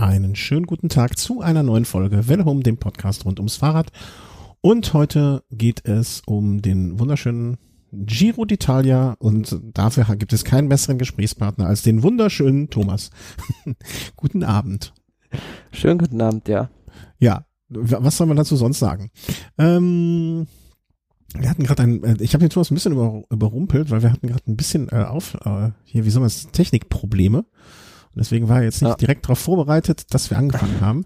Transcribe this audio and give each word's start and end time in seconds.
einen 0.00 0.34
schönen 0.34 0.64
guten 0.64 0.88
Tag 0.88 1.18
zu 1.18 1.42
einer 1.42 1.62
neuen 1.62 1.84
Folge 1.84 2.24
Home, 2.46 2.62
dem 2.62 2.78
Podcast 2.78 3.26
rund 3.26 3.38
ums 3.38 3.56
Fahrrad. 3.56 3.92
Und 4.62 4.94
heute 4.94 5.44
geht 5.50 5.86
es 5.86 6.22
um 6.26 6.62
den 6.62 6.98
wunderschönen 6.98 7.58
Giro 7.92 8.42
d'Italia 8.42 9.16
und 9.18 9.60
dafür 9.74 10.04
gibt 10.16 10.32
es 10.32 10.44
keinen 10.44 10.70
besseren 10.70 10.96
Gesprächspartner 10.96 11.66
als 11.66 11.82
den 11.82 12.02
wunderschönen 12.02 12.70
Thomas. 12.70 13.10
guten 14.16 14.42
Abend. 14.42 14.94
Schönen 15.70 15.98
guten 15.98 16.20
Abend, 16.22 16.48
ja. 16.48 16.70
Ja, 17.18 17.44
was 17.68 18.16
soll 18.16 18.26
man 18.26 18.38
dazu 18.38 18.56
sonst 18.56 18.78
sagen? 18.78 19.10
Ähm, 19.58 20.46
wir 21.34 21.50
hatten 21.50 21.64
gerade 21.64 21.82
ein, 21.82 22.02
äh, 22.04 22.16
ich 22.20 22.32
habe 22.32 22.42
den 22.42 22.50
Thomas 22.50 22.70
ein 22.70 22.74
bisschen 22.74 22.92
über, 22.92 23.22
überrumpelt, 23.30 23.90
weil 23.90 24.02
wir 24.02 24.12
hatten 24.12 24.28
gerade 24.28 24.50
ein 24.50 24.56
bisschen 24.56 24.88
äh, 24.88 25.04
auf, 25.04 25.34
äh, 25.44 25.72
hier, 25.84 26.06
wie 26.06 26.10
soll 26.10 26.20
man 26.20 26.28
es, 26.28 26.48
Technikprobleme. 26.52 27.44
Und 28.14 28.18
deswegen 28.20 28.48
war 28.48 28.58
er 28.58 28.64
jetzt 28.64 28.82
nicht 28.82 28.90
ja. 28.90 28.96
direkt 28.96 29.24
darauf 29.24 29.38
vorbereitet, 29.38 30.12
dass 30.12 30.30
wir 30.30 30.38
angefangen 30.38 30.80
haben. 30.80 31.04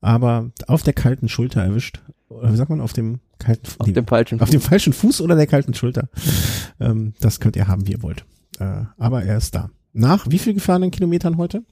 Aber 0.00 0.50
auf 0.66 0.82
der 0.82 0.94
kalten 0.94 1.28
Schulter 1.28 1.62
erwischt. 1.62 2.00
Oder 2.28 2.52
wie 2.52 2.56
sagt 2.56 2.70
man, 2.70 2.80
auf 2.80 2.92
dem 2.92 3.20
kalten 3.38 3.68
Auf 3.78 3.86
nee, 3.86 3.92
dem 3.92 4.06
falschen 4.06 4.38
Fuß. 4.38 4.42
Auf 4.42 4.50
dem 4.50 4.60
falschen 4.60 4.92
Fuß 4.92 5.20
oder 5.20 5.36
der 5.36 5.46
kalten 5.46 5.74
Schulter. 5.74 6.08
ähm, 6.80 7.14
das 7.20 7.40
könnt 7.40 7.56
ihr 7.56 7.68
haben, 7.68 7.86
wie 7.86 7.92
ihr 7.92 8.02
wollt. 8.02 8.24
Äh, 8.58 8.84
aber 8.96 9.24
er 9.24 9.36
ist 9.36 9.54
da. 9.54 9.70
Nach 9.92 10.26
wie 10.30 10.38
viel 10.38 10.54
gefahrenen 10.54 10.90
Kilometern 10.90 11.36
heute? 11.36 11.64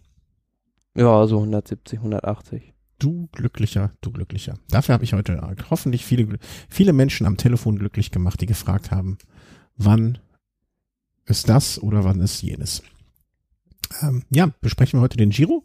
Ja, 0.97 1.27
so 1.27 1.37
170, 1.39 2.01
180. 2.01 2.75
Du 2.99 3.29
glücklicher, 3.31 3.93
du 4.01 4.11
glücklicher. 4.11 4.55
Dafür 4.69 4.95
habe 4.95 5.05
ich 5.05 5.13
heute 5.13 5.41
hoffentlich 5.71 6.05
viele, 6.05 6.39
viele 6.69 6.93
Menschen 6.93 7.27
am 7.27 7.37
Telefon 7.37 7.79
glücklich 7.79 8.11
gemacht, 8.11 8.41
die 8.41 8.47
gefragt 8.47 8.91
haben, 8.91 9.19
wann 9.77 10.19
ist 11.25 11.49
das 11.49 11.81
oder 11.81 12.03
wann 12.03 12.21
ist 12.21 12.43
jenes. 12.43 12.83
Ähm, 14.03 14.23
ja, 14.31 14.51
besprechen 14.61 14.99
wir 14.99 15.03
heute 15.03 15.17
den 15.17 15.31
Giro, 15.31 15.65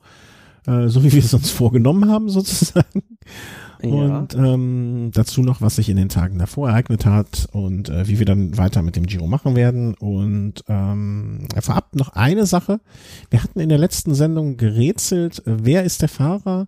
äh, 0.68 0.88
so 0.88 1.04
wie 1.04 1.12
wir 1.12 1.20
es 1.20 1.34
uns 1.34 1.52
vorgenommen 1.52 2.10
haben 2.10 2.30
sozusagen. 2.30 3.04
Ja. 3.82 3.90
Und 3.90 4.34
ähm, 4.36 5.12
dazu 5.14 5.42
noch, 5.42 5.62
was 5.62 5.76
sich 5.76 5.90
in 5.90 5.98
den 5.98 6.08
Tagen 6.08 6.40
davor 6.40 6.70
ereignet 6.70 7.06
hat 7.06 7.50
und 7.52 7.90
äh, 7.90 8.08
wie 8.08 8.18
wir 8.18 8.26
dann 8.26 8.58
weiter 8.58 8.82
mit 8.82 8.96
dem 8.96 9.06
Giro 9.06 9.28
machen 9.28 9.58
werden. 9.58 9.94
Und 9.96 10.64
ähm, 10.70 11.48
vorab 11.60 11.94
noch 11.94 12.10
eine 12.14 12.46
Sache. 12.46 12.80
Wir 13.30 13.44
hatten 13.44 13.60
in 13.60 13.68
der 13.68 13.78
letzten 13.78 14.16
Sendung 14.16 14.56
gerätselt, 14.56 15.42
wer 15.46 15.84
ist 15.84 16.02
der 16.02 16.10
Fahrer? 16.10 16.68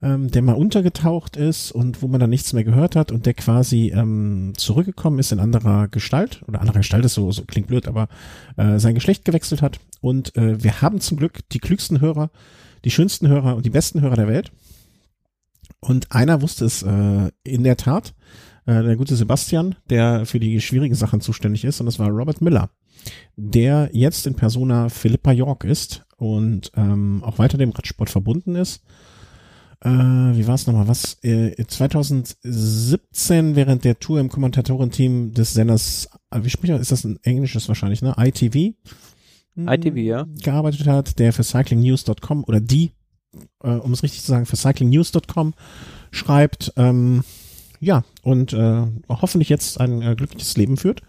Ähm, 0.00 0.30
der 0.30 0.42
mal 0.42 0.54
untergetaucht 0.54 1.36
ist 1.36 1.72
und 1.72 2.02
wo 2.02 2.08
man 2.08 2.20
dann 2.20 2.30
nichts 2.30 2.52
mehr 2.52 2.64
gehört 2.64 2.94
hat 2.94 3.10
und 3.10 3.26
der 3.26 3.34
quasi 3.34 3.92
ähm, 3.94 4.52
zurückgekommen 4.56 5.18
ist 5.18 5.32
in 5.32 5.40
anderer 5.40 5.88
Gestalt 5.88 6.42
oder 6.46 6.60
anderer 6.60 6.78
Gestalt 6.78 7.04
ist 7.04 7.14
so, 7.14 7.30
so 7.32 7.44
klingt 7.44 7.66
blöd, 7.66 7.88
aber 7.88 8.08
äh, 8.56 8.78
sein 8.78 8.94
Geschlecht 8.94 9.24
gewechselt 9.24 9.60
hat. 9.60 9.80
Und 10.00 10.36
äh, 10.36 10.62
wir 10.62 10.82
haben 10.82 11.00
zum 11.00 11.16
Glück 11.16 11.40
die 11.50 11.58
klügsten 11.58 12.00
Hörer, 12.00 12.30
die 12.84 12.90
schönsten 12.90 13.26
Hörer 13.26 13.56
und 13.56 13.66
die 13.66 13.70
besten 13.70 14.00
Hörer 14.00 14.16
der 14.16 14.28
Welt. 14.28 14.52
Und 15.80 16.12
einer 16.12 16.42
wusste 16.42 16.64
es 16.64 16.82
äh, 16.82 17.30
in 17.42 17.64
der 17.64 17.76
Tat, 17.76 18.14
äh, 18.66 18.82
der 18.82 18.96
gute 18.96 19.16
Sebastian, 19.16 19.74
der 19.90 20.26
für 20.26 20.38
die 20.38 20.60
schwierigen 20.60 20.94
Sachen 20.94 21.20
zuständig 21.20 21.64
ist 21.64 21.80
und 21.80 21.86
das 21.86 21.98
war 21.98 22.08
Robert 22.08 22.40
Miller, 22.40 22.70
der 23.36 23.90
jetzt 23.92 24.28
in 24.28 24.34
Persona 24.36 24.90
Philippa 24.90 25.32
York 25.32 25.64
ist 25.64 26.04
und 26.18 26.70
ähm, 26.76 27.22
auch 27.24 27.38
weiter 27.38 27.58
dem 27.58 27.70
Radsport 27.70 28.10
verbunden 28.10 28.54
ist 28.54 28.82
äh, 29.80 29.88
wie 29.88 30.46
war 30.46 30.56
es 30.56 30.66
nochmal, 30.66 30.88
was, 30.88 31.18
äh, 31.22 31.54
2017 31.64 33.54
während 33.54 33.84
der 33.84 33.98
Tour 34.00 34.18
im 34.18 34.28
Kommentatorenteam 34.28 35.34
des 35.34 35.54
Senders, 35.54 36.08
äh, 36.30 36.40
wie 36.42 36.50
spricht 36.50 36.72
er, 36.72 36.80
ist 36.80 36.90
das 36.90 37.04
ein 37.04 37.18
englisches 37.22 37.68
wahrscheinlich, 37.68 38.02
ne? 38.02 38.14
ITV? 38.18 38.74
Hm, 39.54 39.68
ITV, 39.68 39.96
ja. 39.96 40.26
Gearbeitet 40.42 40.86
hat, 40.86 41.18
der 41.18 41.32
für 41.32 41.44
cyclingnews.com 41.44 42.44
oder 42.44 42.60
die, 42.60 42.90
äh, 43.62 43.70
um 43.70 43.92
es 43.92 44.02
richtig 44.02 44.22
zu 44.22 44.28
sagen, 44.28 44.46
für 44.46 44.56
cyclingnews.com 44.56 45.54
schreibt, 46.10 46.72
ähm, 46.76 47.22
ja, 47.80 48.02
und 48.22 48.52
äh, 48.52 48.86
hoffentlich 49.08 49.48
jetzt 49.48 49.80
ein 49.80 50.02
äh, 50.02 50.16
glückliches 50.16 50.56
Leben 50.56 50.76
führt. 50.76 51.02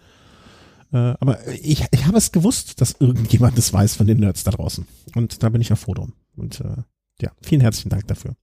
Äh, 0.92 1.14
aber 1.18 1.38
ich, 1.48 1.84
ich 1.90 2.06
habe 2.06 2.18
es 2.18 2.30
gewusst, 2.30 2.80
dass 2.80 2.96
irgendjemand 3.00 3.58
es 3.58 3.72
weiß 3.72 3.96
von 3.96 4.06
den 4.06 4.18
Nerds 4.18 4.44
da 4.44 4.52
draußen. 4.52 4.86
Und 5.16 5.42
da 5.42 5.48
bin 5.48 5.60
ich 5.60 5.70
ja 5.70 5.76
froh 5.76 5.94
drum. 5.94 6.12
Und 6.36 6.60
äh, 6.60 6.82
ja, 7.20 7.32
vielen 7.42 7.60
herzlichen 7.60 7.90
Dank 7.90 8.06
dafür. 8.06 8.36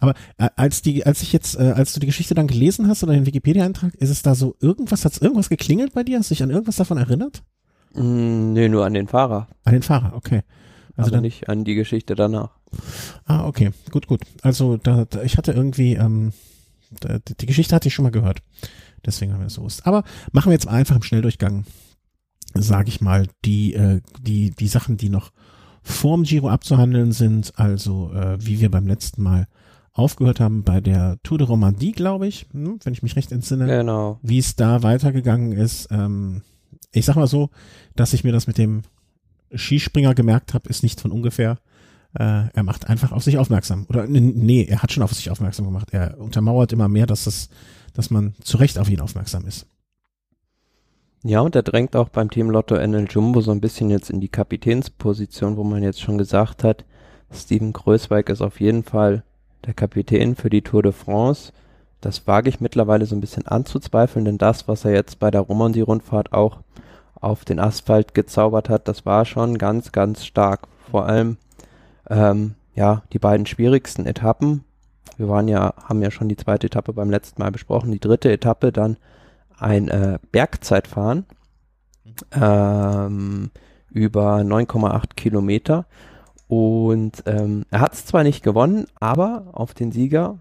Aber 0.00 0.14
äh, 0.38 0.48
als 0.56 0.82
die, 0.82 1.04
als 1.06 1.22
ich 1.22 1.32
jetzt, 1.32 1.56
äh, 1.58 1.72
als 1.72 1.92
du 1.92 2.00
die 2.00 2.06
Geschichte 2.06 2.34
dann 2.34 2.46
gelesen 2.46 2.88
hast 2.88 3.02
oder 3.02 3.12
den 3.12 3.26
Wikipedia-Eintrag, 3.26 3.94
ist 3.94 4.10
es 4.10 4.22
da 4.22 4.34
so 4.34 4.56
irgendwas, 4.60 5.04
hat 5.04 5.20
irgendwas 5.20 5.48
geklingelt 5.48 5.92
bei 5.92 6.02
dir? 6.02 6.18
Hast 6.18 6.30
du 6.30 6.34
dich 6.34 6.42
an 6.42 6.50
irgendwas 6.50 6.76
davon 6.76 6.98
erinnert? 6.98 7.42
Mm, 7.94 8.52
nee, 8.52 8.68
nur 8.68 8.84
an 8.84 8.94
den 8.94 9.08
Fahrer. 9.08 9.48
An 9.64 9.72
den 9.72 9.82
Fahrer, 9.82 10.14
okay. 10.14 10.42
Also 10.96 11.08
Aber 11.08 11.16
dann, 11.16 11.22
nicht 11.22 11.48
an 11.48 11.64
die 11.64 11.74
Geschichte 11.74 12.14
danach. 12.14 12.50
Ah, 13.24 13.46
okay, 13.46 13.70
gut, 13.90 14.06
gut. 14.06 14.20
Also 14.42 14.76
da, 14.76 15.04
da 15.04 15.22
ich 15.22 15.38
hatte 15.38 15.52
irgendwie, 15.52 15.94
ähm, 15.94 16.32
da, 17.00 17.18
die 17.18 17.46
Geschichte 17.46 17.74
hatte 17.74 17.88
ich 17.88 17.94
schon 17.94 18.02
mal 18.02 18.10
gehört. 18.10 18.42
Deswegen 19.06 19.32
haben 19.32 19.40
wir 19.40 19.46
es 19.46 19.54
so 19.54 19.60
gewusst. 19.60 19.86
Aber 19.86 20.02
machen 20.32 20.50
wir 20.50 20.54
jetzt 20.54 20.66
einfach 20.66 20.96
im 20.96 21.02
Schnelldurchgang, 21.02 21.64
sage 22.54 22.88
ich 22.88 23.00
mal, 23.00 23.28
die, 23.44 23.74
äh, 23.74 24.00
die, 24.20 24.50
die 24.50 24.68
Sachen, 24.68 24.96
die 24.96 25.08
noch 25.08 25.30
vorm 25.82 26.24
Giro 26.24 26.48
abzuhandeln 26.48 27.12
sind. 27.12 27.52
Also 27.56 28.12
äh, 28.12 28.44
wie 28.44 28.60
wir 28.60 28.70
beim 28.70 28.86
letzten 28.86 29.22
Mal 29.22 29.46
aufgehört 29.98 30.40
haben 30.40 30.62
bei 30.62 30.80
der 30.80 31.18
Tour 31.22 31.38
de 31.38 31.46
Romandie, 31.46 31.92
glaube 31.92 32.26
ich, 32.26 32.46
hm, 32.52 32.78
wenn 32.84 32.92
ich 32.92 33.02
mich 33.02 33.16
recht 33.16 33.32
entsinne. 33.32 33.66
Genau. 33.66 34.18
Wie 34.22 34.38
es 34.38 34.56
da 34.56 34.82
weitergegangen 34.82 35.52
ist. 35.52 35.88
Ähm, 35.90 36.42
ich 36.92 37.04
sag 37.04 37.16
mal 37.16 37.26
so, 37.26 37.50
dass 37.96 38.12
ich 38.12 38.24
mir 38.24 38.32
das 38.32 38.46
mit 38.46 38.58
dem 38.58 38.82
Skispringer 39.54 40.14
gemerkt 40.14 40.54
habe, 40.54 40.68
ist 40.68 40.82
nicht 40.82 41.00
von 41.00 41.10
ungefähr. 41.10 41.58
Äh, 42.14 42.48
er 42.54 42.62
macht 42.62 42.88
einfach 42.88 43.12
auf 43.12 43.22
sich 43.22 43.38
aufmerksam. 43.38 43.86
Oder 43.88 44.06
nee, 44.06 44.64
er 44.64 44.82
hat 44.82 44.92
schon 44.92 45.02
auf 45.02 45.12
sich 45.12 45.30
aufmerksam 45.30 45.66
gemacht. 45.66 45.88
Er 45.92 46.18
untermauert 46.18 46.72
immer 46.72 46.88
mehr, 46.88 47.06
dass 47.06 47.24
das, 47.24 47.48
dass 47.92 48.10
man 48.10 48.34
zu 48.42 48.56
Recht 48.56 48.78
auf 48.78 48.88
ihn 48.88 49.00
aufmerksam 49.00 49.46
ist. 49.46 49.66
Ja, 51.24 51.40
und 51.40 51.56
er 51.56 51.62
drängt 51.62 51.96
auch 51.96 52.08
beim 52.08 52.30
Team 52.30 52.50
Lotto 52.50 52.76
NL 52.76 53.06
Jumbo 53.10 53.40
so 53.40 53.50
ein 53.50 53.60
bisschen 53.60 53.90
jetzt 53.90 54.08
in 54.08 54.20
die 54.20 54.28
Kapitänsposition, 54.28 55.56
wo 55.56 55.64
man 55.64 55.82
jetzt 55.82 56.00
schon 56.00 56.16
gesagt 56.16 56.62
hat, 56.62 56.84
Steven 57.32 57.72
Größweig 57.72 58.28
ist 58.28 58.40
auf 58.40 58.60
jeden 58.60 58.84
Fall 58.84 59.24
der 59.66 59.74
Kapitän 59.74 60.36
für 60.36 60.50
die 60.50 60.62
Tour 60.62 60.82
de 60.82 60.92
France. 60.92 61.52
Das 62.00 62.26
wage 62.26 62.48
ich 62.48 62.60
mittlerweile 62.60 63.06
so 63.06 63.16
ein 63.16 63.20
bisschen 63.20 63.46
anzuzweifeln, 63.46 64.24
denn 64.24 64.38
das, 64.38 64.68
was 64.68 64.84
er 64.84 64.92
jetzt 64.92 65.18
bei 65.18 65.30
der 65.30 65.40
Romandie-Rundfahrt 65.40 66.32
auch 66.32 66.58
auf 67.20 67.44
den 67.44 67.58
Asphalt 67.58 68.14
gezaubert 68.14 68.68
hat, 68.68 68.86
das 68.86 69.04
war 69.04 69.24
schon 69.24 69.58
ganz, 69.58 69.90
ganz 69.90 70.24
stark. 70.24 70.68
Vor 70.90 71.06
allem, 71.06 71.36
ähm, 72.08 72.54
ja, 72.74 73.02
die 73.12 73.18
beiden 73.18 73.46
schwierigsten 73.46 74.06
Etappen. 74.06 74.64
Wir 75.16 75.28
waren 75.28 75.48
ja, 75.48 75.74
haben 75.82 76.00
ja 76.00 76.12
schon 76.12 76.28
die 76.28 76.36
zweite 76.36 76.68
Etappe 76.68 76.92
beim 76.92 77.10
letzten 77.10 77.42
Mal 77.42 77.50
besprochen. 77.50 77.90
Die 77.90 77.98
dritte 77.98 78.30
Etappe 78.30 78.70
dann 78.70 78.96
ein 79.58 79.88
äh, 79.88 80.20
Bergzeitfahren 80.30 81.26
ähm, 82.32 83.50
über 83.90 84.36
9,8 84.38 85.14
Kilometer 85.16 85.86
und 86.48 87.22
ähm, 87.26 87.64
er 87.70 87.80
hat 87.80 87.92
es 87.92 88.06
zwar 88.06 88.24
nicht 88.24 88.42
gewonnen, 88.42 88.86
aber 88.98 89.48
auf 89.52 89.74
den 89.74 89.92
Sieger, 89.92 90.38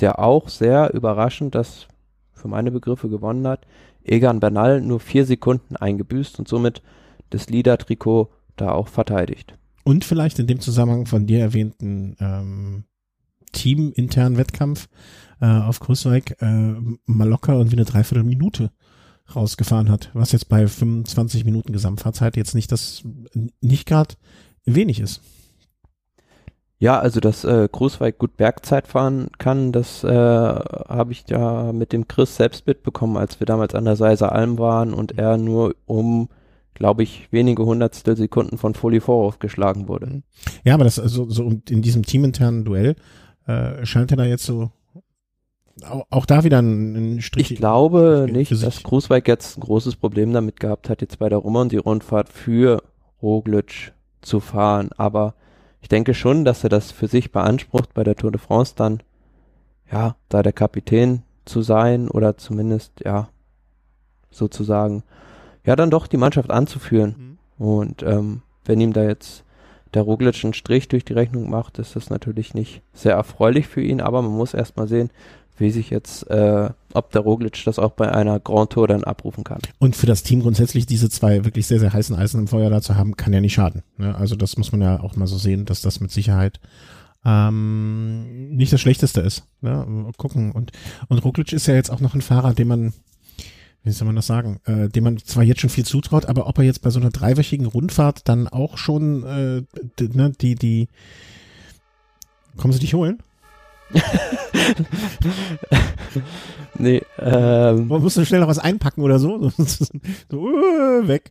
der 0.00 0.18
auch 0.18 0.48
sehr 0.48 0.92
überraschend 0.92 1.54
das 1.54 1.88
für 2.34 2.48
meine 2.48 2.70
Begriffe 2.70 3.08
gewonnen 3.08 3.46
hat, 3.48 3.66
Egan 4.04 4.38
Bernal 4.38 4.82
nur 4.82 5.00
vier 5.00 5.24
Sekunden 5.24 5.76
eingebüßt 5.76 6.38
und 6.38 6.46
somit 6.46 6.82
das 7.30 7.48
Leader-Trikot 7.48 8.30
da 8.56 8.72
auch 8.72 8.88
verteidigt. 8.88 9.54
Und 9.82 10.04
vielleicht 10.04 10.38
in 10.38 10.46
dem 10.46 10.60
Zusammenhang 10.60 11.06
von 11.06 11.26
dir 11.26 11.40
erwähnten 11.40 12.16
ähm, 12.20 12.84
teaminternen 13.52 14.36
Wettkampf 14.36 14.88
äh, 15.40 15.46
auf 15.46 15.80
Größweig 15.80 16.36
äh, 16.40 16.74
mal 17.06 17.28
locker 17.28 17.58
und 17.58 17.70
wie 17.70 17.76
eine 17.76 17.84
Dreiviertelminute 17.84 18.70
rausgefahren 19.34 19.90
hat, 19.90 20.10
was 20.12 20.32
jetzt 20.32 20.48
bei 20.48 20.68
25 20.68 21.44
Minuten 21.44 21.72
Gesamtfahrzeit 21.72 22.36
jetzt 22.36 22.54
nicht 22.54 22.70
das 22.70 23.02
nicht 23.60 23.86
gerade 23.86 24.14
wenig 24.64 25.00
ist. 25.00 25.22
Ja, 26.78 26.98
also 26.98 27.20
dass 27.20 27.44
äh, 27.44 27.68
Großweig 27.70 28.18
gut 28.18 28.36
Bergzeit 28.36 28.86
fahren 28.86 29.28
kann, 29.38 29.72
das 29.72 30.04
äh, 30.04 30.10
habe 30.10 31.12
ich 31.12 31.24
ja 31.28 31.72
mit 31.72 31.92
dem 31.92 32.06
Chris 32.06 32.36
selbst 32.36 32.66
mitbekommen, 32.66 33.16
als 33.16 33.40
wir 33.40 33.46
damals 33.46 33.74
an 33.74 33.86
der 33.86 33.96
Seiser 33.96 34.32
Alm 34.32 34.58
waren 34.58 34.92
und 34.92 35.18
er 35.18 35.38
nur 35.38 35.74
um, 35.86 36.28
glaube 36.74 37.02
ich, 37.02 37.28
wenige 37.32 37.64
Hundertstel 37.64 38.16
Sekunden 38.16 38.58
von 38.58 38.74
Foliforov 38.74 39.38
geschlagen 39.38 39.88
wurde. 39.88 40.22
Ja, 40.64 40.74
aber 40.74 40.84
das 40.84 40.98
also 40.98 41.30
so 41.30 41.50
in 41.68 41.80
diesem 41.80 42.02
teaminternen 42.02 42.66
Duell 42.66 42.96
äh, 43.46 43.86
scheint 43.86 44.10
er 44.10 44.18
da 44.18 44.24
jetzt 44.24 44.44
so 44.44 44.70
auch, 46.10 46.24
da 46.24 46.44
wieder 46.44 46.60
ein, 46.62 47.16
ein 47.16 47.20
Strich. 47.20 47.50
Ich 47.50 47.58
glaube 47.58 48.28
nicht, 48.30 48.50
dass 48.50 48.82
Großweig 48.82 49.28
jetzt 49.28 49.58
ein 49.58 49.60
großes 49.60 49.96
Problem 49.96 50.32
damit 50.32 50.58
gehabt 50.58 50.88
hat, 50.88 51.02
jetzt 51.02 51.18
bei 51.18 51.28
der 51.28 51.42
die 51.68 51.76
rundfahrt 51.76 52.30
für 52.30 52.82
Roglic 53.20 53.92
zu 54.22 54.40
fahren, 54.40 54.90
aber 54.96 55.34
ich 55.80 55.88
denke 55.88 56.14
schon, 56.14 56.44
dass 56.44 56.64
er 56.64 56.70
das 56.70 56.90
für 56.90 57.08
sich 57.08 57.32
beansprucht, 57.32 57.94
bei 57.94 58.04
der 58.04 58.16
Tour 58.16 58.32
de 58.32 58.40
France 58.40 58.74
dann, 58.76 59.02
ja, 59.90 60.16
da 60.28 60.42
der 60.42 60.52
Kapitän 60.52 61.22
zu 61.44 61.62
sein 61.62 62.08
oder 62.08 62.36
zumindest, 62.36 62.92
ja, 63.04 63.28
sozusagen, 64.30 65.02
ja, 65.64 65.76
dann 65.76 65.90
doch 65.90 66.06
die 66.06 66.16
Mannschaft 66.16 66.50
anzuführen. 66.50 67.38
Mhm. 67.58 67.64
Und 67.64 68.02
ähm, 68.02 68.42
wenn 68.64 68.80
ihm 68.80 68.92
da 68.92 69.04
jetzt 69.04 69.44
der 69.94 70.02
Roglic 70.02 70.44
einen 70.44 70.54
Strich 70.54 70.88
durch 70.88 71.04
die 71.04 71.14
Rechnung 71.14 71.48
macht, 71.48 71.78
ist 71.78 71.96
das 71.96 72.10
natürlich 72.10 72.54
nicht 72.54 72.82
sehr 72.92 73.14
erfreulich 73.14 73.66
für 73.66 73.80
ihn, 73.80 74.00
aber 74.00 74.22
man 74.22 74.32
muss 74.32 74.54
erstmal 74.54 74.88
sehen, 74.88 75.10
wie 75.58 75.70
sich 75.70 75.90
jetzt, 75.90 76.28
äh, 76.30 76.70
ob 76.92 77.10
der 77.12 77.22
Roglic 77.22 77.62
das 77.64 77.78
auch 77.78 77.92
bei 77.92 78.12
einer 78.12 78.40
Grand 78.40 78.70
Tour 78.70 78.88
dann 78.88 79.04
abrufen 79.04 79.44
kann. 79.44 79.60
Und 79.78 79.96
für 79.96 80.06
das 80.06 80.22
Team 80.22 80.40
grundsätzlich 80.40 80.86
diese 80.86 81.10
zwei 81.10 81.44
wirklich 81.44 81.66
sehr, 81.66 81.80
sehr 81.80 81.92
heißen 81.92 82.16
Eisen 82.16 82.40
im 82.40 82.48
Feuer 82.48 82.70
dazu 82.70 82.96
haben, 82.96 83.16
kann 83.16 83.32
ja 83.32 83.40
nicht 83.40 83.54
schaden. 83.54 83.82
Ne? 83.96 84.14
Also 84.14 84.36
das 84.36 84.56
muss 84.56 84.72
man 84.72 84.82
ja 84.82 85.00
auch 85.00 85.16
mal 85.16 85.26
so 85.26 85.38
sehen, 85.38 85.64
dass 85.64 85.80
das 85.80 86.00
mit 86.00 86.10
Sicherheit 86.10 86.60
ähm, 87.24 88.54
nicht 88.54 88.72
das 88.72 88.80
Schlechteste 88.80 89.20
ist. 89.20 89.44
Ne? 89.60 90.12
Gucken. 90.16 90.52
Und, 90.52 90.72
und 91.08 91.24
Roglic 91.24 91.52
ist 91.52 91.66
ja 91.66 91.74
jetzt 91.74 91.90
auch 91.90 92.00
noch 92.00 92.14
ein 92.14 92.22
Fahrer, 92.22 92.54
den 92.54 92.68
man, 92.68 92.92
wie 93.82 93.90
soll 93.90 94.06
man 94.06 94.16
das 94.16 94.26
sagen, 94.26 94.60
äh, 94.64 94.88
dem 94.88 95.04
man 95.04 95.18
zwar 95.18 95.42
jetzt 95.42 95.60
schon 95.60 95.70
viel 95.70 95.84
zutraut, 95.84 96.26
aber 96.26 96.46
ob 96.46 96.58
er 96.58 96.64
jetzt 96.64 96.82
bei 96.82 96.90
so 96.90 97.00
einer 97.00 97.10
dreiwöchigen 97.10 97.66
Rundfahrt 97.66 98.28
dann 98.28 98.48
auch 98.48 98.78
schon 98.78 99.24
äh, 99.24 99.62
die, 99.98 100.08
ne, 100.08 100.32
die, 100.40 100.54
die 100.54 100.88
Kommen 102.56 102.72
sie 102.72 102.80
dich 102.80 102.94
holen? 102.94 103.18
Nee, 106.78 107.02
ähm. 107.18 107.88
Man 107.88 108.02
muss 108.02 108.14
schnell 108.26 108.40
noch 108.40 108.48
was 108.48 108.58
einpacken 108.58 109.02
oder 109.02 109.18
so. 109.18 109.50
so 109.58 109.86
uh, 110.32 111.06
weg. 111.06 111.30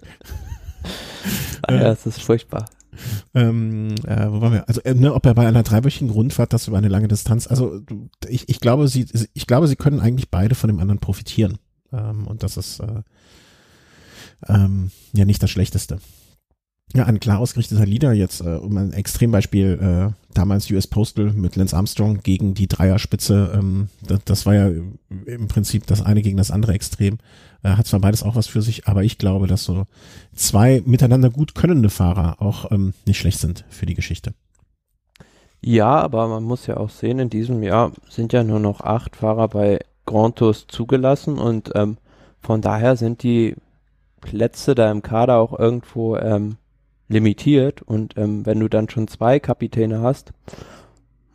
Ah, 1.63 1.74
ja, 1.74 1.92
es 1.92 2.06
ist 2.06 2.22
furchtbar. 2.22 2.66
Ähm, 3.34 3.96
äh, 4.06 4.28
wo 4.30 4.42
waren 4.42 4.54
wir? 4.54 4.68
Also, 4.68 4.81
äh, 4.81 4.94
ne, 4.94 5.13
ob 5.13 5.25
er 5.25 5.34
bei 5.34 5.48
einer 5.48 5.63
dreiwöchigen 5.63 6.10
Rundfahrt, 6.10 6.54
das 6.54 6.68
über 6.68 6.78
eine 6.78 6.88
lange 6.88 7.07
Distanz, 7.07 7.48
also 7.48 7.81
ich, 8.28 8.48
ich 8.50 8.60
glaube, 8.60 8.88
sie, 8.88 9.06
ich 9.34 9.48
glaube, 9.48 9.68
sie 9.68 9.75
können 9.75 10.00
eigentlich 10.00 10.30
beide 10.30 10.56
von 10.56 10.69
dem 10.69 10.80
anderen 10.80 11.00
profitieren. 11.00 11.58
Ähm, 11.92 12.28
und 12.28 12.44
das 12.44 12.58
ist 12.58 12.80
äh, 12.80 13.01
ähm, 14.48 14.92
ja 15.13 15.25
nicht 15.25 15.42
das 15.44 15.50
Schlechteste. 15.50 16.00
Ja, 16.94 17.06
ein 17.06 17.19
klar 17.19 17.40
ausgerichteter 17.40 17.86
Leader 17.86 18.13
jetzt, 18.13 18.42
äh, 18.42 18.56
um 18.56 18.78
ein 18.78 18.94
Extrembeispiel, 18.94 20.13
äh, 20.13 20.25
damals 20.38 20.70
US 20.72 20.88
Postal 20.88 21.34
mit 21.34 21.56
Lance 21.56 21.76
Armstrong 21.76 22.22
gegen 22.22 22.54
die 22.54 22.68
Dreierspitze, 22.68 23.52
ähm, 23.56 23.90
das, 24.06 24.20
das 24.26 24.46
war 24.46 24.54
ja 24.54 24.68
im 25.26 25.48
Prinzip 25.48 25.88
das 25.88 26.02
eine 26.02 26.22
gegen 26.22 26.38
das 26.38 26.52
andere 26.52 26.74
Extrem. 26.74 27.18
Äh, 27.64 27.70
hat 27.70 27.88
zwar 27.88 28.00
beides 28.00 28.24
auch 28.24 28.36
was 28.36 28.48
für 28.48 28.62
sich, 28.62 28.88
aber 28.88 29.04
ich 29.04 29.18
glaube, 29.18 29.48
dass 29.48 29.64
so 29.64 29.86
zwei 30.36 30.84
miteinander 30.86 31.30
gut 31.30 31.56
könnende 31.56 31.90
Fahrer 31.90 32.42
auch 32.42 32.72
ähm, 32.72 32.94
nicht 33.08 33.18
schlecht 33.18 33.40
sind 33.40 33.66
für 33.70 33.86
die 33.86 33.96
Geschichte. 33.96 34.34
Ja, 35.62 36.00
aber 36.00 36.28
man 36.28 36.44
muss 36.44 36.68
ja 36.68 36.78
auch 36.78 36.92
sehen, 36.92 37.18
in 37.18 37.30
diesem 37.30 37.64
Jahr 37.64 37.92
sind 38.08 38.34
ja 38.34 38.44
nur 38.44 38.60
noch 38.60 38.82
acht 38.82 39.16
Fahrer 39.16 39.48
bei 39.48 39.80
Grand 40.06 40.36
Tours 40.36 40.68
zugelassen 40.68 41.40
und 41.40 41.72
ähm, 41.74 41.98
von 42.40 42.62
daher 42.62 42.96
sind 42.96 43.24
die 43.24 43.56
Plätze 44.22 44.76
da 44.76 44.92
im 44.92 45.02
Kader 45.02 45.38
auch 45.38 45.58
irgendwo 45.58 46.18
ähm, 46.18 46.58
limitiert 47.07 47.81
und 47.81 48.18
ähm, 48.18 48.46
wenn 48.46 48.60
du 48.60 48.68
dann 48.68 48.90
schon 48.90 49.07
zwei 49.07 49.40
Kapitäne 49.40 50.02
hast, 50.02 50.34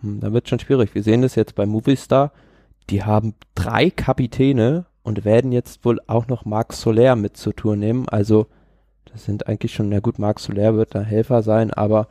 hm, 0.01 0.21
dann 0.21 0.33
wird 0.33 0.49
schon 0.49 0.59
schwierig. 0.59 0.95
Wir 0.95 1.03
sehen 1.03 1.23
das 1.23 1.35
jetzt 1.35 1.55
bei 1.55 1.67
Movistar, 1.67 2.33
die 2.89 3.05
haben 3.05 3.35
drei 3.55 3.91
Kapitäne 3.91 4.87
und 5.03 5.25
werden 5.25 5.53
jetzt 5.53 5.85
wohl 5.85 6.01
auch 6.07 6.27
noch 6.29 6.45
Marc 6.45 6.73
Soler 6.73 7.17
mit 7.17 7.37
zur 7.37 7.55
Tour 7.55 7.77
nehmen. 7.77 8.09
Also 8.09 8.47
das 9.13 9.25
sind 9.25 9.47
eigentlich 9.47 9.73
schon, 9.73 9.89
na 9.89 10.01
gut, 10.01 10.19
Marc 10.19 10.41
Soler 10.41 10.77
wird 10.77 10.95
da 10.95 11.01
Helfer 11.01 11.43
sein, 11.43 11.73
aber 11.73 12.09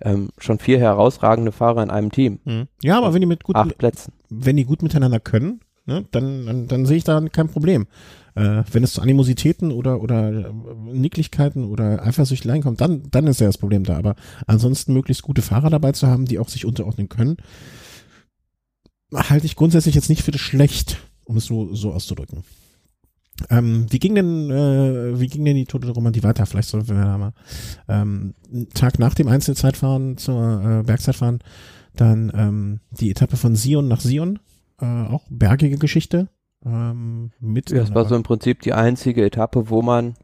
ähm, 0.00 0.30
schon 0.38 0.58
vier 0.58 0.78
herausragende 0.78 1.52
Fahrer 1.52 1.82
in 1.82 1.90
einem 1.90 2.10
Team. 2.10 2.40
Mhm. 2.44 2.68
Ja, 2.82 2.98
aber 2.98 3.14
wenn 3.14 3.20
die 3.20 3.26
mit 3.26 3.44
gut, 3.44 3.56
acht 3.56 3.78
Plätzen. 3.78 4.12
wenn 4.28 4.56
die 4.56 4.64
gut 4.64 4.82
miteinander 4.82 5.20
können, 5.20 5.60
ne, 5.86 6.04
dann, 6.10 6.46
dann, 6.46 6.68
dann 6.68 6.86
sehe 6.86 6.96
ich 6.96 7.04
da 7.04 7.20
kein 7.32 7.48
Problem. 7.48 7.86
Äh, 8.34 8.62
wenn 8.70 8.84
es 8.84 8.94
zu 8.94 9.02
Animositäten 9.02 9.72
oder, 9.72 10.00
oder 10.00 10.48
äh, 10.48 10.52
Nicklichkeiten 10.92 11.64
oder 11.64 12.04
Eifersüchteleien 12.04 12.62
kommt, 12.62 12.80
dann, 12.80 13.02
dann 13.10 13.26
ist 13.26 13.40
ja 13.40 13.46
das 13.46 13.58
Problem 13.58 13.84
da. 13.84 13.96
Aber 13.96 14.16
ansonsten 14.46 14.92
möglichst 14.92 15.22
gute 15.22 15.42
Fahrer 15.42 15.70
dabei 15.70 15.92
zu 15.92 16.06
haben, 16.06 16.24
die 16.24 16.38
auch 16.38 16.48
sich 16.48 16.64
unterordnen 16.64 17.08
können, 17.08 17.36
halte 19.14 19.46
ich 19.46 19.56
grundsätzlich 19.56 19.94
jetzt 19.94 20.08
nicht 20.08 20.22
für 20.22 20.30
das 20.30 20.40
schlecht, 20.40 20.98
um 21.24 21.36
es 21.36 21.44
so, 21.44 21.74
so 21.74 21.92
auszudrücken. 21.92 22.44
Ähm, 23.50 23.86
wie 23.90 23.98
ging 23.98 24.14
denn, 24.14 24.50
äh, 24.50 25.18
wie 25.18 25.26
ging 25.26 25.44
denn 25.44 25.56
die 25.56 25.64
Tote 25.64 25.88
Romantik 25.90 26.22
weiter? 26.22 26.46
Vielleicht 26.46 26.68
sollten 26.68 26.88
wir 26.88 27.04
da 27.04 27.18
mal 27.18 27.32
ähm, 27.88 28.34
Tag 28.74 28.98
nach 28.98 29.14
dem 29.14 29.28
Einzelzeitfahren 29.28 30.16
zur 30.16 30.80
äh, 30.80 30.82
Bergzeitfahren 30.84 31.40
dann 31.94 32.32
ähm, 32.34 32.80
die 32.90 33.10
Etappe 33.10 33.36
von 33.36 33.56
Sion 33.56 33.88
nach 33.88 34.00
Sion, 34.00 34.38
äh, 34.80 34.86
auch 34.86 35.22
bergige 35.28 35.78
Geschichte. 35.78 36.28
Ähm, 36.64 37.32
mit 37.40 37.72
das 37.72 37.94
war 37.94 38.04
so 38.04 38.14
im 38.14 38.22
Prinzip 38.22 38.60
die 38.62 38.72
einzige 38.72 39.24
Etappe, 39.24 39.68
wo 39.68 39.82
man 39.82 40.14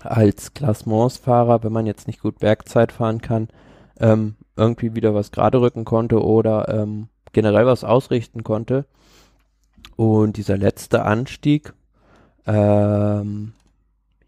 als 0.00 0.54
Klassementsfahrer, 0.54 1.62
wenn 1.64 1.72
man 1.72 1.86
jetzt 1.86 2.06
nicht 2.06 2.20
gut 2.20 2.38
Bergzeit 2.38 2.92
fahren 2.92 3.20
kann, 3.20 3.48
ähm, 3.98 4.36
irgendwie 4.56 4.94
wieder 4.94 5.14
was 5.14 5.32
gerade 5.32 5.60
rücken 5.60 5.84
konnte 5.84 6.22
oder 6.22 6.68
ähm, 6.68 7.08
generell 7.32 7.66
was 7.66 7.84
ausrichten 7.84 8.44
konnte. 8.44 8.86
Und 9.96 10.36
dieser 10.36 10.56
letzte 10.56 11.04
Anstieg, 11.04 11.74
ähm, 12.46 13.52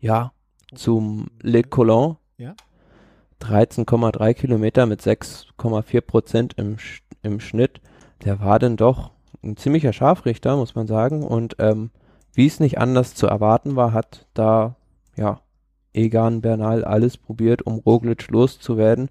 ja, 0.00 0.33
zum 0.75 1.29
Le 1.41 1.62
Colon, 1.62 2.17
ja. 2.38 2.55
13,3 3.41 4.35
Kilometer 4.35 4.87
mit 4.87 5.00
6,4 5.00 6.00
Prozent 6.00 6.55
im, 6.59 6.76
im 7.23 7.41
Schnitt, 7.41 7.81
der 8.25 8.41
war 8.41 8.59
dann 8.59 8.76
doch 8.76 9.12
ein 9.42 9.56
ziemlicher 9.56 9.92
Scharfrichter, 9.92 10.56
muss 10.56 10.75
man 10.75 10.87
sagen. 10.87 11.22
Und 11.22 11.56
ähm, 11.58 11.90
wie 12.34 12.46
es 12.46 12.60
nicht 12.60 12.78
anders 12.78 13.14
zu 13.14 13.26
erwarten 13.26 13.76
war, 13.76 13.92
hat 13.92 14.26
da 14.34 14.76
ja 15.16 15.40
Egan 15.92 16.40
Bernal 16.40 16.84
alles 16.84 17.16
probiert, 17.16 17.62
um 17.62 17.78
Roglic 17.78 18.31
loszuwerden. 18.31 19.10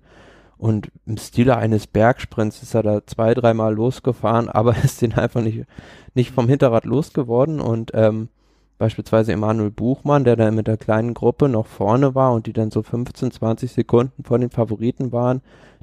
Und 0.57 0.91
im 1.05 1.17
Stile 1.17 1.57
eines 1.57 1.87
Bergsprints 1.87 2.61
ist 2.61 2.73
er 2.73 2.83
da 2.83 3.05
zwei, 3.05 3.33
dreimal 3.33 3.73
losgefahren, 3.73 4.49
aber 4.49 4.75
ist 4.83 5.01
den 5.01 5.13
einfach 5.13 5.41
nicht, 5.41 5.65
nicht 6.13 6.31
vom 6.31 6.47
Hinterrad 6.47 6.85
losgeworden. 6.85 7.59
Und 7.59 7.91
ähm, 7.93 8.29
beispielsweise 8.77 9.33
Emanuel 9.33 9.71
Buchmann, 9.71 10.23
der 10.23 10.35
da 10.35 10.51
mit 10.51 10.67
der 10.67 10.77
kleinen 10.77 11.13
Gruppe 11.13 11.49
noch 11.49 11.65
vorne 11.65 12.15
war 12.15 12.33
und 12.33 12.45
die 12.45 12.53
dann 12.53 12.71
so 12.71 12.83
15, 12.83 13.31
20 13.31 13.71
Sekunden 13.71 14.23
vor 14.23 14.39
den 14.39 14.49
Favoriten 14.49 15.11
waren, 15.11 15.41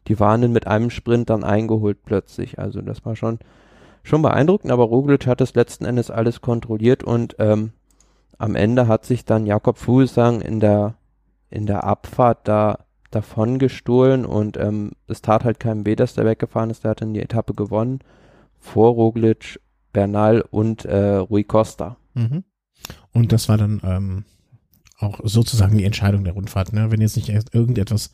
die 0.08 0.20
waren 0.20 0.40
dann 0.40 0.52
mit 0.52 0.66
einem 0.66 0.90
Sprint 0.90 1.30
dann 1.30 1.42
eingeholt 1.42 1.98
plötzlich. 2.04 2.58
Also 2.58 2.80
das 2.80 3.04
war 3.04 3.16
schon 3.16 3.38
schon 4.06 4.22
beeindruckend, 4.22 4.70
aber 4.72 4.84
Roglic 4.84 5.26
hat 5.26 5.40
es 5.40 5.54
letzten 5.54 5.84
Endes 5.84 6.10
alles 6.10 6.40
kontrolliert 6.40 7.02
und 7.02 7.36
ähm, 7.38 7.72
am 8.38 8.54
Ende 8.54 8.86
hat 8.86 9.04
sich 9.04 9.24
dann 9.24 9.46
Jakob 9.46 9.78
Fuglsang 9.78 10.40
in 10.40 10.60
der 10.60 10.94
in 11.50 11.66
der 11.66 11.84
Abfahrt 11.84 12.46
da 12.48 12.86
davon 13.10 13.58
gestohlen 13.58 14.24
und 14.24 14.56
ähm, 14.56 14.92
es 15.06 15.22
tat 15.22 15.44
halt 15.44 15.60
keinem 15.60 15.86
weh, 15.86 15.96
dass 15.96 16.14
der 16.14 16.24
weggefahren 16.24 16.70
ist. 16.70 16.84
Der 16.84 16.90
hat 16.92 17.00
dann 17.00 17.14
die 17.14 17.22
Etappe 17.22 17.54
gewonnen 17.54 18.00
vor 18.58 18.92
Roglic, 18.92 19.60
Bernal 19.92 20.44
und 20.50 20.84
äh, 20.84 21.16
Rui 21.16 21.44
Costa. 21.44 21.96
Mhm. 22.14 22.44
Und 23.12 23.32
das 23.32 23.48
war 23.48 23.56
dann 23.56 23.80
ähm, 23.84 24.24
auch 24.98 25.20
sozusagen 25.24 25.76
die 25.76 25.84
Entscheidung 25.84 26.24
der 26.24 26.32
Rundfahrt. 26.32 26.72
Ne? 26.72 26.90
Wenn 26.90 27.00
jetzt 27.00 27.16
nicht 27.16 27.28
irgendetwas 27.28 28.10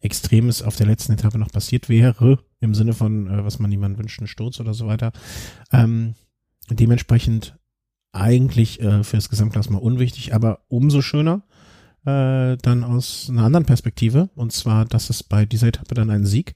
Extremes 0.00 0.62
auf 0.62 0.76
der 0.76 0.86
letzten 0.86 1.12
Etappe 1.12 1.38
noch 1.38 1.52
passiert 1.52 1.88
wäre, 1.88 2.38
im 2.60 2.74
Sinne 2.74 2.92
von, 2.94 3.28
äh, 3.28 3.44
was 3.44 3.58
man 3.58 3.70
niemand 3.70 3.98
wünscht, 3.98 4.20
ein 4.20 4.26
Sturz 4.26 4.60
oder 4.60 4.74
so 4.74 4.86
weiter. 4.86 5.12
Ähm, 5.72 6.14
dementsprechend 6.70 7.58
eigentlich 8.12 8.80
äh, 8.80 9.04
für 9.04 9.16
das 9.16 9.28
Gesamtklassement 9.28 9.82
unwichtig, 9.82 10.34
aber 10.34 10.60
umso 10.68 11.02
schöner 11.02 11.42
äh, 12.04 12.56
dann 12.56 12.84
aus 12.84 13.28
einer 13.30 13.44
anderen 13.44 13.66
Perspektive. 13.66 14.30
Und 14.34 14.52
zwar, 14.52 14.84
dass 14.84 15.10
es 15.10 15.22
bei 15.22 15.46
dieser 15.46 15.68
Etappe 15.68 15.94
dann 15.94 16.10
einen 16.10 16.26
Sieg 16.26 16.54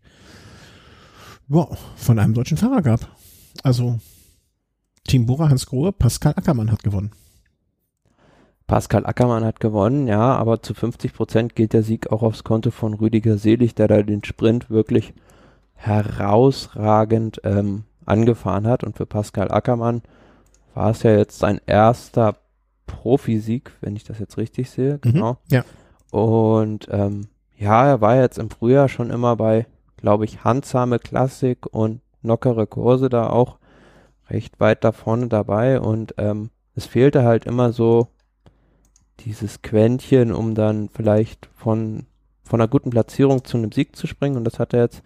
wow, 1.48 1.78
von 1.96 2.18
einem 2.18 2.34
deutschen 2.34 2.56
Fahrer 2.56 2.82
gab. 2.82 3.16
Also 3.62 4.00
Team 5.04 5.26
Bora 5.26 5.48
Hans 5.48 5.66
Grohe, 5.66 5.92
Pascal 5.92 6.34
Ackermann 6.36 6.72
hat 6.72 6.82
gewonnen. 6.82 7.12
Pascal 8.66 9.06
Ackermann 9.06 9.44
hat 9.44 9.60
gewonnen, 9.60 10.08
ja, 10.08 10.34
aber 10.34 10.60
zu 10.60 10.74
50 10.74 11.14
Prozent 11.14 11.54
geht 11.54 11.72
der 11.72 11.84
Sieg 11.84 12.10
auch 12.10 12.22
aufs 12.22 12.42
Konto 12.42 12.70
von 12.70 12.94
Rüdiger 12.94 13.38
Selig, 13.38 13.74
der 13.76 13.86
da 13.86 14.02
den 14.02 14.24
Sprint 14.24 14.70
wirklich 14.70 15.14
herausragend 15.74 17.40
ähm, 17.44 17.84
angefahren 18.06 18.66
hat. 18.66 18.82
Und 18.82 18.96
für 18.96 19.06
Pascal 19.06 19.52
Ackermann 19.52 20.02
war 20.74 20.90
es 20.90 21.04
ja 21.04 21.16
jetzt 21.16 21.38
sein 21.38 21.60
erster 21.66 22.36
Profisieg, 22.86 23.72
wenn 23.80 23.94
ich 23.94 24.04
das 24.04 24.18
jetzt 24.18 24.36
richtig 24.36 24.70
sehe. 24.70 24.94
Mhm, 24.94 25.12
genau. 25.12 25.32
Mhm, 25.32 25.36
ja. 25.50 25.64
Und 26.10 26.88
ähm, 26.90 27.28
ja, 27.56 27.86
er 27.86 28.00
war 28.00 28.16
jetzt 28.16 28.38
im 28.38 28.50
Frühjahr 28.50 28.88
schon 28.88 29.10
immer 29.10 29.36
bei, 29.36 29.66
glaube 29.96 30.24
ich, 30.24 30.42
handsame 30.44 30.98
Klassik 30.98 31.66
und 31.70 32.00
lockere 32.22 32.66
Kurse 32.66 33.08
da 33.08 33.28
auch 33.30 33.58
recht 34.28 34.58
weit 34.58 34.82
da 34.82 34.90
vorne 34.90 35.28
dabei. 35.28 35.80
Und 35.80 36.14
ähm, 36.18 36.50
es 36.74 36.86
fehlte 36.86 37.22
halt 37.22 37.44
immer 37.44 37.72
so 37.72 38.08
dieses 39.20 39.62
Quäntchen, 39.62 40.32
um 40.32 40.54
dann 40.54 40.88
vielleicht 40.88 41.48
von, 41.56 42.06
von 42.42 42.60
einer 42.60 42.68
guten 42.68 42.90
Platzierung 42.90 43.44
zu 43.44 43.56
einem 43.56 43.72
Sieg 43.72 43.96
zu 43.96 44.06
springen. 44.06 44.36
Und 44.36 44.44
das 44.44 44.58
hat 44.58 44.72
er 44.72 44.82
jetzt 44.82 45.02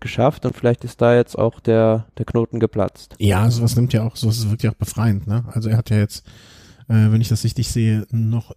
geschafft 0.00 0.44
und 0.44 0.54
vielleicht 0.54 0.84
ist 0.84 1.00
da 1.00 1.14
jetzt 1.14 1.38
auch 1.38 1.60
der, 1.60 2.06
der 2.18 2.26
Knoten 2.26 2.60
geplatzt. 2.60 3.14
Ja, 3.18 3.50
sowas 3.50 3.76
nimmt 3.76 3.92
ja 3.92 4.02
auch, 4.04 4.16
sowas 4.16 4.38
ist 4.38 4.50
wirklich 4.50 4.70
auch 4.70 4.76
befreiend, 4.76 5.26
ne? 5.26 5.44
Also 5.52 5.70
er 5.70 5.78
hat 5.78 5.90
ja 5.90 5.96
jetzt, 5.96 6.26
äh, 6.88 7.10
wenn 7.10 7.20
ich 7.20 7.28
das 7.28 7.44
richtig 7.44 7.68
sehe, 7.68 8.06
noch 8.10 8.54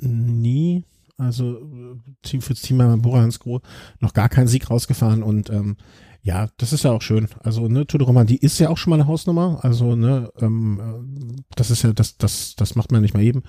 nie 0.00 0.84
Also 1.18 1.58
äh, 1.58 1.96
Team 2.22 2.40
fürs 2.40 2.62
Team 2.62 2.78
Bora 3.02 3.20
Hansgrohe 3.20 3.60
noch 4.00 4.14
gar 4.14 4.28
keinen 4.28 4.46
Sieg 4.46 4.70
rausgefahren 4.70 5.22
und 5.22 5.50
ähm, 5.50 5.76
ja, 6.22 6.48
das 6.58 6.72
ist 6.72 6.84
ja 6.84 6.92
auch 6.92 7.02
schön. 7.02 7.28
Also, 7.42 7.68
ne, 7.68 7.86
Tour 7.86 7.98
de 7.98 8.06
Romandie 8.06 8.36
ist 8.36 8.58
ja 8.58 8.68
auch 8.68 8.76
schon 8.76 8.90
mal 8.90 8.96
eine 8.96 9.06
Hausnummer. 9.06 9.60
Also, 9.62 9.96
ne, 9.96 10.30
ähm, 10.40 10.80
äh, 10.80 11.42
das 11.54 11.70
ist 11.70 11.82
ja, 11.82 11.92
das, 11.92 12.18
das, 12.18 12.54
das 12.56 12.74
macht 12.74 12.92
man 12.92 13.02
nicht 13.02 13.14
mal 13.14 13.22
eben. 13.22 13.42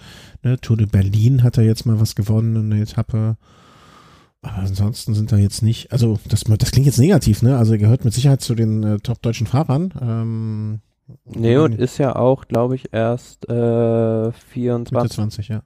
Ne, 0.43 0.59
Tour 0.59 0.77
de 0.77 0.85
Berlin 0.85 1.43
hat 1.43 1.57
er 1.57 1.63
jetzt 1.63 1.85
mal 1.85 1.99
was 1.99 2.15
gewonnen, 2.15 2.71
eine 2.71 2.81
Etappe. 2.81 3.37
Aber 4.41 4.59
ansonsten 4.59 5.13
sind 5.15 5.31
da 5.31 5.37
jetzt 5.37 5.61
nicht, 5.61 5.91
also 5.91 6.17
das, 6.27 6.43
das 6.45 6.71
klingt 6.71 6.85
jetzt 6.85 6.99
negativ, 6.99 7.41
ne? 7.41 7.57
Also 7.57 7.73
er 7.73 7.77
gehört 7.77 8.05
mit 8.05 8.13
Sicherheit 8.13 8.41
zu 8.41 8.55
den 8.55 8.83
äh, 8.83 8.99
top-deutschen 8.99 9.47
Fahrern. 9.47 9.93
Ähm, 10.01 10.79
nee, 11.25 11.57
und 11.57 11.73
ist 11.73 11.97
ja 11.97 12.15
auch, 12.15 12.47
glaube 12.47 12.75
ich, 12.75 12.93
erst 12.93 13.49
äh, 13.49 14.31
24. 14.31 14.91
Mitte 14.91 15.09
20, 15.09 15.47
ja. 15.49 15.63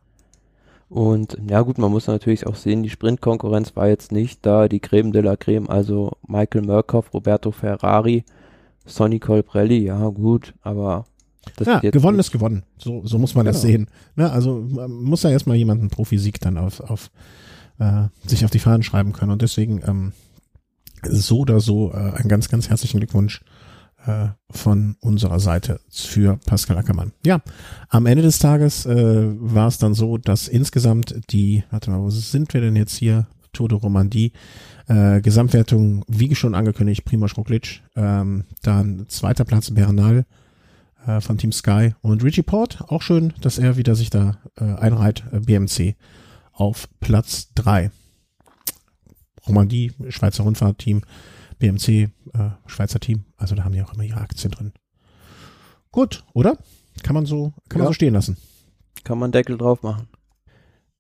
Und 0.94 1.40
ja 1.50 1.62
gut, 1.62 1.80
man 1.80 1.90
muss 1.90 2.06
natürlich 2.06 2.46
auch 2.46 2.54
sehen, 2.56 2.84
die 2.84 2.90
Sprintkonkurrenz 2.92 3.76
war 3.76 3.88
jetzt 3.88 4.12
nicht 4.12 4.46
da, 4.46 4.68
die 4.68 4.80
Creme 4.80 5.12
de 5.12 5.24
la 5.24 5.36
Creme, 5.36 5.68
also 5.68 6.12
Michael 6.28 6.62
Murkoff, 6.62 7.16
Roberto 7.16 7.50
Ferrari, 7.50 8.26
Sonny 8.86 9.18
Colbrelli, 9.18 9.86
ja 9.86 10.08
gut, 10.10 10.54
aber 10.62 11.06
das 11.56 11.68
ja, 11.68 11.80
gewonnen 11.80 12.20
ist 12.20 12.30
gewonnen. 12.30 12.62
So, 12.78 13.02
so 13.08 13.18
muss 13.18 13.34
man 13.34 13.46
genau. 13.46 13.54
das 13.54 13.64
sehen. 13.64 13.88
Ne, 14.16 14.32
also 14.32 14.68
man 14.70 14.92
muss 14.92 15.24
ja 15.24 15.32
erstmal 15.32 15.58
jemanden 15.58 15.90
Profisieg 15.90 16.40
dann 16.42 16.60
auf, 16.60 16.80
auf 16.80 17.10
äh, 17.80 18.04
sich 18.28 18.46
auf 18.46 18.52
die 18.52 18.60
Fahnen 18.60 18.84
schreiben 18.84 19.14
können. 19.14 19.32
Und 19.32 19.42
deswegen 19.42 19.82
ähm, 19.88 20.14
so 21.02 21.40
oder 21.40 21.60
so 21.60 21.92
äh, 21.92 21.96
einen 21.96 22.30
ganz, 22.30 22.50
ganz 22.50 22.70
herzlichen 22.70 23.00
Glückwunsch 23.00 23.44
äh, 24.06 24.28
von 24.52 24.96
unserer 25.00 25.40
Seite 25.40 25.80
für 25.90 26.38
Pascal 26.46 26.78
Ackermann. 26.78 27.14
Ja, 27.26 27.42
am 27.90 28.06
Ende 28.06 28.24
des 28.24 28.40
Tages 28.40 28.86
äh, 28.86 28.96
war 28.96 29.68
es 29.68 29.78
dann 29.78 29.94
so, 29.94 30.18
dass 30.18 30.48
insgesamt 30.48 31.16
die, 31.30 31.64
warte 31.72 31.92
mal, 31.92 32.00
wo 32.00 32.10
sind 32.10 32.54
wir 32.54 32.62
denn 32.62 32.76
jetzt 32.76 32.96
hier? 32.96 33.28
Tour 33.54 33.70
de 33.70 33.78
Romandie, 33.78 34.34
äh, 34.88 35.22
Gesamtwertung, 35.22 36.04
wie 36.08 36.34
schon 36.36 36.56
angekündigt, 36.56 37.06
Primoz 37.06 37.38
Roglic, 37.38 37.82
ähm, 37.96 38.46
dann 38.64 39.06
zweiter 39.08 39.46
Platz 39.46 39.72
Bernal 39.72 40.26
äh, 41.06 41.22
von 41.22 41.38
Team 41.38 41.52
Sky 41.52 41.94
und 42.02 42.24
Richie 42.24 42.42
Port, 42.42 42.84
auch 42.88 43.02
schön, 43.02 43.34
dass 43.42 43.60
er 43.60 43.78
wieder 43.78 43.96
sich 43.96 44.10
da 44.10 44.38
äh, 44.58 44.64
einreiht, 44.64 45.24
äh, 45.32 45.40
BMC 45.40 45.96
auf 46.52 46.90
Platz 47.00 47.54
drei. 47.54 47.92
Romandie, 49.48 49.92
Schweizer 50.10 50.44
Rundfahrtteam, 50.44 51.02
BMC, 51.60 51.88
äh, 51.90 52.10
Schweizer 52.66 53.00
Team. 53.00 53.26
Also 53.38 53.56
da 53.56 53.64
haben 53.64 53.74
die 53.74 53.82
auch 53.82 53.94
immer 53.94 54.04
ihre 54.04 54.22
Aktien 54.22 54.52
drin. 54.52 54.74
Gut, 55.92 56.24
oder? 56.34 56.58
Kann 57.04 57.14
man 57.14 57.26
so, 57.26 57.54
kann 57.70 57.80
ja. 57.80 57.84
man 57.84 57.88
so 57.88 57.94
stehen 57.94 58.14
lassen. 58.14 58.38
Kann 59.04 59.20
man 59.20 59.32
Deckel 59.32 59.58
drauf 59.58 59.84
machen. 59.84 60.08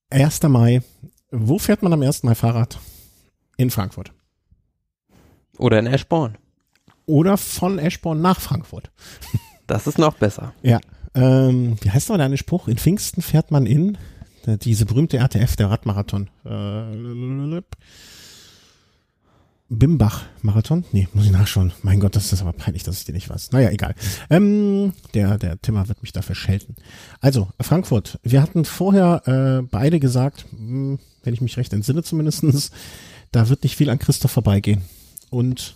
1. 0.09 0.43
Mai. 0.43 0.81
Wo 1.31 1.57
fährt 1.57 1.81
man 1.81 1.93
am 1.93 2.01
1. 2.01 2.23
Mai 2.23 2.35
Fahrrad? 2.35 2.79
In 3.57 3.71
Frankfurt. 3.71 4.13
Oder 5.57 5.79
in 5.79 5.87
Eschborn. 5.87 6.37
Oder 7.05 7.37
von 7.37 7.79
Eschborn 7.79 8.21
nach 8.21 8.39
Frankfurt. 8.39 8.91
Das 9.65 9.87
ist 9.87 9.97
noch 9.97 10.15
besser. 10.15 10.53
Ja. 10.61 10.81
Ähm, 11.15 11.77
wie 11.79 11.89
heißt 11.89 12.09
noch 12.09 12.17
dein 12.17 12.35
Spruch? 12.35 12.67
In 12.67 12.77
Pfingsten 12.77 13.21
fährt 13.21 13.49
man 13.49 13.65
in 13.65 13.97
diese 14.45 14.85
berühmte 14.85 15.17
RTF, 15.17 15.55
der 15.55 15.69
Radmarathon. 15.69 16.29
Äh, 16.45 17.61
Bimbach-Marathon? 19.77 20.85
Nee, 20.91 21.07
muss 21.13 21.25
ich 21.25 21.31
nachschauen. 21.31 21.73
Mein 21.81 21.99
Gott, 21.99 22.15
das 22.15 22.31
ist 22.31 22.41
aber 22.41 22.53
peinlich, 22.53 22.83
dass 22.83 22.99
ich 22.99 23.05
den 23.05 23.15
nicht 23.15 23.29
weiß. 23.29 23.51
Naja, 23.51 23.69
egal. 23.69 23.95
Ähm, 24.29 24.93
der, 25.13 25.37
der 25.37 25.61
Timmer 25.61 25.87
wird 25.87 26.01
mich 26.01 26.11
dafür 26.11 26.35
schelten. 26.35 26.75
Also, 27.21 27.49
Frankfurt. 27.59 28.19
Wir 28.23 28.41
hatten 28.41 28.65
vorher 28.65 29.23
äh, 29.27 29.67
beide 29.69 29.99
gesagt, 29.99 30.45
mh, 30.51 30.59
hm, 30.59 30.99
wenn 31.23 31.33
ich 31.33 31.41
mich 31.41 31.57
recht 31.57 31.73
entsinne 31.73 32.03
zumindestens, 32.03 32.71
da 33.31 33.49
wird 33.49 33.63
nicht 33.63 33.75
viel 33.75 33.89
an 33.89 33.99
Christoph 33.99 34.31
vorbeigehen. 34.31 34.81
Und 35.29 35.75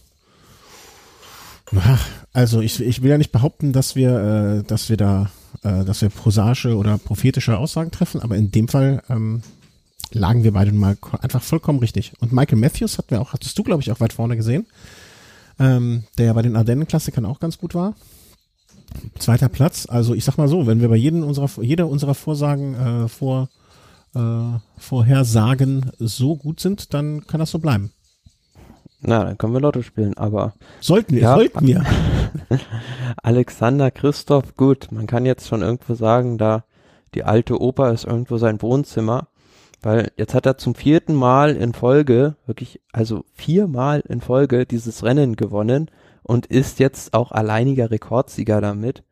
ach, 1.75 2.07
also 2.33 2.61
ich, 2.61 2.79
ich 2.79 3.01
will 3.01 3.09
ja 3.09 3.17
nicht 3.17 3.31
behaupten, 3.31 3.73
dass 3.73 3.95
wir, 3.95 4.59
äh, 4.59 4.63
dass 4.63 4.89
wir 4.89 4.97
da, 4.97 5.31
äh, 5.63 5.83
dass 5.83 6.01
wir 6.01 6.09
prosasche 6.09 6.75
oder 6.77 6.97
prophetische 6.97 7.57
Aussagen 7.57 7.91
treffen, 7.91 8.21
aber 8.21 8.35
in 8.35 8.51
dem 8.51 8.67
Fall 8.67 9.01
ähm, 9.09 9.41
lagen 10.13 10.43
wir 10.43 10.53
beide 10.53 10.71
mal 10.71 10.97
einfach 11.21 11.41
vollkommen 11.41 11.79
richtig. 11.79 12.13
Und 12.19 12.31
Michael 12.31 12.57
Matthews 12.57 12.97
hatten 12.97 13.11
wir 13.11 13.21
auch, 13.21 13.33
hattest 13.33 13.57
du, 13.57 13.63
glaube 13.63 13.81
ich, 13.81 13.91
auch 13.91 13.99
weit 13.99 14.13
vorne 14.13 14.37
gesehen, 14.37 14.65
ähm, 15.59 16.03
der 16.17 16.27
ja 16.27 16.33
bei 16.33 16.41
den 16.41 16.55
Ardennen-Klassikern 16.55 17.25
auch 17.25 17.39
ganz 17.39 17.57
gut 17.57 17.75
war. 17.75 17.95
Zweiter 19.19 19.49
Platz. 19.49 19.87
Also 19.89 20.13
ich 20.13 20.23
sag 20.23 20.37
mal 20.37 20.47
so, 20.47 20.67
wenn 20.67 20.81
wir 20.81 20.89
bei 20.89 20.95
jedem 20.95 21.23
unserer, 21.23 21.49
jeder 21.61 21.87
unserer 21.87 22.15
Vorsagen 22.15 22.75
äh, 22.75 23.07
vor 23.07 23.49
äh, 24.15 24.59
Vorhersagen 24.77 25.91
so 25.99 26.35
gut 26.35 26.59
sind, 26.59 26.93
dann 26.93 27.25
kann 27.27 27.39
das 27.39 27.51
so 27.51 27.59
bleiben. 27.59 27.91
Na, 28.99 29.23
dann 29.23 29.37
können 29.37 29.53
wir 29.53 29.61
Lotto 29.61 29.83
spielen, 29.83 30.17
aber. 30.17 30.53
Sollten 30.79 31.15
wir, 31.15 31.21
ja, 31.21 31.35
sollten 31.35 31.67
wir. 31.67 31.85
Alexander 33.23 33.91
Christoph, 33.91 34.55
gut, 34.55 34.91
man 34.91 35.05
kann 35.05 35.25
jetzt 35.25 35.47
schon 35.47 35.61
irgendwo 35.61 35.93
sagen, 35.93 36.37
da 36.37 36.63
die 37.13 37.23
alte 37.23 37.61
Oper 37.61 37.93
ist 37.93 38.05
irgendwo 38.05 38.37
sein 38.37 38.61
Wohnzimmer. 38.61 39.27
Weil 39.81 40.11
jetzt 40.17 40.33
hat 40.33 40.45
er 40.45 40.57
zum 40.57 40.75
vierten 40.75 41.13
Mal 41.13 41.55
in 41.55 41.73
Folge, 41.73 42.35
wirklich, 42.45 42.81
also 42.91 43.23
viermal 43.33 44.01
in 44.07 44.21
Folge 44.21 44.65
dieses 44.65 45.03
Rennen 45.03 45.35
gewonnen 45.35 45.91
und 46.23 46.47
ist 46.47 46.79
jetzt 46.79 47.13
auch 47.13 47.31
alleiniger 47.31 47.91
Rekordsieger 47.91 48.59
damit. 48.59 49.03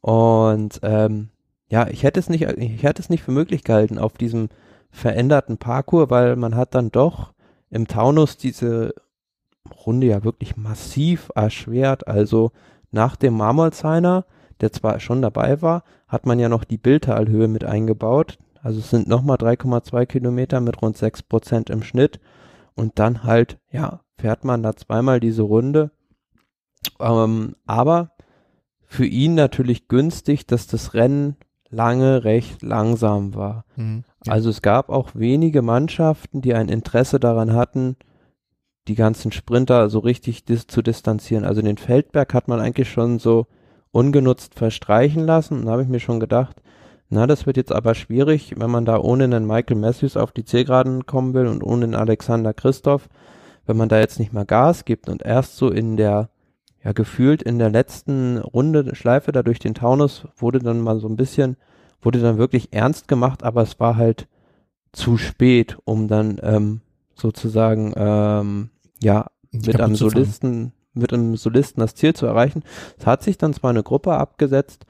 Und 0.00 0.80
ähm, 0.82 1.30
ja, 1.70 1.88
ich 1.88 2.02
hätte 2.02 2.20
es 2.20 2.28
nicht, 2.28 2.42
ich 2.42 2.82
hätte 2.82 3.00
es 3.00 3.08
nicht 3.08 3.22
für 3.22 3.32
möglich 3.32 3.64
gehalten 3.64 3.98
auf 3.98 4.14
diesem 4.14 4.48
veränderten 4.90 5.56
Parcours, 5.56 6.10
weil 6.10 6.36
man 6.36 6.54
hat 6.56 6.74
dann 6.74 6.90
doch 6.90 7.32
im 7.70 7.86
Taunus 7.86 8.36
diese 8.36 8.94
Runde 9.86 10.08
ja 10.08 10.24
wirklich 10.24 10.56
massiv 10.56 11.30
erschwert. 11.34 12.08
Also 12.08 12.50
nach 12.90 13.16
dem 13.16 13.34
Marmolzheiner, 13.34 14.24
der 14.60 14.72
zwar 14.72 15.00
schon 15.00 15.22
dabei 15.22 15.62
war, 15.62 15.84
hat 16.08 16.26
man 16.26 16.38
ja 16.38 16.48
noch 16.48 16.64
die 16.64 16.78
Bildtalhöhe 16.78 17.48
mit 17.48 17.64
eingebaut. 17.64 18.38
Also 18.62 18.80
es 18.80 18.90
sind 18.90 19.08
nochmal 19.08 19.36
3,2 19.36 20.06
Kilometer 20.06 20.60
mit 20.60 20.80
rund 20.82 20.96
6 20.96 21.22
Prozent 21.24 21.70
im 21.70 21.82
Schnitt. 21.82 22.20
Und 22.74 22.98
dann 22.98 23.24
halt, 23.24 23.58
ja, 23.70 24.00
fährt 24.18 24.44
man 24.44 24.62
da 24.62 24.76
zweimal 24.76 25.20
diese 25.20 25.42
Runde. 25.42 25.90
Ähm, 26.98 27.56
aber 27.66 28.12
für 28.84 29.06
ihn 29.06 29.34
natürlich 29.34 29.88
günstig, 29.88 30.46
dass 30.46 30.66
das 30.66 30.94
Rennen 30.94 31.36
lange 31.68 32.24
recht 32.24 32.62
langsam 32.62 33.34
war. 33.34 33.64
Mhm, 33.76 34.04
ja. 34.26 34.32
Also 34.32 34.50
es 34.50 34.62
gab 34.62 34.88
auch 34.88 35.10
wenige 35.14 35.62
Mannschaften, 35.62 36.40
die 36.40 36.54
ein 36.54 36.68
Interesse 36.68 37.20
daran 37.20 37.52
hatten, 37.52 37.96
die 38.88 38.96
ganzen 38.96 39.30
Sprinter 39.30 39.88
so 39.88 40.00
richtig 40.00 40.44
dis 40.44 40.66
zu 40.66 40.82
distanzieren. 40.82 41.44
Also 41.44 41.62
den 41.62 41.78
Feldberg 41.78 42.34
hat 42.34 42.48
man 42.48 42.60
eigentlich 42.60 42.90
schon 42.90 43.18
so 43.18 43.46
ungenutzt 43.92 44.54
verstreichen 44.54 45.24
lassen. 45.24 45.60
Und 45.60 45.66
da 45.66 45.72
habe 45.72 45.82
ich 45.82 45.88
mir 45.88 46.00
schon 46.00 46.20
gedacht, 46.20 46.60
na, 47.10 47.26
das 47.26 47.44
wird 47.44 47.56
jetzt 47.56 47.72
aber 47.72 47.96
schwierig, 47.96 48.54
wenn 48.56 48.70
man 48.70 48.84
da 48.84 48.96
ohne 48.98 49.24
einen 49.24 49.44
Michael 49.44 49.76
Matthews 49.76 50.16
auf 50.16 50.30
die 50.30 50.44
Zielgeraden 50.44 51.06
kommen 51.06 51.34
will 51.34 51.48
und 51.48 51.64
ohne 51.64 51.84
einen 51.84 51.94
Alexander 51.96 52.54
Christoph, 52.54 53.08
wenn 53.66 53.76
man 53.76 53.88
da 53.88 53.98
jetzt 53.98 54.20
nicht 54.20 54.32
mal 54.32 54.46
Gas 54.46 54.84
gibt 54.84 55.08
und 55.08 55.22
erst 55.22 55.56
so 55.56 55.70
in 55.70 55.96
der, 55.96 56.30
ja, 56.84 56.92
gefühlt 56.92 57.42
in 57.42 57.58
der 57.58 57.68
letzten 57.68 58.38
Runde, 58.38 58.94
Schleife 58.94 59.32
da 59.32 59.42
durch 59.42 59.58
den 59.58 59.74
Taunus 59.74 60.28
wurde 60.36 60.60
dann 60.60 60.80
mal 60.80 61.00
so 61.00 61.08
ein 61.08 61.16
bisschen, 61.16 61.56
wurde 62.00 62.20
dann 62.20 62.38
wirklich 62.38 62.72
ernst 62.72 63.08
gemacht, 63.08 63.42
aber 63.42 63.62
es 63.62 63.80
war 63.80 63.96
halt 63.96 64.28
zu 64.92 65.16
spät, 65.16 65.78
um 65.84 66.06
dann 66.06 66.38
ähm, 66.42 66.80
sozusagen, 67.14 67.92
ähm, 67.96 68.70
ja, 69.02 69.26
mit 69.50 69.80
einem 69.80 69.96
Solisten, 69.96 70.72
mit 70.94 71.12
einem 71.12 71.36
Solisten 71.36 71.80
das 71.80 71.96
Ziel 71.96 72.14
zu 72.14 72.26
erreichen. 72.26 72.62
Es 72.98 73.06
hat 73.06 73.24
sich 73.24 73.36
dann 73.36 73.52
zwar 73.52 73.70
eine 73.70 73.82
Gruppe 73.82 74.12
abgesetzt, 74.12 74.86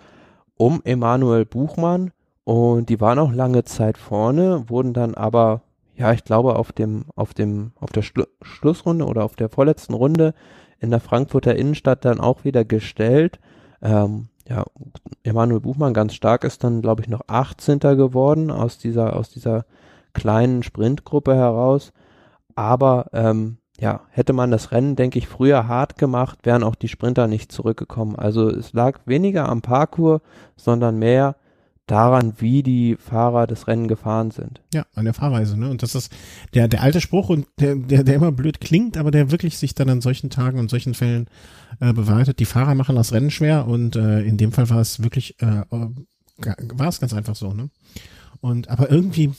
um 0.61 0.83
Emanuel 0.85 1.47
Buchmann 1.47 2.11
und 2.45 2.91
die 2.91 3.01
waren 3.01 3.19
auch 3.19 3.33
lange 3.33 3.65
Zeit 3.65 3.97
vorne, 3.97 4.69
wurden 4.69 4.93
dann 4.93 5.15
aber, 5.15 5.63
ja, 5.97 6.13
ich 6.13 6.23
glaube, 6.23 6.57
auf 6.57 6.71
dem, 6.71 7.07
auf 7.17 7.33
dem, 7.33 7.73
auf 7.81 7.93
der 7.93 8.03
Schlu 8.03 8.25
Schlussrunde 8.43 9.07
oder 9.07 9.25
auf 9.25 9.37
der 9.37 9.49
vorletzten 9.49 9.95
Runde 9.95 10.35
in 10.79 10.91
der 10.91 11.01
Frankfurter 11.01 11.57
Innenstadt 11.57 12.05
dann 12.05 12.21
auch 12.21 12.45
wieder 12.45 12.67
gestellt. 12.67 13.41
Ähm, 13.81 14.29
ja, 14.47 14.65
Emanuel 15.23 15.61
Buchmann 15.61 15.95
ganz 15.95 16.13
stark 16.13 16.45
ist 16.45 16.63
dann, 16.63 16.83
glaube 16.83 17.01
ich, 17.01 17.09
noch 17.09 17.23
18. 17.27 17.79
geworden 17.79 18.51
aus 18.51 18.77
dieser, 18.77 19.17
aus 19.17 19.31
dieser 19.31 19.65
kleinen 20.13 20.63
Sprintgruppe 20.63 21.35
heraus. 21.35 21.95
Aber 22.55 23.07
ähm, 23.15 23.57
ja, 23.81 24.03
hätte 24.11 24.35
man 24.35 24.51
das 24.51 24.73
Rennen, 24.73 24.95
denke 24.95 25.19
ich, 25.19 25.27
früher 25.27 25.67
hart 25.67 25.97
gemacht, 25.97 26.41
wären 26.43 26.63
auch 26.63 26.75
die 26.75 26.89
Sprinter 26.89 27.27
nicht 27.27 27.51
zurückgekommen. 27.51 28.15
Also 28.15 28.51
es 28.51 28.75
lag 28.75 29.01
weniger 29.07 29.49
am 29.49 29.63
Parcours, 29.63 30.21
sondern 30.55 30.99
mehr 30.99 31.37
daran, 31.87 32.35
wie 32.39 32.63
die 32.63 32.97
Fahrer 32.97 33.47
das 33.47 33.67
Rennen 33.67 33.89
gefahren 33.89 34.31
sind. 34.31 34.61
Ja, 34.75 34.85
an 34.95 35.07
der 35.07 35.15
Fahrweise, 35.15 35.59
ne? 35.59 35.71
Und 35.71 35.83
das 35.83 35.95
ist 35.95 36.13
der, 36.53 36.69
der 36.69 36.83
alte 36.83 37.01
Spruch 37.01 37.31
und 37.31 37.47
der, 37.59 37.75
der, 37.75 38.05
der 38.05 38.17
immer 38.17 38.33
blöd 38.33 38.61
klingt, 38.61 38.99
aber 38.99 39.11
der 39.11 39.31
wirklich 39.31 39.57
sich 39.57 39.75
dann 39.75 39.89
an 39.89 40.03
solchen 40.03 40.29
Tagen 40.29 40.59
und 40.59 40.69
solchen 40.69 40.93
Fällen 40.93 41.27
äh, 41.81 41.95
bewahrheitet. 41.95 42.39
Die 42.39 42.45
Fahrer 42.45 42.75
machen 42.75 42.97
das 42.97 43.13
Rennen 43.13 43.31
schwer 43.31 43.67
und 43.67 43.97
äh, 43.97 44.21
in 44.21 44.37
dem 44.37 44.53
Fall 44.53 44.69
war 44.69 44.81
es 44.81 45.03
wirklich, 45.03 45.41
äh, 45.41 45.63
war 45.71 46.89
es 46.89 47.01
ganz 47.01 47.15
einfach 47.15 47.35
so, 47.35 47.55
ne? 47.55 47.71
Und 48.41 48.69
aber 48.69 48.91
irgendwie, 48.91 49.33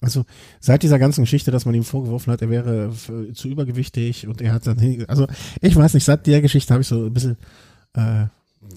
also 0.00 0.24
seit 0.60 0.82
dieser 0.82 0.98
ganzen 0.98 1.22
Geschichte, 1.22 1.50
dass 1.50 1.66
man 1.66 1.74
ihm 1.74 1.84
vorgeworfen 1.84 2.32
hat, 2.32 2.40
er 2.40 2.48
wäre 2.50 2.90
zu 3.34 3.48
übergewichtig 3.48 4.26
und 4.26 4.40
er 4.40 4.54
hat 4.54 4.66
dann, 4.66 5.04
also 5.08 5.26
ich 5.60 5.76
weiß 5.76 5.92
nicht, 5.94 6.04
seit 6.04 6.26
der 6.26 6.40
Geschichte 6.40 6.72
habe 6.72 6.80
ich 6.80 6.88
so 6.88 7.04
ein 7.04 7.12
bisschen 7.12 7.36
äh, 7.94 8.26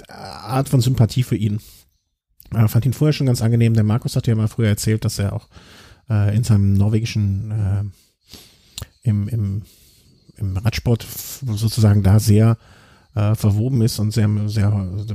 Art 0.10 0.68
von 0.70 0.82
Sympathie 0.82 1.24
für 1.24 1.38
ihn. 1.38 1.60
Äh, 2.54 2.68
fand 2.68 2.86
ihn 2.86 2.94
vorher 2.94 3.14
schon 3.14 3.28
ganz 3.28 3.42
angenehm. 3.42 3.74
Der 3.74 3.84
Markus 3.84 4.16
hat 4.16 4.28
ja 4.28 4.36
mal 4.36 4.48
früher 4.48 4.68
erzählt, 4.68 5.06
dass 5.06 5.20
er 5.20 5.34
auch 5.34 5.48
äh, 6.10 6.36
in 6.36 6.44
seinem 6.44 6.74
norwegischen 6.74 7.52
äh, 7.52 9.10
im, 9.10 9.28
im, 9.30 9.62
im 10.36 10.58
Radsport 10.58 11.06
sozusagen 11.06 12.04
da 12.04 12.20
sehr 12.20 12.58
äh, 13.16 13.36
verwoben 13.36 13.82
ist 13.82 14.00
und 14.00 14.12
sehr, 14.12 14.30
sehr 14.48 14.72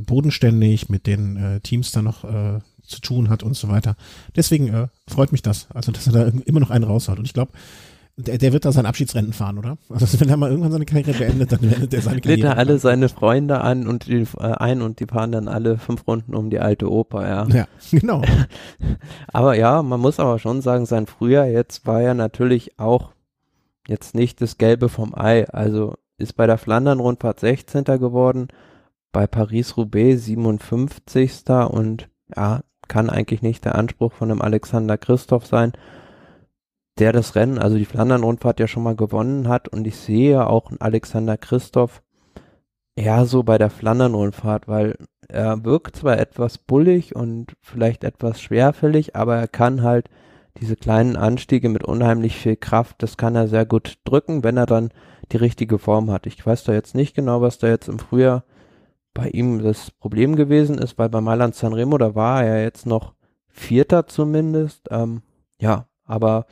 bodenständig 0.07 0.89
mit 0.89 1.07
den 1.07 1.37
äh, 1.37 1.61
Teams 1.61 1.93
da 1.93 2.03
noch 2.03 2.25
äh, 2.25 2.61
zu 2.87 3.01
tun 3.01 3.29
hat 3.29 3.43
und 3.43 3.57
so 3.57 3.69
weiter. 3.69 3.97
Deswegen 4.37 4.69
äh, 4.69 4.89
freut 5.09 5.33
mich 5.33 5.43
das, 5.43 5.69
also 5.73 5.93
dass 5.93 6.07
er 6.07 6.13
da 6.13 6.39
immer 6.45 6.61
noch 6.61 6.71
einen 6.71 6.85
raushaut. 6.85 7.19
Und 7.19 7.25
ich 7.25 7.35
glaube, 7.35 7.53
der, 8.17 8.39
der 8.39 8.53
wird 8.53 8.65
da 8.65 8.71
sein 8.71 8.87
Abschiedsrennen 8.87 9.33
fahren, 9.33 9.59
oder? 9.59 9.77
Also 9.89 10.21
wenn 10.21 10.29
er 10.29 10.37
mal 10.37 10.49
irgendwann 10.49 10.71
seine 10.71 10.85
Karriere 10.85 11.13
beendet, 11.15 11.51
dann 11.51 11.61
beendet 11.61 11.93
er 11.93 12.01
seine 12.01 12.21
Karriere. 12.21 12.41
Lädt 12.43 12.45
er 12.45 12.59
alle 12.59 12.79
seine 12.79 13.09
Freunde 13.09 13.61
an 13.61 13.89
und 13.89 14.07
die, 14.07 14.25
äh, 14.39 14.53
ein 14.53 14.83
und 14.83 15.01
die 15.01 15.07
fahren 15.07 15.33
dann 15.33 15.49
alle 15.49 15.79
fünf 15.79 16.07
Runden 16.07 16.35
um 16.35 16.49
die 16.49 16.61
alte 16.61 16.91
Oper, 16.91 17.29
ja. 17.29 17.47
Ja, 17.49 17.67
genau. 17.91 18.23
aber 19.29 19.57
ja, 19.57 19.83
man 19.83 20.01
muss 20.01 20.21
aber 20.21 20.39
schon 20.39 20.63
sagen, 20.63 20.87
sein 20.87 21.07
Frühjahr 21.07 21.47
jetzt 21.47 21.87
war 21.87 22.03
ja 22.03 22.15
natürlich 22.15 22.79
auch 22.79 23.13
jetzt 23.89 24.15
nicht 24.15 24.41
das 24.41 24.59
Gelbe 24.59 24.89
vom 24.89 25.15
Ei. 25.15 25.49
Also 25.49 25.95
ist 26.17 26.37
bei 26.37 26.47
der 26.47 26.59
Flandern-Rundfahrt 26.59 27.41
16. 27.41 27.85
geworden, 27.85 28.49
bei 29.11 29.27
Paris-Roubaix 29.27 30.25
57. 30.25 31.49
und 31.69 32.09
ja, 32.35 32.61
kann 32.89 33.11
eigentlich 33.11 33.43
nicht 33.43 33.65
der 33.65 33.75
Anspruch 33.75 34.13
von 34.13 34.31
einem 34.31 34.43
Alexander 34.43 34.99
Christoph 34.99 35.47
sein 35.47 35.73
der 36.99 37.13
das 37.13 37.35
Rennen, 37.35 37.59
also 37.59 37.77
die 37.77 37.85
Flandern-Rundfahrt 37.85 38.61
ja 38.61 38.69
schon 38.69 38.85
mal 38.85 38.97
gewonnen 38.97 39.49
hat 39.49 39.69
und 39.69 39.87
ich 39.87 39.97
sehe 39.97 40.47
auch 40.47 40.71
einen 40.71 40.81
Alexander 40.81 41.37
Christoph 41.37 42.03
eher 42.97 43.25
so 43.25 43.43
bei 43.43 43.59
der 43.59 43.71
Flandern-Rundfahrt, 43.71 44.69
weil 44.69 44.97
er 45.29 45.65
wirkt 45.65 45.97
zwar 45.97 46.19
etwas 46.19 46.59
bullig 46.59 47.17
und 47.17 47.55
vielleicht 47.61 48.05
etwas 48.05 48.41
schwerfällig, 48.41 49.17
aber 49.17 49.37
er 49.37 49.49
kann 49.49 49.83
halt 49.83 50.09
diese 50.61 50.77
kleinen 50.77 51.17
Anstiege 51.17 51.69
mit 51.69 51.83
unheimlich 51.83 52.37
viel 52.37 52.55
Kraft, 52.55 53.03
das 53.03 53.17
kann 53.17 53.35
er 53.35 53.49
sehr 53.49 53.67
gut 53.67 53.99
drücken, 54.05 54.45
wenn 54.45 54.57
er 54.57 54.67
dann 54.67 54.91
die 55.33 55.39
richtige 55.39 55.81
Form 55.81 56.13
hat. 56.13 56.27
Ich 56.27 56.47
weiß 56.47 56.63
da 56.63 56.73
jetzt 56.73 56.95
nicht 56.95 57.17
genau, 57.17 57.41
was 57.41 57.59
da 57.59 57.67
jetzt 57.67 57.89
im 57.89 57.99
Frühjahr 57.99 58.45
bei 59.15 59.29
ihm 59.29 59.63
das 59.63 59.93
Problem 59.93 60.37
gewesen 60.37 60.77
ist, 60.79 60.99
weil 60.99 61.09
bei 61.09 61.21
Mailand 61.21 61.55
Sanremo, 61.55 61.97
da 61.99 62.15
war 62.15 62.45
er 62.45 62.63
jetzt 62.63 62.85
noch 62.85 63.15
Vierter 63.49 64.07
zumindest. 64.07 64.89
Ähm, 64.91 65.23
ja, 65.59 65.87
aber 66.05 66.47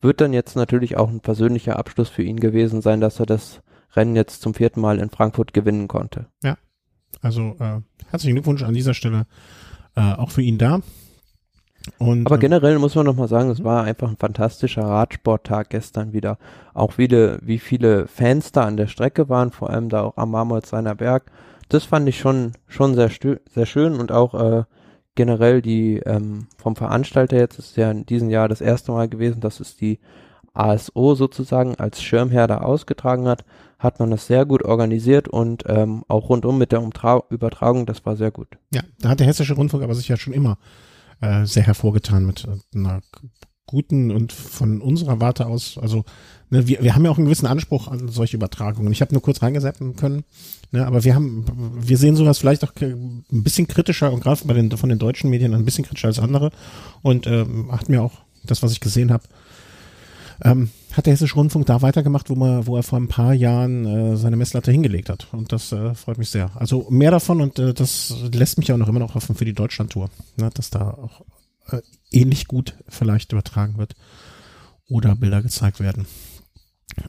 wird 0.00 0.20
dann 0.20 0.32
jetzt 0.32 0.54
natürlich 0.54 0.96
auch 0.96 1.08
ein 1.08 1.20
persönlicher 1.20 1.78
Abschluss 1.78 2.10
für 2.10 2.22
ihn 2.22 2.38
gewesen 2.38 2.82
sein, 2.82 3.00
dass 3.00 3.18
er 3.18 3.26
das 3.26 3.62
Rennen 3.94 4.14
jetzt 4.14 4.42
zum 4.42 4.54
vierten 4.54 4.80
Mal 4.80 4.98
in 4.98 5.10
Frankfurt 5.10 5.54
gewinnen 5.54 5.88
konnte. 5.88 6.26
Ja, 6.42 6.56
also 7.22 7.56
äh, 7.58 7.80
herzlichen 8.10 8.36
Glückwunsch 8.36 8.62
an 8.62 8.74
dieser 8.74 8.94
Stelle 8.94 9.26
äh, 9.96 10.12
auch 10.12 10.30
für 10.30 10.42
ihn 10.42 10.58
da. 10.58 10.80
Und, 11.96 12.26
Aber 12.26 12.36
ähm, 12.36 12.40
generell 12.40 12.78
muss 12.78 12.94
man 12.94 13.06
nochmal 13.06 13.28
sagen, 13.28 13.50
es 13.50 13.64
war 13.64 13.84
einfach 13.84 14.10
ein 14.10 14.16
fantastischer 14.16 14.82
Radsporttag 14.82 15.70
gestern 15.70 16.12
wieder. 16.12 16.38
Auch 16.74 16.98
wieder, 16.98 17.38
wie 17.42 17.58
viele 17.58 18.06
Fans 18.06 18.52
da 18.52 18.64
an 18.64 18.76
der 18.76 18.88
Strecke 18.88 19.28
waren, 19.28 19.50
vor 19.50 19.70
allem 19.70 19.88
da 19.88 20.02
auch 20.02 20.16
am 20.16 20.30
Marmolzheiner 20.30 20.94
Berg. 20.94 21.30
Das 21.68 21.84
fand 21.84 22.08
ich 22.08 22.18
schon, 22.18 22.52
schon 22.66 22.94
sehr, 22.94 23.10
sehr 23.50 23.66
schön 23.66 23.94
und 23.94 24.12
auch 24.12 24.34
äh, 24.34 24.64
generell 25.14 25.60
die 25.62 25.96
ähm, 25.98 26.46
vom 26.56 26.76
Veranstalter 26.76 27.36
jetzt 27.36 27.58
ist 27.58 27.76
ja 27.76 27.90
in 27.90 28.06
diesem 28.06 28.30
Jahr 28.30 28.48
das 28.48 28.60
erste 28.60 28.92
Mal 28.92 29.08
gewesen, 29.08 29.40
dass 29.40 29.60
es 29.60 29.76
die 29.76 29.98
ASO 30.54 31.14
sozusagen 31.14 31.76
als 31.76 32.02
Schirmherr 32.02 32.46
da 32.46 32.58
ausgetragen 32.58 33.28
hat, 33.28 33.44
hat 33.78 34.00
man 34.00 34.10
das 34.10 34.26
sehr 34.26 34.44
gut 34.44 34.62
organisiert 34.64 35.28
und 35.28 35.64
ähm, 35.66 36.04
auch 36.08 36.28
rundum 36.28 36.58
mit 36.58 36.72
der 36.72 36.82
Umtra 36.82 37.22
Übertragung, 37.30 37.86
das 37.86 38.04
war 38.06 38.16
sehr 38.16 38.30
gut. 38.30 38.48
Ja, 38.72 38.82
da 39.00 39.10
hat 39.10 39.20
der 39.20 39.26
Hessische 39.26 39.54
Rundfunk 39.54 39.84
aber 39.84 39.94
sich 39.94 40.08
ja 40.08 40.16
schon 40.16 40.32
immer 40.32 40.58
äh, 41.20 41.44
sehr 41.44 41.64
hervorgetan 41.64 42.24
mit 42.24 42.44
äh, 42.44 42.78
einer 42.78 43.00
guten 43.68 44.10
und 44.10 44.32
von 44.32 44.80
unserer 44.80 45.20
Warte 45.20 45.46
aus, 45.46 45.78
also 45.78 46.04
ne, 46.50 46.66
wir, 46.66 46.82
wir 46.82 46.94
haben 46.94 47.04
ja 47.04 47.10
auch 47.10 47.18
einen 47.18 47.26
gewissen 47.26 47.46
Anspruch 47.46 47.86
an 47.86 48.08
solche 48.08 48.36
Übertragungen. 48.36 48.90
Ich 48.90 49.00
habe 49.00 49.12
nur 49.12 49.22
kurz 49.22 49.42
reingeseppen 49.42 49.94
können, 49.94 50.24
ne, 50.72 50.86
aber 50.86 51.04
wir 51.04 51.14
haben, 51.14 51.44
wir 51.80 51.98
sehen 51.98 52.16
sowas 52.16 52.38
vielleicht 52.38 52.64
auch 52.64 52.72
ein 52.80 53.24
bisschen 53.30 53.68
kritischer 53.68 54.12
und 54.12 54.20
gerade 54.20 54.40
bei 54.44 54.54
den 54.54 54.70
von 54.72 54.88
den 54.88 54.98
deutschen 54.98 55.30
Medien 55.30 55.54
ein 55.54 55.64
bisschen 55.64 55.84
kritischer 55.84 56.08
als 56.08 56.18
andere 56.18 56.50
und 57.02 57.26
ähm, 57.26 57.70
hat 57.70 57.88
mir 57.88 58.02
auch 58.02 58.14
das, 58.44 58.62
was 58.62 58.72
ich 58.72 58.80
gesehen 58.80 59.12
habe, 59.12 59.24
ähm, 60.42 60.70
hat 60.92 61.06
der 61.06 61.12
Hessische 61.12 61.34
Rundfunk 61.34 61.66
da 61.66 61.82
weitergemacht, 61.82 62.30
wo 62.30 62.34
man, 62.34 62.66
wo 62.66 62.76
er 62.76 62.82
vor 62.82 62.98
ein 62.98 63.08
paar 63.08 63.34
Jahren 63.34 63.84
äh, 63.84 64.16
seine 64.16 64.36
Messlatte 64.36 64.70
hingelegt 64.70 65.08
hat. 65.08 65.28
Und 65.32 65.52
das 65.52 65.72
äh, 65.72 65.94
freut 65.94 66.18
mich 66.18 66.30
sehr. 66.30 66.50
Also 66.54 66.86
mehr 66.90 67.10
davon 67.10 67.40
und 67.40 67.58
äh, 67.58 67.74
das 67.74 68.14
lässt 68.32 68.58
mich 68.58 68.72
auch 68.72 68.76
noch 68.76 68.88
immer 68.88 69.00
noch 69.00 69.14
hoffen 69.14 69.34
für 69.34 69.44
die 69.44 69.52
Deutschlandtour, 69.52 70.10
ne, 70.36 70.50
dass 70.54 70.70
da 70.70 70.90
auch 70.90 71.22
äh, 71.70 71.80
ähnlich 72.10 72.46
gut 72.46 72.74
vielleicht 72.88 73.32
übertragen 73.32 73.78
wird 73.78 73.94
oder 74.88 75.14
Bilder 75.16 75.42
gezeigt 75.42 75.80
werden. 75.80 76.06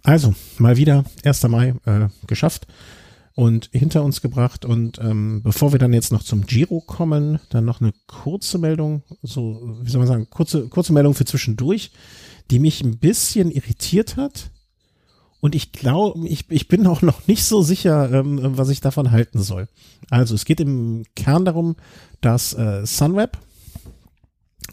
Also, 0.03 0.35
mal 0.57 0.77
wieder 0.77 1.05
1. 1.23 1.43
Mai 1.43 1.73
äh, 1.85 2.09
geschafft 2.27 2.67
und 3.39 3.69
hinter 3.71 4.03
uns 4.03 4.21
gebracht. 4.21 4.65
Und 4.65 4.99
ähm, 4.99 5.41
bevor 5.43 5.71
wir 5.71 5.79
dann 5.79 5.93
jetzt 5.93 6.11
noch 6.11 6.23
zum 6.23 6.45
Giro 6.45 6.81
kommen, 6.81 7.39
dann 7.49 7.65
noch 7.65 7.79
eine 7.79 7.93
kurze 8.05 8.57
Meldung, 8.57 9.03
so, 9.21 9.77
wie 9.81 9.89
soll 9.89 9.99
man 9.99 10.07
sagen, 10.07 10.29
kurze, 10.29 10.67
kurze 10.67 10.93
Meldung 10.93 11.13
für 11.13 11.25
zwischendurch, 11.25 11.91
die 12.51 12.59
mich 12.59 12.81
ein 12.81 12.97
bisschen 12.97 13.51
irritiert 13.51 14.17
hat. 14.17 14.51
Und 15.39 15.55
ich 15.55 15.71
glaube, 15.71 16.27
ich, 16.27 16.51
ich 16.51 16.67
bin 16.67 16.85
auch 16.85 17.01
noch 17.01 17.27
nicht 17.27 17.45
so 17.45 17.61
sicher, 17.61 18.11
ähm, 18.11 18.39
was 18.57 18.67
ich 18.67 18.81
davon 18.81 19.11
halten 19.11 19.41
soll. 19.41 19.69
Also 20.09 20.35
es 20.35 20.43
geht 20.43 20.59
im 20.59 21.05
Kern 21.15 21.45
darum, 21.45 21.77
dass 22.19 22.53
äh, 22.53 22.85
Sunweb, 22.85 23.37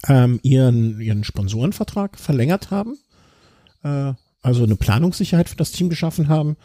ähm, 0.08 0.40
ihren, 0.42 1.00
ihren 1.00 1.24
Sponsorenvertrag 1.24 2.18
verlängert 2.18 2.70
haben, 2.70 2.98
äh, 3.82 4.12
also 4.42 4.64
eine 4.64 4.76
Planungssicherheit 4.76 5.48
für 5.48 5.56
das 5.56 5.72
Team 5.72 5.88
geschaffen 5.88 6.28
haben, 6.28 6.56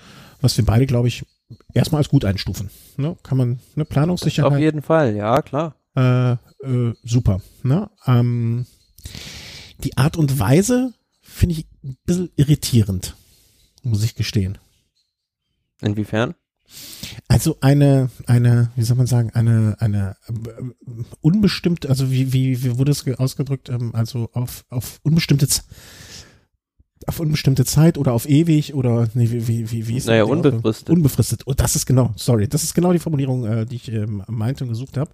was 0.41 0.57
wir 0.57 0.65
beide, 0.65 0.85
glaube 0.85 1.07
ich, 1.07 1.25
erstmal 1.73 1.99
als 1.99 2.09
gut 2.09 2.25
einstufen. 2.25 2.69
Ne? 2.97 3.17
Kann 3.23 3.37
man 3.37 3.59
eine 3.75 3.85
Planungssicherheit. 3.85 4.51
Auf 4.51 4.59
jeden 4.59 4.81
Fall, 4.81 5.15
ja, 5.15 5.41
klar. 5.41 5.75
Äh, 5.95 6.33
äh, 6.33 6.93
super. 7.03 7.41
Ne? 7.63 7.89
Ähm, 8.05 8.65
die 9.83 9.97
Art 9.97 10.17
und 10.17 10.39
Weise 10.39 10.93
finde 11.21 11.55
ich 11.55 11.65
ein 11.83 11.97
bisschen 12.05 12.29
irritierend, 12.35 13.15
muss 13.83 14.03
ich 14.03 14.15
gestehen. 14.15 14.57
Inwiefern? 15.81 16.35
Also 17.31 17.55
eine, 17.61 18.09
eine, 18.27 18.71
wie 18.75 18.83
soll 18.83 18.97
man 18.97 19.07
sagen, 19.07 19.29
eine, 19.29 19.77
eine 19.79 20.17
äh, 20.27 20.33
unbestimmte, 21.21 21.87
also 21.87 22.11
wie, 22.11 22.33
wie, 22.33 22.61
wie 22.61 22.77
wurde 22.77 22.91
es 22.91 23.07
ausgedrückt, 23.07 23.69
ähm, 23.69 23.95
also 23.95 24.29
auf, 24.33 24.65
auf 24.69 24.99
unbestimmte 25.03 25.47
auf 27.07 27.21
unbestimmte 27.21 27.63
Zeit 27.63 27.97
oder 27.97 28.11
auf 28.11 28.27
ewig 28.27 28.73
oder 28.73 29.07
nee, 29.13 29.31
wie, 29.31 29.47
wie, 29.47 29.71
wie, 29.71 29.87
wie 29.87 29.97
ist 29.97 30.07
Naja, 30.07 30.25
unbefristet. 30.25 30.89
Unbefristet. 30.89 31.43
Oh, 31.45 31.53
das 31.53 31.77
ist 31.77 31.85
genau, 31.85 32.11
sorry, 32.17 32.49
das 32.49 32.63
ist 32.63 32.73
genau 32.73 32.91
die 32.91 32.99
Formulierung, 32.99 33.45
äh, 33.45 33.65
die 33.65 33.77
ich 33.77 33.89
ähm, 33.89 34.23
meinte 34.27 34.65
und 34.65 34.69
gesucht 34.71 34.97
habe. 34.97 35.11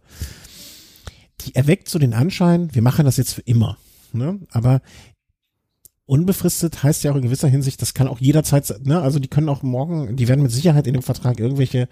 Die 1.42 1.54
erweckt 1.54 1.88
so 1.88 2.00
den 2.00 2.16
Anschein, 2.16 2.74
wir 2.74 2.82
machen 2.82 3.06
das 3.06 3.18
jetzt 3.18 3.34
für 3.34 3.42
immer. 3.42 3.78
Ne? 4.12 4.40
Aber 4.50 4.82
unbefristet 6.08 6.82
heißt 6.82 7.04
ja 7.04 7.12
auch 7.12 7.16
in 7.16 7.22
gewisser 7.22 7.48
Hinsicht, 7.48 7.82
das 7.82 7.94
kann 7.94 8.08
auch 8.08 8.20
jederzeit, 8.20 8.74
ne, 8.84 9.02
also 9.02 9.20
die 9.20 9.28
können 9.28 9.50
auch 9.50 9.62
morgen, 9.62 10.16
die 10.16 10.28
werden 10.28 10.42
mit 10.42 10.52
Sicherheit 10.52 10.88
in 10.88 10.94
dem 10.94 11.04
Vertrag 11.04 11.40
irgendwelche 11.40 11.88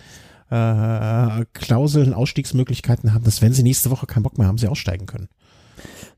äh, 0.50 1.46
Klauseln, 1.54 2.14
Ausstiegsmöglichkeiten 2.14 3.14
haben, 3.14 3.24
dass 3.24 3.42
wenn 3.42 3.54
sie 3.54 3.64
nächste 3.64 3.92
Woche 3.92 4.08
keinen 4.08 4.24
Bock 4.24 4.38
mehr 4.38 4.48
haben, 4.48 4.58
sie 4.58 4.68
aussteigen 4.68 5.06
können. 5.06 5.28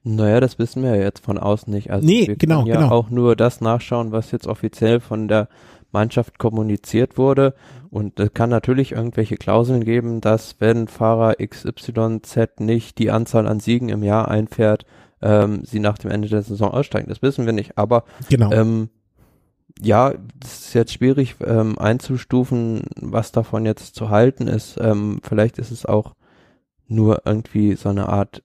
Naja, 0.03 0.39
das 0.39 0.59
wissen 0.59 0.83
wir 0.83 0.95
ja 0.95 1.01
jetzt 1.01 1.25
von 1.25 1.37
außen 1.37 1.73
nicht. 1.73 1.91
Also 1.91 2.05
nee, 2.05 2.27
wir 2.27 2.35
genau, 2.37 2.59
können 2.59 2.67
ja 2.67 2.75
genau. 2.81 2.91
auch 2.91 3.09
nur 3.09 3.35
das 3.35 3.61
nachschauen, 3.61 4.11
was 4.11 4.31
jetzt 4.31 4.47
offiziell 4.47 4.99
von 4.99 5.27
der 5.27 5.49
Mannschaft 5.91 6.37
kommuniziert 6.37 7.17
wurde. 7.17 7.55
Und 7.89 8.19
es 8.19 8.33
kann 8.33 8.49
natürlich 8.49 8.91
irgendwelche 8.91 9.37
Klauseln 9.37 9.83
geben, 9.83 10.21
dass 10.21 10.57
wenn 10.59 10.87
Fahrer 10.87 11.35
XYZ 11.35 12.59
nicht 12.59 12.99
die 12.99 13.11
Anzahl 13.11 13.47
an 13.47 13.59
Siegen 13.59 13.89
im 13.89 14.03
Jahr 14.03 14.27
einfährt, 14.27 14.85
ähm, 15.21 15.63
sie 15.65 15.79
nach 15.79 15.97
dem 15.97 16.11
Ende 16.11 16.27
der 16.27 16.41
Saison 16.41 16.71
aussteigen. 16.71 17.09
Das 17.09 17.21
wissen 17.21 17.45
wir 17.45 17.53
nicht. 17.53 17.77
Aber 17.77 18.03
Genau. 18.29 18.51
ähm, 18.51 18.89
ja, 19.81 20.13
das 20.39 20.59
ist 20.67 20.73
jetzt 20.73 20.93
schwierig 20.93 21.35
ähm, 21.45 21.77
einzustufen, 21.77 22.81
was 22.99 23.31
davon 23.31 23.65
jetzt 23.65 23.95
zu 23.95 24.09
halten 24.09 24.47
ist. 24.47 24.77
Ähm, 24.81 25.19
vielleicht 25.23 25.57
ist 25.59 25.71
es 25.71 25.85
auch 25.85 26.15
nur 26.87 27.23
irgendwie 27.25 27.75
so 27.75 27.89
eine 27.89 28.09
Art 28.09 28.43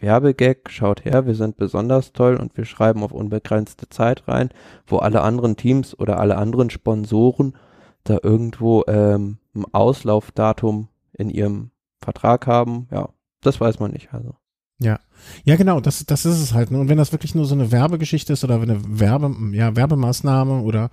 Werbegag. 0.00 0.70
Schaut 0.70 1.04
her, 1.04 1.26
wir 1.26 1.34
sind 1.34 1.56
besonders 1.56 2.12
toll 2.12 2.36
und 2.36 2.56
wir 2.56 2.64
schreiben 2.64 3.02
auf 3.02 3.12
unbegrenzte 3.12 3.88
Zeit 3.88 4.28
rein, 4.28 4.50
wo 4.86 4.98
alle 4.98 5.22
anderen 5.22 5.56
Teams 5.56 5.98
oder 5.98 6.20
alle 6.20 6.36
anderen 6.36 6.70
Sponsoren 6.70 7.56
da 8.04 8.18
irgendwo 8.22 8.84
ähm, 8.86 9.38
ein 9.54 9.64
Auslaufdatum 9.72 10.88
in 11.12 11.30
ihrem 11.30 11.70
Vertrag 12.00 12.46
haben. 12.46 12.86
Ja, 12.92 13.08
das 13.40 13.60
weiß 13.60 13.80
man 13.80 13.90
nicht. 13.90 14.14
Also 14.14 14.36
Ja. 14.78 15.00
Ja, 15.44 15.56
genau, 15.56 15.80
das, 15.80 16.04
das 16.06 16.24
ist 16.24 16.40
es 16.40 16.54
halt. 16.54 16.70
Ne? 16.70 16.78
Und 16.78 16.88
wenn 16.88 16.98
das 16.98 17.12
wirklich 17.12 17.34
nur 17.34 17.44
so 17.44 17.54
eine 17.54 17.72
Werbegeschichte 17.72 18.32
ist 18.32 18.44
oder 18.44 18.60
eine 18.60 18.80
Werbe, 19.00 19.34
ja, 19.52 19.74
Werbemaßnahme 19.74 20.60
oder 20.60 20.90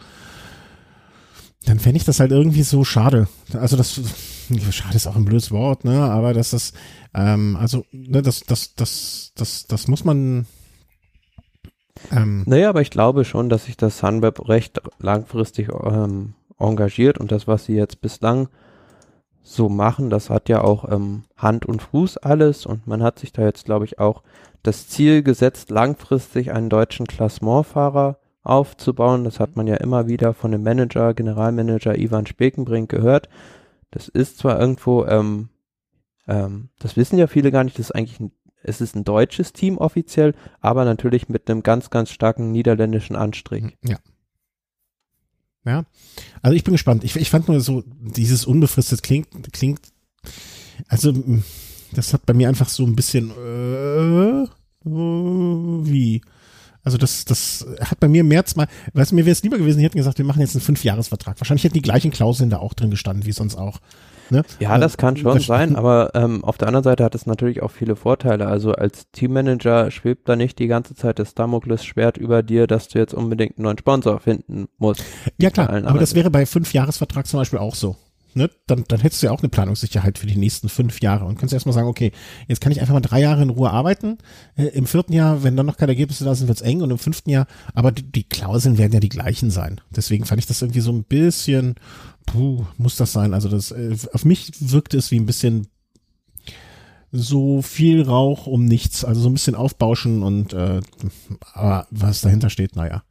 dann 1.65 1.79
fände 1.79 1.97
ich 1.97 2.05
das 2.05 2.19
halt 2.19 2.31
irgendwie 2.31 2.63
so 2.63 2.83
schade. 2.83 3.27
Also 3.53 3.75
das 3.75 3.99
schade 4.71 4.95
ist 4.95 5.07
auch 5.07 5.15
ein 5.15 5.25
blödes 5.25 5.51
Wort, 5.51 5.83
ne? 5.83 5.99
Aber 6.01 6.33
dass 6.33 6.51
das, 6.51 6.73
ähm, 7.13 7.57
also, 7.59 7.85
ne, 7.91 8.21
das, 8.21 8.41
das, 8.41 8.75
das, 8.75 9.31
das, 9.35 9.65
das 9.67 9.87
muss 9.87 10.03
man. 10.03 10.45
Ähm, 12.11 12.43
naja, 12.45 12.69
aber 12.69 12.81
ich 12.81 12.91
glaube 12.91 13.25
schon, 13.25 13.49
dass 13.49 13.65
sich 13.65 13.77
das 13.77 13.97
Sunweb 13.97 14.47
recht 14.47 14.79
langfristig 14.99 15.69
ähm, 15.69 16.35
engagiert 16.59 17.17
und 17.17 17.31
das, 17.31 17.47
was 17.47 17.65
sie 17.65 17.73
jetzt 17.73 18.01
bislang 18.01 18.49
so 19.47 19.69
machen, 19.69 20.09
das 20.09 20.31
hat 20.31 20.49
ja 20.49 20.61
auch 20.61 20.91
ähm, 20.91 21.23
Hand 21.37 21.67
und 21.67 21.83
Fuß 21.83 22.17
alles 22.17 22.65
und 22.65 22.87
man 22.87 23.03
hat 23.03 23.19
sich 23.19 23.31
da 23.31 23.43
jetzt, 23.43 23.65
glaube 23.65 23.85
ich, 23.85 23.99
auch 23.99 24.23
das 24.63 24.87
Ziel 24.89 25.21
gesetzt, 25.21 25.69
langfristig 25.69 26.51
einen 26.51 26.69
deutschen 26.69 27.05
Klassementfahrer 27.05 28.17
aufzubauen. 28.41 29.23
Das 29.23 29.39
hat 29.39 29.55
man 29.55 29.67
ja 29.67 29.75
immer 29.75 30.07
wieder 30.07 30.33
von 30.33 30.51
dem 30.51 30.63
Manager, 30.63 31.13
Generalmanager 31.13 31.95
Ivan 31.95 32.25
Spekenbrink 32.25 32.89
gehört. 32.89 33.29
Das 33.91 34.07
ist 34.07 34.39
zwar 34.39 34.59
irgendwo, 34.59 35.05
ähm, 35.05 35.49
ähm, 36.27 36.69
das 36.79 36.97
wissen 36.97 37.19
ja 37.19 37.27
viele 37.27 37.51
gar 37.51 37.63
nicht, 37.63 37.77
das 37.77 37.91
ist 37.91 37.95
eigentlich 37.95 38.19
ein, 38.19 38.31
es 38.63 38.81
ist 38.81 38.95
ein 38.95 39.03
deutsches 39.03 39.53
Team 39.53 39.77
offiziell, 39.77 40.33
aber 40.59 40.85
natürlich 40.85 41.29
mit 41.29 41.47
einem 41.51 41.61
ganz, 41.61 41.91
ganz 41.91 42.09
starken 42.09 42.51
niederländischen 42.51 43.15
Anstrich. 43.15 43.77
Ja. 43.83 43.97
Ja. 45.65 45.85
Also 46.41 46.55
ich 46.55 46.63
bin 46.63 46.73
gespannt. 46.73 47.03
Ich, 47.03 47.15
ich 47.15 47.29
fand 47.29 47.47
nur 47.47 47.59
so, 47.59 47.83
dieses 47.99 48.45
unbefristet 48.45 49.03
klingt, 49.03 49.27
klingt, 49.51 49.81
also 50.87 51.13
das 51.93 52.13
hat 52.13 52.25
bei 52.25 52.33
mir 52.33 52.49
einfach 52.49 52.69
so 52.69 52.85
ein 52.85 52.95
bisschen, 52.95 53.31
äh, 53.31 54.47
wie? 54.83 56.21
Also 56.83 56.97
das, 56.99 57.25
das 57.25 57.65
hat 57.81 57.99
bei 57.99 58.07
mir 58.07 58.23
März 58.23 58.55
mal, 58.55 58.67
weißt 58.93 59.11
du, 59.11 59.15
mir 59.15 59.25
wäre 59.25 59.31
es 59.31 59.41
lieber 59.41 59.57
gewesen, 59.57 59.79
die 59.79 59.85
hätten 59.85 59.97
gesagt, 59.97 60.19
wir 60.19 60.25
machen 60.25 60.41
jetzt 60.41 60.55
einen 60.55 60.61
Fünfjahresvertrag. 60.61 61.39
Wahrscheinlich 61.39 61.63
hätten 61.63 61.73
die 61.73 61.81
gleichen 61.81 62.11
Klauseln 62.11 62.51
da 62.51 62.59
auch 62.59 62.75
drin 62.75 62.91
gestanden, 62.91 63.25
wie 63.25 63.31
sonst 63.31 63.55
auch. 63.55 63.79
Ne? 64.29 64.43
Ja, 64.59 64.77
das 64.77 64.97
kann 64.97 65.17
schon 65.17 65.39
sein, 65.39 65.75
aber 65.75 66.11
ähm, 66.15 66.43
auf 66.43 66.57
der 66.57 66.67
anderen 66.67 66.83
Seite 66.83 67.03
hat 67.03 67.15
es 67.15 67.25
natürlich 67.25 67.61
auch 67.61 67.71
viele 67.71 67.95
Vorteile. 67.95 68.47
Also 68.47 68.71
als 68.71 69.11
Teammanager 69.11 69.91
schwebt 69.91 70.27
da 70.27 70.35
nicht 70.35 70.59
die 70.59 70.67
ganze 70.67 70.95
Zeit 70.95 71.19
das 71.19 71.35
Damoklesschwert 71.35 72.17
über 72.17 72.43
dir, 72.43 72.67
dass 72.67 72.87
du 72.87 72.99
jetzt 72.99 73.13
unbedingt 73.13 73.57
einen 73.57 73.63
neuen 73.63 73.77
Sponsor 73.77 74.19
finden 74.19 74.67
musst. 74.77 75.03
Ja 75.37 75.49
klar, 75.49 75.69
aber 75.69 75.99
das 75.99 76.15
wäre 76.15 76.31
bei 76.31 76.45
Fünfjahresvertrag 76.45 77.27
zum 77.27 77.39
Beispiel 77.39 77.59
auch 77.59 77.75
so 77.75 77.95
ne, 78.35 78.49
dann, 78.67 78.83
dann 78.87 78.99
hättest 78.99 79.23
du 79.23 79.27
ja 79.27 79.31
auch 79.31 79.41
eine 79.41 79.49
Planungssicherheit 79.49 80.19
für 80.19 80.27
die 80.27 80.35
nächsten 80.35 80.69
fünf 80.69 81.01
Jahre 81.01 81.25
und 81.25 81.39
kannst 81.39 81.53
erstmal 81.53 81.73
sagen, 81.73 81.87
okay, 81.87 82.11
jetzt 82.47 82.61
kann 82.61 82.71
ich 82.71 82.81
einfach 82.81 82.93
mal 82.93 82.99
drei 82.99 83.21
Jahre 83.21 83.41
in 83.41 83.49
Ruhe 83.49 83.71
arbeiten. 83.71 84.17
Äh, 84.55 84.67
Im 84.67 84.85
vierten 84.85 85.13
Jahr, 85.13 85.43
wenn 85.43 85.57
dann 85.57 85.65
noch 85.65 85.77
keine 85.77 85.93
Ergebnisse 85.93 86.25
da 86.25 86.35
sind, 86.35 86.47
wird's 86.47 86.61
eng 86.61 86.81
und 86.81 86.91
im 86.91 86.99
fünften 86.99 87.29
Jahr, 87.29 87.47
aber 87.73 87.91
die, 87.91 88.03
die 88.03 88.23
Klauseln 88.23 88.77
werden 88.77 88.93
ja 88.93 88.99
die 88.99 89.09
gleichen 89.09 89.49
sein. 89.49 89.81
Deswegen 89.95 90.25
fand 90.25 90.39
ich 90.39 90.47
das 90.47 90.61
irgendwie 90.61 90.81
so 90.81 90.91
ein 90.91 91.03
bisschen, 91.03 91.75
puh, 92.25 92.65
muss 92.77 92.97
das 92.97 93.13
sein. 93.13 93.33
Also 93.33 93.49
das, 93.49 93.71
äh, 93.71 93.95
auf 94.13 94.25
mich 94.25 94.51
wirkte 94.59 94.97
es 94.97 95.11
wie 95.11 95.19
ein 95.19 95.25
bisschen 95.25 95.67
so 97.11 97.61
viel 97.61 98.01
Rauch 98.03 98.47
um 98.47 98.65
nichts, 98.65 99.05
also 99.05 99.21
so 99.21 99.29
ein 99.29 99.33
bisschen 99.33 99.55
aufbauschen 99.55 100.21
und 100.21 100.53
äh, 100.53 100.81
aber 101.53 101.87
was 101.91 102.21
dahinter 102.21 102.49
steht, 102.49 102.75
naja. 102.75 103.03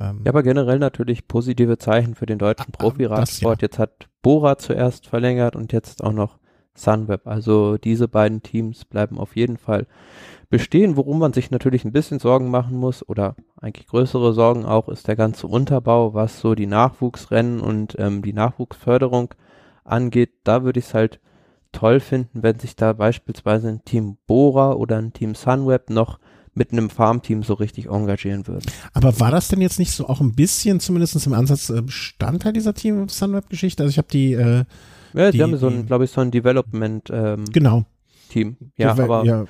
Ähm, 0.00 0.22
ja, 0.24 0.30
aber 0.30 0.42
generell 0.42 0.78
natürlich 0.78 1.28
positive 1.28 1.78
Zeichen 1.78 2.14
für 2.14 2.26
den 2.26 2.38
deutschen 2.38 2.72
ah, 2.72 2.76
Profi-Radsport. 2.76 3.62
Ja. 3.62 3.66
Jetzt 3.66 3.78
hat 3.78 4.08
Bora 4.22 4.58
zuerst 4.58 5.06
verlängert 5.06 5.54
und 5.54 5.72
jetzt 5.72 6.02
auch 6.02 6.12
noch 6.12 6.38
Sunweb. 6.74 7.26
Also 7.26 7.78
diese 7.78 8.08
beiden 8.08 8.42
Teams 8.42 8.84
bleiben 8.84 9.18
auf 9.18 9.36
jeden 9.36 9.56
Fall 9.56 9.86
bestehen. 10.54 10.96
Worum 10.96 11.18
man 11.18 11.32
sich 11.32 11.50
natürlich 11.50 11.84
ein 11.84 11.90
bisschen 11.90 12.20
Sorgen 12.20 12.48
machen 12.48 12.76
muss 12.76 13.06
oder 13.08 13.34
eigentlich 13.60 13.88
größere 13.88 14.32
Sorgen 14.32 14.64
auch, 14.64 14.88
ist 14.88 15.08
der 15.08 15.16
ganze 15.16 15.48
Unterbau, 15.48 16.14
was 16.14 16.38
so 16.38 16.54
die 16.54 16.68
Nachwuchsrennen 16.68 17.60
und 17.60 17.96
ähm, 17.98 18.22
die 18.22 18.32
Nachwuchsförderung 18.32 19.34
angeht. 19.82 20.30
Da 20.44 20.62
würde 20.62 20.78
ich 20.78 20.86
es 20.86 20.94
halt 20.94 21.18
toll 21.72 21.98
finden, 21.98 22.44
wenn 22.44 22.60
sich 22.60 22.76
da 22.76 22.92
beispielsweise 22.92 23.68
ein 23.68 23.84
Team 23.84 24.16
Bora 24.28 24.74
oder 24.74 24.96
ein 24.96 25.12
Team 25.12 25.34
Sunweb 25.34 25.90
noch 25.90 26.20
mit 26.54 26.70
einem 26.70 26.88
Farmteam 26.88 27.42
so 27.42 27.54
richtig 27.54 27.86
engagieren 27.86 28.46
würden. 28.46 28.70
Aber 28.92 29.18
war 29.18 29.32
das 29.32 29.48
denn 29.48 29.60
jetzt 29.60 29.80
nicht 29.80 29.90
so 29.90 30.06
auch 30.06 30.20
ein 30.20 30.36
bisschen, 30.36 30.78
zumindest 30.78 31.26
im 31.26 31.32
Ansatz, 31.32 31.68
äh, 31.68 31.82
Bestandteil 31.82 32.52
dieser 32.52 32.74
Team 32.74 33.08
Sunweb-Geschichte? 33.08 33.82
Also 33.82 33.90
ich 33.90 33.98
habe 33.98 34.06
die, 34.08 34.34
äh, 34.34 34.64
ja, 35.14 35.32
die, 35.32 35.38
die 35.38 35.42
haben 35.42 35.56
so 35.56 35.66
ein, 35.66 35.86
glaube 35.86 36.04
ich, 36.04 36.12
so 36.12 36.20
ein 36.20 36.30
Development 36.30 37.10
ähm, 37.12 37.44
genau. 37.52 37.86
Team. 38.28 38.56
Ja, 38.76 38.92
aber 38.92 39.24
ja. 39.24 39.46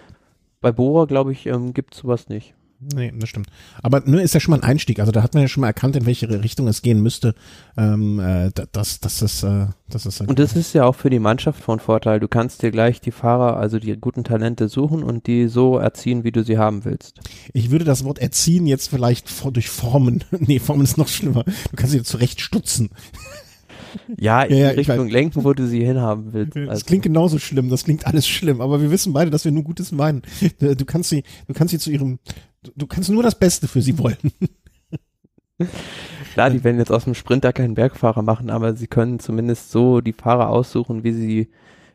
Bei 0.65 0.73
Bora, 0.73 1.05
glaube 1.05 1.31
ich, 1.31 1.45
ähm, 1.45 1.75
gibt 1.75 1.93
sowas 1.93 2.31
nicht. 2.31 2.55
Nee, 2.81 3.13
das 3.19 3.29
stimmt. 3.29 3.49
Aber 3.83 4.03
nur 4.07 4.23
ist 4.23 4.33
ja 4.33 4.41
schon 4.41 4.53
mal 4.53 4.61
ein 4.61 4.65
Einstieg. 4.65 4.99
Also 4.99 5.13
da 5.13 5.23
hat 5.23 5.35
man 5.35 5.43
ja 5.43 5.49
schon 5.49 5.61
mal 5.61 5.67
erkannt, 5.67 5.95
in 5.95 6.07
welche 6.07 6.29
Richtung 6.43 6.69
es 6.69 6.81
gehen 6.81 7.03
müsste. 7.03 7.35
Ähm, 7.77 8.19
äh, 8.19 8.51
das, 8.73 9.01
das 9.01 9.21
ist, 9.21 9.43
äh, 9.43 9.67
das 9.91 10.07
ist. 10.07 10.23
Und 10.23 10.39
das 10.39 10.57
ist 10.57 10.73
ja 10.73 10.85
auch 10.85 10.95
für 10.95 11.11
die 11.11 11.19
Mannschaft 11.19 11.63
von 11.63 11.81
Vorteil. 11.81 12.19
Du 12.19 12.29
kannst 12.29 12.63
dir 12.63 12.71
gleich 12.71 13.03
die 13.03 13.11
Fahrer, 13.11 13.59
also 13.59 13.79
die 13.79 13.95
guten 13.99 14.25
Talente 14.25 14.69
suchen 14.69 15.03
und 15.03 15.27
die 15.27 15.49
so 15.49 15.77
erziehen, 15.77 16.25
wie 16.25 16.33
du 16.33 16.43
sie 16.43 16.57
haben 16.57 16.87
willst. 16.87 17.21
Ich 17.53 17.71
würde 17.71 17.85
das 17.85 18.05
Wort 18.05 18.19
erziehen 18.19 18.67
jetzt 18.67 18.89
vielleicht 18.89 19.29
vor, 19.29 19.53
durch 19.53 19.69
Formen. 19.69 20.25
nee, 20.39 20.61
Formen 20.61 20.85
ist 20.85 20.97
noch 20.97 21.09
schlimmer. 21.09 21.45
Du 21.45 21.77
kannst 21.77 21.93
sie 21.93 22.03
zurecht 22.03 22.41
stutzen. 22.41 22.89
Ja, 24.19 24.43
in 24.43 24.57
ja, 24.57 24.67
ja, 24.67 24.71
Richtung 24.71 25.09
lenken, 25.09 25.45
wo 25.45 25.53
du 25.53 25.67
sie 25.67 25.85
hinhaben 25.85 26.33
willst. 26.33 26.57
Das 26.57 26.69
also. 26.69 26.85
klingt 26.87 27.03
genauso 27.03 27.39
schlimm, 27.39 27.69
das 27.69 27.85
klingt 27.85 28.07
alles 28.07 28.27
schlimm, 28.27 28.61
aber 28.61 28.81
wir 28.81 28.91
wissen 28.91 29.13
beide, 29.13 29.31
dass 29.31 29.45
wir 29.45 29.53
nur 29.53 29.65
Gutes 29.65 29.93
meinen. 29.93 30.23
Du 30.61 30.85
kannst 30.85 31.11
sie, 31.11 31.25
du 31.47 31.55
kannst 31.55 31.73
sie 31.73 31.79
zu 31.79 31.91
ihrem, 31.91 32.19
du 32.75 32.87
kannst 32.87 33.11
nur 33.11 33.23
das 33.23 33.39
Beste 33.39 33.69
für 33.69 33.83
sie 33.83 33.99
wollen. 33.99 34.17
Klar, 36.33 36.51
die 36.51 36.65
werden 36.65 36.79
jetzt 36.79 36.91
aus 36.91 37.05
dem 37.05 37.15
Sprinter 37.15 37.53
keinen 37.53 37.75
Bergfahrer 37.75 38.23
machen, 38.23 38.51
aber 38.51 38.75
sie 38.77 38.87
können 38.87 39.21
zumindest 39.21 39.71
so 39.71 40.01
die 40.01 40.13
Fahrer 40.13 40.49
aussuchen, 40.49 41.05
wie 41.05 41.13
sie 41.13 41.49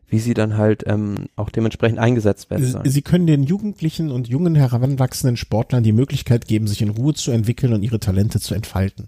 wie 0.10 0.20
sie 0.20 0.34
dann 0.34 0.58
halt 0.58 0.84
ähm, 0.88 1.28
auch 1.36 1.50
dementsprechend 1.50 2.00
eingesetzt 2.00 2.50
werden 2.50 2.66
sollen. 2.66 2.90
Sie 2.90 3.02
können 3.02 3.28
den 3.28 3.44
Jugendlichen 3.44 4.12
und 4.12 4.28
jungen 4.28 4.56
heranwachsenden 4.56 5.38
Sportlern 5.38 5.84
die 5.84 5.92
Möglichkeit 5.92 6.48
geben, 6.48 6.68
sich 6.68 6.82
in 6.82 6.90
Ruhe 6.90 7.14
zu 7.14 7.32
entwickeln 7.32 7.74
und 7.74 7.84
ihre 7.84 8.00
Talente 8.00 8.40
zu 8.40 8.56
entfalten. 8.56 9.08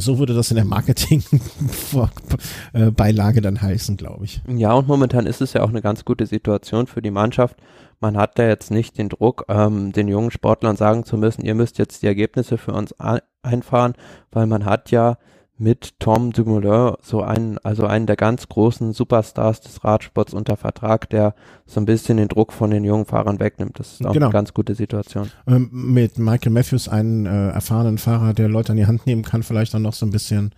So 0.00 0.20
würde 0.20 0.32
das 0.32 0.50
in 0.50 0.54
der 0.54 0.64
Marketing-Beilage 0.64 3.40
dann 3.40 3.60
heißen, 3.60 3.96
glaube 3.96 4.26
ich. 4.26 4.40
Ja, 4.46 4.74
und 4.74 4.86
momentan 4.86 5.26
ist 5.26 5.40
es 5.40 5.54
ja 5.54 5.64
auch 5.64 5.70
eine 5.70 5.82
ganz 5.82 6.04
gute 6.04 6.26
Situation 6.26 6.86
für 6.86 7.02
die 7.02 7.10
Mannschaft. 7.10 7.56
Man 7.98 8.16
hat 8.16 8.38
da 8.38 8.46
jetzt 8.46 8.70
nicht 8.70 8.96
den 8.96 9.08
Druck, 9.08 9.46
ähm, 9.48 9.90
den 9.90 10.06
jungen 10.06 10.30
Sportlern 10.30 10.76
sagen 10.76 11.04
zu 11.04 11.18
müssen, 11.18 11.44
ihr 11.44 11.56
müsst 11.56 11.78
jetzt 11.78 12.02
die 12.02 12.06
Ergebnisse 12.06 12.58
für 12.58 12.72
uns 12.72 12.94
einfahren, 13.42 13.94
weil 14.30 14.46
man 14.46 14.64
hat 14.64 14.92
ja 14.92 15.18
mit 15.58 15.98
Tom 15.98 16.32
Dumoulin 16.32 16.94
so 17.02 17.22
einen, 17.22 17.58
also 17.58 17.86
einen 17.86 18.06
der 18.06 18.16
ganz 18.16 18.48
großen 18.48 18.92
Superstars 18.92 19.60
des 19.60 19.84
Radsports 19.84 20.32
unter 20.32 20.56
Vertrag, 20.56 21.10
der 21.10 21.34
so 21.66 21.80
ein 21.80 21.84
bisschen 21.84 22.16
den 22.16 22.28
Druck 22.28 22.52
von 22.52 22.70
den 22.70 22.84
jungen 22.84 23.04
Fahrern 23.04 23.40
wegnimmt. 23.40 23.78
Das 23.78 23.94
ist 23.94 24.06
auch 24.06 24.12
genau. 24.12 24.26
eine 24.26 24.32
ganz 24.32 24.54
gute 24.54 24.74
Situation. 24.74 25.30
Ähm, 25.46 25.68
mit 25.72 26.18
Michael 26.18 26.52
Matthews 26.52 26.88
einen 26.88 27.26
äh, 27.26 27.50
erfahrenen 27.50 27.98
Fahrer, 27.98 28.34
der 28.34 28.48
Leute 28.48 28.72
an 28.72 28.78
die 28.78 28.86
Hand 28.86 29.06
nehmen 29.06 29.22
kann, 29.22 29.42
vielleicht 29.42 29.74
auch 29.74 29.80
noch 29.80 29.94
so 29.94 30.06
ein 30.06 30.10
bisschen 30.10 30.52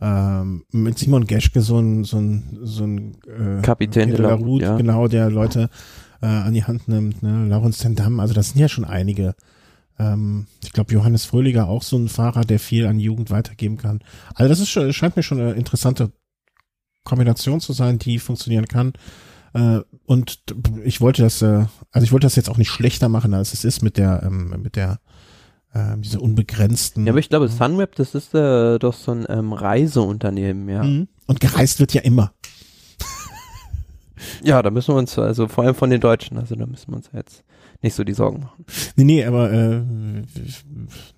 ähm, 0.00 0.64
mit 0.72 0.98
Simon 0.98 1.26
Geschke 1.26 1.60
so 1.60 1.78
ein 1.78 2.04
so 2.04 2.18
ein 2.18 2.58
so 2.62 2.84
ein 2.84 3.16
äh, 3.26 3.62
Kapitän 3.62 4.10
de 4.10 4.18
la 4.18 4.34
Route, 4.34 4.64
ja. 4.64 4.76
genau, 4.76 5.08
der 5.08 5.30
Leute 5.30 5.70
äh, 6.20 6.26
an 6.26 6.54
die 6.54 6.64
Hand 6.64 6.88
nimmt, 6.88 7.22
ne, 7.22 7.46
Laurens 7.46 7.78
Tendam, 7.78 8.20
also 8.20 8.34
das 8.34 8.50
sind 8.50 8.60
ja 8.60 8.68
schon 8.68 8.84
einige 8.84 9.34
ähm, 9.98 10.46
ich 10.62 10.72
glaube, 10.72 10.92
Johannes 10.92 11.24
Fröhliger 11.24 11.68
auch 11.68 11.82
so 11.82 11.96
ein 11.96 12.08
Fahrer, 12.08 12.42
der 12.42 12.58
viel 12.58 12.86
an 12.86 12.98
Jugend 12.98 13.30
weitergeben 13.30 13.76
kann. 13.76 14.00
Also 14.34 14.48
das 14.48 14.60
ist 14.60 14.70
schon, 14.70 14.92
scheint 14.92 15.16
mir 15.16 15.22
schon 15.22 15.40
eine 15.40 15.52
interessante 15.52 16.12
Kombination 17.04 17.60
zu 17.60 17.72
sein, 17.72 17.98
die 17.98 18.18
funktionieren 18.18 18.66
kann. 18.66 18.92
Äh, 19.54 19.80
und 20.04 20.40
ich 20.84 21.00
wollte 21.00 21.22
das, 21.22 21.40
äh, 21.42 21.66
also 21.90 22.04
ich 22.04 22.12
wollte 22.12 22.26
das 22.26 22.36
jetzt 22.36 22.50
auch 22.50 22.58
nicht 22.58 22.70
schlechter 22.70 23.08
machen, 23.08 23.32
als 23.32 23.54
es 23.54 23.64
ist 23.64 23.82
mit 23.82 23.96
der, 23.96 24.22
ähm, 24.24 24.54
mit 24.62 24.76
der 24.76 24.98
äh, 25.72 25.96
diese 25.98 26.20
unbegrenzten. 26.20 27.06
Ja, 27.06 27.12
aber 27.12 27.20
ich 27.20 27.28
glaube, 27.28 27.48
Sunweb, 27.48 27.94
das 27.94 28.14
ist 28.14 28.34
äh, 28.34 28.78
doch 28.78 28.94
so 28.94 29.12
ein 29.12 29.24
ähm, 29.28 29.52
Reiseunternehmen, 29.52 30.68
ja. 30.68 30.82
Mhm. 30.82 31.08
Und 31.26 31.40
gereist 31.40 31.80
wird 31.80 31.94
ja 31.94 32.02
immer. 32.02 32.32
ja, 34.42 34.62
da 34.62 34.70
müssen 34.70 34.94
wir 34.94 34.98
uns, 34.98 35.18
also 35.18 35.48
vor 35.48 35.64
allem 35.64 35.74
von 35.74 35.90
den 35.90 36.00
Deutschen, 36.00 36.36
also 36.38 36.54
da 36.54 36.66
müssen 36.66 36.92
wir 36.92 36.96
uns 36.96 37.10
jetzt 37.12 37.44
nicht 37.86 37.94
so 37.94 38.04
die 38.04 38.14
Sorgen 38.14 38.40
machen. 38.40 38.64
Nee, 38.96 39.04
nee, 39.04 39.24
aber 39.24 39.52
äh, 39.52 39.80
ne, 39.80 40.26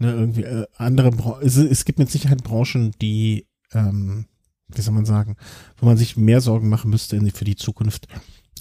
irgendwie 0.00 0.44
äh, 0.44 0.66
andere 0.76 1.11
Bra 1.11 1.40
es, 1.42 1.57
es 1.57 1.85
gibt 1.85 1.98
mit 1.98 2.11
Sicherheit 2.11 2.44
Branchen, 2.44 2.92
die, 3.00 3.46
ähm, 3.72 4.26
wie 4.68 4.81
soll 4.81 4.94
man 4.94 5.07
sagen, 5.07 5.37
wo 5.78 5.87
man 5.87 5.96
sich 5.96 6.16
mehr 6.16 6.40
Sorgen 6.40 6.68
machen 6.68 6.90
müsste 6.90 7.16
in, 7.16 7.31
für 7.31 7.44
die 7.44 7.57
Zukunft, 7.57 8.07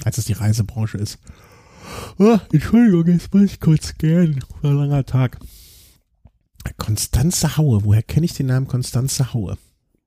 als 0.03 0.17
es 0.17 0.25
die 0.25 0.33
Reisebranche 0.33 0.97
ist. 0.97 1.19
Oh, 2.17 2.37
Entschuldigung, 2.51 3.07
jetzt 3.07 3.33
muss 3.33 3.43
ich 3.43 3.59
kurz 3.59 3.97
gern. 3.97 4.39
War 4.61 4.71
ein 4.71 4.77
langer 4.77 5.05
Tag. 5.05 5.39
Konstanze 6.77 7.55
Haue, 7.57 7.83
woher 7.85 8.03
kenne 8.03 8.25
ich 8.25 8.33
den 8.33 8.47
Namen 8.47 8.67
Konstanze 8.67 9.33
Haue? 9.33 9.57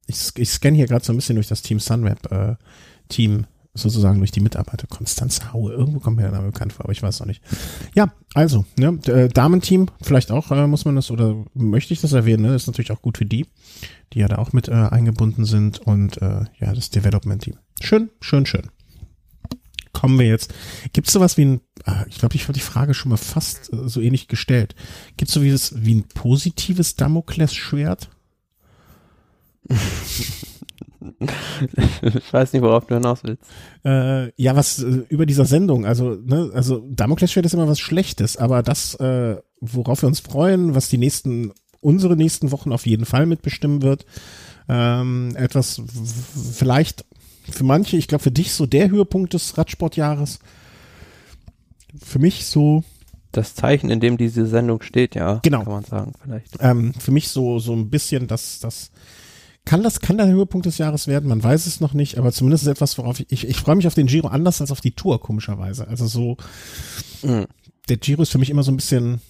Ich, 0.06 0.32
ich 0.36 0.50
scanne 0.50 0.76
hier 0.76 0.86
gerade 0.86 1.04
so 1.04 1.12
ein 1.12 1.16
bisschen 1.16 1.36
durch 1.36 1.48
das 1.48 1.62
Team 1.62 1.78
Sunweb 1.78 2.30
äh, 2.30 2.56
Team 3.08 3.46
sozusagen 3.74 4.18
durch 4.18 4.32
die 4.32 4.40
Mitarbeiter. 4.40 4.86
Konstanze 4.86 5.52
Haue, 5.52 5.72
irgendwo 5.72 6.00
kommt 6.00 6.16
mir 6.16 6.22
der 6.22 6.32
Name 6.32 6.50
bekannt 6.50 6.72
vor, 6.72 6.84
aber 6.84 6.92
ich 6.92 7.02
weiß 7.02 7.20
noch 7.20 7.26
nicht. 7.26 7.42
Ja, 7.94 8.12
also, 8.34 8.64
ne, 8.76 8.98
äh, 9.06 9.28
Damenteam, 9.28 9.88
vielleicht 10.02 10.30
auch 10.30 10.50
äh, 10.50 10.66
muss 10.66 10.84
man 10.84 10.96
das 10.96 11.10
oder 11.10 11.44
möchte 11.54 11.94
ich 11.94 12.00
das 12.00 12.12
erwähnen, 12.12 12.42
ne? 12.42 12.52
Das 12.52 12.62
ist 12.62 12.66
natürlich 12.66 12.92
auch 12.92 13.02
gut 13.02 13.18
für 13.18 13.26
die, 13.26 13.46
die 14.12 14.20
ja 14.20 14.28
da 14.28 14.38
auch 14.38 14.52
mit 14.52 14.68
äh, 14.68 14.72
eingebunden 14.72 15.44
sind 15.44 15.78
und 15.80 16.20
äh, 16.20 16.44
ja, 16.58 16.74
das 16.74 16.90
Development-Team. 16.90 17.56
Schön, 17.80 18.10
schön, 18.20 18.46
schön. 18.46 18.70
Kommen 19.92 20.18
wir 20.18 20.26
jetzt. 20.26 20.54
Gibt 20.92 21.08
es 21.08 21.12
sowas 21.12 21.36
wie 21.36 21.44
ein, 21.44 21.60
ah, 21.84 22.04
ich 22.08 22.18
glaube, 22.18 22.34
ich 22.36 22.44
habe 22.44 22.52
die 22.52 22.60
Frage 22.60 22.94
schon 22.94 23.10
mal 23.10 23.16
fast 23.16 23.72
äh, 23.72 23.88
so 23.88 24.00
ähnlich 24.00 24.28
gestellt. 24.28 24.74
Gibt 25.16 25.28
es 25.28 25.34
so 25.34 25.42
wie, 25.42 25.52
wie 25.52 25.94
ein 25.94 26.04
positives 26.08 26.96
Damoklesschwert? 26.96 28.08
ich 32.02 32.32
weiß 32.32 32.52
nicht, 32.52 32.62
worauf 32.62 32.86
du 32.86 32.94
hinaus 32.94 33.20
willst. 33.24 33.42
Äh, 33.84 34.32
ja, 34.40 34.54
was 34.56 34.82
äh, 34.82 35.04
über 35.08 35.26
dieser 35.26 35.44
Sendung, 35.44 35.86
also, 35.86 36.16
ne, 36.22 36.50
also 36.52 36.86
Damoklesschwert 36.90 37.46
ist 37.46 37.54
immer 37.54 37.68
was 37.68 37.80
Schlechtes, 37.80 38.36
aber 38.36 38.62
das, 38.62 38.94
äh, 38.96 39.36
worauf 39.60 40.02
wir 40.02 40.08
uns 40.08 40.20
freuen, 40.20 40.74
was 40.74 40.88
die 40.88 40.98
nächsten, 40.98 41.52
unsere 41.80 42.16
nächsten 42.16 42.52
Wochen 42.52 42.72
auf 42.72 42.86
jeden 42.86 43.06
Fall 43.06 43.26
mitbestimmen 43.26 43.82
wird, 43.82 44.04
ähm, 44.68 45.34
etwas 45.36 45.82
vielleicht 46.54 47.04
für 47.50 47.64
manche, 47.64 47.96
ich 47.96 48.08
glaube 48.08 48.22
für 48.22 48.30
dich 48.30 48.52
so 48.52 48.66
der 48.66 48.90
Höhepunkt 48.90 49.34
des 49.34 49.56
Radsportjahres. 49.58 50.38
Für 52.00 52.18
mich 52.18 52.46
so 52.46 52.84
das 53.32 53.54
Zeichen, 53.54 53.90
in 53.90 54.00
dem 54.00 54.16
diese 54.16 54.46
Sendung 54.46 54.82
steht, 54.82 55.14
ja, 55.14 55.40
genau. 55.42 55.62
kann 55.62 55.72
man 55.72 55.84
sagen, 55.84 56.12
vielleicht. 56.22 56.56
Ähm, 56.60 56.92
für 56.94 57.12
mich 57.12 57.28
so 57.28 57.58
so 57.58 57.72
ein 57.72 57.90
bisschen 57.90 58.26
das 58.26 58.60
das 58.60 58.90
kann 59.64 59.82
das 59.82 60.00
kann 60.00 60.16
der 60.16 60.26
Höhepunkt 60.26 60.66
des 60.66 60.78
Jahres 60.78 61.06
werden, 61.06 61.28
man 61.28 61.42
weiß 61.42 61.66
es 61.66 61.80
noch 61.80 61.92
nicht, 61.92 62.18
aber 62.18 62.32
zumindest 62.32 62.64
ist 62.64 62.70
etwas, 62.70 62.98
worauf 62.98 63.20
ich 63.20 63.30
ich, 63.30 63.48
ich 63.48 63.56
freue 63.58 63.76
mich 63.76 63.86
auf 63.86 63.94
den 63.94 64.06
Giro 64.06 64.28
anders 64.28 64.60
als 64.60 64.70
auf 64.70 64.80
die 64.80 64.92
Tour 64.92 65.20
komischerweise. 65.20 65.86
Also 65.86 66.06
so 66.06 66.36
mhm. 67.22 67.46
der 67.88 67.96
Giro 67.98 68.22
ist 68.22 68.32
für 68.32 68.38
mich 68.38 68.50
immer 68.50 68.62
so 68.62 68.72
ein 68.72 68.76
bisschen 68.76 69.20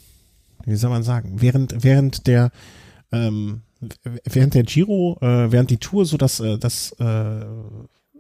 wie 0.65 0.77
soll 0.77 0.91
man 0.91 1.03
sagen, 1.03 1.41
während 1.41 1.83
während 1.83 2.27
der 2.27 2.51
ähm, 3.13 3.63
während 4.25 4.55
der 4.55 4.63
Giro, 4.63 5.19
äh, 5.21 5.51
während 5.51 5.71
die 5.71 5.79
Tour 5.79 6.05
so 6.07 6.17
das 6.17 6.41
äh, 6.41 6.59
das 6.59 6.93
äh, 6.99 7.45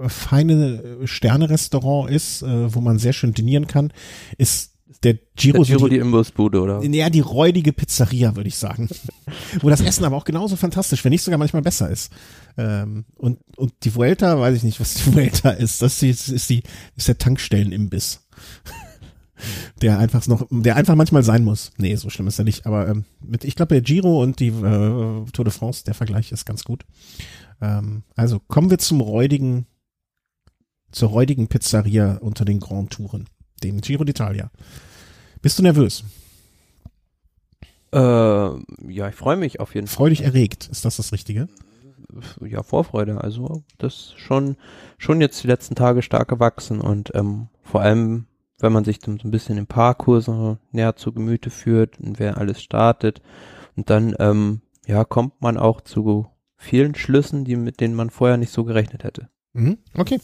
feine 0.09 0.99
Sterne-Restaurant 1.05 2.11
ist, 2.11 2.43
äh, 2.43 2.75
wo 2.75 2.81
man 2.81 2.99
sehr 2.99 3.13
schön 3.13 3.35
dinieren 3.35 3.67
kann, 3.67 3.93
ist 4.39 4.70
der 5.03 5.15
Giro, 5.35 5.59
der 5.59 5.65
Giro 5.65 5.79
so 5.79 5.89
die, 5.89 5.95
die 5.95 6.01
Imbusbude, 6.01 6.61
oder? 6.61 6.83
Ja, 6.85 7.09
die 7.09 7.21
räudige 7.21 7.73
Pizzeria, 7.73 8.37
würde 8.37 8.49
ich 8.49 8.57
sagen. 8.57 8.89
wo 9.61 9.71
das 9.71 9.81
Essen 9.81 10.05
aber 10.05 10.17
auch 10.17 10.25
genauso 10.25 10.57
fantastisch, 10.57 11.05
wenn 11.05 11.11
nicht 11.11 11.23
sogar 11.23 11.39
manchmal 11.39 11.63
besser 11.63 11.89
ist. 11.89 12.13
Ähm, 12.59 13.05
und, 13.17 13.39
und 13.57 13.73
die 13.83 13.95
Vuelta, 13.95 14.39
weiß 14.39 14.57
ich 14.57 14.63
nicht, 14.63 14.81
was 14.81 14.95
die 14.95 15.15
Vuelta 15.15 15.51
ist. 15.51 15.81
Das 15.81 16.03
ist, 16.03 16.29
ist, 16.29 16.51
die, 16.51 16.63
ist 16.97 17.09
der 17.09 17.19
Tankstellenimbiss. 17.19 18.27
der 19.81 19.99
einfach 19.99 20.27
noch, 20.27 20.47
der 20.51 20.77
einfach 20.77 20.97
manchmal 20.97 21.23
sein 21.23 21.45
muss. 21.45 21.73
Nee, 21.79 21.97
so 21.97 22.11
schlimm 22.11 22.27
ist 22.29 22.39
er 22.39 22.45
nicht. 22.45 22.67
Aber 22.67 22.89
ähm, 22.89 23.05
mit, 23.25 23.45
ich 23.45 23.57
glaube, 23.57 23.75
der 23.75 23.81
Giro 23.81 24.23
und 24.23 24.39
die 24.39 24.49
äh, 24.49 25.25
Tour 25.33 25.45
de 25.45 25.51
France, 25.51 25.85
der 25.85 25.95
Vergleich 25.95 26.31
ist 26.31 26.45
ganz 26.45 26.65
gut. 26.65 26.85
Ähm, 27.63 28.03
also 28.17 28.39
kommen 28.39 28.69
wir 28.69 28.79
zum 28.79 29.01
räudigen 29.01 29.67
zur 30.93 31.11
räudigen 31.11 31.49
Pizzeria 31.49 32.17
unter 32.17 32.45
den 32.45 32.61
Grand 32.61 32.91
Touren, 32.91 33.27
dem 33.63 33.81
Giro 33.81 34.05
d'Italia. 34.05 34.49
Bist 35.43 35.59
du 35.59 35.63
nervös? 35.63 36.05
Äh, 37.93 37.99
ja, 37.99 39.09
ich 39.09 39.15
freue 39.15 39.37
mich 39.37 39.59
auf 39.59 39.75
jeden 39.75 39.87
Fall. 39.87 39.97
Freudig 39.97 40.23
erregt, 40.23 40.69
ist 40.71 40.85
das 40.85 40.97
das 40.97 41.13
Richtige? 41.13 41.49
Ja, 42.41 42.63
Vorfreude. 42.63 43.23
Also 43.23 43.63
das 43.79 44.13
schon 44.17 44.57
schon 44.99 45.21
jetzt 45.21 45.43
die 45.43 45.49
letzten 45.49 45.75
Tage 45.75 46.03
stark 46.03 46.29
gewachsen 46.29 46.81
und 46.81 47.13
ähm, 47.15 47.49
vor 47.63 47.81
allem, 47.83 48.27
wenn 48.59 48.73
man 48.73 48.85
sich 48.85 48.99
dann 48.99 49.19
so 49.19 49.29
ein 49.29 49.31
bisschen 49.31 49.59
im 49.59 49.67
Parkurs 49.67 50.31
näher 50.73 50.97
zu 50.97 51.13
Gemüte 51.13 51.51
führt 51.51 51.99
und 52.01 52.19
wer 52.19 52.37
alles 52.39 52.61
startet 52.61 53.23
und 53.77 53.91
dann 53.91 54.15
ähm, 54.19 54.61
ja 54.87 55.05
kommt 55.05 55.41
man 55.41 55.57
auch 55.57 55.81
zu 55.81 56.27
vielen 56.57 56.95
Schlüssen, 56.95 57.45
die 57.45 57.57
mit 57.57 57.81
denen 57.81 57.95
man 57.95 58.11
vorher 58.11 58.37
nicht 58.37 58.53
so 58.53 58.65
gerechnet 58.65 59.05
hätte. 59.05 59.29
Mhm, 59.53 59.79
okay. 59.95 60.21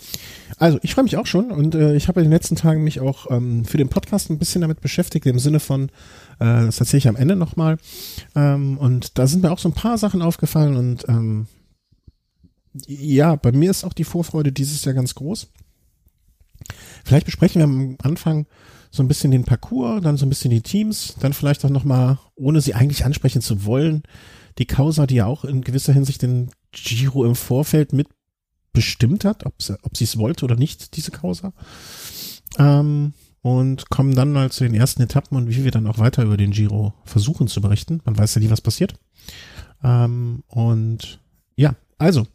Also 0.56 0.78
ich 0.82 0.94
freue 0.94 1.04
mich 1.04 1.16
auch 1.16 1.26
schon 1.26 1.50
und 1.50 1.74
äh, 1.74 1.96
ich 1.96 2.06
habe 2.06 2.20
in 2.20 2.26
den 2.26 2.32
letzten 2.32 2.54
Tagen 2.54 2.84
mich 2.84 3.00
auch 3.00 3.28
ähm, 3.30 3.64
für 3.64 3.76
den 3.76 3.88
Podcast 3.88 4.30
ein 4.30 4.38
bisschen 4.38 4.60
damit 4.60 4.80
beschäftigt, 4.80 5.26
im 5.26 5.40
Sinne 5.40 5.58
von, 5.58 5.88
äh, 6.38 6.66
das 6.66 6.78
erzähle 6.78 6.98
ich 6.98 7.08
am 7.08 7.16
Ende 7.16 7.34
nochmal. 7.34 7.78
Ähm, 8.36 8.78
und 8.78 9.18
da 9.18 9.26
sind 9.26 9.42
mir 9.42 9.50
auch 9.50 9.58
so 9.58 9.68
ein 9.68 9.74
paar 9.74 9.98
Sachen 9.98 10.22
aufgefallen 10.22 10.76
und 10.76 11.08
ähm, 11.08 11.48
ja, 12.86 13.34
bei 13.36 13.52
mir 13.52 13.70
ist 13.70 13.84
auch 13.84 13.94
die 13.94 14.04
Vorfreude 14.04 14.52
dieses 14.52 14.84
Jahr 14.84 14.94
ganz 14.94 15.14
groß. 15.14 15.48
Vielleicht 17.04 17.26
besprechen 17.26 17.60
wir 17.60 17.64
am 17.64 17.96
Anfang 18.02 18.46
so 18.90 19.02
ein 19.02 19.08
bisschen 19.08 19.30
den 19.30 19.44
Parcours, 19.44 20.02
dann 20.02 20.16
so 20.16 20.26
ein 20.26 20.28
bisschen 20.28 20.50
die 20.50 20.62
Teams, 20.62 21.16
dann 21.20 21.32
vielleicht 21.32 21.64
auch 21.64 21.70
nochmal, 21.70 22.18
ohne 22.36 22.60
sie 22.60 22.74
eigentlich 22.74 23.04
ansprechen 23.04 23.42
zu 23.42 23.64
wollen, 23.64 24.04
die 24.58 24.66
Causa, 24.66 25.06
die 25.06 25.16
ja 25.16 25.26
auch 25.26 25.44
in 25.44 25.62
gewisser 25.62 25.92
Hinsicht 25.92 26.22
den 26.22 26.50
Giro 26.72 27.24
im 27.24 27.34
Vorfeld 27.34 27.92
mit 27.92 28.08
bestimmt 28.76 29.24
hat, 29.24 29.46
ob 29.46 29.62
sie 29.96 30.04
es 30.04 30.18
wollte 30.18 30.44
oder 30.44 30.54
nicht, 30.54 30.96
diese 30.96 31.10
Causa. 31.10 31.52
Ähm, 32.58 33.14
und 33.40 33.88
kommen 33.88 34.14
dann 34.14 34.32
mal 34.32 34.50
zu 34.50 34.64
den 34.64 34.74
ersten 34.74 35.02
Etappen 35.02 35.36
und 35.36 35.48
wie 35.48 35.64
wir 35.64 35.70
dann 35.70 35.86
auch 35.86 35.98
weiter 35.98 36.24
über 36.24 36.36
den 36.36 36.50
Giro 36.50 36.92
versuchen 37.04 37.48
zu 37.48 37.60
berichten. 37.60 38.02
Man 38.04 38.18
weiß 38.18 38.34
ja 38.34 38.42
nie, 38.42 38.50
was 38.50 38.60
passiert. 38.60 38.94
Ähm, 39.82 40.42
und 40.48 41.20
ja, 41.54 41.74
also 41.96 42.26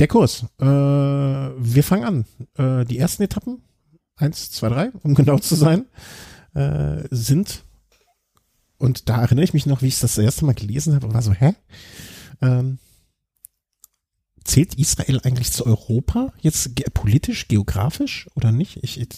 der 0.00 0.08
Kurs. 0.08 0.46
Äh, 0.58 0.66
wir 0.66 1.84
fangen 1.84 2.04
an. 2.04 2.24
Äh, 2.56 2.84
die 2.86 2.98
ersten 2.98 3.22
Etappen, 3.22 3.62
eins, 4.16 4.50
zwei, 4.50 4.68
drei, 4.68 4.90
um 5.04 5.14
genau 5.14 5.38
zu 5.38 5.54
sein, 5.54 5.86
äh, 6.54 7.04
sind 7.10 7.64
und 8.78 9.08
da 9.08 9.20
erinnere 9.20 9.44
ich 9.44 9.54
mich 9.54 9.66
noch, 9.66 9.82
wie 9.82 9.86
ich 9.86 10.00
das, 10.00 10.16
das 10.16 10.24
erste 10.24 10.44
Mal 10.44 10.54
gelesen 10.54 10.94
habe 10.94 11.06
und 11.06 11.14
war 11.14 11.22
so, 11.22 11.32
hä? 11.32 11.54
Ähm, 12.42 12.78
zählt 14.44 14.74
Israel 14.78 15.20
eigentlich 15.24 15.52
zu 15.52 15.66
Europa 15.66 16.32
jetzt 16.40 16.76
ge 16.76 16.86
politisch, 16.92 17.48
geografisch 17.48 18.28
oder 18.34 18.52
nicht? 18.52 18.78
Ich, 18.82 19.00
ich, 19.00 19.08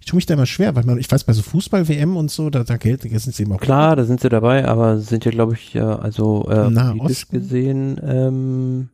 ich 0.00 0.06
tue 0.06 0.16
mich 0.16 0.26
da 0.26 0.34
immer 0.34 0.46
schwer, 0.46 0.74
weil 0.74 0.84
man, 0.84 0.98
ich 0.98 1.10
weiß, 1.10 1.24
bei 1.24 1.32
so 1.32 1.42
Fußball-WM 1.42 2.16
und 2.16 2.30
so, 2.30 2.50
da, 2.50 2.64
da 2.64 2.76
gilt, 2.76 3.04
da 3.04 3.18
sind 3.18 3.34
sie 3.34 3.44
immer. 3.44 3.58
Klar, 3.58 3.96
da 3.96 4.04
sind 4.04 4.20
sie 4.20 4.28
dabei, 4.28 4.66
aber 4.66 4.98
sind 4.98 5.24
ja, 5.24 5.30
glaube 5.30 5.54
ich, 5.54 5.72
ja, 5.72 5.98
also 5.98 6.48
äh, 6.50 6.70
politisch 6.70 7.28
gesehen 7.28 8.00
ähm, 8.02 8.88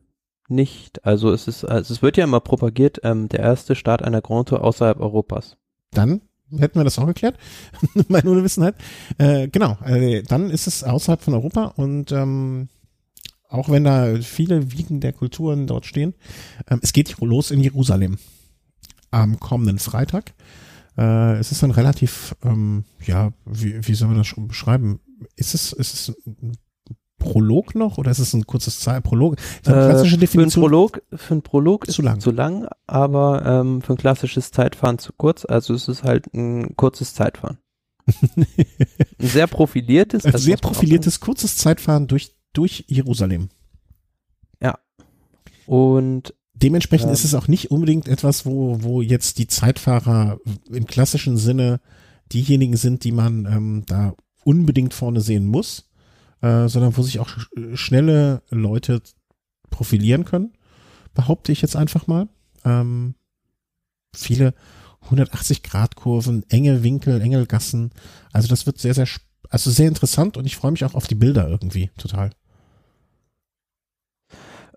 nicht. 0.49 1.05
Also 1.05 1.33
es 1.33 1.49
ist, 1.49 1.65
also 1.65 1.95
es 1.95 2.03
wird 2.03 2.17
ja 2.17 2.25
immer 2.25 2.41
propagiert, 2.41 3.01
ähm, 3.03 3.29
der 3.29 3.41
erste 3.41 3.75
Start 3.75 4.03
einer 4.03 4.21
Grand 4.21 4.51
Tour 4.51 4.63
außerhalb 4.63 5.01
Europas. 5.01 5.57
Dann 5.93 6.21
hätten 6.51 6.79
wir 6.79 6.85
das 6.85 6.99
auch 6.99 7.07
geklärt, 7.07 7.37
meine 8.09 8.31
Unwissenheit. 8.31 8.75
Äh, 9.19 9.49
genau, 9.49 9.77
äh, 9.85 10.23
dann 10.23 10.51
ist 10.51 10.67
es 10.67 10.85
außerhalb 10.85 11.23
von 11.23 11.35
Europa 11.35 11.73
und 11.77 12.13
ähm, 12.13 12.69
auch 13.49 13.69
wenn 13.69 13.85
da 13.85 14.15
viele 14.21 14.73
Wiegen 14.73 15.01
der 15.01 15.13
Kulturen 15.13 15.67
dort 15.67 15.87
stehen. 15.87 16.15
Ähm, 16.69 16.81
es 16.83 16.93
geht 16.93 17.17
los 17.21 17.51
in 17.51 17.61
Jerusalem 17.61 18.19
am 19.11 19.41
kommenden 19.41 19.79
Freitag. 19.79 20.35
Äh, 20.97 21.39
es 21.39 21.51
ist 21.53 21.65
ein 21.65 21.71
relativ, 21.71 22.35
ähm, 22.45 22.85
ja, 23.05 23.33
wie, 23.47 23.87
wie 23.87 23.95
soll 23.95 24.09
man 24.09 24.19
das 24.19 24.27
schon 24.27 24.49
beschreiben? 24.49 25.01
Ist 25.37 25.55
es, 25.55 25.73
ist 25.73 25.95
es 25.95 26.17
ein 26.27 26.53
Prolog 27.19 27.75
noch 27.75 27.99
oder 27.99 28.11
ist 28.11 28.19
es 28.19 28.35
ein 28.35 28.47
kurzes 28.47 28.81
Zeit 28.81 29.03
Prolog? 29.03 29.37
Äh, 29.61 29.71
klassische 29.71 30.19
Definition. 30.19 30.51
Für 30.51 30.59
ein 30.59 30.63
Prolog, 30.63 31.03
für 31.15 31.35
ein 31.35 31.43
Prolog 31.43 31.87
zu 31.87 31.91
ist 31.91 31.99
lang. 31.99 32.21
zu 32.21 32.31
lang, 32.31 32.69
aber 32.87 33.45
ähm, 33.47 33.83
für 33.83 33.95
ein 33.95 33.99
klassisches 33.99 34.51
Zeitfahren 34.51 34.99
zu 34.99 35.13
kurz. 35.17 35.45
Also 35.45 35.75
es 35.75 35.89
ist 35.89 36.05
halt 36.05 36.33
ein 36.35 36.77
kurzes 36.77 37.15
Zeitfahren. 37.15 37.59
ein 38.37 38.47
sehr 39.19 39.47
profiliertes, 39.47 40.25
also 40.25 40.39
sehr 40.39 40.57
profiliertes 40.57 41.21
kurzes 41.21 41.57
Zeitfahren 41.57 42.07
durch 42.07 42.38
durch 42.53 42.85
Jerusalem. 42.89 43.49
Ja. 44.63 44.79
Und 45.67 46.35
dementsprechend 46.55 47.09
ähm, 47.09 47.15
ist 47.15 47.25
es 47.25 47.35
auch 47.35 47.49
nicht 47.49 47.71
unbedingt 47.71 48.09
etwas, 48.09 48.47
wo, 48.47 48.83
wo 48.83 49.03
jetzt 49.03 49.39
die 49.39 49.47
Zeitfahrer 49.47 50.39
im 50.71 50.87
klassischen 50.87 51.37
Sinne 51.37 51.81
diejenigen 52.33 52.77
sind, 52.77 53.05
die 53.05 53.13
man 53.13 53.47
ähm, 53.47 53.83
da 53.87 54.15
unbedingt 54.45 54.95
vorne 54.95 55.21
sehen 55.21 55.47
muss, 55.47 55.89
äh, 56.41 56.69
sondern 56.69 56.97
wo 56.97 57.03
sich 57.03 57.19
auch 57.19 57.29
sch 57.29 57.49
schnelle 57.75 58.43
Leute 58.51 59.03
profilieren 59.71 60.25
können, 60.25 60.53
behaupte 61.15 61.53
ich 61.53 61.63
jetzt 61.63 61.77
einfach 61.77 62.07
mal. 62.07 62.29
Ähm, 62.65 63.15
viele 64.15 64.55
180 65.03 65.63
Grad 65.63 65.97
Kurven, 65.97 66.45
enge 66.49 66.83
Winkel, 66.83 67.21
enge 67.21 67.47
Gassen. 67.47 67.91
Also 68.33 68.49
das 68.49 68.67
wird 68.67 68.79
sehr, 68.79 68.95
sehr, 68.95 69.07
also 69.51 69.71
sehr 69.71 69.89
interessant 69.89 70.37
und 70.37 70.47
ich 70.47 70.57
freue 70.57 70.73
mich 70.73 70.85
auch 70.85 70.95
auf 70.95 71.07
die 71.07 71.15
Bilder 71.15 71.49
irgendwie 71.49 71.91
total. 71.99 72.31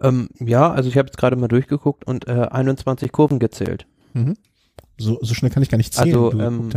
Ähm, 0.01 0.29
ja, 0.39 0.71
also 0.71 0.89
ich 0.89 0.97
habe 0.97 1.07
jetzt 1.07 1.17
gerade 1.17 1.35
mal 1.35 1.47
durchgeguckt 1.47 2.05
und 2.05 2.27
äh, 2.27 2.47
21 2.49 3.11
Kurven 3.11 3.39
gezählt. 3.39 3.85
Mhm. 4.13 4.35
So, 4.97 5.19
so 5.21 5.33
schnell 5.33 5.51
kann 5.51 5.63
ich 5.63 5.69
gar 5.69 5.77
nicht 5.77 5.93
zählen. 5.93 6.15
Also, 6.15 6.39
ähm, 6.39 6.69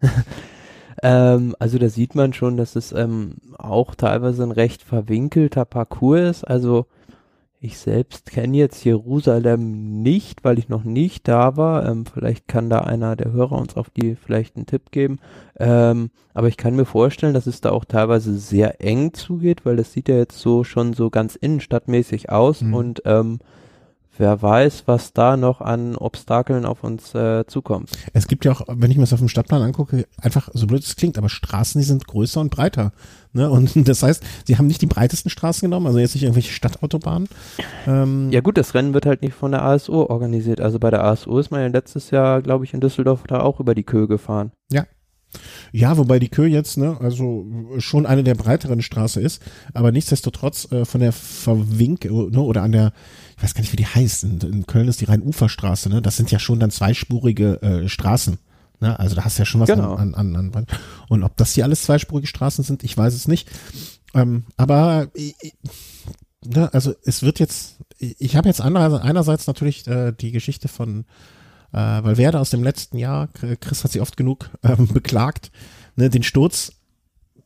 ähm, 1.02 1.56
also 1.58 1.78
da 1.78 1.88
sieht 1.88 2.14
man 2.14 2.32
schon, 2.32 2.56
dass 2.56 2.76
es 2.76 2.92
ähm, 2.92 3.36
auch 3.58 3.94
teilweise 3.94 4.42
ein 4.42 4.52
recht 4.52 4.82
verwinkelter 4.82 5.64
Parcours 5.64 6.38
ist. 6.38 6.44
Also 6.44 6.86
Ich 7.62 7.76
selbst 7.76 8.30
kenne 8.30 8.56
jetzt 8.56 8.84
Jerusalem 8.86 10.00
nicht, 10.00 10.44
weil 10.44 10.58
ich 10.58 10.70
noch 10.70 10.82
nicht 10.82 11.28
da 11.28 11.58
war. 11.58 11.86
Ähm, 11.86 12.06
vielleicht 12.06 12.48
kann 12.48 12.70
da 12.70 12.80
einer 12.80 13.16
der 13.16 13.32
Hörer 13.32 13.52
uns 13.52 13.76
auf 13.76 13.90
die 13.90 14.16
vielleicht 14.16 14.56
einen 14.56 14.64
Tipp 14.64 14.90
geben. 14.90 15.18
Ähm, 15.58 16.08
aber 16.32 16.48
ich 16.48 16.56
kann 16.56 16.74
mir 16.74 16.86
vorstellen, 16.86 17.34
dass 17.34 17.46
es 17.46 17.60
da 17.60 17.68
auch 17.70 17.84
teilweise 17.84 18.38
sehr 18.38 18.80
eng 18.80 19.12
zugeht, 19.12 19.66
weil 19.66 19.76
das 19.76 19.92
sieht 19.92 20.08
ja 20.08 20.16
jetzt 20.16 20.38
so 20.38 20.64
schon 20.64 20.94
so 20.94 21.10
ganz 21.10 21.36
innenstadtmäßig 21.36 22.30
aus 22.30 22.62
mhm. 22.62 22.74
und 22.74 23.02
ähm, 23.04 23.40
wer 24.18 24.42
weiß, 24.42 24.84
was 24.86 25.12
da 25.12 25.36
noch 25.36 25.60
an 25.60 25.96
Obstakeln 25.96 26.64
auf 26.64 26.84
uns 26.84 27.14
äh, 27.14 27.46
zukommt. 27.46 27.90
Es 28.12 28.28
gibt 28.28 28.44
ja 28.44 28.52
auch, 28.52 28.62
wenn 28.68 28.90
ich 28.90 28.96
mir 28.96 29.04
das 29.04 29.12
auf 29.12 29.18
dem 29.18 29.28
Stadtplan 29.28 29.62
angucke, 29.62 30.06
einfach 30.20 30.48
so 30.52 30.66
blöd 30.66 30.82
es 30.82 30.96
klingt, 30.96 31.18
aber 31.18 31.28
Straßen, 31.28 31.80
die 31.80 31.86
sind 31.86 32.06
größer 32.06 32.40
und 32.40 32.50
breiter. 32.50 32.92
Ne? 33.32 33.50
Und 33.50 33.72
das 33.88 34.02
heißt, 34.02 34.22
sie 34.46 34.58
haben 34.58 34.66
nicht 34.66 34.82
die 34.82 34.86
breitesten 34.86 35.30
Straßen 35.30 35.66
genommen, 35.66 35.86
also 35.86 35.98
jetzt 35.98 36.14
nicht 36.14 36.24
irgendwelche 36.24 36.52
Stadtautobahnen. 36.52 37.28
Ähm 37.86 38.30
ja 38.30 38.40
gut, 38.40 38.58
das 38.58 38.74
Rennen 38.74 38.94
wird 38.94 39.06
halt 39.06 39.22
nicht 39.22 39.34
von 39.34 39.52
der 39.52 39.62
ASO 39.62 40.06
organisiert. 40.06 40.60
Also 40.60 40.78
bei 40.78 40.90
der 40.90 41.04
ASO 41.04 41.38
ist 41.38 41.50
man 41.50 41.60
ja 41.60 41.68
letztes 41.68 42.10
Jahr, 42.10 42.42
glaube 42.42 42.64
ich, 42.64 42.74
in 42.74 42.80
Düsseldorf 42.80 43.24
da 43.26 43.40
auch 43.40 43.60
über 43.60 43.74
die 43.74 43.84
Köhe 43.84 44.08
gefahren. 44.08 44.52
Ja, 44.70 44.84
ja, 45.72 45.96
wobei 45.96 46.18
die 46.18 46.28
Kö 46.28 46.46
jetzt, 46.46 46.76
ne, 46.76 46.96
also 47.00 47.46
schon 47.78 48.06
eine 48.06 48.24
der 48.24 48.34
breiteren 48.34 48.82
Straße 48.82 49.20
ist, 49.20 49.42
aber 49.72 49.92
nichtsdestotrotz 49.92 50.70
äh, 50.72 50.84
von 50.84 51.00
der 51.00 51.12
Verwink, 51.12 52.04
ne, 52.04 52.40
oder 52.40 52.62
an 52.62 52.72
der, 52.72 52.92
ich 53.36 53.42
weiß 53.42 53.54
gar 53.54 53.60
nicht, 53.60 53.72
wie 53.72 53.76
die 53.76 53.86
heißt, 53.86 54.24
in, 54.24 54.40
in 54.40 54.66
Köln 54.66 54.88
ist 54.88 55.00
die 55.00 55.06
Rhein-Ufer-Straße, 55.06 55.88
ne, 55.88 56.02
das 56.02 56.16
sind 56.16 56.30
ja 56.30 56.38
schon 56.38 56.60
dann 56.60 56.70
zweispurige 56.70 57.62
äh, 57.62 57.88
Straßen. 57.88 58.38
Ne? 58.80 58.98
Also 58.98 59.14
da 59.14 59.24
hast 59.24 59.38
du 59.38 59.42
ja 59.42 59.46
schon 59.46 59.60
was 59.60 59.68
genau. 59.68 59.94
an, 59.94 60.14
an, 60.14 60.34
an, 60.34 60.52
an. 60.54 60.66
Und 61.08 61.22
ob 61.22 61.36
das 61.36 61.54
hier 61.54 61.64
alles 61.64 61.82
zweispurige 61.82 62.26
Straßen 62.26 62.64
sind, 62.64 62.82
ich 62.82 62.96
weiß 62.96 63.14
es 63.14 63.28
nicht. 63.28 63.48
Ähm, 64.14 64.44
aber 64.56 65.08
äh, 65.14 65.32
ne, 66.44 66.72
also 66.72 66.94
es 67.04 67.22
wird 67.22 67.38
jetzt, 67.38 67.76
ich 67.98 68.36
habe 68.36 68.48
jetzt 68.48 68.60
andererseits, 68.60 69.04
einerseits 69.04 69.46
natürlich 69.46 69.86
äh, 69.86 70.12
die 70.12 70.32
Geschichte 70.32 70.68
von 70.68 71.04
äh, 71.72 71.76
Valverde 71.76 72.40
aus 72.40 72.50
dem 72.50 72.62
letzten 72.62 72.98
Jahr, 72.98 73.28
Chris 73.60 73.84
hat 73.84 73.92
sie 73.92 74.00
oft 74.00 74.16
genug 74.16 74.50
ähm, 74.62 74.88
beklagt, 74.92 75.50
ne, 75.96 76.10
den 76.10 76.22
Sturz, 76.22 76.72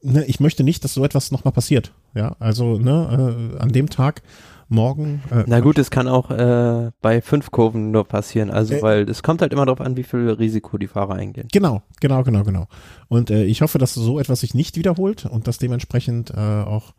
ne, 0.03 0.25
ich 0.27 0.41
möchte 0.41 0.65
nicht, 0.65 0.85
dass 0.85 0.95
so 0.95 1.05
etwas 1.05 1.31
nochmal 1.31 1.53
passiert. 1.53 1.93
Ja, 2.15 2.37
also 2.39 2.79
ne, 2.79 3.55
äh, 3.57 3.59
an 3.61 3.73
dem 3.73 3.91
Tag 3.91 4.23
morgen. 4.69 5.23
Äh, 5.31 5.45
Na 5.47 5.61
gut, 5.61 5.79
es 5.79 5.91
kann 5.91 6.09
auch 6.09 6.31
äh, 6.31 6.91
bei 7.01 7.21
fünf 7.21 7.51
Kurven 7.51 7.91
nur 7.91 8.05
passieren, 8.05 8.51
also 8.51 8.75
äh, 8.75 8.83
weil 8.83 9.09
es 9.09 9.23
kommt 9.23 9.43
halt 9.43 9.53
immer 9.53 9.67
darauf 9.67 9.81
an, 9.81 9.97
wie 9.97 10.03
viel 10.03 10.31
Risiko 10.31 10.79
die 10.79 10.87
Fahrer 10.87 11.15
eingehen. 11.15 11.49
Genau, 11.53 11.83
genau, 12.01 12.23
genau, 12.23 12.45
genau. 12.45 12.67
Und 13.09 13.31
äh, 13.31 13.45
ich 13.45 13.63
hoffe, 13.63 13.79
dass 13.79 13.95
so 13.95 14.19
etwas 14.19 14.41
sich 14.41 14.55
nicht 14.55 14.77
wiederholt 14.77 15.27
und 15.27 15.47
dass 15.49 15.59
dementsprechend 15.59 16.31
äh, 16.31 16.41
auch 16.41 16.95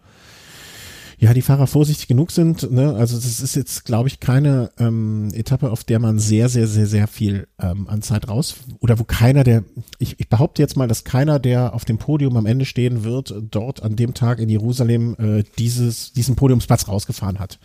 ja, 1.17 1.34
die 1.34 1.41
Fahrer 1.41 1.67
vorsichtig 1.67 2.08
genug 2.08 2.32
sind. 2.32 2.69
Ne? 2.71 2.93
Also 2.95 3.15
das 3.15 3.39
ist 3.39 3.56
jetzt, 3.56 3.86
glaube 3.86 4.08
ich, 4.08 4.19
keine 4.19 4.71
ähm, 4.78 5.30
Etappe, 5.34 5.71
auf 5.71 5.84
der 5.84 5.99
man 5.99 6.19
sehr, 6.19 6.49
sehr, 6.49 6.67
sehr, 6.67 6.88
sehr 6.88 7.08
viel 7.08 7.47
ähm, 7.60 7.88
an 7.88 8.01
Zeit 8.01 8.28
raus 8.28 8.56
oder 8.80 8.99
wo 8.99 9.04
keiner 9.04 9.43
der, 9.43 9.63
ich, 9.99 10.19
ich 10.19 10.30
behaupte 10.30 10.62
jetzt 10.62 10.75
mal, 10.75 10.88
dass 10.88 11.04
keiner, 11.04 11.39
der 11.39 11.73
auf 11.73 11.86
dem 11.86 11.97
Podium 11.97 12.36
am 12.38 12.45
Ende 12.45 12.65
stehen 12.65 13.04
wird, 13.04 13.34
dort 13.51 13.82
an 13.82 13.95
dem 13.95 14.13
Tag 14.13 14.39
in 14.39 14.49
Jerusalem 14.49 15.15
äh, 15.19 15.43
dieses, 15.58 16.13
diesen 16.13 16.36
Podiumsplatz 16.36 16.88
rausgefahren 16.88 17.39
hat. 17.39 17.60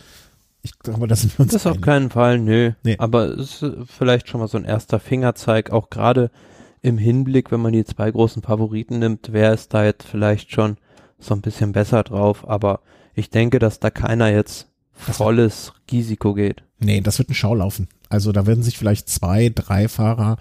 Ich 0.63 0.79
glaube, 0.79 1.07
das 1.07 1.23
sind 1.23 1.39
wir 1.39 1.45
uns 1.45 1.53
Das 1.53 1.67
auf 1.67 1.81
keinen 1.81 2.11
Fall, 2.11 2.39
nö. 2.39 2.73
Nee. 2.85 2.97
Aber 2.99 3.27
es 3.39 3.63
ist 3.63 3.75
vielleicht 3.87 4.29
schon 4.29 4.41
mal 4.41 4.49
so 4.49 4.59
ein 4.59 4.65
erster 4.65 5.01
Fingerzeig, 5.01 5.71
auch 5.71 5.91
gerade 5.91 6.31
im 6.83 6.99
Hinblick, 6.99 7.51
wenn 7.51 7.61
man 7.61 7.73
die 7.73 7.85
zwei 7.85 8.11
großen 8.11 8.43
Favoriten 8.43 8.99
nimmt, 8.99 9.33
wer 9.33 9.53
ist 9.53 9.75
da 9.75 9.85
jetzt 9.85 10.07
vielleicht 10.07 10.53
schon 10.53 10.77
so 11.19 11.35
ein 11.35 11.43
bisschen 11.43 11.73
besser 11.73 12.03
drauf, 12.03 12.49
aber 12.49 12.81
ich 13.15 13.31
denke, 13.31 13.59
dass 13.59 13.81
da 13.81 13.91
keiner 13.91 14.31
jetzt 14.31 14.69
volles 14.93 15.73
Risiko 15.91 16.35
geht. 16.35 16.63
Nee, 16.79 17.01
das 17.01 17.19
wird 17.19 17.31
ein 17.31 17.35
Schaulaufen. 17.35 17.89
Also 18.09 18.33
da 18.33 18.47
werden 18.47 18.63
sich 18.63 18.79
vielleicht 18.79 19.09
zwei, 19.09 19.51
drei 19.55 19.89
Fahrer 19.89 20.37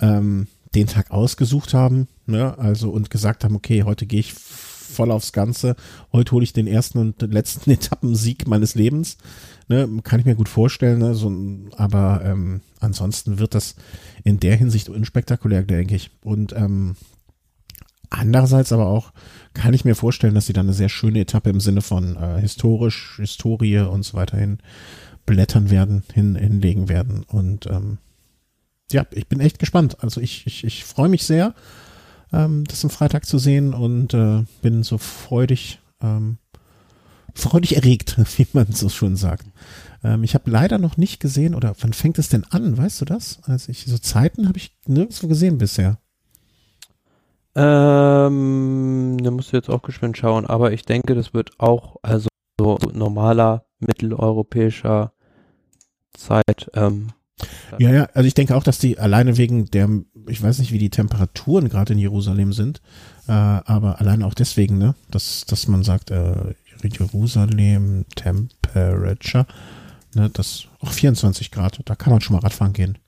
ähm, 0.00 0.46
den 0.74 0.86
Tag 0.86 1.10
ausgesucht 1.10 1.74
haben, 1.74 2.06
ne? 2.26 2.56
Also 2.58 2.90
und 2.90 3.10
gesagt 3.10 3.44
haben, 3.44 3.56
okay, 3.56 3.82
heute 3.82 4.06
gehe 4.06 4.20
ich 4.20 4.34
voll 4.90 5.10
aufs 5.10 5.32
Ganze. 5.32 5.76
Heute 6.12 6.32
hole 6.32 6.44
ich 6.44 6.52
den 6.52 6.66
ersten 6.66 6.98
und 6.98 7.22
letzten 7.22 7.70
Etappensieg 7.70 8.46
meines 8.46 8.74
Lebens. 8.74 9.16
Ne? 9.68 9.88
Kann 10.02 10.20
ich 10.20 10.26
mir 10.26 10.34
gut 10.34 10.48
vorstellen. 10.48 10.98
Ne? 10.98 11.14
So, 11.14 11.32
aber 11.76 12.22
ähm, 12.24 12.60
ansonsten 12.80 13.38
wird 13.38 13.54
das 13.54 13.76
in 14.24 14.40
der 14.40 14.56
Hinsicht 14.56 14.88
unspektakulär, 14.88 15.62
denke 15.62 15.94
ich. 15.94 16.10
Und 16.22 16.52
ähm, 16.52 16.96
andererseits 18.10 18.72
aber 18.72 18.86
auch 18.86 19.12
kann 19.54 19.74
ich 19.74 19.84
mir 19.84 19.94
vorstellen, 19.94 20.34
dass 20.34 20.46
sie 20.46 20.52
dann 20.52 20.66
eine 20.66 20.74
sehr 20.74 20.88
schöne 20.88 21.20
Etappe 21.20 21.50
im 21.50 21.60
Sinne 21.60 21.80
von 21.80 22.16
äh, 22.16 22.40
historisch, 22.40 23.16
Historie 23.16 23.78
und 23.78 24.04
so 24.04 24.16
weiter 24.16 24.36
hin 24.36 24.58
blättern 25.26 25.70
werden, 25.70 26.02
hin, 26.12 26.34
hinlegen 26.34 26.88
werden. 26.88 27.22
Und 27.22 27.66
ähm, 27.66 27.98
ja, 28.90 29.06
ich 29.12 29.28
bin 29.28 29.40
echt 29.40 29.58
gespannt. 29.58 29.98
Also 30.00 30.20
ich, 30.20 30.46
ich, 30.46 30.64
ich 30.64 30.84
freue 30.84 31.08
mich 31.08 31.24
sehr, 31.24 31.54
ähm, 32.32 32.64
das 32.64 32.84
am 32.84 32.90
Freitag 32.90 33.26
zu 33.26 33.38
sehen 33.38 33.72
und 33.72 34.12
äh, 34.14 34.42
bin 34.62 34.82
so 34.82 34.98
freudig, 34.98 35.78
ähm, 36.02 36.38
freudig 37.34 37.76
erregt, 37.76 38.16
wie 38.38 38.46
man 38.52 38.72
so 38.72 38.88
schön 38.88 39.16
sagt. 39.16 39.46
Ähm, 40.02 40.24
ich 40.24 40.34
habe 40.34 40.50
leider 40.50 40.78
noch 40.78 40.96
nicht 40.96 41.20
gesehen, 41.20 41.54
oder 41.54 41.74
wann 41.80 41.92
fängt 41.92 42.18
es 42.18 42.28
denn 42.28 42.44
an, 42.50 42.76
weißt 42.76 43.00
du 43.00 43.04
das? 43.04 43.38
Also 43.44 43.70
ich, 43.70 43.84
so 43.86 43.98
Zeiten 43.98 44.48
habe 44.48 44.58
ich 44.58 44.76
nirgendwo 44.86 45.28
gesehen 45.28 45.58
bisher. 45.58 45.98
Ähm, 47.56 49.18
da 49.22 49.30
musst 49.30 49.52
du 49.52 49.56
jetzt 49.56 49.68
auch 49.68 49.82
geschwind 49.82 50.16
schauen, 50.16 50.46
aber 50.46 50.72
ich 50.72 50.84
denke, 50.84 51.14
das 51.14 51.34
wird 51.34 51.50
auch, 51.58 51.96
also 52.02 52.28
so 52.60 52.78
normaler 52.92 53.64
mitteleuropäischer 53.80 55.12
Zeit. 56.14 56.70
Ähm, 56.74 57.08
ja, 57.78 57.90
ja, 57.90 58.08
also 58.14 58.26
ich 58.26 58.34
denke 58.34 58.54
auch, 58.54 58.62
dass 58.62 58.78
die 58.78 58.98
alleine 58.98 59.36
wegen 59.36 59.66
der, 59.66 59.88
ich 60.28 60.42
weiß 60.42 60.58
nicht, 60.58 60.72
wie 60.72 60.78
die 60.78 60.90
Temperaturen 60.90 61.68
gerade 61.68 61.94
in 61.94 61.98
Jerusalem 61.98 62.52
sind, 62.52 62.80
äh, 63.26 63.32
aber 63.32 64.00
alleine 64.00 64.26
auch 64.26 64.34
deswegen, 64.34 64.78
ne, 64.78 64.94
dass, 65.10 65.44
dass 65.46 65.66
man 65.68 65.82
sagt, 65.82 66.10
äh, 66.10 66.54
Jerusalem 66.82 68.04
Temperature, 68.14 69.46
ne, 70.14 70.30
das 70.30 70.66
auch 70.80 70.92
24 70.92 71.50
Grad, 71.50 71.80
da 71.84 71.94
kann 71.94 72.12
man 72.12 72.20
schon 72.20 72.36
mal 72.36 72.42
Radfahren 72.42 72.72
gehen. 72.72 72.98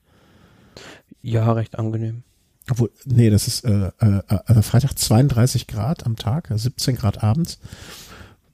Ja, 1.22 1.52
recht 1.52 1.78
angenehm. 1.78 2.24
Obwohl, 2.72 2.90
nee, 3.04 3.28
das 3.28 3.48
ist 3.48 3.66
äh, 3.66 3.90
äh, 3.98 4.22
also 4.28 4.62
Freitag 4.62 4.98
32 4.98 5.66
Grad 5.66 6.06
am 6.06 6.16
Tag, 6.16 6.48
17 6.50 6.96
Grad 6.96 7.22
abends. 7.22 7.58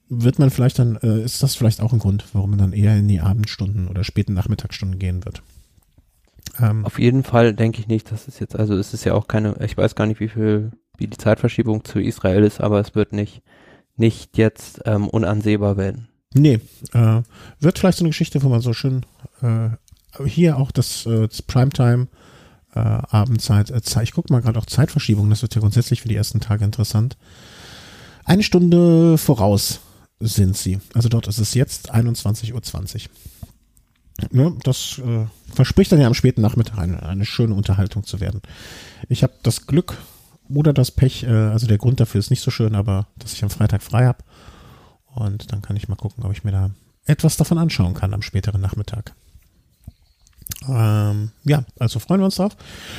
Wird 0.08 0.40
man 0.40 0.50
vielleicht 0.50 0.80
dann, 0.80 0.96
äh, 0.96 1.22
ist 1.22 1.40
das 1.40 1.54
vielleicht 1.54 1.80
auch 1.80 1.92
ein 1.92 2.00
Grund, 2.00 2.24
warum 2.32 2.50
man 2.50 2.58
dann 2.58 2.72
eher 2.72 2.96
in 2.96 3.06
die 3.06 3.20
Abendstunden 3.20 3.86
oder 3.86 4.02
späten 4.02 4.34
Nachmittagsstunden 4.34 4.98
gehen 4.98 5.24
wird? 5.24 5.44
Ähm, 6.58 6.84
Auf 6.84 6.98
jeden 6.98 7.22
Fall 7.22 7.54
denke 7.54 7.78
ich 7.78 7.86
nicht, 7.86 8.10
dass 8.10 8.26
es 8.26 8.40
jetzt, 8.40 8.56
also 8.56 8.74
es 8.74 8.92
ist 8.92 9.04
ja 9.04 9.14
auch 9.14 9.28
keine, 9.28 9.54
ich 9.64 9.76
weiß 9.76 9.94
gar 9.94 10.06
nicht, 10.06 10.18
wie 10.18 10.28
viel, 10.28 10.72
wie 10.96 11.06
die 11.06 11.16
Zeitverschiebung 11.16 11.84
zu 11.84 12.00
Israel 12.00 12.42
ist, 12.42 12.60
aber 12.60 12.80
es 12.80 12.96
wird 12.96 13.12
nicht, 13.12 13.42
nicht 13.94 14.36
jetzt 14.36 14.80
ähm, 14.84 15.06
unansehbar 15.06 15.76
werden. 15.76 16.08
Nee, 16.34 16.58
äh, 16.92 17.22
wird 17.60 17.78
vielleicht 17.78 17.98
so 17.98 18.02
eine 18.02 18.10
Geschichte, 18.10 18.42
wo 18.42 18.48
man 18.48 18.62
so 18.62 18.72
schön 18.72 19.06
äh, 19.42 19.68
hier 20.26 20.56
auch 20.56 20.72
das, 20.72 21.06
äh, 21.06 21.28
das 21.28 21.42
Primetime 21.42 22.08
äh, 22.78 23.16
Abendzeit. 23.16 23.70
Äh, 23.70 24.02
ich 24.02 24.12
gucke 24.12 24.32
mal 24.32 24.40
gerade 24.40 24.58
auch 24.58 24.66
Zeitverschiebung, 24.66 25.28
das 25.30 25.42
wird 25.42 25.54
ja 25.54 25.60
grundsätzlich 25.60 26.02
für 26.02 26.08
die 26.08 26.16
ersten 26.16 26.40
Tage 26.40 26.64
interessant. 26.64 27.16
Eine 28.24 28.42
Stunde 28.42 29.18
voraus 29.18 29.80
sind 30.20 30.56
sie. 30.56 30.80
Also 30.94 31.08
dort 31.08 31.28
ist 31.28 31.38
es 31.38 31.54
jetzt 31.54 31.94
21.20 31.94 32.52
Uhr. 32.52 33.10
Ja, 34.32 34.52
das 34.64 34.98
äh, 34.98 35.26
verspricht 35.54 35.92
dann 35.92 36.00
ja 36.00 36.08
am 36.08 36.14
späten 36.14 36.40
Nachmittag 36.40 36.78
eine, 36.78 37.02
eine 37.04 37.24
schöne 37.24 37.54
Unterhaltung 37.54 38.04
zu 38.04 38.20
werden. 38.20 38.42
Ich 39.08 39.22
habe 39.22 39.32
das 39.42 39.66
Glück 39.66 39.96
oder 40.52 40.72
das 40.72 40.90
Pech, 40.90 41.22
äh, 41.22 41.28
also 41.28 41.66
der 41.66 41.78
Grund 41.78 42.00
dafür 42.00 42.18
ist 42.18 42.30
nicht 42.30 42.42
so 42.42 42.50
schön, 42.50 42.74
aber 42.74 43.06
dass 43.16 43.32
ich 43.32 43.44
am 43.44 43.50
Freitag 43.50 43.82
frei 43.82 44.06
habe. 44.06 44.24
Und 45.06 45.52
dann 45.52 45.62
kann 45.62 45.76
ich 45.76 45.88
mal 45.88 45.96
gucken, 45.96 46.24
ob 46.24 46.32
ich 46.32 46.44
mir 46.44 46.52
da 46.52 46.70
etwas 47.06 47.36
davon 47.36 47.58
anschauen 47.58 47.94
kann 47.94 48.12
am 48.12 48.22
späteren 48.22 48.60
Nachmittag. 48.60 49.14
Ähm, 50.68 51.30
ja, 51.44 51.64
also 51.78 51.98
freuen 51.98 52.20
wir 52.20 52.26
uns 52.26 52.36
drauf. 52.36 52.56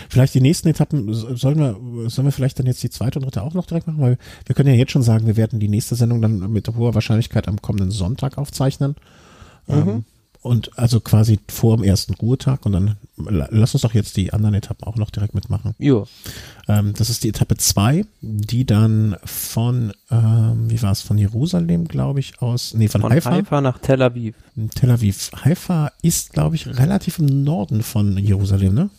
Vielleicht 0.10 0.34
die 0.34 0.41
nächsten 0.41 0.67
Etappen, 0.67 1.13
sollen 1.13 1.60
wir, 1.60 2.10
sollen 2.10 2.27
wir 2.27 2.32
vielleicht 2.32 2.60
dann 2.60 2.65
jetzt 2.65 2.82
die 2.84 2.89
zweite 2.89 3.19
und 3.19 3.25
dritte 3.25 3.43
auch 3.43 3.53
noch 3.53 3.65
direkt 3.65 3.88
machen, 3.88 4.01
weil 4.01 4.17
wir 4.45 4.55
können 4.55 4.70
ja 4.70 4.76
jetzt 4.76 4.91
schon 4.91 5.03
sagen, 5.03 5.28
wir 5.28 5.38
werden 5.38 5.59
die 5.59 5.70
nächste 5.70 5.95
Sendung 5.95 6.22
dann 6.22 6.51
mit 6.51 6.67
hoher 6.70 6.95
Wahrscheinlichkeit 6.95 7.47
am 7.47 7.61
kommenden 7.61 7.91
Sonntag 7.91 8.38
aufzeichnen. 8.38 8.95
Mhm. 9.67 9.76
Ähm, 9.76 10.05
und 10.41 10.77
also 10.79 11.01
quasi 11.01 11.39
vor 11.49 11.75
dem 11.77 11.83
ersten 11.83 12.13
Ruhetag 12.13 12.65
und 12.65 12.71
dann 12.71 12.95
lass 13.17 13.73
uns 13.73 13.81
doch 13.81 13.93
jetzt 13.93 14.15
die 14.15 14.31
anderen 14.31 14.55
Etappen 14.55 14.87
auch 14.87 14.95
noch 14.95 15.09
direkt 15.09 15.35
mitmachen. 15.35 15.75
Jo. 15.79 16.07
Ähm, 16.67 16.93
das 16.93 17.09
ist 17.09 17.23
die 17.23 17.29
Etappe 17.29 17.57
zwei, 17.57 18.05
die 18.21 18.65
dann 18.65 19.17
von, 19.25 19.91
ähm, 20.09 20.69
wie 20.69 20.81
war 20.81 20.91
es, 20.91 21.01
von 21.01 21.17
Jerusalem, 21.17 21.87
glaube 21.87 22.21
ich, 22.21 22.41
aus, 22.41 22.73
nee, 22.73 22.87
von, 22.87 23.01
von 23.01 23.11
Haifa. 23.11 23.31
Haifa 23.31 23.59
nach 23.59 23.79
Tel 23.79 24.01
Aviv. 24.01 24.35
Tel 24.75 24.91
Aviv. 24.91 25.31
Haifa 25.43 25.91
ist, 26.01 26.31
glaube 26.31 26.55
ich, 26.55 26.67
relativ 26.67 27.19
im 27.19 27.43
Norden 27.43 27.83
von 27.83 28.17
Jerusalem, 28.17 28.73
ne? 28.73 28.89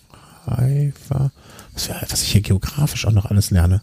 Haifa. 0.47 1.31
Was, 1.73 1.89
was 2.11 2.23
ich 2.23 2.33
hier 2.33 2.43
geografisch 2.43 3.07
auch 3.07 3.13
noch 3.13 3.27
alles 3.27 3.51
lerne. 3.51 3.81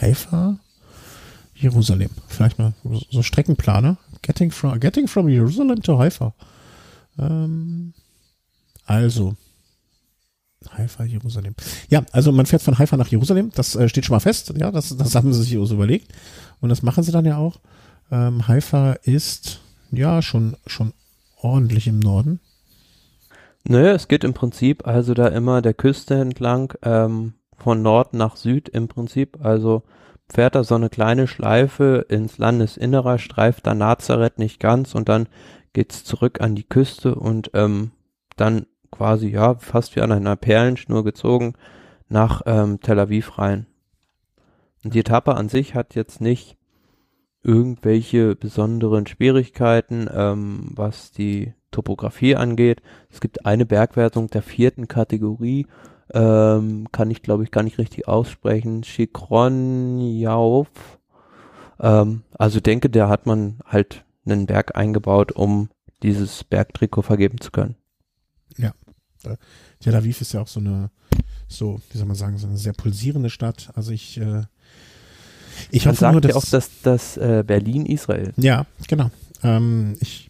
Haifa 0.00 0.58
Jerusalem. 1.54 2.10
Vielleicht 2.28 2.58
mal 2.58 2.74
so 3.10 3.22
Streckenplaner. 3.22 3.96
Getting 4.22 4.50
from, 4.50 4.78
getting 4.80 5.08
from 5.08 5.28
Jerusalem 5.28 5.82
to 5.82 5.98
Haifa. 5.98 6.34
Ähm, 7.18 7.94
also, 8.84 9.36
Haifa, 10.70 11.04
Jerusalem. 11.04 11.54
Ja, 11.88 12.04
also 12.12 12.32
man 12.32 12.46
fährt 12.46 12.62
von 12.62 12.78
Haifa 12.78 12.96
nach 12.96 13.08
Jerusalem. 13.08 13.50
Das 13.54 13.76
äh, 13.76 13.88
steht 13.88 14.04
schon 14.04 14.14
mal 14.14 14.20
fest. 14.20 14.52
Ja, 14.56 14.70
das, 14.70 14.96
das 14.96 15.14
haben 15.14 15.32
sie 15.32 15.42
sich 15.42 15.52
so 15.68 15.74
überlegt. 15.74 16.12
Und 16.60 16.68
das 16.68 16.82
machen 16.82 17.04
sie 17.04 17.12
dann 17.12 17.24
ja 17.24 17.36
auch. 17.36 17.60
Ähm, 18.10 18.46
Haifa 18.48 18.92
ist 19.02 19.60
ja 19.90 20.22
schon, 20.22 20.56
schon 20.66 20.92
ordentlich 21.40 21.86
im 21.86 22.00
Norden. 22.00 22.40
Naja, 23.64 23.92
es 23.92 24.08
geht 24.08 24.24
im 24.24 24.34
Prinzip 24.34 24.86
also 24.86 25.14
da 25.14 25.28
immer 25.28 25.60
der 25.60 25.74
Küste 25.74 26.14
entlang, 26.14 26.72
ähm, 26.82 27.34
von 27.56 27.82
Nord 27.82 28.14
nach 28.14 28.36
Süd 28.36 28.68
im 28.68 28.88
Prinzip. 28.88 29.44
Also 29.44 29.82
fährt 30.28 30.54
da 30.54 30.64
so 30.64 30.74
eine 30.74 30.88
kleine 30.88 31.26
Schleife 31.26 32.06
ins 32.08 32.38
Landesinnerer, 32.38 33.18
streift 33.18 33.66
dann 33.66 33.78
Nazareth 33.78 34.38
nicht 34.38 34.60
ganz 34.60 34.94
und 34.94 35.08
dann 35.08 35.28
geht's 35.72 36.04
zurück 36.04 36.40
an 36.40 36.54
die 36.54 36.68
Küste 36.68 37.14
und 37.14 37.50
ähm, 37.54 37.92
dann 38.36 38.66
quasi, 38.90 39.28
ja, 39.28 39.54
fast 39.56 39.96
wie 39.96 40.00
an 40.00 40.12
einer 40.12 40.36
Perlenschnur 40.36 41.04
gezogen 41.04 41.54
nach 42.08 42.42
ähm, 42.46 42.80
Tel 42.80 42.98
Aviv 42.98 43.38
rein. 43.38 43.66
Und 44.84 44.94
die 44.94 45.00
Etappe 45.00 45.34
an 45.34 45.48
sich 45.48 45.74
hat 45.74 45.94
jetzt 45.94 46.20
nicht 46.20 46.56
irgendwelche 47.42 48.34
besonderen 48.34 49.06
Schwierigkeiten, 49.06 50.08
ähm, 50.12 50.70
was 50.74 51.12
die 51.12 51.54
Topografie 51.70 52.36
angeht. 52.36 52.82
Es 53.10 53.20
gibt 53.20 53.46
eine 53.46 53.66
Bergwertung 53.66 54.28
der 54.28 54.42
vierten 54.42 54.88
Kategorie, 54.88 55.66
ähm, 56.16 56.88
kann 56.92 57.10
ich 57.10 57.22
glaube 57.22 57.44
ich 57.44 57.50
gar 57.50 57.62
nicht 57.62 57.76
richtig 57.78 58.08
aussprechen, 58.08 58.82
Chikronjauf. 58.82 60.68
Ähm, 61.78 62.22
also 62.38 62.58
denke, 62.60 62.88
da 62.88 63.10
hat 63.10 63.26
man 63.26 63.58
halt 63.66 64.04
einen 64.24 64.46
Berg 64.46 64.76
eingebaut, 64.76 65.32
um 65.32 65.68
dieses 66.02 66.42
Bergtrikot 66.44 67.02
vergeben 67.02 67.38
zu 67.40 67.50
können. 67.50 67.76
Ja. 68.56 68.72
Tel 69.80 69.94
Aviv 69.94 70.20
ist 70.22 70.32
ja 70.32 70.40
auch 70.40 70.48
so 70.48 70.60
eine, 70.60 70.90
so, 71.48 71.80
wie 71.90 71.98
soll 71.98 72.06
man 72.06 72.16
sagen, 72.16 72.38
so 72.38 72.46
eine 72.46 72.56
sehr 72.56 72.72
pulsierende 72.72 73.28
Stadt. 73.28 73.70
Also 73.74 73.92
ich, 73.92 74.18
äh, 74.18 74.44
ich 75.70 75.84
Man 75.84 75.92
hoffe 75.92 76.00
sagt 76.00 76.12
nur, 76.12 76.20
dass 76.22 76.30
ja 76.30 76.36
auch, 76.36 76.44
dass 76.44 76.70
das 76.82 77.18
äh, 77.18 77.44
Berlin 77.46 77.84
Israel. 77.84 78.32
Ja, 78.38 78.64
genau. 78.88 79.10
Ähm, 79.42 79.96
ich, 80.00 80.25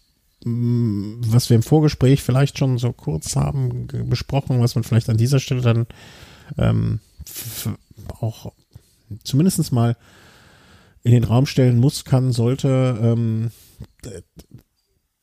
was 0.46 1.50
wir 1.50 1.56
im 1.56 1.62
Vorgespräch 1.64 2.22
vielleicht 2.22 2.58
schon 2.58 2.78
so 2.78 2.92
kurz 2.92 3.34
haben 3.34 3.88
besprochen, 4.08 4.60
was 4.60 4.76
man 4.76 4.84
vielleicht 4.84 5.10
an 5.10 5.16
dieser 5.16 5.40
Stelle 5.40 5.60
dann 5.60 5.86
ähm, 6.56 7.00
auch 8.20 8.52
zumindest 9.24 9.72
mal 9.72 9.96
in 11.02 11.10
den 11.10 11.24
Raum 11.24 11.46
stellen 11.46 11.78
muss, 11.78 12.04
kann, 12.04 12.30
sollte. 12.30 12.96
Ähm, 13.00 13.50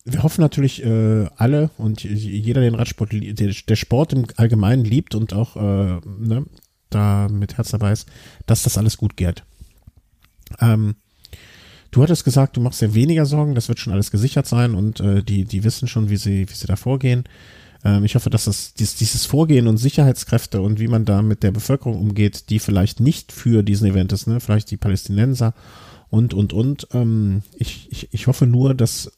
wir 0.04 0.24
hoffen 0.24 0.42
natürlich 0.42 0.84
äh, 0.84 1.28
alle 1.38 1.70
und 1.78 2.04
jeder, 2.04 2.60
den 2.60 2.76
Radsport, 2.76 3.14
der, 3.14 3.54
der 3.54 3.76
Sport 3.78 4.12
im 4.12 4.26
Allgemeinen 4.36 4.84
liebt 4.84 5.16
und 5.16 5.34
auch 5.34 5.56
äh, 5.56 6.02
ne, 6.06 6.46
da 6.90 7.30
mit 7.30 7.56
Herz 7.56 7.72
dabei 7.72 7.94
ist, 7.94 8.10
dass 8.46 8.64
das 8.64 8.78
alles 8.78 8.98
gut 8.98 9.16
geht. 9.16 9.46
Ähm, 10.60 10.96
du 11.94 12.04
hattest 12.04 12.26
gesagt, 12.26 12.58
du 12.58 12.62
machst 12.62 12.82
dir 12.82 12.94
weniger 12.94 13.26
Sorgen, 13.26 13.56
das 13.56 13.70
wird 13.70 13.80
schon 13.80 13.94
alles 13.94 14.12
gesichert 14.12 14.48
sein 14.48 14.76
und 14.76 15.00
äh, 15.00 15.24
die, 15.24 15.46
die 15.46 15.64
wissen 15.64 15.88
schon, 15.88 16.10
wie 16.10 16.18
sie, 16.18 16.50
wie 16.50 16.54
sie 16.54 16.68
da 16.68 16.76
vorgehen. 16.76 17.24
Ähm, 17.84 18.04
ich 18.04 18.16
hoffe, 18.16 18.30
dass 18.30 18.46
das, 18.46 18.74
dies, 18.74 18.96
dieses 18.96 19.26
Vorgehen 19.26 19.68
und 19.68 19.78
Sicherheitskräfte 19.78 20.62
und 20.62 20.80
wie 20.80 20.88
man 20.88 21.06
da 21.06 21.22
mit 21.22 21.44
der 21.44 21.52
Bevölkerung 21.52 22.00
umgeht, 22.00 22.50
die 22.50 22.60
vielleicht 22.60 23.00
nicht 23.00 23.32
für 23.32 23.64
diesen 23.64 23.88
Event 23.88 24.12
ist, 24.12 24.28
ne, 24.28 24.40
vielleicht 24.40 24.72
die 24.72 24.78
Palästinenser 24.78 25.54
und, 26.10 26.34
und, 26.34 26.52
und. 26.52 26.88
Ähm, 26.94 27.44
ich, 27.58 27.92
ich, 27.92 28.12
ich 28.12 28.28
hoffe 28.28 28.48
nur, 28.48 28.74
dass, 28.74 29.12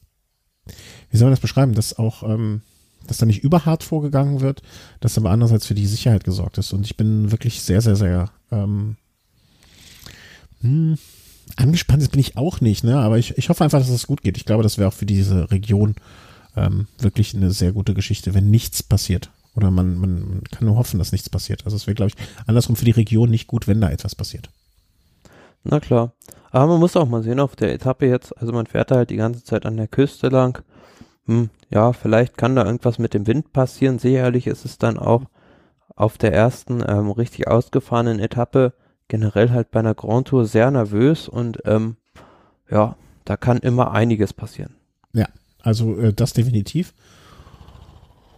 wie 1.09 1.17
soll 1.17 1.27
man 1.27 1.33
das 1.33 1.39
beschreiben, 1.39 1.75
dass 1.75 1.97
auch, 1.97 2.23
ähm, 2.23 2.61
dass 3.07 3.17
da 3.17 3.25
nicht 3.25 3.43
überhart 3.43 3.83
vorgegangen 3.83 4.41
wird, 4.41 4.63
dass 4.99 5.17
aber 5.17 5.29
andererseits 5.29 5.65
für 5.65 5.75
die 5.75 5.87
Sicherheit 5.87 6.25
gesorgt 6.25 6.57
ist. 6.57 6.73
Und 6.73 6.85
ich 6.85 6.97
bin 6.97 7.31
wirklich 7.31 7.61
sehr, 7.61 7.81
sehr, 7.81 7.95
sehr 7.95 8.31
ähm, 8.51 8.97
hm, 10.61 10.97
angespannt 11.55 12.11
bin 12.11 12.19
ich 12.19 12.37
auch 12.37 12.61
nicht, 12.61 12.83
ne? 12.83 12.97
Aber 12.97 13.17
ich, 13.17 13.37
ich 13.37 13.49
hoffe 13.49 13.63
einfach, 13.63 13.79
dass 13.79 13.89
es 13.89 14.07
gut 14.07 14.21
geht. 14.21 14.37
Ich 14.37 14.45
glaube, 14.45 14.63
das 14.63 14.77
wäre 14.77 14.89
auch 14.89 14.93
für 14.93 15.05
diese 15.05 15.51
Region 15.51 15.95
ähm, 16.55 16.87
wirklich 16.99 17.35
eine 17.35 17.51
sehr 17.51 17.71
gute 17.71 17.93
Geschichte, 17.93 18.33
wenn 18.33 18.49
nichts 18.49 18.83
passiert. 18.83 19.31
Oder 19.55 19.71
man, 19.71 19.97
man, 19.97 20.41
kann 20.51 20.67
nur 20.67 20.75
hoffen, 20.75 20.99
dass 20.99 21.11
nichts 21.11 21.29
passiert. 21.29 21.63
Also 21.65 21.77
es 21.77 21.87
wäre, 21.87 21.95
glaube 21.95 22.11
ich, 22.11 22.27
andersrum 22.45 22.75
für 22.75 22.85
die 22.85 22.91
Region 22.91 23.29
nicht 23.29 23.47
gut, 23.47 23.67
wenn 23.67 23.81
da 23.81 23.89
etwas 23.89 24.15
passiert. 24.15 24.49
Na 25.63 25.79
klar. 25.79 26.13
Aber 26.51 26.67
man 26.67 26.79
muss 26.79 26.95
auch 26.95 27.07
mal 27.07 27.23
sehen 27.23 27.39
auf 27.39 27.55
der 27.55 27.73
Etappe 27.73 28.05
jetzt, 28.05 28.37
also 28.37 28.53
man 28.53 28.65
fährt 28.65 28.91
da 28.91 28.95
halt 28.95 29.09
die 29.09 29.17
ganze 29.17 29.43
Zeit 29.43 29.65
an 29.65 29.77
der 29.77 29.87
Küste 29.87 30.29
lang. 30.29 30.63
Hm, 31.25 31.49
ja, 31.69 31.91
vielleicht 31.93 32.37
kann 32.37 32.55
da 32.55 32.65
irgendwas 32.65 32.99
mit 32.99 33.13
dem 33.13 33.27
Wind 33.27 33.51
passieren. 33.51 33.99
Sicherlich 33.99 34.47
ist 34.47 34.63
es 34.63 34.77
dann 34.77 34.97
auch 34.97 35.23
auf 35.95 36.17
der 36.17 36.33
ersten 36.33 36.83
ähm, 36.87 37.11
richtig 37.11 37.47
ausgefahrenen 37.47 38.19
Etappe 38.19 38.73
generell 39.07 39.51
halt 39.51 39.71
bei 39.71 39.79
einer 39.79 39.95
Grand 39.95 40.27
Tour 40.27 40.45
sehr 40.45 40.71
nervös 40.71 41.27
und 41.27 41.59
ähm, 41.65 41.97
ja, 42.69 42.95
da 43.25 43.37
kann 43.37 43.57
immer 43.59 43.91
einiges 43.91 44.33
passieren. 44.33 44.75
Also 45.61 45.97
äh, 45.99 46.13
das 46.13 46.33
definitiv. 46.33 46.93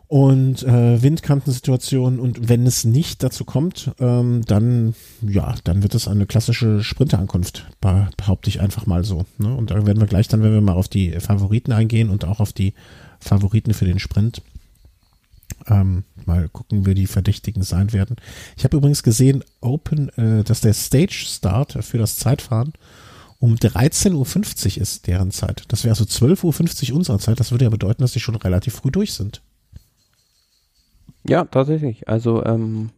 Und 0.08 0.64
äh, 0.64 1.02
Windkantensituation 1.02 2.22
und 2.22 2.48
wenn 2.48 2.66
es 2.66 2.86
nicht 2.86 3.22
dazu 3.22 3.44
kommt, 3.44 3.92
ähm, 4.00 4.44
dann 4.48 4.96
ja, 5.22 5.56
dann 5.66 5.84
wird 5.84 5.94
es 5.94 6.08
eine 6.08 6.26
klassische 6.26 6.82
Sprinterankunft, 6.82 7.68
be- 7.82 8.08
behaupte 8.16 8.50
ich 8.50 8.62
einfach 8.62 8.86
mal 8.86 9.04
so. 9.04 9.26
Ne? 9.38 9.54
Und 9.54 9.72
da 9.72 9.86
werden 9.86 10.00
wir 10.00 10.08
gleich 10.08 10.30
dann, 10.30 10.42
wenn 10.42 10.54
wir 10.54 10.62
mal 10.62 10.76
auf 10.76 10.88
die 10.88 11.12
Favoriten 11.20 11.74
eingehen 11.74 12.10
und 12.10 12.24
auch 12.24 12.40
auf 12.40 12.54
die 12.54 12.74
Favoriten 13.20 13.74
für 13.74 13.84
den 13.84 14.00
Sprint, 14.00 14.42
ähm, 15.68 16.04
mal 16.26 16.50
gucken, 16.50 16.86
wer 16.86 16.94
die 16.94 17.08
Verdächtigen 17.08 17.64
sein 17.64 17.94
werden. 17.94 18.16
Ich 18.56 18.64
habe 18.64 18.78
übrigens 18.78 19.04
gesehen, 19.04 19.44
Open, 19.62 20.10
äh, 20.18 20.44
dass 20.44 20.62
der 20.62 20.74
Stage 20.74 21.26
Start 21.28 21.78
für 21.84 21.98
das 21.98 22.18
Zeitfahren 22.18 22.74
um 23.40 23.56
13.50 23.56 24.78
Uhr 24.78 24.82
ist 24.82 25.08
deren 25.08 25.32
Zeit. 25.32 25.66
Das 25.68 25.84
wäre 25.84 25.92
also 25.92 26.06
12.50 26.06 26.92
Uhr 26.92 26.98
unserer 26.98 27.20
Zeit. 27.20 27.40
Das 27.40 27.52
würde 27.52 27.66
ja 27.66 27.70
bedeuten, 27.70 28.02
dass 28.02 28.14
die 28.14 28.20
schon 28.20 28.36
relativ 28.36 28.76
früh 28.76 28.92
durch 28.92 29.14
sind. 29.14 29.42
Ja, 31.24 31.46
tatsächlich. 31.46 32.08
Also, 32.08 32.44
ähm, 32.46 32.90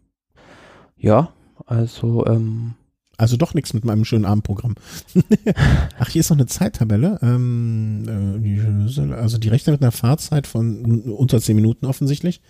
ja, 0.98 1.34
also, 1.66 2.26
ähm, 2.26 2.76
Also 3.20 3.36
doch 3.36 3.54
nichts 3.54 3.74
mit 3.74 3.84
meinem 3.84 4.06
schönen 4.06 4.24
Abendprogramm. 4.26 4.76
Ach, 6.00 6.08
hier 6.10 6.22
ist 6.22 6.30
noch 6.30 6.38
eine 6.38 6.46
Zeittabelle. 6.46 7.20
Ähm, 7.22 8.06
äh, 8.08 9.14
also 9.14 9.38
die 9.38 9.50
rechnet 9.50 9.74
mit 9.74 9.82
einer 9.82 9.92
Fahrzeit 9.92 10.48
von 10.48 11.02
unter 11.12 11.42
10 11.42 11.56
Minuten 11.56 11.86
offensichtlich. 11.86 12.42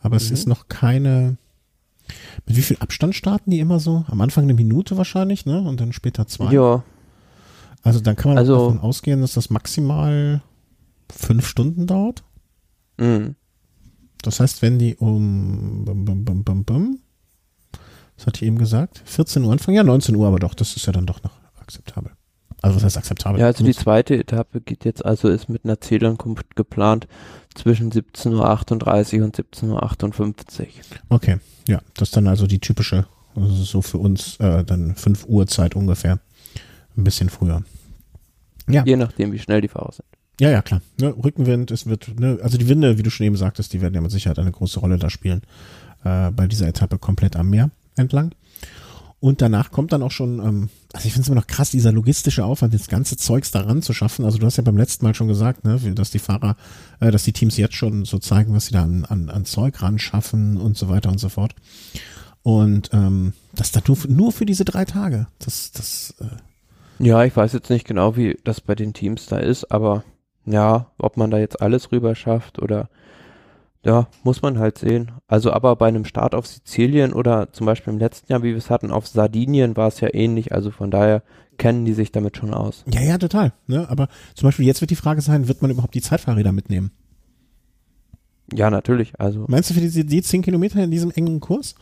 Aber 0.00 0.16
es 0.16 0.28
Mhm. 0.28 0.34
ist 0.34 0.46
noch 0.46 0.68
keine. 0.68 1.38
Mit 2.46 2.56
wie 2.58 2.62
viel 2.62 2.76
Abstand 2.80 3.14
starten 3.14 3.50
die 3.50 3.60
immer 3.60 3.80
so? 3.80 4.04
Am 4.08 4.20
Anfang 4.20 4.44
eine 4.44 4.52
Minute 4.52 4.98
wahrscheinlich, 4.98 5.46
ne? 5.46 5.62
Und 5.62 5.80
dann 5.80 5.94
später 5.94 6.26
zwei. 6.26 6.52
ja, 6.52 6.82
Also 7.82 8.00
dann 8.00 8.14
kann 8.16 8.32
man 8.32 8.38
Also- 8.38 8.56
davon 8.58 8.80
ausgehen, 8.80 9.22
dass 9.22 9.32
das 9.32 9.48
maximal 9.48 10.42
fünf 11.10 11.46
Stunden 11.46 11.86
dauert. 11.86 12.24
mh. 12.98 13.30
Das 14.20 14.40
heißt, 14.40 14.60
wenn 14.62 14.78
die 14.78 14.96
um 14.96 15.84
bum, 15.86 16.04
bum, 16.04 16.24
bum, 16.24 16.44
bum, 16.44 16.64
bum, 16.64 16.98
was 18.16 18.26
hat 18.26 18.40
die 18.40 18.46
eben 18.46 18.58
gesagt? 18.58 19.02
14 19.04 19.42
Uhr 19.44 19.52
anfangen? 19.52 19.76
Ja, 19.76 19.82
19 19.82 20.14
Uhr, 20.14 20.26
aber 20.26 20.38
doch, 20.38 20.54
das 20.54 20.76
ist 20.76 20.86
ja 20.86 20.92
dann 20.92 21.06
doch 21.06 21.22
noch 21.22 21.32
akzeptabel. 21.60 22.12
Also 22.62 22.76
was 22.76 22.84
heißt 22.84 22.96
akzeptabel? 22.96 23.40
Ja, 23.40 23.46
also 23.46 23.64
die 23.64 23.74
zweite 23.74 24.16
Etappe 24.16 24.60
geht 24.60 24.84
jetzt 24.84 25.04
also 25.04 25.28
ist 25.28 25.48
mit 25.48 25.64
einer 25.64 25.80
Zielankunft 25.80 26.56
geplant 26.56 27.06
zwischen 27.54 27.92
17.38 27.92 29.18
Uhr 29.18 29.24
und 29.24 29.36
17.58 29.36 30.60
Uhr. 30.60 30.66
Okay, 31.10 31.38
ja, 31.68 31.80
das 31.94 32.08
ist 32.08 32.16
dann 32.16 32.26
also 32.26 32.46
die 32.46 32.60
typische, 32.60 33.06
also 33.36 33.50
so 33.50 33.82
für 33.82 33.98
uns 33.98 34.36
äh, 34.40 34.64
dann 34.64 34.94
5 34.94 35.26
Uhr 35.26 35.46
Zeit 35.46 35.76
ungefähr. 35.76 36.20
Ein 36.96 37.04
bisschen 37.04 37.28
früher. 37.28 37.64
Ja. 38.68 38.84
Je 38.86 38.96
nachdem, 38.96 39.32
wie 39.32 39.38
schnell 39.38 39.60
die 39.60 39.68
Fahrer 39.68 39.92
sind. 39.92 40.06
Ja, 40.40 40.50
ja, 40.50 40.62
klar. 40.62 40.80
Ne, 40.98 41.14
Rückenwind, 41.22 41.70
es 41.70 41.86
wird, 41.86 42.18
ne, 42.18 42.38
also 42.42 42.56
die 42.56 42.68
Winde, 42.68 42.98
wie 42.98 43.02
du 43.02 43.10
schon 43.10 43.26
eben 43.26 43.36
sagtest, 43.36 43.72
die 43.72 43.80
werden 43.80 43.94
ja 43.94 44.00
mit 44.00 44.10
Sicherheit 44.10 44.38
eine 44.38 44.52
große 44.52 44.80
Rolle 44.80 44.98
da 44.98 45.10
spielen. 45.10 45.42
Äh, 46.04 46.30
bei 46.30 46.46
dieser 46.46 46.66
Etappe 46.66 46.98
komplett 46.98 47.36
am 47.36 47.50
Meer 47.50 47.70
entlang. 47.96 48.34
Und 49.24 49.40
danach 49.40 49.70
kommt 49.70 49.90
dann 49.92 50.02
auch 50.02 50.10
schon, 50.10 50.38
ähm, 50.38 50.68
also 50.92 51.06
ich 51.06 51.14
finde 51.14 51.22
es 51.22 51.28
immer 51.28 51.40
noch 51.40 51.46
krass, 51.46 51.70
dieser 51.70 51.92
logistische 51.92 52.44
Aufwand, 52.44 52.74
das 52.74 52.88
ganze 52.88 53.16
Zeugs 53.16 53.50
daran 53.50 53.80
zu 53.80 53.94
schaffen. 53.94 54.26
Also 54.26 54.36
du 54.36 54.44
hast 54.44 54.58
ja 54.58 54.62
beim 54.62 54.76
letzten 54.76 55.02
Mal 55.02 55.14
schon 55.14 55.28
gesagt, 55.28 55.64
ne, 55.64 55.78
dass 55.94 56.10
die 56.10 56.18
Fahrer, 56.18 56.56
äh, 57.00 57.10
dass 57.10 57.24
die 57.24 57.32
Teams 57.32 57.56
jetzt 57.56 57.74
schon 57.74 58.04
so 58.04 58.18
zeigen, 58.18 58.54
was 58.54 58.66
sie 58.66 58.74
da 58.74 58.82
an, 58.82 59.06
an, 59.06 59.30
an 59.30 59.46
Zeug 59.46 59.80
ran 59.80 59.98
schaffen 59.98 60.58
und 60.58 60.76
so 60.76 60.90
weiter 60.90 61.08
und 61.08 61.18
so 61.18 61.30
fort. 61.30 61.54
Und 62.42 62.90
ähm, 62.92 63.32
das 63.54 63.72
dann 63.72 63.84
nur, 63.86 63.96
nur 64.08 64.30
für 64.30 64.44
diese 64.44 64.66
drei 64.66 64.84
Tage. 64.84 65.26
Das, 65.38 65.72
das, 65.72 66.14
äh, 66.20 67.02
Ja, 67.02 67.24
ich 67.24 67.34
weiß 67.34 67.54
jetzt 67.54 67.70
nicht 67.70 67.86
genau, 67.86 68.18
wie 68.18 68.38
das 68.44 68.60
bei 68.60 68.74
den 68.74 68.92
Teams 68.92 69.24
da 69.24 69.38
ist, 69.38 69.72
aber 69.72 70.04
ja, 70.44 70.90
ob 70.98 71.16
man 71.16 71.30
da 71.30 71.38
jetzt 71.38 71.62
alles 71.62 71.92
rüber 71.92 72.14
schafft 72.14 72.60
oder 72.60 72.90
ja, 73.84 74.08
muss 74.22 74.42
man 74.42 74.58
halt 74.58 74.78
sehen. 74.78 75.12
Also 75.26 75.52
aber 75.52 75.76
bei 75.76 75.88
einem 75.88 76.04
Start 76.04 76.34
auf 76.34 76.46
Sizilien 76.46 77.12
oder 77.12 77.52
zum 77.52 77.66
Beispiel 77.66 77.92
im 77.92 77.98
letzten 77.98 78.32
Jahr, 78.32 78.42
wie 78.42 78.50
wir 78.50 78.56
es 78.56 78.70
hatten, 78.70 78.90
auf 78.90 79.06
Sardinien 79.06 79.76
war 79.76 79.88
es 79.88 80.00
ja 80.00 80.08
ähnlich. 80.12 80.52
Also 80.52 80.70
von 80.70 80.90
daher 80.90 81.22
kennen 81.58 81.84
die 81.84 81.92
sich 81.92 82.10
damit 82.10 82.36
schon 82.36 82.54
aus. 82.54 82.84
Ja, 82.90 83.00
ja, 83.02 83.18
total. 83.18 83.52
Ne? 83.66 83.88
Aber 83.88 84.08
zum 84.34 84.48
Beispiel 84.48 84.66
jetzt 84.66 84.80
wird 84.80 84.90
die 84.90 84.96
Frage 84.96 85.20
sein, 85.20 85.48
wird 85.48 85.62
man 85.62 85.70
überhaupt 85.70 85.94
die 85.94 86.02
Zeitfahrräder 86.02 86.52
mitnehmen? 86.52 86.92
Ja, 88.52 88.70
natürlich. 88.70 89.18
Also 89.20 89.44
Meinst 89.48 89.70
du 89.70 89.74
für 89.74 89.80
die, 89.80 90.04
die 90.04 90.22
10 90.22 90.42
Kilometer 90.42 90.82
in 90.82 90.90
diesem 90.90 91.10
engen 91.10 91.40
Kurs? 91.40 91.74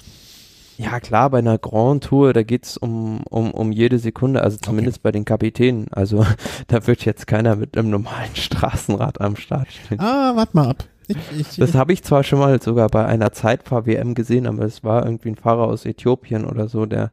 ja 0.79 1.01
klar, 1.01 1.31
bei 1.31 1.39
einer 1.39 1.59
Grand 1.59 2.05
Tour, 2.05 2.33
da 2.33 2.43
geht's 2.43 2.77
um, 2.77 3.23
um, 3.29 3.53
um 3.53 3.73
jede 3.73 3.99
Sekunde, 3.99 4.43
also 4.43 4.59
zumindest 4.59 5.03
bei 5.03 5.13
den 5.13 5.25
Kapitänen. 5.25 5.87
Also 5.91 6.27
da 6.67 6.87
wird 6.87 7.05
jetzt 7.05 7.27
keiner 7.27 7.57
mit 7.57 7.77
einem 7.77 7.91
normalen 7.91 8.35
Straßenrad 8.35 9.21
am 9.21 9.37
Start 9.37 9.69
stehen. 9.71 10.01
Ah, 10.01 10.33
warte 10.35 10.57
mal 10.57 10.69
ab. 10.69 10.85
Ich, 11.09 11.17
ich, 11.39 11.57
Das 11.57 11.75
habe 11.75 11.93
ich 11.93 12.03
zwar 12.03 12.23
schon 12.23 12.39
mal 12.39 12.61
sogar 12.63 12.89
bei 12.89 13.05
einer 13.05 13.33
Zeitfahr-WM 13.33 14.15
gesehen, 14.15 14.47
aber 14.47 14.65
es 14.65 14.85
war 14.85 15.05
irgendwie 15.05 15.31
ein 15.31 15.37
Fahrer 15.37 15.65
aus 15.65 15.85
Äthiopien 15.85 16.45
oder 16.45 16.69
so, 16.69 16.87
der, 16.87 17.11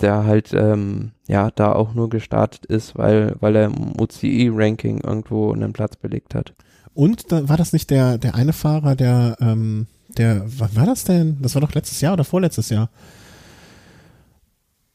der 0.00 0.24
halt 0.24 0.52
ähm, 0.52 1.12
ja 1.28 1.50
da 1.50 1.72
auch 1.72 1.94
nur 1.94 2.08
gestartet 2.08 2.66
ist, 2.66 2.96
weil, 2.98 3.36
weil 3.40 3.56
er 3.56 3.66
im 3.66 4.00
UCI-Ranking 4.00 5.00
irgendwo 5.00 5.52
einen 5.52 5.72
Platz 5.72 5.96
belegt 5.96 6.34
hat. 6.34 6.54
und 6.94 7.30
da, 7.32 7.48
war 7.48 7.56
das 7.56 7.72
nicht 7.72 7.90
der, 7.90 8.18
der 8.18 8.34
eine 8.34 8.52
Fahrer, 8.52 8.96
der, 8.96 9.36
ähm, 9.40 9.86
der, 10.16 10.44
wann 10.46 10.74
war 10.76 10.86
das 10.86 11.04
denn? 11.04 11.38
Das 11.40 11.54
war 11.54 11.60
doch 11.62 11.74
letztes 11.74 12.00
Jahr 12.00 12.12
oder 12.14 12.24
vorletztes 12.24 12.68
Jahr. 12.70 12.88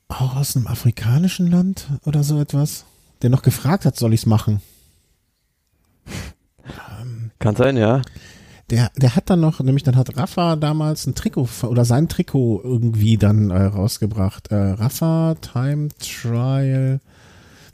Auch 0.08 0.36
aus 0.36 0.56
einem 0.56 0.68
afrikanischen 0.68 1.50
Land 1.52 1.88
oder 2.06 2.24
so 2.24 2.40
etwas? 2.40 2.86
Der 3.22 3.30
noch 3.30 3.42
gefragt 3.42 3.86
hat, 3.86 3.96
soll 3.96 4.14
ich's 4.14 4.26
machen? 4.26 4.62
Kann 7.40 7.56
sein, 7.56 7.78
ja. 7.78 8.02
Der, 8.70 8.92
der 8.98 9.16
hat 9.16 9.30
dann 9.32 9.40
noch, 9.40 9.60
nämlich 9.62 9.84
dann 9.84 9.96
hat 9.96 10.16
Rafa 10.16 10.56
damals 10.56 11.08
ein 11.08 11.16
Trikot 11.16 11.48
oder 11.64 11.86
sein 11.86 12.08
Trikot 12.08 12.62
irgendwie 12.64 13.18
dann 13.18 13.50
äh, 13.50 13.64
rausgebracht. 13.64 14.52
Äh, 14.52 14.56
Rafa 14.56 15.36
Time 15.42 15.90
Trial 15.98 17.00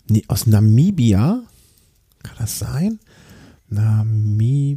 nee, 0.07 0.23
aus 0.27 0.47
Namibia. 0.47 1.41
Kann 2.23 2.35
das 2.39 2.59
sein? 2.59 2.99
Namibia. 3.67 4.71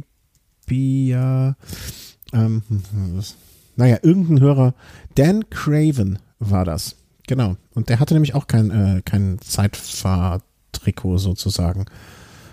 Ähm, 2.33 2.63
hm, 2.67 2.83
hm, 2.91 3.17
was- 3.17 3.35
naja, 3.77 3.97
irgendein 4.01 4.41
Hörer. 4.41 4.73
Dan 5.15 5.49
Craven 5.49 6.19
war 6.39 6.65
das. 6.65 6.97
Genau. 7.27 7.55
Und 7.73 7.87
der 7.87 7.99
hatte 8.01 8.13
nämlich 8.13 8.35
auch 8.35 8.47
kein, 8.47 8.71
äh, 8.71 9.01
kein 9.05 9.39
Zeitfahrtrikot 9.39 11.17
sozusagen. 11.19 11.85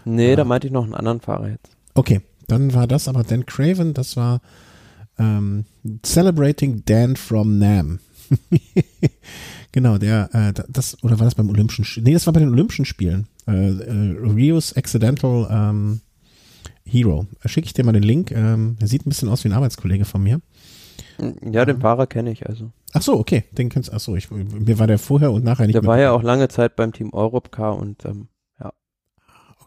Nee, 0.05 0.31
Ja. 0.31 0.37
da 0.37 0.45
meinte 0.45 0.69
ich 0.69 0.73
noch 0.73 0.85
einen 0.85 0.95
anderen 0.95 1.21
Fahrer 1.21 1.49
jetzt. 1.49 1.76
Okay, 1.97 2.21
dann 2.47 2.75
war 2.75 2.87
das 2.87 3.09
aber 3.09 3.25
Dan 3.25 3.47
Craven, 3.47 3.95
das 3.95 4.17
war 4.17 4.41
ähm, 5.19 5.65
Celebrating 6.03 6.83
Dan 6.85 7.17
from 7.17 7.59
Nam. 7.59 7.99
genau, 9.73 9.99
der, 9.99 10.29
äh, 10.33 10.53
da- 10.53 10.65
das, 10.69 11.03
oder 11.03 11.19
war 11.19 11.25
das 11.27 11.35
beim 11.35 11.49
Olympischen 11.49 11.85
Spielen? 11.85 12.05
Nee, 12.05 12.13
das 12.13 12.27
war 12.27 12.33
bei 12.33 12.41
den 12.41 12.51
Olympischen 12.51 12.85
Spielen. 12.85 13.27
Äh, 13.47 13.69
äh, 13.71 14.17
Rios 14.21 14.73
Accidental 14.77 15.49
ähm, 15.51 16.01
Hero. 16.85 17.27
Schicke 17.45 17.67
ich 17.67 17.73
dir 17.73 17.85
mal 17.85 17.93
den 17.93 18.03
Link. 18.03 18.31
Ähm, 18.31 18.77
er 18.81 18.89
sieht 18.89 19.07
ein 19.07 19.11
bisschen 19.11 19.29
aus 19.29 19.45
wie 19.45 19.49
ein 19.49 19.55
Arbeitskollege 19.55 20.05
von 20.05 20.23
mir. 20.23 20.41
Ja, 21.51 21.65
den 21.65 21.81
Fahrer 21.81 22.07
kenne 22.07 22.31
ich 22.31 22.47
also. 22.47 22.73
Ach 22.93 23.03
so, 23.03 23.19
okay, 23.19 23.45
den 23.53 23.69
kennst 23.69 23.93
Ach 23.93 24.01
so, 24.01 24.17
ich, 24.17 24.31
mir 24.31 24.79
war 24.79 24.87
der 24.87 24.99
vorher 24.99 25.33
und 25.33 25.45
nachher 25.45 25.67
nicht 25.67 25.75
Der 25.75 25.85
war 25.85 25.99
ja 25.99 26.13
auch 26.13 26.23
lange 26.23 26.49
Zeit 26.49 26.77
beim 26.77 26.93
Team 26.93 27.13
Europcar 27.13 27.77
und 27.77 28.05
ähm, 28.05 28.29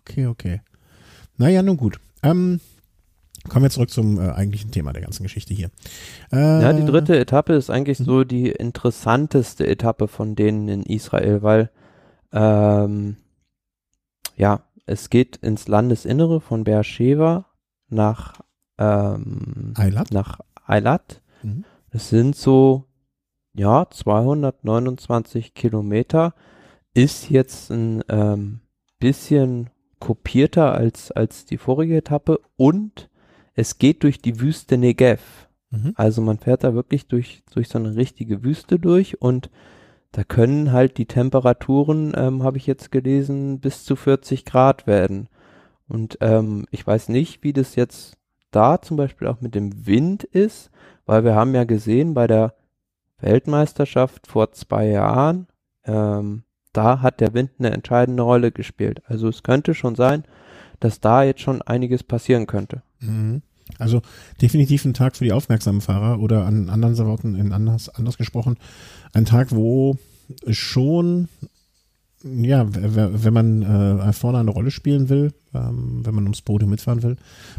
Okay, 0.10 0.26
okay. 0.26 0.62
Naja, 1.38 1.62
nun 1.62 1.78
gut. 1.78 2.00
Ähm, 2.24 2.60
kommen 3.48 3.64
wir 3.64 3.70
zurück 3.70 3.90
zum 3.90 4.20
äh, 4.20 4.32
eigentlichen 4.32 4.72
Thema 4.72 4.94
der 4.94 5.02
ganzen 5.02 5.24
Geschichte 5.24 5.54
hier. 5.54 5.70
Äh, 6.32 6.62
Ja, 6.62 6.74
die 6.74 6.86
dritte 6.86 7.18
Etappe 7.18 7.54
ist 7.54 7.70
eigentlich 7.70 7.98
so 7.98 8.24
die 8.24 8.50
interessanteste 8.50 9.66
Etappe 9.66 10.08
von 10.08 10.36
denen 10.36 10.68
in 10.68 10.84
Israel, 10.84 11.42
weil 11.42 11.72
ähm, 12.32 13.18
ja, 14.36 14.64
es 14.86 15.10
geht 15.10 15.38
ins 15.38 15.68
Landesinnere 15.68 16.42
von 16.42 16.64
Beersheba 16.64 17.46
nach 17.90 18.42
ähm, 18.78 19.74
Eilat? 19.76 20.12
nach 20.12 20.40
Eilat. 20.66 21.22
Mhm. 21.44 21.66
Es 21.92 22.10
sind 22.10 22.36
so 22.36 22.86
ja 23.54 23.88
229 23.90 25.54
Kilometer. 25.54 26.34
Ist 26.94 27.30
jetzt 27.30 27.72
ein 27.72 28.04
ähm, 28.10 28.62
bisschen 29.00 29.70
kopierter 30.00 30.74
als 30.74 31.12
als 31.12 31.46
die 31.46 31.58
vorige 31.58 31.98
Etappe 31.98 32.40
und 32.56 33.10
es 33.56 33.78
geht 33.78 34.04
durch 34.04 34.22
die 34.22 34.40
Wüste 34.40 34.78
Negev. 34.78 35.22
Mhm. 35.72 35.94
Also 35.96 36.22
man 36.22 36.38
fährt 36.38 36.64
da 36.64 36.74
wirklich 36.74 37.08
durch, 37.08 37.44
durch 37.54 37.68
so 37.68 37.78
eine 37.78 37.96
richtige 37.96 38.44
Wüste 38.44 38.80
durch 38.80 39.22
und 39.22 39.50
da 40.12 40.24
können 40.24 40.72
halt 40.72 40.98
die 40.98 41.06
Temperaturen, 41.06 42.14
ähm, 42.16 42.44
habe 42.44 42.58
ich 42.58 42.66
jetzt 42.66 42.92
gelesen, 42.92 43.60
bis 43.60 43.84
zu 43.84 43.96
40 43.96 44.46
Grad 44.46 44.88
werden. 44.88 45.28
Und 45.88 46.18
ähm, 46.22 46.66
ich 46.72 46.86
weiß 46.86 47.10
nicht, 47.10 47.44
wie 47.44 47.54
das 47.54 47.76
jetzt 47.76 48.18
da 48.52 48.82
zum 48.82 48.98
Beispiel 48.98 49.28
auch 49.28 49.42
mit 49.42 49.54
dem 49.54 49.86
Wind 49.86 50.24
ist, 50.24 50.72
weil 51.06 51.24
wir 51.24 51.36
haben 51.36 51.54
ja 51.54 51.64
gesehen 51.64 52.14
bei 52.14 52.26
der 52.26 52.56
Weltmeisterschaft 53.20 54.26
vor 54.26 54.52
zwei 54.52 54.88
Jahren, 54.88 55.48
ähm, 55.84 56.44
da 56.74 57.02
hat 57.02 57.20
der 57.20 57.34
Wind 57.34 57.52
eine 57.60 57.72
entscheidende 57.72 58.24
Rolle 58.24 58.52
gespielt. 58.52 59.02
Also 59.08 59.28
es 59.28 59.44
könnte 59.44 59.74
schon 59.74 59.96
sein, 59.96 60.24
dass 60.80 61.00
da 61.00 61.24
jetzt 61.24 61.42
schon 61.42 61.62
einiges 61.62 62.04
passieren 62.04 62.48
könnte. 62.48 62.82
Mhm. 63.00 63.42
Also 63.78 64.02
definitiv 64.42 64.86
ein 64.86 64.94
Tag 64.94 65.16
für 65.16 65.24
die 65.24 65.32
aufmerksamen 65.32 65.82
Fahrer 65.82 66.20
oder 66.20 66.46
an 66.46 66.70
anderen 66.70 66.98
Worten, 66.98 67.36
in 67.36 67.54
anders, 67.54 67.90
anders 67.90 68.18
gesprochen, 68.18 68.58
ein 69.14 69.26
Tag, 69.26 69.52
wo 69.52 69.98
schon, 70.48 71.28
ja, 72.24 72.68
wenn 72.70 73.34
man 73.34 73.62
äh, 73.64 74.12
vorne 74.14 74.40
eine 74.40 74.52
Rolle 74.52 74.72
spielen 74.72 75.08
will, 75.08 75.34
ähm, 75.54 76.02
wenn 76.04 76.14
man 76.14 76.26
ums 76.26 76.42
Podium 76.42 76.70
mitfahren 76.70 77.02
will, 77.02 77.16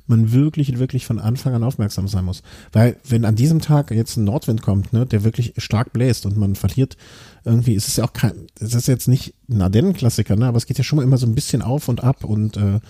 man 0.07 0.33
wirklich, 0.33 0.79
wirklich 0.79 1.07
von 1.07 1.19
Anfang 1.19 1.55
an 1.55 1.65
aufmerksam 1.65 2.09
sein 2.09 2.27
muss. 2.27 2.43
Weil 2.73 2.97
wenn 3.09 3.25
an 3.25 3.37
diesem 3.37 3.61
Tag 3.61 3.91
jetzt 3.91 4.19
ein 4.19 4.25
Nordwind 4.25 4.61
kommt, 4.61 4.93
ne, 4.93 5.07
der 5.07 5.25
wirklich 5.25 5.55
stark 5.57 5.95
bläst 5.95 6.27
und 6.27 6.37
man 6.37 6.57
verliert 6.57 6.99
irgendwie, 7.45 7.75
es 7.75 7.89
ist 7.89 7.97
ja 7.97 8.05
auch 8.05 8.13
kein, 8.13 8.35
es 8.61 8.75
ist 8.75 8.87
jetzt 8.87 9.09
nicht 9.09 9.35
ein 9.49 9.63
Ardennen-Klassiker, 9.63 10.37
ne, 10.37 10.47
aber 10.47 10.59
es 10.59 10.67
geht 10.67 10.77
ja 10.77 10.85
schon 10.85 10.99
mal 10.99 11.05
immer 11.05 11.19
so 11.19 11.27
ein 11.27 11.35
bisschen 11.35 11.63
auf 11.63 11.89
und 11.89 12.05
ab 12.05 12.25
und 12.25 12.59
äh, 12.59 12.81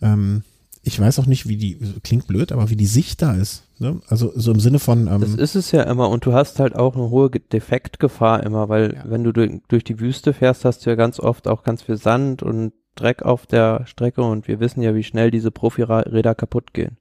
ähm, 0.00 0.44
ich 0.84 0.98
weiß 0.98 1.18
auch 1.20 1.26
nicht, 1.26 1.46
wie 1.48 1.56
die, 1.56 1.78
klingt 2.02 2.26
blöd, 2.26 2.50
aber 2.50 2.68
wie 2.70 2.76
die 2.76 2.86
Sicht 2.86 3.22
da 3.22 3.34
ist. 3.34 3.62
Ne? 3.78 4.00
Also 4.08 4.32
so 4.34 4.50
im 4.52 4.58
Sinne 4.60 4.78
von, 4.80 5.06
Das 5.06 5.34
ähm, 5.34 5.38
ist 5.38 5.54
es 5.54 5.70
ja 5.70 5.82
immer 5.84 6.08
und 6.08 6.26
du 6.26 6.32
hast 6.32 6.58
halt 6.58 6.74
auch 6.74 6.94
eine 6.96 7.08
hohe 7.10 7.30
Ge- 7.30 7.42
Defektgefahr 7.52 8.42
immer, 8.42 8.68
weil 8.68 8.94
Ja. 8.94 9.04
wenn 9.06 9.22
du 9.24 9.32
durch, 9.32 9.50
durch 9.68 9.84
die 9.84 10.00
Wüste 10.00 10.32
fährst, 10.32 10.64
hast 10.64 10.84
du 10.84 10.90
ja 10.90 10.96
ganz 10.96 11.20
oft 11.20 11.46
auch 11.46 11.62
ganz 11.62 11.82
viel 11.82 11.96
Sand 11.96 12.42
und 12.42 12.72
Dreck 12.94 13.22
auf 13.22 13.46
der 13.46 13.86
Strecke 13.86 14.22
und 14.22 14.48
wir 14.48 14.60
wissen 14.60 14.82
ja, 14.82 14.94
wie 14.94 15.02
schnell 15.02 15.30
diese 15.30 15.50
Profiräder 15.50 16.34
kaputt 16.34 16.74
gehen. 16.74 16.98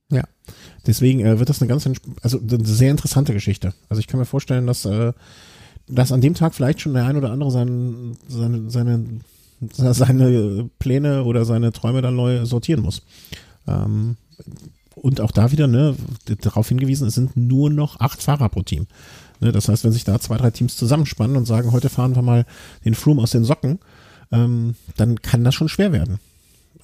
deswegen 0.88 1.20
äh, 1.26 1.38
wird 1.40 1.50
das 1.50 1.62
eine 1.62 1.68
ganz, 1.68 1.90
also 2.22 2.40
eine 2.40 2.64
sehr 2.66 2.92
interessante 2.92 3.34
Geschichte. 3.34 3.74
Also 3.90 4.00
ich 4.00 4.08
kann 4.08 4.20
mir 4.20 4.26
vorstellen, 4.26 4.68
dass, 4.68 4.86
äh, 4.86 5.12
dass 5.88 6.12
an 6.14 6.22
dem 6.22 6.34
Tag 6.34 6.54
vielleicht 6.56 6.80
schon 6.82 6.94
der 6.94 7.06
ein 7.06 7.18
oder 7.18 7.32
andere 7.32 7.52
sein, 7.52 8.16
seine, 8.28 8.70
seine, 8.70 9.04
seine 9.94 10.70
Pläne 10.80 11.24
oder 11.26 11.46
seine 11.46 11.72
Träume 11.72 12.02
dann 12.02 12.16
neu 12.16 12.46
sortieren 12.46 12.82
muss. 12.84 13.02
Ähm, 13.68 14.18
und 14.96 15.22
auch 15.22 15.32
da 15.32 15.52
wieder, 15.52 15.68
ne, 15.68 15.96
darauf 16.42 16.68
hingewiesen, 16.68 17.08
es 17.08 17.16
sind 17.16 17.38
nur 17.38 17.70
noch 17.70 18.00
acht 18.00 18.22
Fahrer 18.22 18.50
pro 18.50 18.62
Team. 18.62 18.88
Ne, 19.40 19.52
das 19.52 19.70
heißt, 19.70 19.84
wenn 19.84 19.92
sich 19.92 20.04
da 20.04 20.20
zwei, 20.20 20.38
drei 20.38 20.52
Teams 20.52 20.78
zusammenspannen 20.78 21.38
und 21.38 21.46
sagen, 21.46 21.72
heute 21.72 21.90
fahren 21.90 22.16
wir 22.16 22.22
mal 22.22 22.46
den 22.86 22.96
Froome 22.96 23.22
aus 23.22 23.32
den 23.32 23.44
Socken, 23.44 23.80
ähm, 24.32 24.76
dann 24.98 25.22
kann 25.22 25.44
das 25.44 25.56
schon 25.56 25.70
schwer 25.70 25.92
werden. 25.92 26.20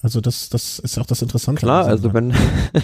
Also 0.01 0.21
das, 0.21 0.49
das 0.49 0.79
ist 0.79 0.97
auch 0.99 1.05
das 1.05 1.21
Interessante. 1.21 1.59
Klar, 1.59 1.85
also 1.85 2.13
wenn, 2.13 2.33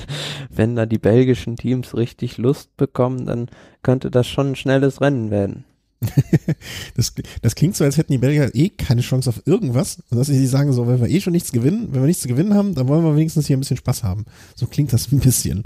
wenn 0.50 0.76
da 0.76 0.86
die 0.86 0.98
belgischen 0.98 1.56
Teams 1.58 1.96
richtig 1.96 2.38
Lust 2.38 2.76
bekommen, 2.76 3.26
dann 3.26 3.50
könnte 3.82 4.10
das 4.10 4.28
schon 4.28 4.52
ein 4.52 4.56
schnelles 4.56 5.00
Rennen 5.00 5.30
werden. 5.30 5.64
Das, 6.96 7.14
das 7.42 7.56
klingt 7.56 7.76
so, 7.76 7.84
als 7.84 7.98
hätten 7.98 8.12
die 8.12 8.18
Belgier 8.18 8.54
eh 8.54 8.70
keine 8.70 9.02
Chance 9.02 9.30
auf 9.30 9.42
irgendwas. 9.46 9.98
Und 10.10 10.18
dass 10.18 10.28
sie 10.28 10.48
sagen, 10.48 10.72
so, 10.74 10.88
wenn 10.88 11.02
wir 11.02 11.10
eh 11.10 11.22
schon 11.22 11.34
nichts 11.34 11.52
gewinnen, 11.52 11.90
wenn 11.92 12.02
wir 12.02 12.08
nichts 12.08 12.22
zu 12.22 12.28
gewinnen 12.28 12.54
haben, 12.54 12.76
dann 12.76 12.88
wollen 12.88 13.04
wir 13.04 13.16
wenigstens 13.16 13.48
hier 13.48 13.58
ein 13.58 13.62
bisschen 13.62 13.78
Spaß 13.78 14.04
haben. 14.04 14.26
So 14.56 14.68
klingt 14.68 14.94
das 14.94 15.12
ein 15.12 15.20
bisschen. 15.20 15.64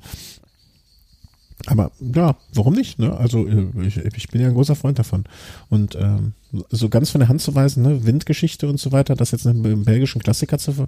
Aber 1.65 1.91
ja, 1.99 2.37
warum 2.53 2.73
nicht? 2.73 2.99
Ne? 2.99 3.15
Also 3.17 3.47
äh, 3.47 3.67
ich, 3.85 3.97
ich 3.97 4.27
bin 4.29 4.41
ja 4.41 4.47
ein 4.47 4.53
großer 4.53 4.75
Freund 4.75 4.99
davon. 4.99 5.25
Und 5.69 5.95
ähm, 5.95 6.33
so 6.69 6.87
ganz 6.87 7.09
von 7.09 7.19
der 7.19 7.29
Hand 7.29 7.41
zu 7.41 7.55
weisen, 7.55 7.83
ne? 7.83 8.05
Windgeschichte 8.05 8.69
und 8.69 8.79
so 8.79 8.91
weiter, 8.91 9.15
das 9.15 9.31
jetzt 9.31 9.45
einen, 9.47 9.65
einen 9.65 9.83
belgischen 9.83 10.21
Klassiker 10.21 10.57
zu 10.59 10.87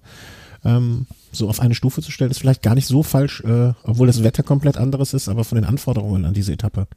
ähm, 0.64 1.06
so 1.32 1.50
auf 1.50 1.60
eine 1.60 1.76
Stufe 1.76 2.02
zu 2.02 2.12
stellen, 2.12 2.32
ist 2.32 2.40
vielleicht 2.40 2.64
gar 2.64 2.76
nicht 2.76 2.88
so 2.88 3.04
falsch, 3.04 3.42
äh, 3.42 3.74
obwohl 3.84 4.08
das 4.08 4.24
Wetter 4.24 4.44
komplett 4.44 4.78
anderes 4.78 5.14
ist, 5.14 5.30
aber 5.30 5.44
von 5.44 5.58
den 5.58 5.66
Anforderungen 5.66 6.26
an 6.26 6.34
diese 6.34 6.54
Etappe. 6.54 6.88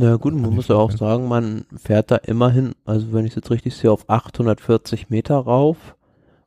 Na 0.00 0.16
gut, 0.16 0.34
man 0.34 0.54
muss 0.54 0.68
ja 0.68 0.76
auch 0.76 0.92
sagen, 0.92 1.26
man 1.26 1.64
fährt 1.76 2.10
da 2.10 2.16
immerhin, 2.16 2.74
also 2.84 3.12
wenn 3.12 3.24
ich 3.24 3.32
es 3.32 3.36
jetzt 3.36 3.50
richtig 3.50 3.74
sehe, 3.74 3.90
auf 3.90 4.08
840 4.08 5.10
Meter 5.10 5.36
rauf 5.36 5.96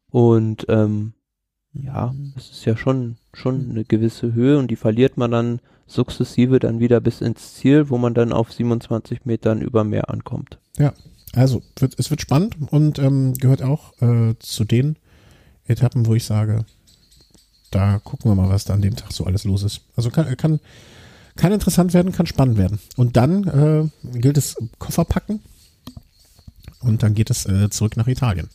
und 0.10 0.66
ähm, 0.70 1.14
ja, 1.74 2.14
es 2.38 2.52
ist 2.52 2.66
ja 2.66 2.78
schon, 2.78 3.18
schon 3.34 3.70
eine 3.70 3.84
gewisse 3.84 4.34
Höhe 4.34 4.58
und 4.58 4.70
die 4.70 4.76
verliert 4.76 5.18
man 5.18 5.32
dann 5.32 5.60
sukzessive 5.86 6.60
dann 6.60 6.80
wieder 6.80 7.02
bis 7.02 7.20
ins 7.20 7.56
Ziel, 7.56 7.90
wo 7.90 7.98
man 7.98 8.14
dann 8.14 8.32
auf 8.32 8.54
27 8.54 9.26
Metern 9.26 9.62
über 9.62 9.84
Meer 9.84 10.10
ankommt. 10.10 10.60
Also, 11.34 11.62
wird, 11.78 11.96
es 11.98 12.10
wird 12.10 12.22
spannend 12.22 12.56
und 12.72 13.00
ähm, 13.00 13.34
gehört 13.34 13.64
auch 13.64 13.94
äh, 14.02 14.36
zu 14.40 14.64
den 14.64 14.98
Etappen, 15.66 16.06
wo 16.06 16.16
ich 16.16 16.26
sage, 16.26 16.66
da 17.70 18.00
gucken 18.00 18.32
wir 18.32 18.36
mal, 18.36 18.50
was 18.50 18.66
da 18.66 18.74
an 18.74 18.82
dem 18.82 18.96
Tag 18.96 19.14
so 19.14 19.26
alles 19.26 19.46
los 19.46 19.64
ist. 19.64 19.82
Also 19.96 20.10
kann, 20.10 20.36
kann, 20.38 20.60
kann 21.36 21.52
interessant 21.52 21.94
werden, 21.94 22.12
kann 22.12 22.26
spannend 22.26 22.58
werden. 22.58 22.80
Und 22.98 23.18
dann 23.18 23.44
äh, 23.48 24.18
gilt 24.20 24.38
es 24.38 24.56
Koffer 24.80 25.06
packen 25.06 25.42
und 26.82 27.04
dann 27.04 27.14
geht 27.14 27.30
es 27.30 27.46
äh, 27.46 27.70
zurück 27.70 27.98
nach 27.98 28.08
Italien. 28.08 28.50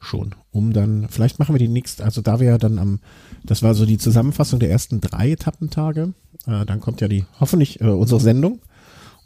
Schon. 0.00 0.34
Um 0.52 0.72
dann, 0.72 1.08
vielleicht 1.08 1.38
machen 1.38 1.54
wir 1.54 1.58
die 1.58 1.68
nächste, 1.68 2.04
also 2.04 2.20
da 2.22 2.38
wir 2.38 2.46
ja 2.46 2.58
dann 2.58 2.78
am, 2.78 3.00
das 3.44 3.62
war 3.62 3.74
so 3.74 3.84
die 3.84 3.98
Zusammenfassung 3.98 4.60
der 4.60 4.70
ersten 4.70 5.00
drei 5.00 5.32
Etappentage. 5.32 6.12
Äh, 6.46 6.64
dann 6.66 6.80
kommt 6.80 7.00
ja 7.00 7.08
die, 7.08 7.24
hoffentlich, 7.40 7.80
äh, 7.80 7.84
unsere 7.84 8.20
Sendung. 8.20 8.60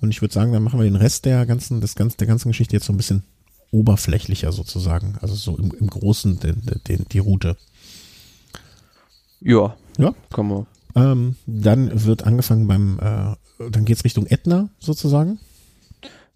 Und 0.00 0.10
ich 0.10 0.22
würde 0.22 0.34
sagen, 0.34 0.52
dann 0.52 0.62
machen 0.62 0.80
wir 0.80 0.84
den 0.84 0.96
Rest 0.96 1.26
der 1.26 1.46
ganzen, 1.46 1.80
des 1.80 1.94
ganzen, 1.94 2.16
der 2.18 2.26
ganzen 2.26 2.48
Geschichte 2.48 2.74
jetzt 2.74 2.86
so 2.86 2.92
ein 2.92 2.96
bisschen 2.96 3.22
oberflächlicher 3.70 4.50
sozusagen. 4.50 5.16
Also 5.20 5.34
so 5.34 5.56
im, 5.56 5.72
im 5.78 5.88
Großen 5.88 6.40
den, 6.40 6.62
den, 6.88 7.06
die 7.10 7.18
Route. 7.18 7.56
Ja. 9.40 9.76
Ja. 9.98 10.14
Kann 10.30 10.48
man. 10.48 10.66
Ähm, 10.94 11.36
dann 11.46 12.04
wird 12.04 12.26
angefangen 12.26 12.66
beim, 12.66 12.98
äh, 13.00 13.70
dann 13.70 13.84
geht's 13.84 14.04
Richtung 14.04 14.26
Ätna 14.26 14.68
sozusagen. 14.78 15.38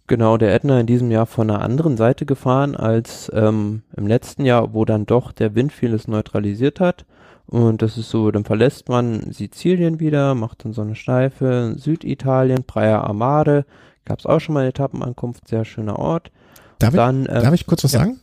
Genau, 0.09 0.37
der 0.37 0.55
Ätna 0.55 0.79
in 0.79 0.87
diesem 0.87 1.11
Jahr 1.11 1.27
von 1.27 1.51
einer 1.51 1.63
anderen 1.63 1.97
Seite 1.97 2.27
gefahren 2.27 2.77
als 2.77 3.31
ähm, 3.35 3.83
im 3.97 4.07
letzten 4.07 4.45
Jahr, 4.45 4.73
wo 4.73 4.85
dann 4.85 5.05
doch 5.05 5.33
der 5.33 5.57
Wind 5.57 5.73
vieles 5.73 6.07
neutralisiert 6.07 6.79
hat. 6.79 7.05
Und 7.47 7.83
das 7.83 7.99
ist 7.99 8.11
so, 8.11 8.31
dann 8.31 8.45
verlässt 8.45 8.89
man 8.89 9.33
Sizilien 9.33 9.99
wieder, 10.01 10.35
macht 10.35 10.65
dann 10.65 10.73
so 10.73 10.83
eine 10.83 10.95
Steife, 10.95 11.75
Süditalien, 11.77 12.65
Praia 12.65 13.05
Amare, 13.05 13.65
gab 14.05 14.21
es 14.21 14.27
auch 14.27 14.41
schon 14.41 14.55
mal 14.55 14.61
eine 14.61 14.71
Etappenankunft, 14.71 15.49
sehr 15.49 15.65
schöner 15.65 15.99
Ort. 15.99 16.31
Darf, 16.79 16.95
Dann, 16.95 17.23
ich, 17.23 17.29
äh, 17.31 17.41
darf 17.41 17.55
ich 17.55 17.67
kurz 17.67 17.85
was 17.85 17.93
ja. 17.93 18.01
sagen? 18.01 18.21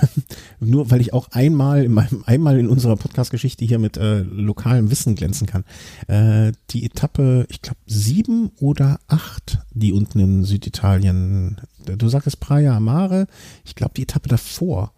Nur 0.60 0.90
weil 0.90 1.00
ich 1.00 1.12
auch 1.12 1.28
einmal 1.30 1.84
in 1.84 1.92
meinem, 1.92 2.24
einmal 2.26 2.58
in 2.58 2.68
unserer 2.68 2.96
Podcast-Geschichte 2.96 3.64
hier 3.64 3.78
mit 3.78 3.96
äh, 3.96 4.20
lokalem 4.22 4.90
Wissen 4.90 5.14
glänzen 5.14 5.46
kann. 5.46 5.64
Äh, 6.08 6.52
die 6.70 6.84
Etappe, 6.84 7.46
ich 7.48 7.62
glaube 7.62 7.78
sieben 7.86 8.50
oder 8.58 8.98
acht, 9.06 9.58
die 9.70 9.92
unten 9.92 10.18
in 10.18 10.44
Süditalien, 10.44 11.60
du 11.84 12.08
sagtest 12.08 12.40
Praia 12.40 12.76
Amare, 12.76 13.28
ich 13.64 13.76
glaube 13.76 13.94
die 13.96 14.02
Etappe 14.02 14.28
davor 14.28 14.92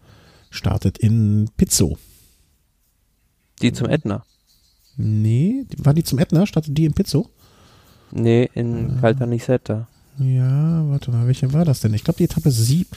startet 0.49 0.97
in 0.97 1.49
Pizzo. 1.57 1.97
Die 3.61 3.71
zum 3.71 3.87
Ätna. 3.87 4.23
Nee, 4.97 5.65
war 5.77 5.93
die 5.93 6.03
zum 6.03 6.19
Ätna? 6.19 6.45
Startet 6.47 6.75
die 6.77 6.85
in 6.85 6.93
Pizzo? 6.93 7.29
Nee, 8.11 8.49
in 8.53 8.99
Caltanissetta. 8.99 9.87
Ja, 10.19 10.87
warte 10.89 11.11
mal, 11.11 11.27
welche 11.27 11.51
war 11.53 11.65
das 11.65 11.81
denn? 11.81 11.93
Ich 11.93 12.03
glaube 12.03 12.17
die 12.17 12.23
Etappe 12.25 12.51
sieben. 12.51 12.89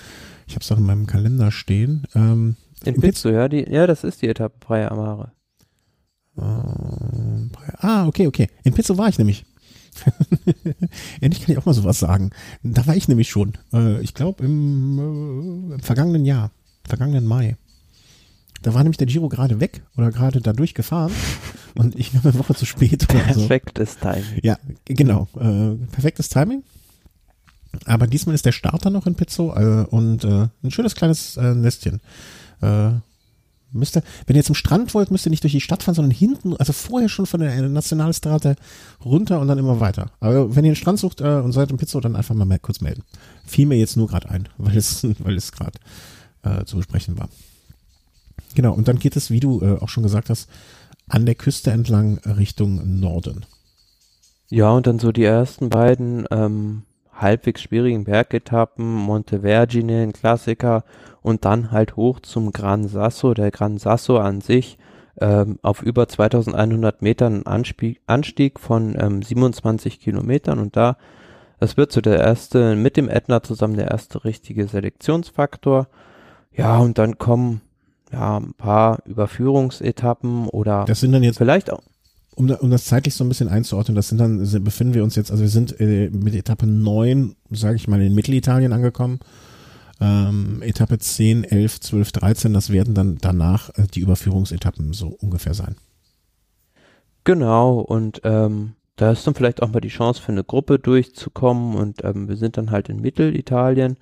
Ich 0.47 0.55
habe 0.55 0.63
es 0.63 0.73
auch 0.73 0.79
in 0.79 0.85
meinem 0.85 1.07
Kalender 1.07 1.51
stehen. 1.51 2.07
Ähm, 2.15 2.57
In 2.85 2.95
in 2.95 3.01
Pizzo, 3.01 3.29
ja, 3.31 3.49
die, 3.49 3.69
ja, 3.69 3.87
das 3.87 4.05
ist 4.05 4.23
die 4.23 4.29
Etappe 4.29 4.57
Praia 4.61 4.91
Amare. 4.91 5.33
Ähm, 6.39 7.51
Ah, 7.81 8.07
okay, 8.07 8.27
okay. 8.27 8.49
In 8.65 8.73
Pizzo 8.75 8.97
war 8.99 9.09
ich 9.09 9.19
nämlich. 9.19 9.45
Endlich 11.21 11.43
kann 11.45 11.53
ich 11.53 11.59
auch 11.59 11.67
mal 11.67 11.75
sowas 11.75 11.99
sagen. 11.99 12.31
Da 12.63 12.87
war 12.87 12.95
ich 12.97 13.09
nämlich 13.09 13.29
schon. 13.29 13.55
Äh, 13.73 14.01
ich 14.01 14.15
glaube 14.15 14.45
im, 14.45 14.99
äh, 15.71 15.75
im 15.75 15.81
vergangenen 15.81 16.25
Jahr, 16.25 16.51
vergangenen 16.85 17.27
Mai. 17.27 17.57
Da 18.63 18.75
war 18.75 18.83
nämlich 18.83 18.97
der 18.99 19.07
Giro 19.07 19.29
gerade 19.29 19.61
weg 19.61 19.83
oder 19.97 20.11
gerade 20.11 20.41
da 20.41 20.53
durchgefahren 20.53 21.13
und 21.77 21.95
ich 21.97 22.13
war 22.15 22.25
eine 22.25 22.39
Woche 22.39 22.55
zu 22.55 22.67
spät 22.67 23.07
oder 23.13 23.35
so. 23.35 23.41
Perfektes 23.41 23.99
Timing. 23.99 24.41
Ja, 24.43 24.59
genau. 24.85 25.29
Äh, 25.37 25.75
perfektes 25.93 26.29
Timing. 26.29 26.63
Aber 27.85 28.07
diesmal 28.07 28.35
ist 28.35 28.47
der 28.47 28.53
Starter 28.53 28.91
noch 28.91 29.07
in 29.07 29.15
Pizzo 29.15 29.55
äh, 29.55 29.87
und 29.89 30.25
äh, 30.25 30.49
ein 30.63 30.71
schönes 30.71 30.95
kleines 30.95 31.37
äh, 31.37 31.55
Nestchen. 31.55 32.01
Äh, 32.61 32.91
müsst 33.73 33.97
ihr, 33.97 34.03
wenn 34.27 34.37
ihr 34.37 34.45
zum 34.45 34.55
Strand 34.55 34.95
wollt, 34.95 35.11
müsst 35.11 35.27
ihr 35.27 35.31
nicht 35.31 35.43
durch 35.43 35.53
die 35.53 35.61
Stadt 35.61 35.83
fahren, 35.83 35.95
sondern 35.95 36.11
hinten, 36.11 36.57
also 36.57 36.73
vorher 36.73 37.09
schon 37.09 37.27
von 37.27 37.41
der 37.41 37.69
Nationalstraße 37.69 38.57
runter 39.05 39.41
und 39.41 39.49
dann 39.49 39.59
immer 39.59 39.81
weiter. 39.81 40.11
Aber 40.21 40.55
wenn 40.55 40.65
ihr 40.65 40.71
einen 40.71 40.77
Strand 40.77 40.99
sucht 40.99 41.21
äh, 41.21 41.41
und 41.41 41.53
seid 41.53 41.71
in 41.71 41.77
Pizzo, 41.77 42.01
dann 42.01 42.17
einfach 42.17 42.35
mal 42.35 42.45
mehr, 42.45 42.59
kurz 42.59 42.81
melden. 42.81 43.03
Fiel 43.45 43.67
mir 43.67 43.77
jetzt 43.77 43.97
nur 43.97 44.09
gerade 44.09 44.31
ein, 44.31 44.49
weil 44.59 44.77
es, 44.77 45.07
weil 45.19 45.37
es 45.37 45.53
gerade 45.53 45.79
äh, 46.43 46.65
zu 46.65 46.77
besprechen 46.77 47.19
war. 47.19 47.29
Genau, 48.55 48.73
und 48.73 48.89
dann 48.89 48.99
geht 48.99 49.17
es, 49.17 49.31
wie 49.31 49.41
du 49.41 49.61
äh, 49.61 49.79
auch 49.79 49.89
schon 49.89 50.03
gesagt 50.03 50.31
hast, 50.31 50.49
an 51.09 51.27
der 51.27 51.35
Küste 51.35 51.71
entlang 51.71 52.19
Richtung 52.19 53.01
Norden. 53.01 53.47
Ja, 54.51 54.71
und 54.71 54.87
dann 54.87 54.99
so 54.99 55.13
die 55.13 55.25
ersten 55.25 55.69
beiden 55.69 56.27
ähm, 56.31 56.83
halbwegs 57.21 57.63
schwierigen 57.63 58.05
Bergetappen, 58.05 58.95
Montevergine, 58.95 60.03
ein 60.03 60.13
Klassiker, 60.13 60.85
und 61.21 61.45
dann 61.45 61.73
halt 61.73 61.97
hoch 61.97 62.21
zum 62.21 62.53
Gran 62.53 62.89
Sasso. 62.89 63.35
Der 63.35 63.51
Gran 63.51 63.79
Sasso 63.79 64.19
an 64.19 64.41
sich 64.41 64.79
ähm, 65.21 65.59
auf 65.63 65.83
über 65.83 66.09
2100 66.09 67.03
Metern 67.03 67.43
Anstieg, 67.45 68.01
Anstieg 68.07 68.61
von 68.61 68.97
ähm, 68.99 69.23
27 69.23 70.01
Kilometern 70.01 70.59
und 70.59 70.77
da, 70.77 70.97
das 71.59 71.77
wird 71.77 71.93
so 71.93 72.01
der 72.01 72.19
erste, 72.19 72.77
mit 72.77 72.97
dem 72.97 73.09
Ätna 73.09 73.43
zusammen 73.43 73.77
der 73.77 73.91
erste 73.91 74.25
richtige 74.25 74.69
Selektionsfaktor. 74.69 75.89
Ja, 76.53 76.79
und 76.79 76.99
dann 76.99 77.19
kommen 77.19 77.63
ja 78.13 78.39
ein 78.39 78.55
paar 78.55 79.01
Überführungsetappen 79.07 80.49
oder 80.49 80.85
Das 80.87 81.01
sind 81.01 81.13
dann 81.13 81.23
jetzt 81.23 81.39
vielleicht 81.39 81.73
auch 81.73 81.83
um, 82.39 82.49
um 82.51 82.71
das 82.71 82.85
zeitlich 82.85 83.15
so 83.15 83.25
ein 83.25 83.29
bisschen 83.29 83.49
einzuordnen, 83.49 83.97
das 83.97 84.09
sind 84.09 84.19
dann, 84.19 84.45
sind, 84.45 84.63
befinden 84.63 84.95
wir 84.95 85.03
uns 85.03 85.17
jetzt, 85.17 85.31
also 85.31 85.43
wir 85.43 85.51
sind 85.51 85.81
äh, 85.81 86.09
mit 86.11 86.35
Etappe 86.35 86.67
9, 86.67 87.35
sage 87.51 87.77
ich 87.77 87.89
mal, 87.89 88.01
in 88.01 88.15
Mittelitalien 88.15 88.73
angekommen. 88.73 89.19
Ähm, 90.01 90.63
Etappe 90.63 90.99
10, 90.99 91.43
11, 91.43 91.81
12, 91.81 92.13
13, 92.13 92.55
das 92.55 92.71
werden 92.71 92.95
dann 92.95 93.19
danach 93.21 93.71
äh, 93.71 93.89
die 93.93 94.01
Überführungsetappen 94.01 94.93
so 94.93 95.09
ungefähr 95.21 95.55
sein. 95.55 95.75
Genau, 97.25 97.81
und 97.81 98.21
ähm, 98.23 98.75
da 98.95 99.11
ist 99.11 99.27
dann 99.27 99.35
vielleicht 99.35 99.61
auch 99.61 99.73
mal 99.73 99.81
die 99.81 99.89
Chance 99.89 100.23
für 100.23 100.31
eine 100.31 100.45
Gruppe 100.45 100.79
durchzukommen 100.79 101.75
und 101.75 102.05
ähm, 102.05 102.29
wir 102.29 102.37
sind 102.37 102.57
dann 102.57 102.71
halt 102.71 102.89
in 102.89 103.01
Mittelitalien 103.01 103.97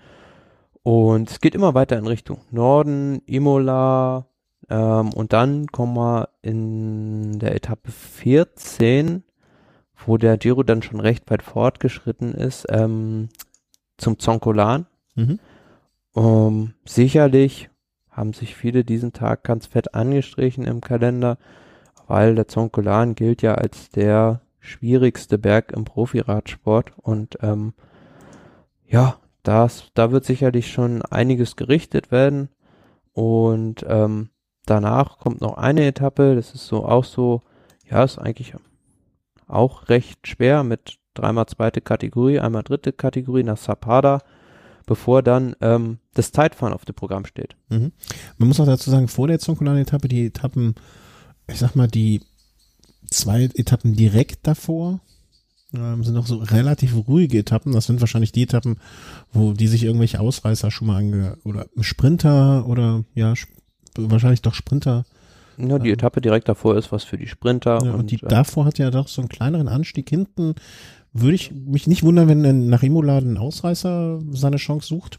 und 0.83 1.31
es 1.31 1.41
geht 1.41 1.55
immer 1.55 1.73
weiter 1.73 1.99
in 1.99 2.07
Richtung 2.07 2.43
Norden, 2.51 3.23
Imola 3.25 4.27
ähm, 4.69 5.13
und 5.13 5.33
dann 5.33 5.67
kommen 5.69 5.97
wir 5.97 6.29
in 6.43 7.39
der 7.39 7.55
Etappe 7.55 7.91
14, 7.91 9.23
wo 10.05 10.17
der 10.17 10.37
Giro 10.37 10.63
dann 10.63 10.83
schon 10.83 11.01
recht 11.01 11.31
weit 11.31 11.43
fortgeschritten 11.43 12.35
ist, 12.35 12.67
ähm, 12.69 13.29
zum 13.97 14.19
Zoncolan. 14.19 14.87
Mhm. 15.15 15.39
Ähm, 16.17 16.75
sicherlich 16.85 17.71
haben 18.11 18.33
sich 18.33 18.55
viele 18.55 18.85
diesen 18.85 19.13
Tag 19.13 19.45
ganz 19.45 19.67
fett 19.67 19.95
angestrichen 19.95 20.65
im 20.65 20.81
Kalender, 20.81 21.39
weil 22.07 22.35
der 22.35 22.49
Zoncolan 22.49 23.15
gilt 23.15 23.43
ja 23.43 23.55
als 23.55 23.91
der 23.91 24.41
schwierigste 24.59 25.39
Berg 25.39 25.73
im 25.73 25.85
Profiradsport 25.85 26.93
und 26.97 27.39
ähm, 27.43 27.75
ja, 28.89 29.19
das, 29.43 29.91
da 29.95 30.11
wird 30.11 30.25
sicherlich 30.25 30.73
schon 30.73 31.03
einiges 31.03 31.57
gerichtet 31.57 32.11
werden 32.11 32.49
und 33.13 33.85
ähm, 33.89 34.31
danach 34.67 35.19
kommt 35.19 35.41
noch 35.41 35.57
eine 35.57 35.87
Etappe, 35.87 36.35
das 36.35 36.55
ist 36.55 36.67
so 36.67 36.85
auch 36.85 37.05
so, 37.05 37.43
ja, 37.89 38.05
ist 38.05 38.19
eigentlich 38.19 38.55
auch 39.47 39.89
recht 39.89 40.27
schwer 40.27 40.65
mit 40.65 40.99
dreimal 41.15 41.47
zweite 41.47 41.81
Kategorie, 41.81 42.41
einmal 42.41 42.63
dritte 42.63 42.93
Kategorie 42.93 43.43
nach 43.43 43.59
Zapada, 43.59 44.23
bevor 44.87 45.23
dann 45.23 45.57
ähm, 45.61 45.99
das 46.15 46.33
Zeitfahren 46.33 46.75
auf 46.75 46.85
dem 46.85 46.95
Programm 46.95 47.25
steht. 47.25 47.57
Mhm. 47.69 47.93
Man 48.39 48.49
muss 48.49 48.61
auch 48.61 48.67
dazu 48.67 48.91
sagen, 48.91 49.09
vor 49.09 49.29
der 49.29 49.39
Zonkolan-Etappe, 49.39 50.09
die 50.09 50.27
Etappen, 50.27 50.75
ich 51.49 51.59
sag 51.59 51.75
mal, 51.75 51.89
die 51.89 52.23
zwei 53.11 53.45
Etappen 53.55 53.95
direkt 53.95 54.47
davor 54.47 55.01
ähm, 55.75 56.05
sind 56.05 56.15
noch 56.15 56.27
so 56.27 56.37
relativ 56.37 56.95
ruhige 57.09 57.39
Etappen. 57.39 57.73
Das 57.73 57.87
sind 57.87 58.01
wahrscheinlich 58.01 58.33
die 58.33 58.43
Etappen, 58.43 58.79
wo 59.33 59.53
die 59.53 59.69
sich 59.69 59.85
irgendwelche 59.85 60.21
Ausreißer 60.21 60.71
schon 60.71 60.89
mal 60.89 60.97
ange 60.97 61.39
oder 61.45 61.67
Sprinter 61.81 62.67
oder 62.67 63.05
ja, 63.15 63.35
wahrscheinlich 63.99 64.43
doch 64.43 64.55
Sprinter. 64.55 65.05
Ja, 65.59 65.79
die 65.79 65.89
Ähm. 65.89 65.95
Etappe 65.95 66.21
direkt 66.21 66.49
davor 66.49 66.77
ist 66.77 66.93
was 66.93 67.05
für 67.05 67.17
die 67.17 67.27
Sprinter. 67.29 67.79
Ja, 67.83 67.93
und, 67.93 68.01
und 68.01 68.11
die 68.11 68.17
äh, 68.17 68.29
davor 68.29 68.65
hat 68.65 68.79
ja 68.79 68.91
doch 68.91 69.09
so 69.09 69.23
einen 69.23 69.29
kleineren 69.29 69.69
Anstieg 69.69 70.09
hinten. 70.09 70.55
Würde 71.13 71.35
ich 71.35 71.53
mich 71.53 71.87
nicht 71.87 72.03
wundern, 72.03 72.29
wenn 72.29 72.69
nach 72.69 72.83
Imola 72.83 73.19
ein 73.19 73.39
Ausreißer 73.39 74.21
seine 74.33 74.59
Chance 74.59 74.89
sucht. 74.89 75.19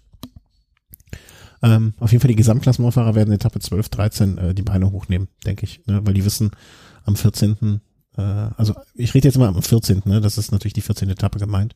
Ähm, 1.63 1.93
auf 1.99 2.11
jeden 2.11 2.21
Fall 2.21 2.29
die 2.29 2.35
Gesamtklassenaufahrer 2.35 3.15
werden 3.15 3.33
Etappe 3.33 3.59
12, 3.59 3.89
13 3.89 4.37
äh, 4.37 4.53
die 4.53 4.61
Beine 4.61 4.91
hochnehmen, 4.91 5.27
denke 5.43 5.63
ich, 5.63 5.81
ne? 5.87 6.01
weil 6.05 6.13
die 6.13 6.23
wissen, 6.23 6.51
am 7.03 7.15
14. 7.15 7.81
Äh, 8.15 8.21
also 8.21 8.75
ich 8.93 9.13
rede 9.15 9.27
jetzt 9.27 9.39
mal 9.39 9.47
am 9.47 9.61
14. 9.61 10.03
Ne? 10.05 10.21
Das 10.21 10.37
ist 10.37 10.51
natürlich 10.51 10.73
die 10.73 10.81
14. 10.81 11.09
Etappe 11.09 11.39
gemeint, 11.39 11.73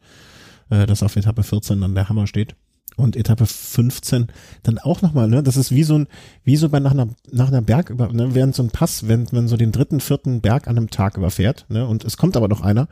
äh, 0.69 0.85
dass 0.85 1.01
auf 1.01 1.15
Etappe 1.15 1.41
14 1.41 1.81
dann 1.81 1.95
der 1.95 2.09
Hammer 2.09 2.27
steht. 2.27 2.55
Und 3.01 3.15
Etappe 3.15 3.45
15 3.45 4.27
dann 4.63 4.77
auch 4.77 5.01
nochmal, 5.01 5.27
ne, 5.27 5.43
das 5.43 5.57
ist 5.57 5.71
wie 5.71 5.83
so 5.83 5.97
ein, 5.97 6.07
wie 6.43 6.55
so 6.55 6.69
bei 6.69 6.79
nach 6.79 6.91
einer, 6.91 7.09
nach 7.31 7.47
einer 7.47 7.61
Berg 7.61 7.89
über, 7.89 8.11
ne, 8.11 8.33
während 8.33 8.55
so 8.55 8.63
ein 8.63 8.69
Pass, 8.69 9.07
wenn 9.07 9.27
man 9.31 9.47
so 9.47 9.57
den 9.57 9.71
dritten, 9.71 9.99
vierten 9.99 10.41
Berg 10.41 10.67
an 10.67 10.77
einem 10.77 10.89
Tag 10.89 11.17
überfährt, 11.17 11.65
ne, 11.69 11.87
und 11.87 12.03
es 12.05 12.17
kommt 12.17 12.37
aber 12.37 12.47
noch 12.47 12.61
einer, 12.61 12.87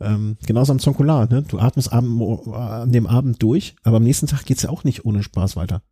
ähm, 0.00 0.36
genauso 0.46 0.72
am 0.72 0.78
Zonkular, 0.78 1.28
ne, 1.30 1.42
du 1.42 1.58
atmest 1.58 1.92
an 1.92 2.92
dem 2.92 3.06
Abend 3.06 3.42
durch, 3.42 3.76
aber 3.82 3.98
am 3.98 4.04
nächsten 4.04 4.26
Tag 4.26 4.44
geht's 4.44 4.62
ja 4.62 4.70
auch 4.70 4.84
nicht 4.84 5.04
ohne 5.04 5.22
Spaß 5.22 5.56
weiter. 5.56 5.82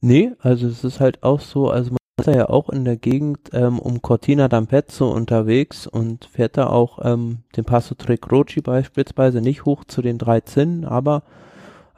Nee, 0.00 0.32
also 0.38 0.68
es 0.68 0.84
ist 0.84 1.00
halt 1.00 1.22
auch 1.22 1.40
so, 1.40 1.70
also 1.70 1.90
man 1.90 1.98
ist 2.18 2.34
ja 2.34 2.48
auch 2.48 2.70
in 2.70 2.84
der 2.84 2.96
Gegend 2.96 3.50
ähm, 3.52 3.78
um 3.78 4.02
Cortina 4.02 4.46
d'Ampezzo 4.46 5.04
unterwegs 5.04 5.86
und 5.86 6.26
fährt 6.26 6.56
da 6.56 6.68
auch 6.68 6.98
ähm, 7.02 7.40
den 7.56 7.64
Passo 7.64 7.94
Tre 7.94 8.16
Croci 8.16 8.60
beispielsweise 8.60 9.40
nicht 9.40 9.64
hoch 9.64 9.84
zu 9.84 10.02
den 10.02 10.18
drei 10.18 10.40
Zinnen, 10.40 10.84
aber 10.84 11.24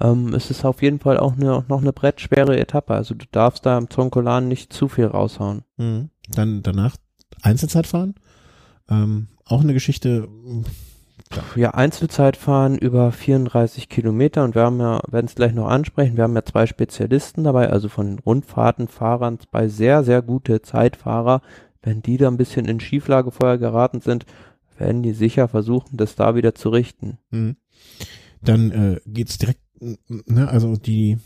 ähm, 0.00 0.34
es 0.34 0.50
ist 0.50 0.64
auf 0.64 0.82
jeden 0.82 1.00
Fall 1.00 1.18
auch 1.18 1.34
eine, 1.34 1.64
noch 1.68 1.80
eine 1.80 1.92
brettschwere 1.92 2.58
Etappe. 2.58 2.94
Also 2.94 3.14
du 3.14 3.26
darfst 3.30 3.66
da 3.66 3.76
am 3.76 3.90
Zonkolan 3.90 4.48
nicht 4.48 4.72
zu 4.72 4.88
viel 4.88 5.06
raushauen. 5.06 5.62
Mhm. 5.76 6.10
Dann 6.28 6.62
danach 6.62 6.96
Einzelzeit 7.42 7.86
fahren. 7.86 8.14
Ähm, 8.88 9.28
auch 9.44 9.62
eine 9.62 9.74
Geschichte. 9.74 10.28
Ja, 11.56 11.72
Einzelzeit 11.72 12.36
fahren 12.36 12.78
über 12.78 13.12
34 13.12 13.88
Kilometer 13.88 14.44
und 14.44 14.54
wir 14.54 14.62
haben 14.62 14.80
ja, 14.80 15.00
werden 15.10 15.26
es 15.26 15.34
gleich 15.34 15.52
noch 15.52 15.68
ansprechen, 15.68 16.16
wir 16.16 16.24
haben 16.24 16.34
ja 16.34 16.44
zwei 16.44 16.66
Spezialisten 16.66 17.44
dabei, 17.44 17.68
also 17.68 17.90
von 17.90 18.06
den 18.06 18.18
Rundfahrtenfahrern, 18.18 19.38
zwei 19.40 19.68
sehr, 19.68 20.04
sehr 20.04 20.22
gute 20.22 20.62
Zeitfahrer. 20.62 21.42
Wenn 21.82 22.00
die 22.00 22.16
da 22.16 22.28
ein 22.28 22.38
bisschen 22.38 22.64
in 22.64 22.80
Schieflage 22.80 23.30
vorher 23.30 23.58
geraten 23.58 24.00
sind, 24.00 24.24
werden 24.78 25.02
die 25.02 25.12
sicher 25.12 25.48
versuchen, 25.48 25.96
das 25.96 26.14
da 26.14 26.34
wieder 26.34 26.54
zu 26.54 26.70
richten. 26.70 27.18
Mhm. 27.30 27.56
Dann 28.40 28.70
äh, 28.70 29.00
geht's 29.06 29.38
direkt 29.38 29.60
ne, 29.80 30.48
also 30.48 30.76
die, 30.76 31.18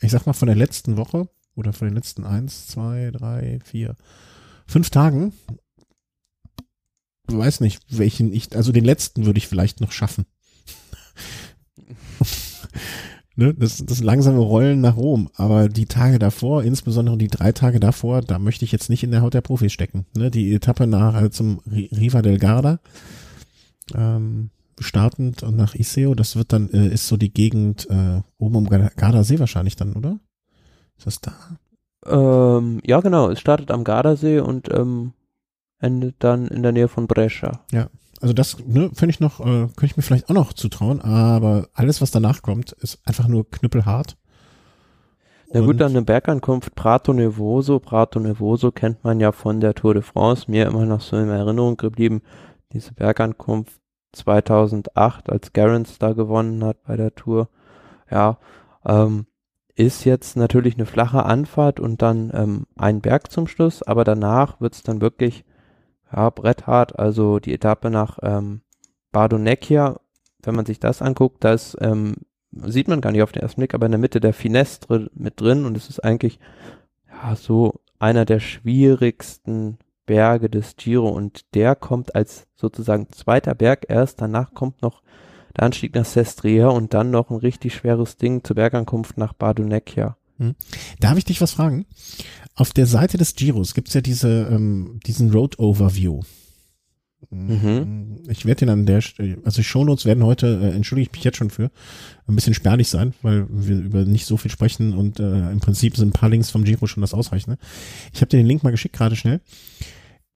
ich 0.00 0.10
sag 0.10 0.26
mal 0.26 0.32
von 0.32 0.46
der 0.46 0.56
letzten 0.56 0.96
Woche 0.96 1.28
oder 1.54 1.72
von 1.72 1.88
den 1.88 1.94
letzten 1.94 2.24
eins, 2.24 2.66
zwei, 2.66 3.10
drei, 3.10 3.58
vier, 3.64 3.96
fünf 4.66 4.90
Tagen, 4.90 5.32
weiß 7.26 7.60
nicht, 7.60 7.82
welchen 7.90 8.32
ich, 8.32 8.54
also 8.56 8.72
den 8.72 8.84
letzten 8.84 9.26
würde 9.26 9.38
ich 9.38 9.48
vielleicht 9.48 9.80
noch 9.80 9.92
schaffen. 9.92 10.26
ne, 13.36 13.54
das, 13.54 13.84
das 13.84 14.00
langsame 14.00 14.38
Rollen 14.38 14.80
nach 14.80 14.96
Rom, 14.96 15.30
aber 15.34 15.68
die 15.68 15.86
Tage 15.86 16.18
davor, 16.18 16.64
insbesondere 16.64 17.18
die 17.18 17.28
drei 17.28 17.52
Tage 17.52 17.80
davor, 17.80 18.22
da 18.22 18.38
möchte 18.38 18.64
ich 18.64 18.72
jetzt 18.72 18.90
nicht 18.90 19.02
in 19.02 19.10
der 19.10 19.22
Haut 19.22 19.34
der 19.34 19.40
Profis 19.40 19.72
stecken. 19.72 20.06
Ne, 20.16 20.30
die 20.30 20.54
Etappe 20.54 20.86
nach 20.86 21.14
also 21.14 21.28
zum 21.28 21.60
Riva 21.66 22.22
del 22.22 22.38
Garda, 22.38 22.80
ähm, 23.94 24.50
startend 24.82 25.42
und 25.42 25.56
nach 25.56 25.74
Iseo, 25.74 26.14
das 26.14 26.36
wird 26.36 26.52
dann, 26.52 26.70
äh, 26.70 26.88
ist 26.88 27.08
so 27.08 27.16
die 27.16 27.32
Gegend 27.32 27.88
äh, 27.90 28.22
oben 28.38 28.56
um 28.56 28.68
Gardasee 28.68 29.38
wahrscheinlich 29.38 29.76
dann, 29.76 29.94
oder? 29.94 30.18
Ist 30.96 31.06
das 31.06 31.20
da? 31.20 31.32
Ähm, 32.06 32.80
ja, 32.84 33.00
genau. 33.00 33.30
Es 33.30 33.40
startet 33.40 33.70
am 33.70 33.84
Gardasee 33.84 34.40
und 34.40 34.68
ähm, 34.72 35.12
endet 35.80 36.16
dann 36.18 36.46
in 36.48 36.62
der 36.62 36.72
Nähe 36.72 36.88
von 36.88 37.06
Brescia. 37.06 37.60
Ja, 37.72 37.88
also 38.20 38.34
das 38.34 38.58
ne, 38.66 38.90
finde 38.94 39.10
ich 39.10 39.20
noch, 39.20 39.40
äh, 39.40 39.68
könnte 39.76 39.86
ich 39.86 39.96
mir 39.96 40.02
vielleicht 40.02 40.28
auch 40.28 40.34
noch 40.34 40.52
zutrauen, 40.52 41.00
aber 41.00 41.68
alles, 41.72 42.00
was 42.00 42.10
danach 42.10 42.42
kommt, 42.42 42.72
ist 42.72 42.98
einfach 43.04 43.28
nur 43.28 43.48
knüppelhart. 43.50 44.16
Na 45.50 45.60
gut, 45.60 45.80
dann 45.80 45.92
eine 45.92 46.02
Bergankunft 46.02 46.74
Prato 46.74 47.14
Nevoso. 47.14 47.78
Prato 47.78 48.20
Nevoso 48.20 48.70
kennt 48.70 49.02
man 49.02 49.18
ja 49.18 49.32
von 49.32 49.60
der 49.60 49.74
Tour 49.74 49.94
de 49.94 50.02
France, 50.02 50.44
mir 50.50 50.66
immer 50.66 50.84
noch 50.84 51.00
so 51.00 51.16
in 51.16 51.30
Erinnerung 51.30 51.78
geblieben. 51.78 52.20
Diese 52.72 52.92
Bergankunft 52.92 53.80
2008, 54.18 55.30
als 55.30 55.52
Garance 55.52 55.96
da 55.98 56.12
gewonnen 56.12 56.64
hat 56.64 56.82
bei 56.84 56.96
der 56.96 57.14
Tour. 57.14 57.48
Ja, 58.10 58.38
ähm, 58.84 59.26
ist 59.74 60.04
jetzt 60.04 60.36
natürlich 60.36 60.74
eine 60.74 60.86
flache 60.86 61.24
Anfahrt 61.24 61.78
und 61.78 62.02
dann 62.02 62.32
ähm, 62.34 62.66
ein 62.76 63.00
Berg 63.00 63.30
zum 63.30 63.46
Schluss, 63.46 63.82
aber 63.82 64.02
danach 64.04 64.60
wird's 64.60 64.82
dann 64.82 65.00
wirklich 65.00 65.44
ja, 66.12 66.30
bretthart. 66.30 66.98
Also 66.98 67.38
die 67.38 67.54
Etappe 67.54 67.90
nach 67.90 68.18
ähm, 68.22 68.62
Bardonecchia, 69.12 70.00
wenn 70.42 70.54
man 70.56 70.66
sich 70.66 70.80
das 70.80 71.00
anguckt, 71.00 71.44
da 71.44 71.52
ist, 71.52 71.76
ähm, 71.80 72.16
sieht 72.50 72.88
man 72.88 73.00
gar 73.00 73.12
nicht 73.12 73.22
auf 73.22 73.32
den 73.32 73.42
ersten 73.42 73.60
Blick, 73.60 73.74
aber 73.74 73.86
in 73.86 73.92
der 73.92 74.00
Mitte 74.00 74.20
der 74.20 74.32
Finestre 74.32 75.10
mit 75.14 75.40
drin 75.40 75.64
und 75.64 75.76
es 75.76 75.88
ist 75.88 76.00
eigentlich 76.00 76.40
ja 77.10 77.36
so 77.36 77.80
einer 77.98 78.24
der 78.24 78.40
schwierigsten 78.40 79.78
Berge 80.08 80.48
des 80.48 80.74
Giro 80.76 81.08
und 81.08 81.54
der 81.54 81.76
kommt 81.76 82.14
als 82.16 82.46
sozusagen 82.56 83.08
zweiter 83.12 83.54
Berg 83.54 83.86
erst. 83.88 84.20
Danach 84.20 84.54
kommt 84.54 84.82
noch 84.82 85.02
der 85.56 85.64
Anstieg 85.64 85.94
nach 85.94 86.06
Sestria 86.06 86.68
und 86.68 86.94
dann 86.94 87.10
noch 87.10 87.30
ein 87.30 87.36
richtig 87.36 87.74
schweres 87.74 88.16
Ding 88.16 88.42
zur 88.42 88.56
Bergankunft 88.56 89.18
nach 89.18 89.34
Bardonecchia. 89.34 90.16
Hm. 90.38 90.54
Darf 90.98 91.18
ich 91.18 91.26
dich 91.26 91.40
was 91.40 91.52
fragen? 91.52 91.84
Auf 92.54 92.72
der 92.72 92.86
Seite 92.86 93.18
des 93.18 93.34
Giros 93.34 93.74
gibt's 93.74 93.94
ja 93.94 94.00
diese, 94.00 94.48
ähm, 94.50 94.98
diesen 95.06 95.30
Road 95.30 95.58
Overview. 95.58 96.22
Mhm. 97.30 98.22
Ich 98.28 98.46
werde 98.46 98.60
den 98.60 98.70
an 98.70 98.86
der 98.86 99.00
Stelle, 99.00 99.38
also 99.44 99.62
Shownotes 99.62 100.04
werden 100.04 100.24
heute, 100.24 100.60
äh, 100.62 100.74
entschuldige 100.74 101.10
ich 101.10 101.12
mich 101.12 101.24
jetzt 101.24 101.36
schon 101.36 101.50
für, 101.50 101.70
ein 102.26 102.34
bisschen 102.34 102.54
spärlich 102.54 102.88
sein, 102.88 103.12
weil 103.22 103.46
wir 103.50 103.76
über 103.78 104.04
nicht 104.04 104.26
so 104.26 104.36
viel 104.36 104.50
sprechen 104.50 104.94
und 104.94 105.18
äh, 105.18 105.50
im 105.50 105.60
Prinzip 105.60 105.96
sind 105.96 106.08
ein 106.08 106.12
paar 106.12 106.28
Links 106.28 106.50
vom 106.50 106.64
Giro 106.64 106.86
schon 106.86 107.00
das 107.00 107.14
ausreichende. 107.14 107.58
Ich 108.12 108.20
habe 108.20 108.28
dir 108.28 108.38
den 108.38 108.46
Link 108.46 108.62
mal 108.62 108.70
geschickt 108.70 108.96
gerade 108.96 109.16
schnell. 109.16 109.40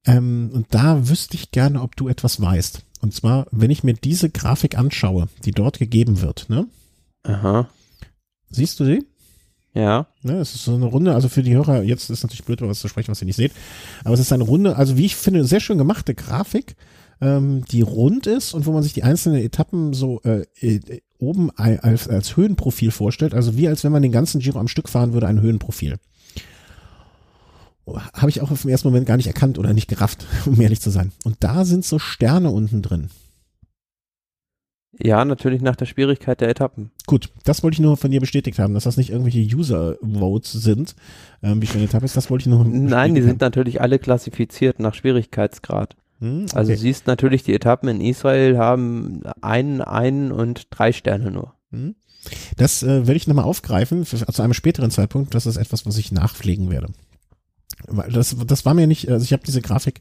Ähm, 0.05 0.51
und 0.53 0.67
da 0.71 1.09
wüsste 1.09 1.37
ich 1.37 1.53
gerne, 1.53 1.81
ob 1.81 1.95
du 1.97 2.09
etwas 2.09 2.41
weißt. 2.41 2.85
Und 3.01 3.15
zwar, 3.15 3.47
wenn 3.51 3.71
ich 3.71 3.85
mir 3.85 3.95
diese 3.95 4.31
Grafik 4.31 4.77
anschaue, 4.77 5.29
die 5.45 5.53
dort 5.53 5.79
gegeben 5.79 6.21
wird, 6.21 6.47
ne? 6.49 6.67
Aha. 7.25 7.69
Siehst 8.49 8.81
du 8.81 8.85
sie? 8.85 9.05
Ja. 9.75 10.07
Ne, 10.23 10.35
es 10.39 10.55
ist 10.55 10.65
so 10.65 10.75
eine 10.75 10.85
Runde, 10.85 11.15
also 11.15 11.29
für 11.29 11.43
die 11.43 11.55
Hörer, 11.55 11.83
jetzt 11.83 12.11
ist 12.11 12.23
natürlich 12.23 12.45
blöd, 12.45 12.61
was 12.63 12.81
zu 12.81 12.89
sprechen, 12.89 13.11
was 13.11 13.23
ihr 13.23 13.27
nicht 13.27 13.37
seht. 13.37 13.53
Aber 14.05 14.15
es 14.15 14.21
ist 14.21 14.33
eine 14.33 14.45
Runde, 14.45 14.77
also 14.77 14.99
wie 14.99 15.07
ich 15.07 15.17
finde, 15.17 15.45
sehr 15.45 15.61
schön 15.61 15.79
gemachte 15.79 16.15
Grafik, 16.15 16.77
ähm, 17.21 17.65
die 17.71 17.83
rund 17.83 18.27
ist 18.27 18.53
und 18.53 18.67
wo 18.67 18.73
man 18.73 18.83
sich 18.83 18.93
die 18.93 19.03
einzelnen 19.03 19.43
Etappen 19.43 19.95
so 19.95 20.21
äh, 20.25 20.45
äh, 20.61 21.01
oben 21.19 21.51
als, 21.57 22.09
als 22.09 22.37
Höhenprofil 22.37 22.91
vorstellt. 22.91 23.33
Also 23.33 23.57
wie 23.57 23.69
als 23.69 23.83
wenn 23.85 23.93
man 23.93 24.03
den 24.03 24.13
ganzen 24.13 24.41
Giro 24.41 24.59
am 24.59 24.69
Stück 24.69 24.89
fahren 24.89 25.15
würde, 25.15 25.27
ein 25.27 25.41
Höhenprofil 25.41 25.99
habe 27.87 28.31
ich 28.31 28.41
auch 28.41 28.51
auf 28.51 28.63
den 28.63 28.71
ersten 28.71 28.89
Moment 28.89 29.07
gar 29.07 29.17
nicht 29.17 29.27
erkannt 29.27 29.59
oder 29.59 29.73
nicht 29.73 29.89
gerafft, 29.89 30.27
um 30.47 30.61
ehrlich 30.61 30.81
zu 30.81 30.91
sein. 30.91 31.13
Und 31.25 31.37
da 31.41 31.65
sind 31.65 31.85
so 31.85 31.99
Sterne 31.99 32.51
unten 32.51 32.83
drin. 32.83 33.11
Ja, 34.99 35.25
natürlich 35.25 35.63
nach 35.63 35.77
der 35.77 35.87
Schwierigkeit 35.87 36.41
der 36.41 36.51
Etappen. 36.51 36.91
Gut, 37.07 37.31
das 37.45 37.63
wollte 37.63 37.77
ich 37.77 37.81
nur 37.81 37.97
von 37.97 38.11
dir 38.11 38.21
bestätigt 38.21 38.59
haben, 38.59 38.75
dass 38.75 38.85
das 38.85 38.99
nicht 38.99 39.11
irgendwelche 39.11 39.41
User-Votes 39.41 40.53
sind, 40.53 40.95
ähm, 41.43 41.63
wie 41.63 41.67
schwer 41.67 41.77
eine 41.77 41.87
Etappe 41.87 42.05
ist. 42.05 42.17
Das 42.17 42.29
wollte 42.29 42.43
ich 42.43 42.47
nur. 42.49 42.65
Nein, 42.65 43.15
die 43.15 43.23
sind 43.23 43.41
natürlich 43.41 43.81
alle 43.81 43.99
klassifiziert 43.99 44.81
nach 44.81 44.95
Schwierigkeitsgrad. 44.95 45.97
Hm, 46.19 46.45
okay. 46.45 46.57
Also 46.57 46.75
siehst 46.75 47.07
natürlich, 47.07 47.43
die 47.43 47.55
Etappen 47.55 47.89
in 47.89 48.01
Israel 48.03 48.59
haben 48.59 49.23
einen, 49.41 49.81
einen 49.81 50.31
und 50.31 50.67
drei 50.71 50.93
Sterne 50.93 51.31
nur. 51.31 51.55
Hm. 51.71 51.95
Das 52.57 52.83
äh, 52.83 53.07
werde 53.07 53.17
ich 53.17 53.27
nochmal 53.27 53.47
aufgreifen, 53.47 54.05
für, 54.05 54.19
zu 54.19 54.43
einem 54.43 54.55
späteren 54.55 54.91
Zeitpunkt. 54.91 55.35
Das 55.35 55.47
ist 55.47 55.57
etwas, 55.57 55.87
was 55.87 55.97
ich 55.97 56.13
nachpflegen 56.13 56.71
werde. 56.71 56.89
Das, 58.11 58.37
das 58.47 58.65
war 58.65 58.75
mir 58.75 58.87
nicht, 58.87 59.09
also 59.11 59.25
ich 59.25 59.33
habe 59.33 59.43
diese 59.45 59.63
Grafik 59.63 60.01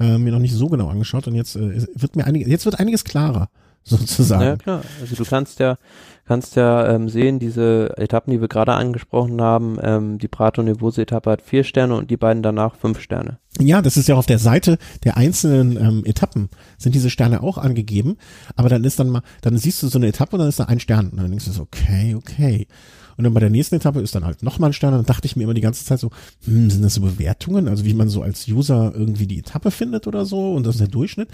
äh, 0.00 0.18
mir 0.18 0.32
noch 0.32 0.40
nicht 0.40 0.54
so 0.54 0.68
genau 0.68 0.88
angeschaut 0.88 1.28
und 1.28 1.34
jetzt 1.34 1.54
äh, 1.54 1.86
wird 1.94 2.16
mir 2.16 2.24
einiges, 2.24 2.48
jetzt 2.48 2.64
wird 2.64 2.80
einiges 2.80 3.04
klarer 3.04 3.50
sozusagen. 3.84 4.42
Ja 4.42 4.56
klar, 4.56 4.82
also 5.00 5.16
du 5.16 5.24
kannst 5.24 5.58
ja 5.58 5.76
kannst 6.30 6.54
ja 6.54 6.86
ähm, 6.94 7.08
sehen, 7.08 7.40
diese 7.40 7.92
Etappen, 7.96 8.32
die 8.32 8.40
wir 8.40 8.46
gerade 8.46 8.74
angesprochen 8.74 9.40
haben, 9.42 9.78
ähm, 9.82 10.18
die 10.18 10.28
Prato 10.28 10.62
Nevose 10.62 11.02
Etappe 11.02 11.28
hat 11.28 11.42
vier 11.42 11.64
Sterne 11.64 11.96
und 11.96 12.08
die 12.08 12.16
beiden 12.16 12.40
danach 12.40 12.76
fünf 12.76 13.00
Sterne. 13.00 13.38
Ja, 13.58 13.82
das 13.82 13.96
ist 13.96 14.06
ja 14.06 14.14
auf 14.14 14.26
der 14.26 14.38
Seite 14.38 14.78
der 15.02 15.16
einzelnen 15.16 15.76
ähm, 15.76 16.02
Etappen 16.04 16.48
sind 16.78 16.94
diese 16.94 17.10
Sterne 17.10 17.42
auch 17.42 17.58
angegeben, 17.58 18.16
aber 18.54 18.68
dann 18.68 18.84
ist 18.84 19.00
dann 19.00 19.10
mal, 19.10 19.22
dann 19.42 19.58
siehst 19.58 19.82
du 19.82 19.88
so 19.88 19.98
eine 19.98 20.06
Etappe 20.06 20.36
und 20.36 20.38
dann 20.38 20.48
ist 20.48 20.60
da 20.60 20.66
ein 20.66 20.78
Stern 20.78 21.08
und 21.08 21.16
dann 21.16 21.30
denkst 21.30 21.46
du 21.46 21.50
so, 21.50 21.62
okay, 21.62 22.14
okay. 22.14 22.68
Und 23.20 23.24
dann 23.24 23.34
bei 23.34 23.40
der 23.40 23.50
nächsten 23.50 23.74
Etappe 23.74 24.00
ist 24.00 24.14
dann 24.14 24.24
halt 24.24 24.42
nochmal 24.42 24.70
ein 24.70 24.72
Stern. 24.72 24.94
Und 24.94 25.00
dann 25.00 25.14
dachte 25.14 25.26
ich 25.26 25.36
mir 25.36 25.44
immer 25.44 25.52
die 25.52 25.60
ganze 25.60 25.84
Zeit 25.84 26.00
so, 26.00 26.10
hm, 26.46 26.70
sind 26.70 26.80
das 26.80 26.94
so 26.94 27.02
Bewertungen? 27.02 27.68
Also 27.68 27.84
wie 27.84 27.92
man 27.92 28.08
so 28.08 28.22
als 28.22 28.48
User 28.48 28.94
irgendwie 28.96 29.26
die 29.26 29.40
Etappe 29.40 29.70
findet 29.70 30.06
oder 30.06 30.24
so 30.24 30.54
und 30.54 30.64
das 30.64 30.76
ist 30.76 30.80
der 30.80 30.88
Durchschnitt. 30.88 31.28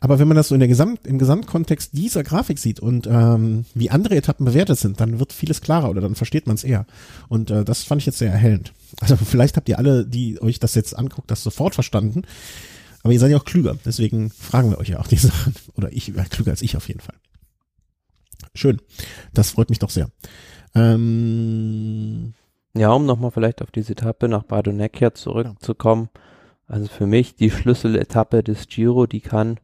Aber 0.00 0.18
wenn 0.18 0.26
man 0.26 0.36
das 0.36 0.48
so 0.48 0.56
in 0.56 0.58
der 0.58 0.66
Gesamt, 0.66 1.06
im 1.06 1.16
Gesamtkontext 1.16 1.90
dieser 1.92 2.24
Grafik 2.24 2.58
sieht 2.58 2.80
und 2.80 3.06
ähm, 3.06 3.66
wie 3.72 3.88
andere 3.88 4.16
Etappen 4.16 4.46
bewertet 4.46 4.80
sind, 4.80 4.98
dann 5.00 5.20
wird 5.20 5.32
vieles 5.32 5.60
klarer 5.60 5.90
oder 5.90 6.00
dann 6.00 6.16
versteht 6.16 6.48
man 6.48 6.56
es 6.56 6.64
eher. 6.64 6.86
Und 7.28 7.52
äh, 7.52 7.64
das 7.64 7.84
fand 7.84 8.02
ich 8.02 8.06
jetzt 8.06 8.18
sehr 8.18 8.32
erhellend. 8.32 8.72
Also 8.98 9.14
vielleicht 9.24 9.56
habt 9.56 9.68
ihr 9.68 9.78
alle, 9.78 10.04
die 10.04 10.42
euch 10.42 10.58
das 10.58 10.74
jetzt 10.74 10.98
anguckt, 10.98 11.30
das 11.30 11.44
sofort 11.44 11.76
verstanden. 11.76 12.22
Aber 13.04 13.12
ihr 13.12 13.20
seid 13.20 13.30
ja 13.30 13.36
auch 13.36 13.44
klüger, 13.44 13.78
deswegen 13.84 14.30
fragen 14.30 14.70
wir 14.70 14.78
euch 14.78 14.88
ja 14.88 14.98
auch 14.98 15.06
die 15.06 15.16
Sachen. 15.18 15.54
Oder 15.76 15.92
ich, 15.92 16.08
ja, 16.08 16.24
klüger 16.24 16.50
als 16.50 16.62
ich 16.62 16.76
auf 16.76 16.88
jeden 16.88 17.00
Fall. 17.00 17.14
Schön. 18.56 18.80
Das 19.32 19.50
freut 19.50 19.70
mich 19.70 19.78
doch 19.78 19.90
sehr. 19.90 20.10
Ähm, 20.74 22.34
ja, 22.74 22.92
um 22.92 23.06
nochmal 23.06 23.30
vielleicht 23.30 23.62
auf 23.62 23.70
diese 23.70 23.92
Etappe 23.92 24.28
nach 24.28 24.44
Bardonecchia 24.44 25.14
zurückzukommen. 25.14 26.10
Also 26.66 26.86
für 26.88 27.06
mich 27.06 27.34
die 27.34 27.50
Schlüsseletappe 27.50 28.42
des 28.42 28.68
Giro, 28.68 29.06
die 29.06 29.20
kann 29.20 29.58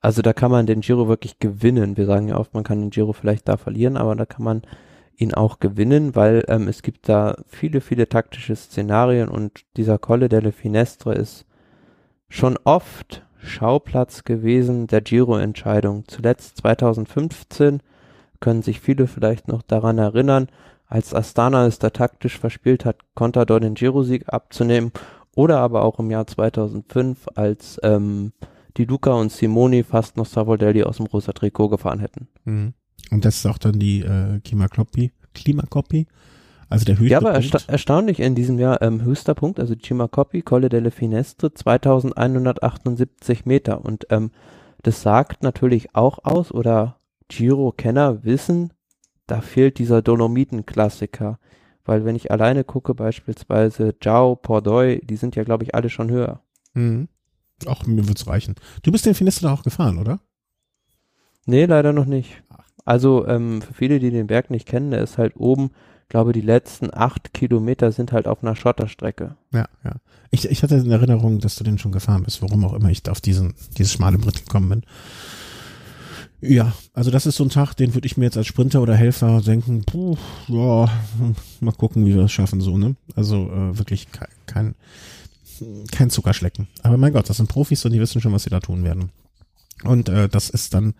Also 0.00 0.20
da 0.22 0.32
kann 0.32 0.50
man 0.50 0.66
den 0.66 0.82
Giro 0.82 1.08
wirklich 1.08 1.38
gewinnen. 1.38 1.96
Wir 1.96 2.06
sagen 2.06 2.28
ja 2.28 2.36
oft, 2.36 2.54
man 2.54 2.64
kann 2.64 2.80
den 2.80 2.90
Giro 2.90 3.12
vielleicht 3.12 3.48
da 3.48 3.56
verlieren, 3.56 3.96
aber 3.96 4.14
da 4.16 4.26
kann 4.26 4.44
man 4.44 4.62
ihn 5.16 5.34
auch 5.34 5.58
gewinnen, 5.60 6.14
weil 6.14 6.44
ähm, 6.48 6.68
es 6.68 6.82
gibt 6.82 7.08
da 7.08 7.36
viele, 7.46 7.80
viele 7.80 8.08
taktische 8.08 8.56
Szenarien 8.56 9.28
und 9.28 9.64
dieser 9.76 9.98
Colle 9.98 10.28
delle 10.28 10.52
Finestre 10.52 11.14
ist 11.14 11.46
schon 12.28 12.58
oft 12.64 13.24
Schauplatz 13.38 14.24
gewesen 14.24 14.86
der 14.86 15.00
Giro-Entscheidung. 15.00 16.04
Zuletzt 16.08 16.58
2015 16.58 17.80
können 18.42 18.60
sich 18.60 18.80
viele 18.80 19.06
vielleicht 19.06 19.48
noch 19.48 19.62
daran 19.62 19.96
erinnern, 19.96 20.48
als 20.86 21.14
Astana 21.14 21.66
es 21.66 21.78
da 21.78 21.88
taktisch 21.88 22.38
verspielt 22.38 22.84
hat, 22.84 22.96
Contador 23.14 23.60
den 23.60 23.72
Giro-Sieg 23.72 24.28
abzunehmen 24.28 24.92
oder 25.34 25.60
aber 25.60 25.84
auch 25.84 25.98
im 25.98 26.10
Jahr 26.10 26.26
2005, 26.26 27.28
als 27.34 27.80
ähm, 27.82 28.32
die 28.76 28.84
Luca 28.84 29.12
und 29.12 29.32
Simoni 29.32 29.84
fast 29.84 30.18
noch 30.18 30.26
Savoldelli 30.26 30.82
aus 30.84 30.98
dem 30.98 31.06
rosa 31.06 31.32
Trikot 31.32 31.70
gefahren 31.70 32.00
hätten. 32.00 32.28
Mhm. 32.44 32.74
Und 33.10 33.24
das 33.24 33.36
ist 33.36 33.46
auch 33.46 33.56
dann 33.56 33.78
die 33.78 34.00
äh, 34.00 34.40
Klimakopie, 34.40 35.12
Klimakopie, 35.34 36.06
also 36.68 36.84
der 36.84 36.98
höchste 36.98 37.12
Ja, 37.12 37.18
aber 37.18 37.32
ersta 37.32 37.58
erstaunlich 37.66 38.20
in 38.20 38.34
diesem 38.34 38.58
Jahr 38.58 38.80
ähm, 38.82 39.02
höchster 39.02 39.34
Punkt, 39.34 39.60
also 39.60 39.74
Cimacoppi, 39.74 40.42
Colle 40.42 40.68
delle 40.68 40.90
Finestre, 40.90 41.52
2178 41.52 43.44
Meter. 43.44 43.84
Und 43.84 44.06
ähm, 44.10 44.30
das 44.82 45.02
sagt 45.02 45.42
natürlich 45.42 45.94
auch 45.94 46.24
aus, 46.24 46.50
oder 46.52 46.96
Giro-Kenner 47.36 48.24
wissen, 48.24 48.72
da 49.26 49.40
fehlt 49.40 49.78
dieser 49.78 50.02
Dolomiten-Klassiker. 50.02 51.38
Weil 51.84 52.04
wenn 52.04 52.14
ich 52.14 52.30
alleine 52.30 52.62
gucke, 52.62 52.94
beispielsweise 52.94 53.94
Giao, 54.00 54.36
Pordoi, 54.36 55.00
die 55.02 55.16
sind 55.16 55.34
ja, 55.34 55.42
glaube 55.42 55.64
ich, 55.64 55.74
alle 55.74 55.90
schon 55.90 56.10
höher. 56.10 56.40
Mhm. 56.74 57.08
Ach, 57.66 57.86
mir 57.86 58.06
wird's 58.06 58.26
reichen. 58.26 58.54
Du 58.82 58.92
bist 58.92 59.06
den 59.06 59.14
Finistre 59.14 59.50
auch 59.50 59.62
gefahren, 59.62 59.98
oder? 59.98 60.20
Nee, 61.46 61.64
leider 61.64 61.92
noch 61.92 62.06
nicht. 62.06 62.42
Also 62.84 63.26
ähm, 63.26 63.62
für 63.62 63.74
viele, 63.74 63.98
die 63.98 64.10
den 64.10 64.26
Berg 64.26 64.50
nicht 64.50 64.66
kennen, 64.66 64.90
der 64.90 65.02
ist 65.02 65.18
halt 65.18 65.36
oben, 65.36 65.70
glaube 66.08 66.32
die 66.32 66.40
letzten 66.40 66.92
acht 66.92 67.32
Kilometer 67.32 67.90
sind 67.92 68.12
halt 68.12 68.26
auf 68.26 68.42
einer 68.42 68.56
Schotterstrecke. 68.56 69.36
Ja, 69.52 69.66
ja. 69.84 69.92
Ich, 70.30 70.50
ich 70.50 70.62
hatte 70.62 70.76
in 70.76 70.90
Erinnerung, 70.90 71.38
dass 71.38 71.56
du 71.56 71.64
den 71.64 71.78
schon 71.78 71.92
gefahren 71.92 72.22
bist, 72.24 72.42
warum 72.42 72.64
auch 72.64 72.74
immer 72.74 72.90
ich 72.90 73.08
auf 73.08 73.20
diesen, 73.20 73.54
dieses 73.78 73.92
schmale 73.92 74.18
Brett 74.18 74.44
gekommen 74.44 74.68
bin. 74.68 74.82
Ja, 76.44 76.72
also 76.92 77.12
das 77.12 77.24
ist 77.24 77.36
so 77.36 77.44
ein 77.44 77.50
Tag, 77.50 77.74
den 77.74 77.94
würde 77.94 78.06
ich 78.06 78.16
mir 78.16 78.24
jetzt 78.24 78.36
als 78.36 78.48
Sprinter 78.48 78.82
oder 78.82 78.96
Helfer 78.96 79.40
denken, 79.40 79.84
puh, 79.84 80.16
ja, 80.48 80.90
mal 81.60 81.72
gucken, 81.72 82.04
wie 82.04 82.14
wir 82.14 82.22
das 82.22 82.32
schaffen, 82.32 82.60
so, 82.60 82.76
ne? 82.76 82.96
Also 83.14 83.48
äh, 83.48 83.78
wirklich 83.78 84.10
kein, 84.10 84.28
kein, 84.46 84.74
kein 85.92 86.10
Zuckerschlecken. 86.10 86.66
Aber 86.82 86.96
mein 86.96 87.12
Gott, 87.12 87.30
das 87.30 87.36
sind 87.36 87.48
Profis 87.48 87.84
und 87.84 87.92
die 87.92 88.00
wissen 88.00 88.20
schon, 88.20 88.32
was 88.32 88.42
sie 88.42 88.50
da 88.50 88.58
tun 88.58 88.82
werden. 88.82 89.12
Und 89.84 90.08
äh, 90.08 90.28
das 90.28 90.50
ist 90.50 90.74
dann 90.74 90.94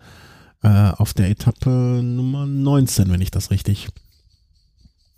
äh, 0.63 0.91
auf 0.95 1.13
der 1.13 1.29
Etappe 1.29 1.69
Nummer 1.69 2.45
19, 2.45 3.11
wenn 3.11 3.21
ich 3.21 3.31
das 3.31 3.51
richtig 3.51 3.89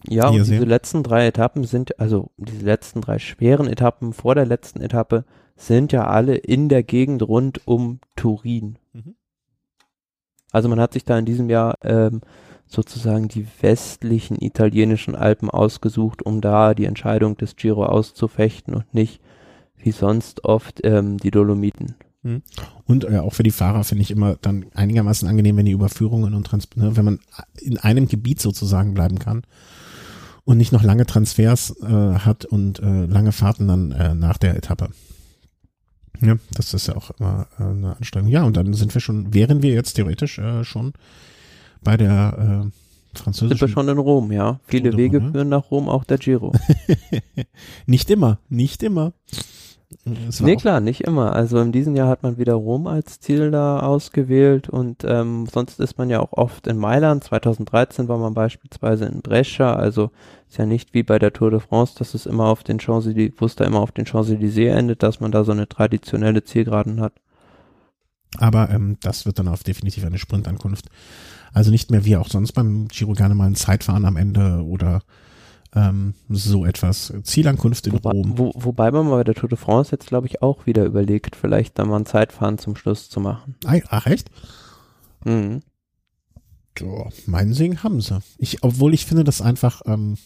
Ja, 0.09 0.29
und 0.29 0.33
diese 0.33 0.45
sehen. 0.45 0.67
letzten 0.67 1.03
drei 1.03 1.27
Etappen 1.27 1.65
sind, 1.65 1.99
also 1.99 2.31
diese 2.37 2.65
letzten 2.65 3.01
drei 3.01 3.19
schweren 3.19 3.67
Etappen 3.67 4.11
vor 4.11 4.33
der 4.33 4.47
letzten 4.47 4.81
Etappe 4.81 5.23
sind 5.55 5.91
ja 5.91 6.07
alle 6.07 6.35
in 6.35 6.67
der 6.67 6.81
Gegend 6.81 7.21
rund 7.21 7.61
um 7.67 7.99
Turin. 8.15 8.79
Mhm. 10.55 10.57
Also 10.57 10.69
man 10.69 10.79
hat 10.79 10.93
sich 10.93 11.05
da 11.05 11.17
in 11.17 11.25
diesem 11.25 11.49
Jahr 11.49 11.75
ähm, 11.83 12.21
sozusagen 12.67 13.27
die 13.27 13.45
westlichen 13.61 14.41
italienischen 14.41 15.15
Alpen 15.15 15.49
ausgesucht, 15.49 16.25
um 16.25 16.41
da 16.41 16.73
die 16.73 16.85
Entscheidung 16.85 17.37
des 17.37 17.55
Giro 17.55 17.85
auszufechten 17.85 18.73
und 18.73 18.93
nicht 18.93 19.21
wie 19.77 19.91
sonst 19.91 20.43
oft 20.45 20.81
ähm, 20.83 21.17
die 21.17 21.31
Dolomiten. 21.31 21.95
Und 22.85 23.03
äh, 23.03 23.19
auch 23.19 23.33
für 23.33 23.43
die 23.43 23.51
Fahrer 23.51 23.83
finde 23.83 24.01
ich 24.01 24.09
immer 24.09 24.35
dann 24.41 24.65
einigermaßen 24.73 25.27
angenehm, 25.27 25.57
wenn 25.57 25.65
die 25.65 25.73
Überführungen 25.73 26.33
und 26.33 26.47
Trans 26.47 26.67
ne, 26.75 26.95
wenn 26.97 27.05
man 27.05 27.19
in 27.61 27.77
einem 27.77 28.07
Gebiet 28.07 28.41
sozusagen 28.41 28.95
bleiben 28.95 29.19
kann 29.19 29.43
und 30.43 30.57
nicht 30.57 30.71
noch 30.71 30.83
lange 30.83 31.05
Transfers 31.05 31.75
äh, 31.83 31.85
hat 31.85 32.45
und 32.45 32.79
äh, 32.79 33.05
lange 33.05 33.31
Fahrten 33.31 33.67
dann 33.67 33.91
äh, 33.91 34.15
nach 34.15 34.37
der 34.37 34.55
Etappe. 34.55 34.89
Ja, 36.21 36.35
das 36.53 36.73
ist 36.73 36.87
ja 36.87 36.95
auch 36.95 37.11
immer 37.19 37.47
äh, 37.59 37.63
eine 37.63 37.97
Anstrengung. 37.97 38.29
Ja, 38.29 38.43
und 38.43 38.57
dann 38.57 38.73
sind 38.73 38.93
wir 38.93 39.01
schon, 39.01 39.33
wären 39.33 39.61
wir 39.61 39.73
jetzt 39.73 39.93
theoretisch 39.93 40.37
äh, 40.37 40.63
schon 40.63 40.93
bei 41.81 41.97
der 41.97 42.35
äh, 42.37 42.43
Sind 42.43 42.73
wir 43.13 43.21
französischen. 43.21 43.67
schon 43.69 43.89
in 43.89 43.97
Rom, 43.97 44.31
ja. 44.31 44.59
Viele 44.65 44.95
Wege 44.97 45.17
Rom, 45.17 45.25
ne? 45.27 45.31
führen 45.31 45.49
nach 45.49 45.71
Rom, 45.71 45.89
auch 45.89 46.03
der 46.03 46.17
Giro. 46.17 46.53
nicht 47.85 48.09
immer, 48.09 48.39
nicht 48.49 48.83
immer. 48.83 49.13
Nee, 50.39 50.55
klar, 50.55 50.81
nicht 50.81 51.01
immer. 51.01 51.33
Also 51.33 51.59
in 51.59 51.71
diesem 51.71 51.95
Jahr 51.95 52.09
hat 52.09 52.23
man 52.23 52.37
wieder 52.37 52.53
Rom 52.55 52.87
als 52.87 53.19
Ziel 53.19 53.51
da 53.51 53.79
ausgewählt 53.79 54.67
und 54.69 55.03
ähm, 55.03 55.45
sonst 55.51 55.79
ist 55.79 55.97
man 55.97 56.09
ja 56.09 56.19
auch 56.19 56.33
oft 56.33 56.67
in 56.67 56.77
Mailand. 56.77 57.23
2013 57.23 58.07
war 58.07 58.17
man 58.17 58.33
beispielsweise 58.33 59.05
in 59.05 59.21
Brescia. 59.21 59.75
Also 59.75 60.11
ist 60.47 60.57
ja 60.57 60.65
nicht 60.65 60.93
wie 60.93 61.03
bei 61.03 61.19
der 61.19 61.33
Tour 61.33 61.51
de 61.51 61.59
France, 61.59 61.93
dass 61.97 62.13
es 62.13 62.25
immer 62.25 62.45
auf 62.45 62.63
den 62.63 62.79
Champs-Élysées, 62.79 63.33
wo 63.37 63.45
es 63.45 63.55
da 63.55 63.65
immer 63.65 63.79
auf 63.79 63.91
den 63.91 64.05
Champs-Élysées 64.05 64.71
endet, 64.71 65.03
dass 65.03 65.19
man 65.19 65.31
da 65.31 65.43
so 65.43 65.51
eine 65.51 65.67
traditionelle 65.67 66.43
Zielgeraden 66.43 66.99
hat. 66.99 67.13
Aber 68.37 68.69
ähm, 68.69 68.97
das 69.01 69.25
wird 69.25 69.39
dann 69.39 69.47
auf 69.47 69.63
definitiv 69.63 70.03
eine 70.05 70.17
Sprintankunft. 70.17 70.89
Also 71.53 71.71
nicht 71.71 71.91
mehr 71.91 72.05
wie 72.05 72.17
auch 72.17 72.27
sonst 72.27 72.51
beim 72.51 72.87
Giro 72.87 73.13
gerne 73.13 73.35
mal 73.35 73.47
ein 73.47 73.55
Zeitfahren 73.55 74.05
am 74.05 74.17
Ende 74.17 74.63
oder 74.63 75.01
ähm, 75.75 76.13
so 76.29 76.65
etwas. 76.65 77.13
Zielankunft 77.23 77.85
in 77.87 77.93
Wobei, 77.93 78.11
Rom. 78.11 78.37
wo, 78.37 78.51
wobei 78.55 78.91
man 78.91 79.07
mal 79.07 79.17
bei 79.17 79.23
der 79.25 79.35
Tour 79.35 79.49
de 79.49 79.57
France 79.57 79.91
jetzt, 79.91 80.07
glaube 80.07 80.27
ich, 80.27 80.41
auch 80.41 80.65
wieder 80.65 80.85
überlegt, 80.85 81.35
vielleicht 81.35 81.77
da 81.77 81.85
mal 81.85 81.97
ein 81.97 82.05
Zeitfahren 82.05 82.57
zum 82.57 82.75
Schluss 82.75 83.09
zu 83.09 83.19
machen. 83.19 83.55
Ach, 83.65 84.05
echt? 84.07 84.29
Mhm. 85.25 85.61
Ja, 86.79 87.09
meinen 87.25 87.53
Segen 87.53 87.83
haben 87.83 88.01
sie. 88.01 88.19
Ich, 88.37 88.63
obwohl 88.63 88.93
ich 88.93 89.05
finde, 89.05 89.23
das 89.23 89.41
einfach, 89.41 89.81
ähm, 89.85 90.17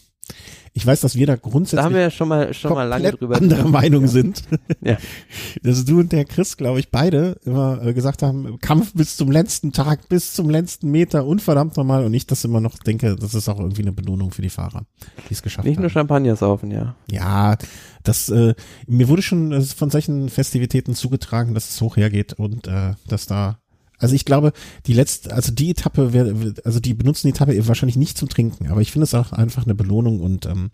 ich 0.74 0.86
weiß, 0.86 1.02
dass 1.02 1.16
wir 1.16 1.26
da 1.28 1.36
grundsätzlich 1.36 1.80
Da 1.80 1.84
haben 1.86 1.96
wir 1.96 2.02
ja 2.02 2.12
schon 2.12 2.28
mal, 2.28 2.54
schon 2.54 2.74
mal 2.74 2.84
lange 2.88 3.12
drüber 3.12 3.38
andere. 3.38 3.68
Meinung 3.68 4.04
Ja. 4.04 4.08
sind. 4.08 4.44
Ja. 4.82 4.98
Dass 5.64 5.84
du 5.84 6.00
und 6.00 6.12
der 6.12 6.26
Chris, 6.26 6.58
glaube 6.58 6.80
ich, 6.80 6.90
beide 6.92 7.38
immer 7.44 7.84
äh, 7.84 7.94
gesagt 7.94 8.22
haben, 8.22 8.60
Kampf 8.60 8.94
bis 8.94 9.18
zum 9.18 9.32
letzten 9.32 9.72
Tag, 9.74 10.08
bis 10.10 10.34
zum 10.34 10.50
letzten 10.50 10.92
Meter 10.92 11.26
und 11.26 11.42
verdammt 11.42 11.76
nochmal 11.76 12.06
und 12.06 12.14
ich 12.14 12.28
das 12.28 12.46
immer 12.46 12.62
noch 12.62 12.78
denke, 12.78 13.16
das 13.16 13.34
ist 13.34 13.50
auch 13.50 13.60
irgendwie 13.60 13.82
eine 13.82 13.92
Belohnung 13.92 14.32
für 14.32 14.42
die 14.44 14.50
Fahrer, 14.50 14.86
die 15.30 15.34
es 15.34 15.42
geschafft 15.42 15.66
Nicht 15.68 15.78
haben. 15.78 15.82
nur 15.84 15.90
Champagner 15.90 16.36
saufen, 16.36 16.72
ja. 16.72 16.96
Ja, 17.10 17.58
das, 18.04 18.30
äh, 18.30 18.54
mir 18.88 19.08
wurde 19.10 19.22
schon 19.24 19.52
äh, 19.52 19.62
von 19.62 19.90
solchen 19.90 20.30
Festivitäten 20.30 20.94
zugetragen, 20.94 21.54
dass 21.56 21.70
es 21.72 21.82
hoch 21.82 21.98
hergeht 21.98 22.34
und 22.34 22.68
äh, 22.68 22.94
dass 23.08 23.26
da, 23.26 23.60
also 24.00 24.16
ich 24.16 24.26
glaube, 24.26 24.54
die 24.88 24.94
letzte, 24.94 25.34
also 25.34 25.52
die 25.52 25.72
Etappe, 25.72 26.14
wär, 26.14 26.54
also 26.64 26.80
die 26.80 26.94
benutzen 26.94 27.28
die 27.28 27.34
Etappe 27.34 27.68
wahrscheinlich 27.68 27.98
nicht 27.98 28.18
zum 28.18 28.30
Trinken, 28.30 28.68
aber 28.68 28.82
ich 28.82 28.92
finde 28.92 29.04
es 29.04 29.14
auch 29.14 29.32
einfach 29.34 29.66
eine 29.66 29.76
Belohnung 29.76 30.22
und 30.22 30.46
ähm, 30.46 30.72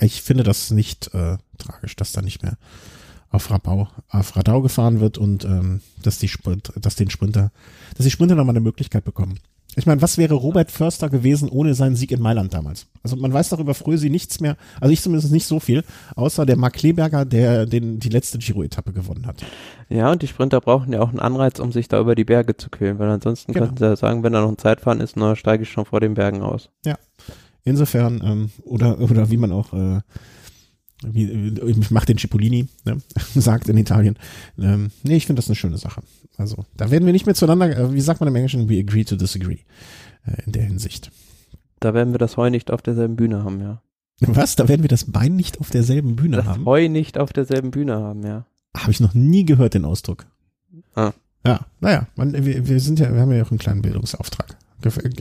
ich 0.00 0.22
finde 0.22 0.44
das 0.44 0.70
nicht 0.70 1.12
äh, 1.14 1.38
tragisch, 1.58 1.96
dass 1.96 2.12
da 2.12 2.22
nicht 2.22 2.42
mehr 2.42 2.58
auf 3.30 3.50
Rabau, 3.50 3.88
auf 4.08 4.36
Radau 4.36 4.62
gefahren 4.62 5.00
wird 5.00 5.18
und 5.18 5.44
ähm, 5.44 5.80
dass 6.02 6.18
die 6.18 6.28
Sprint, 6.28 6.72
dass 6.76 6.96
den 6.96 7.10
Sprinter, 7.10 7.50
dass 7.96 8.04
die 8.04 8.10
Sprinter 8.10 8.34
nochmal 8.34 8.54
eine 8.54 8.60
Möglichkeit 8.60 9.04
bekommen. 9.04 9.38
Ich 9.78 9.84
meine, 9.86 10.00
was 10.00 10.16
wäre 10.16 10.34
Robert 10.34 10.70
Förster 10.70 11.10
gewesen 11.10 11.50
ohne 11.50 11.74
seinen 11.74 11.96
Sieg 11.96 12.10
in 12.10 12.20
Mailand 12.22 12.54
damals? 12.54 12.86
Also 13.02 13.16
man 13.16 13.32
weiß 13.32 13.50
doch 13.50 13.58
über 13.58 13.74
Frösi 13.74 14.08
nichts 14.08 14.40
mehr, 14.40 14.56
also 14.80 14.90
ich 14.90 15.02
zumindest 15.02 15.30
nicht 15.32 15.46
so 15.46 15.60
viel, 15.60 15.84
außer 16.14 16.46
der 16.46 16.56
Mark 16.56 16.72
Kleberger, 16.72 17.26
der 17.26 17.66
den, 17.66 18.00
die 18.00 18.08
letzte 18.08 18.38
Giro-Etappe 18.38 18.92
gewonnen 18.94 19.26
hat. 19.26 19.44
Ja, 19.90 20.10
und 20.10 20.22
die 20.22 20.28
Sprinter 20.28 20.62
brauchen 20.62 20.92
ja 20.94 21.00
auch 21.00 21.10
einen 21.10 21.20
Anreiz, 21.20 21.58
um 21.58 21.72
sich 21.72 21.88
da 21.88 22.00
über 22.00 22.14
die 22.14 22.24
Berge 22.24 22.56
zu 22.56 22.70
quälen, 22.70 22.98
weil 22.98 23.10
ansonsten 23.10 23.52
Genau. 23.52 23.66
könnten 23.66 23.78
sie 23.78 23.84
ja 23.84 23.96
sagen, 23.96 24.22
wenn 24.22 24.32
da 24.32 24.40
noch 24.40 24.48
ein 24.48 24.58
Zeitfahren 24.58 25.00
ist, 25.00 25.16
na, 25.16 25.36
steige 25.36 25.64
ich 25.64 25.70
schon 25.70 25.84
vor 25.84 26.00
den 26.00 26.14
Bergen 26.14 26.40
aus. 26.40 26.70
Insofern, 27.64 28.22
ähm, 28.24 28.50
oder, 28.64 28.98
oder 29.00 29.30
wie 29.30 29.36
man 29.36 29.52
auch, 29.52 29.72
äh, 29.74 30.00
wie, 31.04 31.52
ich 31.66 31.90
mach 31.90 32.04
den 32.06 32.16
Cipollini, 32.16 32.68
ne, 32.84 32.96
sagt 33.34 33.68
in 33.68 33.76
Italien. 33.76 34.16
Ähm, 34.58 34.90
nee, 35.02 35.16
ich 35.16 35.26
finde 35.26 35.40
das 35.40 35.48
eine 35.48 35.56
schöne 35.56 35.76
Sache. 35.76 36.00
Also, 36.38 36.64
da 36.76 36.90
werden 36.90 37.06
wir 37.06 37.12
nicht 37.12 37.26
mehr 37.26 37.34
zueinander, 37.34 37.76
äh, 37.76 37.92
wie 37.92 38.00
sagt 38.00 38.20
man 38.20 38.28
im 38.28 38.36
Englischen, 38.36 38.68
we 38.68 38.78
agree 38.78 39.04
to 39.04 39.16
disagree, 39.16 39.60
äh, 40.26 40.42
in 40.44 40.52
der 40.52 40.64
Hinsicht. 40.64 41.10
Da 41.80 41.94
werden 41.94 42.12
wir 42.12 42.18
das 42.18 42.36
Heu 42.36 42.50
nicht 42.50 42.70
auf 42.70 42.82
derselben 42.82 43.16
Bühne 43.16 43.44
haben, 43.44 43.60
ja. 43.60 43.82
Was? 44.20 44.56
Da 44.56 44.68
werden 44.68 44.82
wir 44.82 44.88
das 44.88 45.10
Bein 45.10 45.36
nicht 45.36 45.60
auf 45.60 45.70
derselben 45.70 46.16
Bühne 46.16 46.38
Das 46.38 46.46
haben? 46.46 46.64
Heu 46.64 46.88
nicht 46.88 47.18
auf 47.18 47.32
derselben 47.32 47.70
Bühne 47.70 47.96
haben, 47.96 48.24
ja. 48.24 48.46
Habe 48.76 48.90
ich 48.90 49.00
noch 49.00 49.14
nie 49.14 49.44
gehört, 49.44 49.74
den 49.74 49.84
Ausdruck. 49.84 50.26
Ah. 50.94 51.12
Ja, 51.44 51.60
naja, 51.80 52.08
man, 52.16 52.32
wir, 52.44 52.66
wir 52.66 52.80
sind 52.80 52.98
ja, 52.98 53.12
wir 53.12 53.20
haben 53.20 53.32
ja 53.32 53.42
auch 53.44 53.50
einen 53.50 53.58
kleinen 53.58 53.82
Bildungsauftrag. 53.82 54.56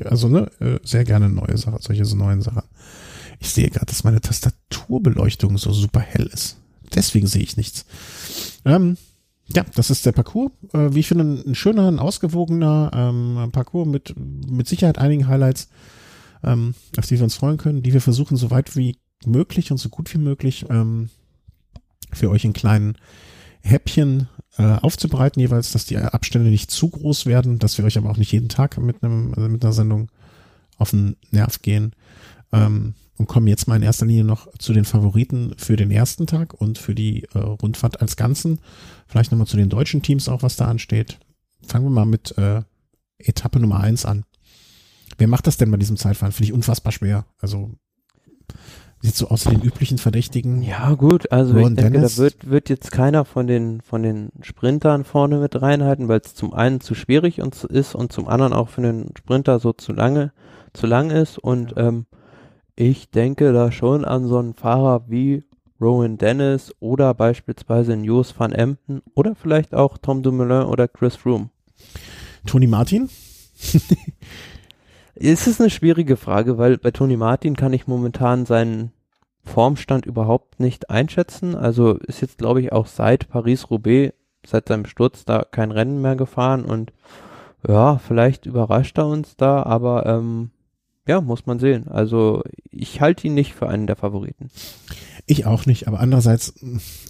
Also, 0.05 0.27
ne, 0.27 0.51
äh, 0.59 0.79
sehr 0.83 1.03
gerne 1.05 1.29
neue 1.29 1.57
Sachen, 1.57 1.79
solche 1.81 2.05
so 2.05 2.15
neuen 2.15 2.41
Sachen. 2.41 2.63
Ich 3.39 3.51
sehe 3.51 3.69
gerade, 3.69 3.87
dass 3.87 4.03
meine 4.03 4.21
Tastaturbeleuchtung 4.21 5.57
so 5.57 5.71
super 5.71 5.99
hell 5.99 6.27
ist. 6.27 6.57
Deswegen 6.93 7.27
sehe 7.27 7.41
ich 7.43 7.57
nichts. 7.57 7.85
Ähm, 8.63 8.97
ja, 9.47 9.63
das 9.75 9.89
ist 9.89 10.05
der 10.05 10.11
Parcours. 10.11 10.51
Äh, 10.73 10.93
wie 10.93 10.99
ich 10.99 11.07
finde, 11.07 11.43
ein 11.47 11.55
schöner, 11.55 11.87
ein 11.87 11.99
ausgewogener 11.99 12.91
ähm, 12.93 13.51
Parcours 13.51 13.87
mit, 13.87 14.15
mit 14.17 14.67
Sicherheit 14.67 14.97
einigen 14.97 15.27
Highlights, 15.27 15.69
ähm, 16.43 16.73
auf 16.97 17.05
die 17.05 17.17
wir 17.17 17.23
uns 17.23 17.35
freuen 17.35 17.57
können, 17.57 17.83
die 17.83 17.93
wir 17.93 18.01
versuchen, 18.01 18.37
so 18.37 18.51
weit 18.51 18.75
wie 18.75 18.97
möglich 19.25 19.71
und 19.71 19.77
so 19.77 19.89
gut 19.89 20.13
wie 20.13 20.17
möglich 20.17 20.65
ähm, 20.69 21.09
für 22.11 22.29
euch 22.29 22.45
in 22.45 22.53
kleinen 22.53 22.97
Häppchen 23.61 24.29
äh, 24.57 24.63
aufzubereiten 24.63 25.39
jeweils, 25.39 25.71
dass 25.71 25.85
die 25.85 25.97
Abstände 25.97 26.49
nicht 26.49 26.71
zu 26.71 26.89
groß 26.89 27.25
werden, 27.25 27.59
dass 27.59 27.77
wir 27.77 27.85
euch 27.85 27.97
aber 27.97 28.09
auch 28.09 28.17
nicht 28.17 28.31
jeden 28.31 28.49
Tag 28.49 28.77
mit 28.77 29.03
einem 29.03 29.31
mit 29.51 29.63
einer 29.63 29.73
Sendung 29.73 30.09
auf 30.77 30.91
den 30.91 31.17
Nerv 31.31 31.61
gehen. 31.61 31.93
Ähm, 32.51 32.93
und 33.17 33.27
kommen 33.27 33.47
jetzt 33.47 33.67
mal 33.67 33.77
in 33.77 33.83
erster 33.83 34.05
Linie 34.05 34.23
noch 34.23 34.47
zu 34.57 34.73
den 34.73 34.85
Favoriten 34.85 35.53
für 35.57 35.75
den 35.75 35.91
ersten 35.91 36.27
Tag 36.27 36.53
und 36.53 36.77
für 36.77 36.95
die 36.95 37.23
äh, 37.33 37.37
Rundfahrt 37.37 38.01
als 38.01 38.15
Ganzen. 38.15 38.59
Vielleicht 39.07 39.31
nochmal 39.31 39.47
zu 39.47 39.57
den 39.57 39.69
deutschen 39.69 40.01
Teams 40.01 40.27
auch, 40.27 40.43
was 40.43 40.57
da 40.57 40.65
ansteht. 40.65 41.19
Fangen 41.65 41.85
wir 41.85 41.91
mal 41.91 42.05
mit 42.05 42.37
äh, 42.37 42.61
Etappe 43.17 43.59
Nummer 43.59 43.79
eins 43.79 44.05
an. 44.05 44.25
Wer 45.17 45.27
macht 45.27 45.47
das 45.47 45.57
denn 45.57 45.71
bei 45.71 45.77
diesem 45.77 45.97
Zeitfahren? 45.97 46.33
Finde 46.33 46.45
ich 46.45 46.53
unfassbar 46.53 46.91
schwer. 46.91 47.25
Also 47.39 47.71
sieht 49.01 49.15
so 49.15 49.29
aus 49.29 49.43
den 49.43 49.61
üblichen 49.61 49.97
Verdächtigen. 49.97 50.61
Ja, 50.61 50.93
gut, 50.95 51.31
also 51.31 51.53
Ron 51.53 51.73
ich 51.73 51.75
denke, 51.77 51.91
Dennis. 51.93 52.15
da 52.15 52.23
wird, 52.23 52.49
wird 52.49 52.69
jetzt 52.69 52.91
keiner 52.91 53.23
von 53.23 53.47
den, 53.47 53.81
von 53.81 54.03
den 54.03 54.31
Sprintern 54.41 55.03
vorne 55.03 55.37
mit 55.37 55.61
reinhalten, 55.61 56.07
weil 56.07 56.21
es 56.23 56.33
zum 56.33 56.53
einen 56.53 56.81
zu 56.81 56.95
schwierig 56.95 57.37
ist 57.37 57.95
und 57.95 58.11
zum 58.11 58.27
anderen 58.27 58.53
auch 58.53 58.69
für 58.69 58.81
den 58.81 59.11
Sprinter 59.17 59.59
so 59.59 59.73
zu 59.73 59.93
lange, 59.93 60.33
zu 60.73 60.87
lang 60.87 61.11
ist 61.11 61.37
und 61.37 61.73
ähm, 61.77 62.07
ich 62.75 63.09
denke 63.09 63.53
da 63.53 63.71
schon 63.71 64.05
an 64.05 64.27
so 64.27 64.37
einen 64.37 64.53
Fahrer 64.53 65.05
wie 65.07 65.43
Rowan 65.79 66.17
Dennis 66.17 66.73
oder 66.79 67.13
beispielsweise 67.13 67.95
News 67.95 68.33
van 68.37 68.51
Emden 68.51 69.01
oder 69.13 69.35
vielleicht 69.35 69.73
auch 69.73 69.97
Tom 69.97 70.23
Dumoulin 70.23 70.63
oder 70.63 70.87
Chris 70.87 71.15
Froome. 71.15 71.49
Tony 72.45 72.67
Martin? 72.67 73.09
es 75.15 75.47
ist 75.47 75.59
eine 75.59 75.69
schwierige 75.69 76.17
Frage, 76.17 76.57
weil 76.57 76.77
bei 76.77 76.91
Tony 76.91 77.17
Martin 77.17 77.55
kann 77.55 77.73
ich 77.73 77.87
momentan 77.87 78.45
seinen 78.45 78.91
Formstand 79.43 80.05
überhaupt 80.05 80.59
nicht 80.59 80.89
einschätzen. 80.89 81.55
Also 81.55 81.93
ist 81.93 82.21
jetzt, 82.21 82.37
glaube 82.37 82.61
ich, 82.61 82.71
auch 82.71 82.87
seit 82.87 83.29
Paris-Roubaix, 83.29 84.13
seit 84.45 84.67
seinem 84.67 84.85
Sturz 84.85 85.25
da 85.25 85.43
kein 85.43 85.71
Rennen 85.71 86.01
mehr 86.01 86.15
gefahren 86.15 86.65
und 86.65 86.93
ja, 87.67 87.97
vielleicht 87.97 88.45
überrascht 88.45 88.97
er 88.97 89.07
uns 89.07 89.35
da, 89.37 89.63
aber 89.63 90.05
ähm, 90.05 90.51
ja, 91.07 91.21
muss 91.21 91.45
man 91.45 91.59
sehen. 91.59 91.87
Also 91.87 92.43
ich 92.71 93.01
halte 93.01 93.27
ihn 93.27 93.33
nicht 93.33 93.53
für 93.53 93.69
einen 93.69 93.87
der 93.87 93.95
Favoriten. 93.95 94.49
Ich 95.27 95.45
auch 95.45 95.65
nicht, 95.65 95.87
aber 95.87 95.99
andererseits, 95.99 96.53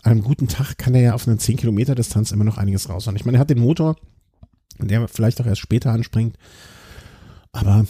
an 0.04 0.12
einem 0.12 0.24
guten 0.24 0.48
Tag 0.48 0.78
kann 0.78 0.96
er 0.96 1.02
ja 1.02 1.14
auf 1.14 1.28
einer 1.28 1.38
10 1.38 1.58
Kilometer 1.58 1.96
Distanz 1.96 2.32
immer 2.32 2.44
noch 2.44 2.58
einiges 2.58 2.90
raushauen. 2.90 3.16
Ich 3.16 3.26
meine, 3.26 3.38
er 3.38 3.42
hat 3.42 3.50
den 3.50 3.60
Motor, 3.60 3.96
der 4.80 5.08
vielleicht 5.08 5.40
auch 5.42 5.46
erst 5.46 5.62
später 5.62 5.92
anspringt, 5.92 6.38
aber 7.52 7.86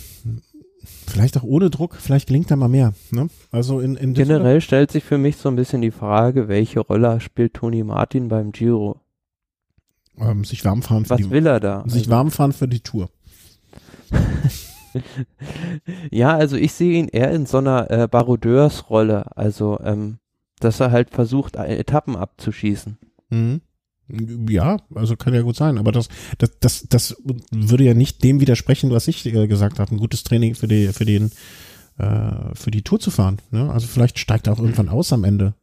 vielleicht 1.08 1.38
auch 1.38 1.44
ohne 1.44 1.70
Druck, 1.70 1.96
vielleicht 1.96 2.28
gelingt 2.28 2.52
da 2.52 2.56
mal 2.56 2.68
mehr. 2.68 2.94
Ne? 3.12 3.28
Also 3.52 3.80
in, 3.80 3.96
in 3.96 4.14
Generell 4.14 4.62
stellt 4.62 4.92
sich 4.92 5.04
für 5.04 5.18
mich 5.18 5.38
so 5.38 5.50
ein 5.50 5.56
bisschen 5.56 5.82
die 5.82 5.92
Frage, 5.92 6.48
welche 6.48 6.80
Rolle 6.80 7.20
spielt 7.20 7.56
Toni 7.56 7.84
Martin 7.84 8.28
beim 8.28 8.52
Giro? 8.52 9.02
Ähm, 10.18 10.46
sich 10.46 10.64
warmfahren 10.64 11.06
für 11.06 11.12
Was 11.12 11.18
die, 11.18 11.30
will 11.30 11.46
er 11.48 11.60
da? 11.60 11.84
Sich 11.88 12.04
also, 12.04 12.12
warmfahren 12.12 12.54
für 12.54 12.68
die 12.68 12.80
Tour. 12.80 13.10
ja, 16.12 16.36
also 16.36 16.56
ich 16.56 16.74
sehe 16.74 16.98
ihn 16.98 17.08
eher 17.08 17.32
in 17.32 17.46
so 17.46 17.58
einer 17.58 17.90
äh, 17.92 18.08
Barodeursrolle, 18.08 19.36
also 19.38 19.80
ähm, 19.84 20.20
dass 20.60 20.80
er 20.80 20.92
halt 20.92 21.12
versucht, 21.12 21.56
Etappen 21.56 22.16
abzuschießen. 22.16 22.98
Mhm. 23.30 23.62
Ja, 24.48 24.78
also 24.94 25.16
kann 25.16 25.34
ja 25.34 25.42
gut 25.42 25.56
sein, 25.56 25.80
aber 25.80 25.92
das, 25.92 26.10
das, 26.38 26.60
das, 26.60 26.88
das 26.88 27.24
würde 27.52 27.84
ja 27.84 27.96
nicht 27.96 28.24
dem 28.24 28.40
widersprechen, 28.40 28.92
was 28.92 29.08
ich 29.08 29.26
äh, 29.26 29.48
gesagt 29.48 29.80
habe, 29.80 29.92
ein 29.92 29.98
gutes 29.98 30.24
Training 30.24 30.54
für 30.54 30.68
die, 30.68 30.90
für 30.90 31.06
den, 31.06 31.32
äh, 31.98 32.54
für 32.54 32.70
die 32.70 32.84
Tour 32.84 33.00
zu 33.00 33.10
fahren. 33.10 33.40
Ne? 33.50 33.72
Also 33.72 33.88
vielleicht 33.88 34.20
steigt 34.20 34.48
er 34.48 34.54
auch 34.54 34.60
irgendwann 34.60 34.90
aus 34.90 35.12
am 35.12 35.24
Ende. 35.24 35.56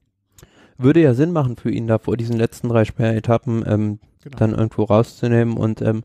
Würde 0.77 1.01
ja 1.01 1.15
Sinn 1.15 1.31
machen 1.31 1.57
für 1.57 1.71
ihn 1.71 1.87
da 1.87 1.99
vor 1.99 2.17
diesen 2.17 2.37
letzten 2.37 2.69
drei 2.69 2.85
Sperretappen 2.85 3.63
ähm, 3.65 3.99
genau. 4.23 4.37
dann 4.39 4.53
irgendwo 4.53 4.85
rauszunehmen 4.85 5.57
und 5.57 5.81
ähm, 5.81 6.03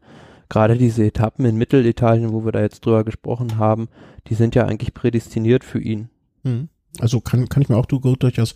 gerade 0.50 0.78
diese 0.78 1.06
Etappen 1.06 1.46
in 1.46 1.58
Mittelitalien, 1.58 2.32
wo 2.32 2.46
wir 2.46 2.52
da 2.52 2.62
jetzt 2.62 2.86
drüber 2.86 3.04
gesprochen 3.04 3.58
haben, 3.58 3.90
die 4.28 4.36
sind 4.36 4.56
ja 4.56 4.66
eigentlich 4.66 4.94
prädestiniert 4.94 5.64
für 5.64 5.80
ihn. 5.80 6.10
Hm. 6.44 6.70
Also 7.00 7.22
kann, 7.22 7.50
kann 7.50 7.62
ich 7.62 7.70
mir 7.70 7.78
auch 7.78 7.86
durchaus 7.86 8.56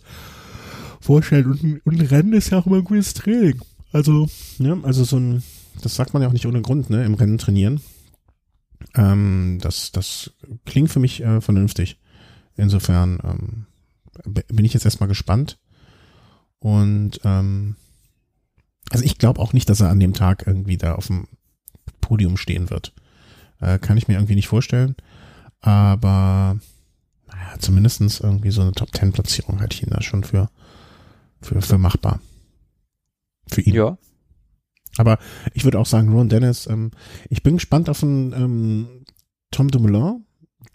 vorstellen. 1.00 1.46
Und, 1.46 1.86
und 1.86 2.00
ein 2.00 2.06
Rennen 2.06 2.32
ist 2.32 2.50
ja 2.50 2.58
auch 2.58 2.66
immer 2.66 2.76
ein 2.76 2.84
gutes 2.84 3.14
Training. 3.14 3.60
Also, 3.92 4.28
ja, 4.58 4.76
also 4.82 5.04
so 5.04 5.18
ein, 5.18 5.42
das 5.82 5.94
sagt 5.94 6.14
man 6.14 6.22
ja 6.22 6.28
auch 6.28 6.32
nicht 6.32 6.46
ohne 6.46 6.62
Grund, 6.62 6.90
ne, 6.90 7.04
im 7.04 7.14
Rennen 7.14 7.38
trainieren. 7.38 7.80
Ähm, 8.94 9.58
das, 9.60 9.92
das 9.92 10.32
klingt 10.64 10.90
für 10.90 11.00
mich 11.00 11.22
äh, 11.22 11.40
vernünftig. 11.40 12.00
Insofern 12.56 13.18
ähm, 13.22 13.66
bin 14.48 14.64
ich 14.64 14.74
jetzt 14.74 14.84
erstmal 14.84 15.08
gespannt. 15.08 15.58
Und 16.58 17.20
ähm, 17.24 17.76
also 18.90 19.04
ich 19.04 19.18
glaube 19.18 19.40
auch 19.40 19.52
nicht, 19.52 19.68
dass 19.68 19.80
er 19.80 19.90
an 19.90 20.00
dem 20.00 20.14
Tag 20.14 20.46
irgendwie 20.46 20.76
da 20.76 20.94
auf 20.94 21.06
dem 21.06 21.26
Podium 22.02 22.36
stehen 22.36 22.68
wird. 22.68 22.92
Äh, 23.60 23.78
kann 23.78 23.96
ich 23.96 24.08
mir 24.08 24.14
irgendwie 24.14 24.34
nicht 24.34 24.48
vorstellen. 24.48 24.94
Aber 25.60 26.58
naja, 27.28 27.58
zumindestens 27.58 28.20
irgendwie 28.20 28.50
so 28.50 28.60
eine 28.60 28.72
Top 28.72 28.92
Ten 28.92 29.12
Platzierung 29.12 29.60
halte 29.60 29.74
ich 29.74 29.82
ihn 29.82 29.90
da 29.90 30.02
schon 30.02 30.24
für, 30.24 30.50
für, 31.40 31.62
für 31.62 31.78
machbar. 31.78 32.20
Für 33.46 33.62
ihn. 33.62 33.74
Ja. 33.74 33.96
Aber 34.98 35.18
ich 35.54 35.64
würde 35.64 35.78
auch 35.78 35.86
sagen, 35.86 36.12
Ron 36.12 36.28
Dennis, 36.28 36.66
ähm, 36.66 36.90
ich 37.30 37.42
bin 37.42 37.54
gespannt 37.54 37.88
auf 37.88 38.02
einen 38.02 38.32
ähm, 38.34 39.04
Tom 39.50 39.70
Dumoulin, 39.70 40.26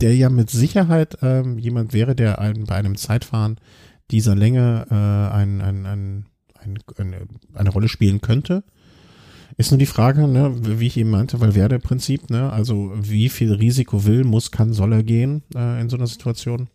der 0.01 0.15
ja 0.15 0.29
mit 0.29 0.49
Sicherheit 0.49 1.19
ähm, 1.21 1.59
jemand 1.59 1.93
wäre, 1.93 2.15
der 2.15 2.39
ein, 2.39 2.63
bei 2.63 2.75
einem 2.75 2.95
Zeitfahren 2.95 3.59
dieser 4.09 4.35
Länge 4.35 4.87
äh, 4.89 5.35
ein, 5.35 5.61
ein, 5.61 5.85
ein, 5.85 6.25
ein, 6.59 6.79
eine, 6.97 7.27
eine 7.53 7.69
Rolle 7.69 7.89
spielen 7.89 8.21
könnte. 8.21 8.63
Ist 9.55 9.71
nur 9.71 9.77
die 9.79 9.85
Frage, 9.85 10.27
ne, 10.27 10.53
wie 10.79 10.87
ich 10.87 10.97
eben 10.97 11.09
meinte, 11.09 11.39
weil 11.39 11.49
Valverde-Prinzip, 11.49 12.29
ne, 12.29 12.51
also 12.51 12.91
wie 12.95 13.29
viel 13.29 13.53
Risiko 13.53 14.05
will, 14.05 14.23
muss, 14.23 14.51
kann, 14.51 14.73
soll 14.73 14.93
er 14.93 15.03
gehen 15.03 15.41
äh, 15.55 15.79
in 15.81 15.89
so 15.89 15.95
einer 15.97 16.07
Situation? 16.07 16.67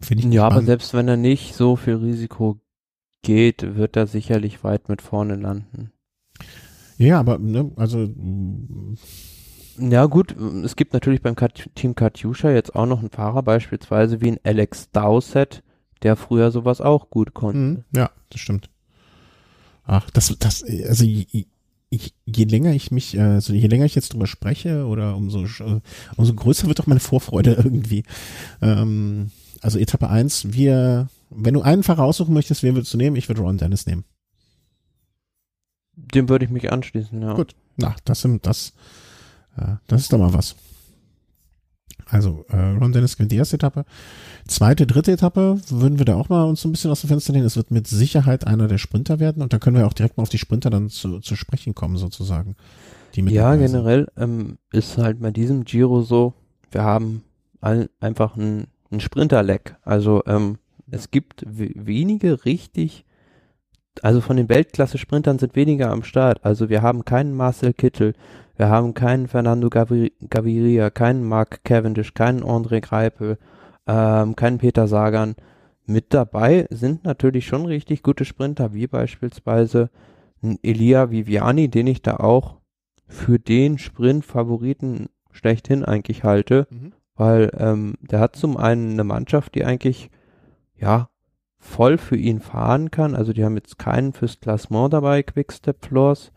Finde 0.00 0.26
ich 0.26 0.32
Ja, 0.32 0.42
spannend. 0.42 0.56
aber 0.56 0.66
selbst 0.66 0.94
wenn 0.94 1.08
er 1.08 1.16
nicht 1.16 1.54
so 1.54 1.76
viel 1.76 1.96
Risiko 1.96 2.60
geht, 3.22 3.76
wird 3.76 3.96
er 3.96 4.06
sicherlich 4.06 4.62
weit 4.64 4.88
mit 4.88 5.02
vorne 5.02 5.34
landen. 5.36 5.90
Ja, 6.98 7.18
aber, 7.20 7.38
ne, 7.38 7.70
also. 7.76 8.08
Ja, 9.78 10.06
gut, 10.06 10.34
es 10.64 10.76
gibt 10.76 10.94
natürlich 10.94 11.20
beim 11.20 11.34
Kat 11.36 11.68
Team 11.74 11.94
Katjuscha 11.94 12.50
jetzt 12.50 12.74
auch 12.74 12.86
noch 12.86 13.00
einen 13.00 13.10
Fahrer, 13.10 13.42
beispielsweise 13.42 14.22
wie 14.22 14.30
ein 14.32 14.38
Alex 14.44 14.90
Dowsett, 14.92 15.62
der 16.02 16.16
früher 16.16 16.50
sowas 16.50 16.80
auch 16.80 17.10
gut 17.10 17.34
konnte. 17.34 17.58
Mhm, 17.58 17.84
ja, 17.94 18.10
das 18.30 18.40
stimmt. 18.40 18.70
Ach, 19.84 20.08
das, 20.10 20.34
das, 20.38 20.64
also 20.64 21.04
ich, 21.90 22.14
je 22.24 22.44
länger 22.44 22.72
ich 22.72 22.90
mich, 22.90 23.18
also 23.20 23.52
je 23.52 23.66
länger 23.68 23.84
ich 23.84 23.94
jetzt 23.94 24.12
drüber 24.12 24.26
spreche 24.26 24.86
oder 24.86 25.16
umso, 25.16 25.46
umso 26.16 26.34
größer 26.34 26.66
wird 26.66 26.78
doch 26.78 26.86
meine 26.86 27.00
Vorfreude 27.00 27.52
irgendwie. 27.64 28.04
Ähm, 28.60 29.30
also 29.60 29.78
Etappe 29.78 30.08
1, 30.08 30.52
wir, 30.52 31.08
wenn 31.30 31.54
du 31.54 31.62
einen 31.62 31.82
Fahrer 31.82 32.04
aussuchen 32.04 32.34
möchtest, 32.34 32.62
wen 32.62 32.74
würdest 32.74 32.92
du 32.92 32.98
nehmen? 32.98 33.16
Ich 33.16 33.28
würde 33.28 33.42
Ron 33.42 33.58
Dennis 33.58 33.86
nehmen. 33.86 34.04
Dem 35.94 36.28
würde 36.28 36.44
ich 36.44 36.50
mich 36.50 36.70
anschließen, 36.72 37.22
ja. 37.22 37.34
Gut, 37.34 37.54
na, 37.76 37.96
das, 38.04 38.20
sind, 38.20 38.46
das, 38.46 38.74
äh, 39.56 39.76
das 39.86 40.02
ist 40.02 40.12
doch 40.12 40.18
mal 40.18 40.34
was. 40.34 40.56
Also 42.08 42.44
äh, 42.50 42.56
Ron 42.56 42.92
Dennis 42.92 43.16
gewinnt 43.16 43.32
die 43.32 43.36
erste 43.36 43.56
Etappe. 43.56 43.84
Zweite, 44.46 44.86
dritte 44.86 45.10
Etappe 45.12 45.60
würden 45.68 45.98
wir 45.98 46.04
da 46.04 46.14
auch 46.14 46.28
mal 46.28 46.44
uns 46.44 46.60
so 46.60 46.68
ein 46.68 46.72
bisschen 46.72 46.90
aus 46.90 47.00
dem 47.00 47.08
Fenster 47.08 47.32
lehnen. 47.32 47.46
Es 47.46 47.56
wird 47.56 47.72
mit 47.72 47.88
Sicherheit 47.88 48.46
einer 48.46 48.68
der 48.68 48.78
Sprinter 48.78 49.18
werden 49.18 49.42
und 49.42 49.52
da 49.52 49.58
können 49.58 49.76
wir 49.76 49.86
auch 49.86 49.92
direkt 49.92 50.16
mal 50.16 50.22
auf 50.22 50.28
die 50.28 50.38
Sprinter 50.38 50.70
dann 50.70 50.88
zu, 50.88 51.18
zu 51.18 51.34
sprechen 51.34 51.74
kommen 51.74 51.96
sozusagen. 51.96 52.54
ja, 53.14 53.56
generell 53.56 54.06
ähm, 54.16 54.58
ist 54.72 54.98
halt 54.98 55.20
bei 55.20 55.32
diesem 55.32 55.64
Giro 55.64 56.02
so, 56.02 56.34
wir 56.70 56.84
haben 56.84 57.24
all, 57.60 57.90
einfach 57.98 58.36
ein, 58.36 58.68
ein 58.92 59.00
Sprinter-Leck. 59.00 59.76
Also 59.82 60.22
ähm, 60.26 60.58
es 60.88 61.10
gibt 61.10 61.42
wenige 61.46 62.44
richtig, 62.44 63.04
also 64.02 64.20
von 64.20 64.36
den 64.36 64.48
Weltklasse-Sprintern 64.48 65.40
sind 65.40 65.56
weniger 65.56 65.90
am 65.90 66.04
Start. 66.04 66.44
Also 66.44 66.68
wir 66.68 66.82
haben 66.82 67.04
keinen 67.04 67.34
Marcel 67.34 67.72
Kittel, 67.72 68.14
wir 68.56 68.68
haben 68.68 68.94
keinen 68.94 69.28
Fernando 69.28 69.68
Gaviria, 69.68 70.90
keinen 70.90 71.24
Mark 71.24 71.64
Cavendish, 71.64 72.14
keinen 72.14 72.42
André 72.42 72.80
Greipel, 72.80 73.38
ähm, 73.86 74.34
keinen 74.36 74.58
Peter 74.58 74.88
Sagan. 74.88 75.36
Mit 75.84 76.14
dabei 76.14 76.66
sind 76.70 77.04
natürlich 77.04 77.46
schon 77.46 77.66
richtig 77.66 78.02
gute 78.02 78.24
Sprinter, 78.24 78.74
wie 78.74 78.86
beispielsweise 78.86 79.90
ein 80.42 80.58
Elia 80.62 81.10
Viviani, 81.10 81.68
den 81.68 81.86
ich 81.86 82.02
da 82.02 82.16
auch 82.16 82.56
für 83.06 83.38
den 83.38 83.78
Sprint-Favoriten 83.78 85.08
schlechthin 85.30 85.84
eigentlich 85.84 86.24
halte, 86.24 86.66
mhm. 86.70 86.92
weil 87.14 87.50
ähm, 87.58 87.94
der 88.00 88.20
hat 88.20 88.36
zum 88.36 88.56
einen 88.56 88.92
eine 88.92 89.04
Mannschaft, 89.04 89.54
die 89.54 89.64
eigentlich 89.64 90.10
ja 90.74 91.08
voll 91.58 91.98
für 91.98 92.16
ihn 92.16 92.40
fahren 92.40 92.90
kann. 92.90 93.14
Also 93.14 93.32
die 93.32 93.44
haben 93.44 93.56
jetzt 93.56 93.78
keinen 93.78 94.12
fürs 94.12 94.40
Klassement 94.40 94.92
dabei, 94.92 95.22
Quickstep 95.22 95.84
Floors. 95.84 96.32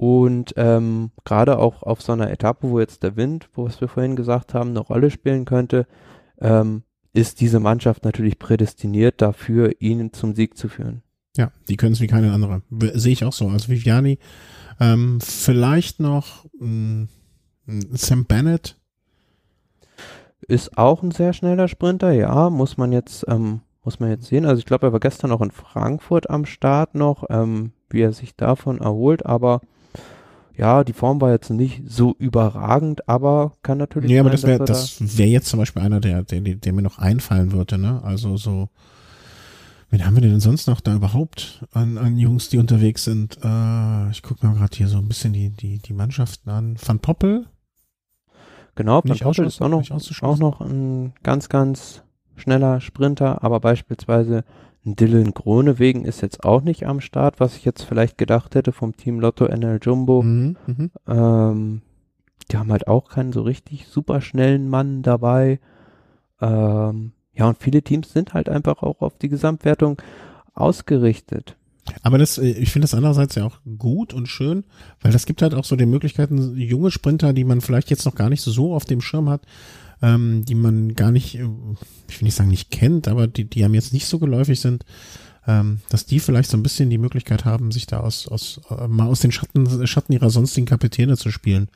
Und 0.00 0.54
ähm, 0.56 1.10
gerade 1.26 1.58
auch 1.58 1.82
auf 1.82 2.00
so 2.00 2.12
einer 2.12 2.30
Etappe, 2.30 2.70
wo 2.70 2.80
jetzt 2.80 3.02
der 3.02 3.16
Wind, 3.16 3.50
was 3.54 3.82
wir 3.82 3.88
vorhin 3.88 4.16
gesagt 4.16 4.54
haben, 4.54 4.70
eine 4.70 4.78
Rolle 4.78 5.10
spielen 5.10 5.44
könnte, 5.44 5.86
ähm, 6.40 6.84
ist 7.12 7.42
diese 7.42 7.60
Mannschaft 7.60 8.02
natürlich 8.06 8.38
prädestiniert 8.38 9.20
dafür, 9.20 9.72
ihn 9.78 10.10
zum 10.14 10.34
Sieg 10.34 10.56
zu 10.56 10.70
führen. 10.70 11.02
Ja, 11.36 11.52
die 11.68 11.76
können 11.76 11.92
es 11.92 12.00
wie 12.00 12.06
keine 12.06 12.32
andere. 12.32 12.62
Sehe 12.94 13.12
ich 13.12 13.26
auch 13.26 13.34
so. 13.34 13.48
Also 13.48 13.68
Viviani, 13.68 14.18
ähm, 14.80 15.18
vielleicht 15.20 16.00
noch 16.00 16.46
mh, 16.58 17.08
Sam 17.90 18.24
Bennett. 18.24 18.78
Ist 20.48 20.78
auch 20.78 21.02
ein 21.02 21.10
sehr 21.10 21.34
schneller 21.34 21.68
Sprinter, 21.68 22.12
ja, 22.12 22.48
muss 22.48 22.78
man 22.78 22.92
jetzt, 22.92 23.26
ähm, 23.28 23.60
muss 23.84 24.00
man 24.00 24.08
jetzt 24.08 24.28
sehen. 24.28 24.46
Also 24.46 24.60
ich 24.60 24.64
glaube, 24.64 24.86
er 24.86 24.94
war 24.94 25.00
gestern 25.00 25.30
auch 25.30 25.42
in 25.42 25.50
Frankfurt 25.50 26.30
am 26.30 26.46
Start 26.46 26.94
noch, 26.94 27.24
ähm, 27.28 27.72
wie 27.90 28.00
er 28.00 28.14
sich 28.14 28.34
davon 28.34 28.78
erholt, 28.80 29.26
aber 29.26 29.60
ja, 30.60 30.84
die 30.84 30.92
Form 30.92 31.22
war 31.22 31.30
jetzt 31.30 31.48
nicht 31.48 31.82
so 31.86 32.14
überragend, 32.18 33.08
aber 33.08 33.54
kann 33.62 33.78
natürlich. 33.78 34.10
Ja, 34.10 34.20
aber 34.20 34.28
das 34.28 34.42
wäre 34.42 34.62
das 34.62 35.16
wäre 35.16 35.30
jetzt 35.30 35.48
zum 35.48 35.58
Beispiel 35.58 35.80
einer, 35.80 36.00
der, 36.00 36.22
der, 36.22 36.42
der 36.42 36.72
mir 36.74 36.82
noch 36.82 36.98
einfallen 36.98 37.52
würde, 37.52 37.78
ne? 37.78 38.02
Also 38.04 38.36
so, 38.36 38.68
wen 39.88 40.04
haben 40.04 40.16
wir 40.16 40.20
denn 40.20 40.38
sonst 40.38 40.66
noch 40.66 40.82
da 40.82 40.94
überhaupt 40.94 41.64
an, 41.72 41.96
an 41.96 42.18
Jungs, 42.18 42.50
die 42.50 42.58
unterwegs 42.58 43.04
sind? 43.04 43.38
Äh, 43.42 44.10
ich 44.10 44.22
gucke 44.22 44.46
mir 44.46 44.54
gerade 44.54 44.76
hier 44.76 44.88
so 44.88 44.98
ein 44.98 45.08
bisschen 45.08 45.32
die, 45.32 45.48
die, 45.48 45.78
die 45.78 45.94
Mannschaften 45.94 46.50
an. 46.50 46.76
Van 46.78 46.98
Poppel? 46.98 47.46
Genau, 48.74 49.00
Van 49.02 49.18
Poppel 49.18 49.46
ist 49.46 49.62
auch 49.62 49.68
noch, 49.70 49.90
auch 49.90 50.38
noch 50.38 50.60
ein 50.60 51.14
ganz, 51.22 51.48
ganz 51.48 52.02
schneller 52.36 52.82
Sprinter, 52.82 53.42
aber 53.42 53.60
beispielsweise 53.60 54.44
Dylan 54.84 55.32
Gronewegen 55.32 56.04
ist 56.04 56.22
jetzt 56.22 56.44
auch 56.44 56.62
nicht 56.62 56.86
am 56.86 57.00
Start, 57.00 57.38
was 57.38 57.56
ich 57.56 57.64
jetzt 57.64 57.82
vielleicht 57.82 58.16
gedacht 58.16 58.54
hätte 58.54 58.72
vom 58.72 58.96
Team 58.96 59.20
Lotto 59.20 59.46
NL 59.46 59.78
Jumbo. 59.82 60.22
Mhm, 60.22 60.56
mhm, 60.66 60.90
ähm, 61.06 61.82
die 62.50 62.56
haben 62.56 62.72
halt 62.72 62.88
auch 62.88 63.08
keinen 63.08 63.32
so 63.32 63.42
richtig 63.42 63.86
super 63.88 64.20
schnellen 64.20 64.68
Mann 64.68 65.02
dabei. 65.02 65.60
Ähm, 66.40 67.12
ja, 67.34 67.48
und 67.48 67.58
viele 67.58 67.82
Teams 67.82 68.12
sind 68.12 68.34
halt 68.34 68.48
einfach 68.48 68.82
auch 68.82 69.02
auf 69.02 69.18
die 69.18 69.28
Gesamtwertung 69.28 70.00
ausgerichtet. 70.54 71.56
Aber 72.02 72.18
das, 72.18 72.38
äh, 72.38 72.48
ich 72.50 72.70
finde 72.70 72.84
das 72.84 72.94
andererseits 72.94 73.34
ja 73.34 73.44
auch 73.44 73.58
gut 73.78 74.12
und 74.14 74.28
schön, 74.28 74.64
weil 75.00 75.12
das 75.12 75.26
gibt 75.26 75.42
halt 75.42 75.54
auch 75.54 75.64
so 75.64 75.76
die 75.76 75.86
Möglichkeiten, 75.86 76.56
junge 76.56 76.90
Sprinter, 76.90 77.32
die 77.32 77.44
man 77.44 77.60
vielleicht 77.60 77.90
jetzt 77.90 78.04
noch 78.04 78.14
gar 78.14 78.30
nicht 78.30 78.42
so 78.42 78.74
auf 78.74 78.84
dem 78.84 79.00
Schirm 79.00 79.28
hat, 79.28 79.42
ähm, 80.02 80.44
die 80.44 80.54
man 80.54 80.94
gar 80.94 81.10
nicht, 81.10 81.36
äh, 81.36 81.46
ich 82.08 82.20
will 82.20 82.26
nicht 82.26 82.34
sagen 82.34 82.50
nicht 82.50 82.70
kennt, 82.70 83.08
aber 83.08 83.26
die, 83.26 83.44
die 83.44 83.64
einem 83.64 83.74
jetzt 83.74 83.92
nicht 83.92 84.06
so 84.06 84.18
geläufig 84.18 84.60
sind, 84.60 84.84
ähm, 85.46 85.80
dass 85.88 86.06
die 86.06 86.20
vielleicht 86.20 86.50
so 86.50 86.56
ein 86.56 86.62
bisschen 86.62 86.90
die 86.90 86.98
Möglichkeit 86.98 87.44
haben, 87.44 87.72
sich 87.72 87.86
da 87.86 88.00
aus, 88.00 88.28
aus 88.28 88.60
äh, 88.70 88.88
mal 88.88 89.06
aus 89.06 89.20
den 89.20 89.32
Schatten, 89.32 89.86
Schatten 89.86 90.12
ihrer 90.12 90.30
sonstigen 90.30 90.66
Kapitäne 90.66 91.16
zu 91.16 91.30
spielen. 91.30 91.68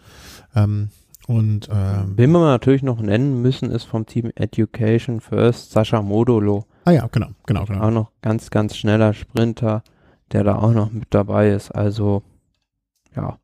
Ähm, 0.55 0.91
und 1.27 1.68
ähm, 1.72 2.12
Wen 2.16 2.33
wir 2.33 2.41
natürlich 2.41 2.83
noch 2.83 3.01
nennen 3.01 3.41
müssen, 3.41 3.70
ist 3.70 3.85
vom 3.85 4.05
Team 4.05 4.31
Education 4.35 5.20
First 5.20 5.70
Sascha 5.70 6.03
Modolo. 6.03 6.66
Ah 6.85 6.91
ja, 6.91 7.07
genau, 7.11 7.29
genau, 7.47 7.64
genau. 7.64 7.81
Auch 7.81 7.91
noch 7.91 8.11
ganz, 8.20 8.51
ganz 8.51 8.77
schneller 8.77 9.14
Sprinter, 9.14 9.83
der 10.33 10.45
da 10.45 10.57
auch 10.57 10.72
noch 10.72 10.93
mit 10.93 11.09
dabei 11.11 11.51
ist. 11.51 11.70
Also 11.70 12.22
ja, 13.16 13.39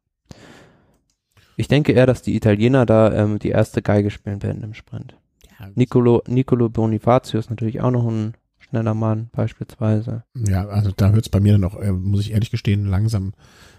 ich 1.61 1.69
denke 1.69 1.93
eher, 1.93 2.07
dass 2.07 2.23
die 2.23 2.35
Italiener 2.35 2.87
da 2.87 3.13
ähm, 3.13 3.39
die 3.39 3.51
erste 3.51 3.83
Geige 3.83 4.11
spielen 4.11 4.43
werden 4.43 4.63
im 4.63 4.75
Sprint. 4.75 5.15
Ja, 5.59 5.69
Nicolo, 5.75 6.23
Nicolo 6.27 6.71
Bonifacio 6.71 7.39
ist 7.39 7.51
natürlich 7.51 7.81
auch 7.83 7.91
noch 7.91 8.07
ein 8.07 8.35
schneller 8.59 8.95
Mann, 8.95 9.29
beispielsweise. 9.33 10.25
Ja, 10.35 10.67
also 10.69 10.91
da 10.97 11.11
hört 11.11 11.27
es 11.27 11.29
bei 11.29 11.41
mir 11.41 11.53
dann 11.53 11.65
auch, 11.65 11.79
äh, 11.79 11.93
muss 11.93 12.23
ich 12.23 12.33
ehrlich 12.33 12.51
gestehen, 12.51 12.87
langsam 12.87 13.35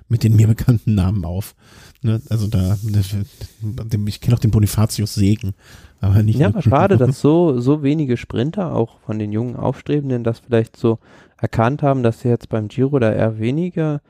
mit 0.07 0.23
den 0.23 0.36
mir 0.36 0.47
bekannten 0.47 0.93
Namen 0.93 1.25
auf. 1.25 1.55
Ne? 2.01 2.21
Also 2.29 2.47
da, 2.47 2.77
ich 4.05 4.21
kenne 4.21 4.36
auch 4.36 4.39
den 4.39 4.51
Bonifatius 4.51 5.15
Segen, 5.15 5.53
aber 6.01 6.21
nicht. 6.21 6.38
Ja, 6.38 6.47
aber 6.47 6.61
schade, 6.61 6.97
dass 6.99 7.19
so, 7.19 7.59
so 7.59 7.82
wenige 7.82 8.17
Sprinter 8.17 8.75
auch 8.75 8.99
von 8.99 9.17
den 9.17 9.32
jungen 9.32 9.55
Aufstrebenden 9.55 10.23
das 10.23 10.39
vielleicht 10.39 10.77
so 10.77 10.99
erkannt 11.38 11.82
haben, 11.82 12.03
dass 12.03 12.19
sie 12.19 12.29
jetzt 12.29 12.49
beim 12.49 12.67
Giro 12.67 12.99
da 12.99 13.11
eher 13.11 13.39
weniger 13.39 14.01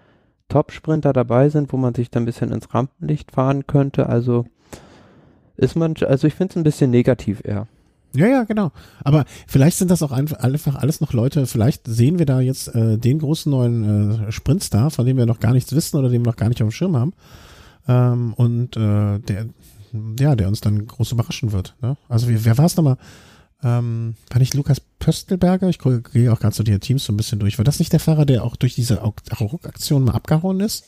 Top-Sprinter 0.52 1.14
dabei 1.14 1.50
sind, 1.50 1.72
wo 1.72 1.78
man 1.78 1.96
sich 1.96 2.12
dann 2.12 2.24
ein 2.24 2.26
bisschen 2.26 2.52
ins 2.52 2.74
Rampenlicht 2.74 3.32
fahren 3.32 3.66
könnte. 3.66 4.08
Also 4.08 4.46
ist 5.58 5.76
man, 5.76 5.96
also 6.06 6.28
ich 6.28 6.34
finde 6.34 6.52
es 6.52 6.58
ein 6.58 6.64
bisschen 6.64 6.92
negativ 6.92 7.42
eher. 7.44 7.68
Ja, 8.14 8.28
ja, 8.28 8.44
genau. 8.44 8.72
Aber 9.04 9.24
vielleicht 9.48 9.78
sind 9.78 9.90
das 9.90 10.04
auch 10.04 10.12
einfach, 10.12 10.76
alles 10.76 11.00
noch 11.00 11.14
Leute, 11.14 11.46
vielleicht 11.46 11.88
sehen 11.88 12.20
wir 12.20 12.26
da 12.26 12.42
jetzt 12.42 12.68
äh, 12.76 12.98
den 12.98 13.20
großen 13.20 13.50
neuen 13.50 14.28
äh, 14.28 14.32
Sprintstar, 14.32 14.92
von 14.92 15.06
dem 15.06 15.16
wir 15.16 15.26
noch 15.26 15.40
gar 15.40 15.54
nichts 15.54 15.74
wissen 15.74 15.98
oder 15.98 16.10
den 16.10 16.26
wir 16.26 16.32
noch 16.32 16.36
gar 16.36 16.50
nicht 16.50 16.62
auf 16.62 16.68
dem 16.68 16.72
Schirm 16.72 16.98
haben. 16.98 17.14
Ähm, 17.88 18.34
und 18.34 18.76
äh, 18.76 19.20
der, 19.20 19.46
ja, 20.20 20.36
der 20.36 20.50
uns 20.50 20.60
dann 20.60 20.86
groß 20.86 21.14
überraschen 21.14 21.54
wird. 21.54 21.76
Ne? 21.82 21.96
Also 22.10 22.28
wie, 22.28 22.44
wer 22.44 22.58
war 22.58 22.66
es 22.66 22.76
nochmal? 22.76 22.98
Ähm, 23.64 24.16
war 24.30 24.40
nicht 24.40 24.54
Lukas 24.54 24.80
Pöstelberger? 25.00 25.70
Ich 25.70 25.80
gehe 25.80 26.32
auch 26.32 26.40
gerade 26.40 26.56
so 26.56 26.64
die 26.64 26.78
Teams 26.80 27.06
so 27.06 27.14
ein 27.14 27.18
bisschen 27.18 27.40
durch. 27.40 27.58
War 27.58 27.66
das 27.66 27.80
nicht 27.80 27.94
der 27.94 28.00
Fahrer, 28.00 28.26
der 28.26 28.44
auch 28.44 28.56
durch 28.56 28.76
diese 28.76 29.02
Ruckaktion 29.02 30.04
mal 30.04 30.14
abgehauen 30.14 30.60
ist? 30.60 30.86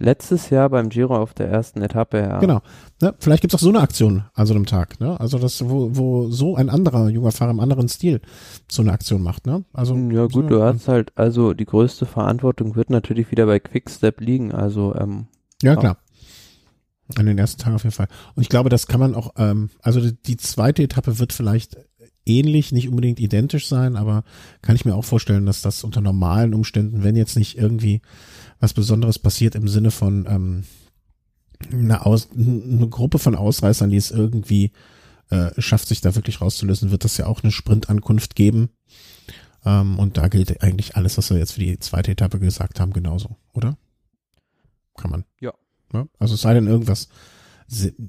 Letztes 0.00 0.50
Jahr 0.50 0.68
beim 0.68 0.90
Giro 0.90 1.16
auf 1.16 1.34
der 1.34 1.48
ersten 1.48 1.82
Etappe, 1.82 2.18
ja. 2.20 2.38
Genau. 2.38 2.60
Ne, 3.02 3.14
vielleicht 3.18 3.40
gibt's 3.40 3.54
auch 3.56 3.60
so 3.60 3.68
eine 3.68 3.80
Aktion 3.80 4.24
an 4.34 4.46
so 4.46 4.54
einem 4.54 4.64
Tag, 4.64 5.00
ne? 5.00 5.18
Also 5.18 5.38
das, 5.38 5.68
wo, 5.68 5.90
wo 5.92 6.30
so 6.30 6.54
ein 6.54 6.70
anderer 6.70 7.08
junger 7.08 7.32
Fahrer 7.32 7.50
im 7.50 7.58
anderen 7.58 7.88
Stil 7.88 8.20
so 8.70 8.82
eine 8.82 8.92
Aktion 8.92 9.22
macht, 9.22 9.46
ne? 9.46 9.64
Also 9.72 9.96
ja 9.96 10.22
gut, 10.26 10.32
so, 10.32 10.42
du 10.42 10.62
hast 10.62 10.86
halt, 10.86 11.12
also 11.16 11.52
die 11.52 11.64
größte 11.64 12.06
Verantwortung 12.06 12.76
wird 12.76 12.90
natürlich 12.90 13.32
wieder 13.32 13.46
bei 13.46 13.58
Quickstep 13.58 14.20
liegen, 14.20 14.52
also 14.52 14.94
ähm, 14.94 15.26
ja 15.62 15.74
klar. 15.74 15.96
An 17.16 17.26
den 17.26 17.38
ersten 17.38 17.60
Tagen 17.60 17.76
auf 17.76 17.84
jeden 17.84 17.94
Fall. 17.94 18.08
Und 18.34 18.42
ich 18.42 18.48
glaube, 18.48 18.68
das 18.68 18.86
kann 18.86 19.00
man 19.00 19.14
auch, 19.14 19.32
ähm, 19.36 19.70
also 19.80 20.00
die, 20.00 20.14
die 20.14 20.36
zweite 20.36 20.82
Etappe 20.82 21.18
wird 21.18 21.32
vielleicht 21.32 21.76
ähnlich, 22.26 22.72
nicht 22.72 22.88
unbedingt 22.88 23.18
identisch 23.20 23.66
sein, 23.66 23.96
aber 23.96 24.24
kann 24.60 24.76
ich 24.76 24.84
mir 24.84 24.94
auch 24.94 25.04
vorstellen, 25.04 25.46
dass 25.46 25.62
das 25.62 25.84
unter 25.84 26.00
normalen 26.00 26.52
Umständen, 26.52 27.02
wenn 27.02 27.16
jetzt 27.16 27.36
nicht 27.36 27.56
irgendwie 27.56 28.02
was 28.60 28.74
Besonderes 28.74 29.18
passiert 29.18 29.54
im 29.54 29.68
Sinne 29.68 29.90
von 29.90 30.26
ähm, 30.28 30.64
eine, 31.72 32.04
Aus 32.04 32.28
eine 32.36 32.88
Gruppe 32.88 33.18
von 33.18 33.34
Ausreißern, 33.34 33.90
die 33.90 33.96
es 33.96 34.10
irgendwie 34.10 34.72
äh, 35.30 35.50
schafft, 35.60 35.88
sich 35.88 36.00
da 36.00 36.14
wirklich 36.14 36.40
rauszulösen, 36.40 36.90
wird 36.90 37.04
das 37.04 37.16
ja 37.16 37.26
auch 37.26 37.42
eine 37.42 37.52
Sprintankunft 37.52 38.34
geben. 38.34 38.70
Ähm, 39.64 39.98
und 39.98 40.16
da 40.16 40.28
gilt 40.28 40.62
eigentlich 40.62 40.96
alles, 40.96 41.18
was 41.18 41.30
wir 41.30 41.38
jetzt 41.38 41.52
für 41.52 41.60
die 41.60 41.78
zweite 41.78 42.12
Etappe 42.12 42.38
gesagt 42.38 42.80
haben, 42.80 42.92
genauso, 42.92 43.36
oder? 43.52 43.76
Kann 44.96 45.10
man. 45.10 45.24
Ja. 45.40 45.52
Ja? 45.92 46.06
Also 46.18 46.34
es 46.34 46.40
sei 46.40 46.54
denn 46.54 46.66
irgendwas 46.66 47.08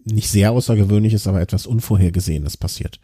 nicht 0.05 0.29
sehr 0.29 0.51
außergewöhnliches, 0.51 1.27
aber 1.27 1.41
etwas 1.41 1.67
Unvorhergesehenes 1.67 2.57
passiert. 2.57 2.99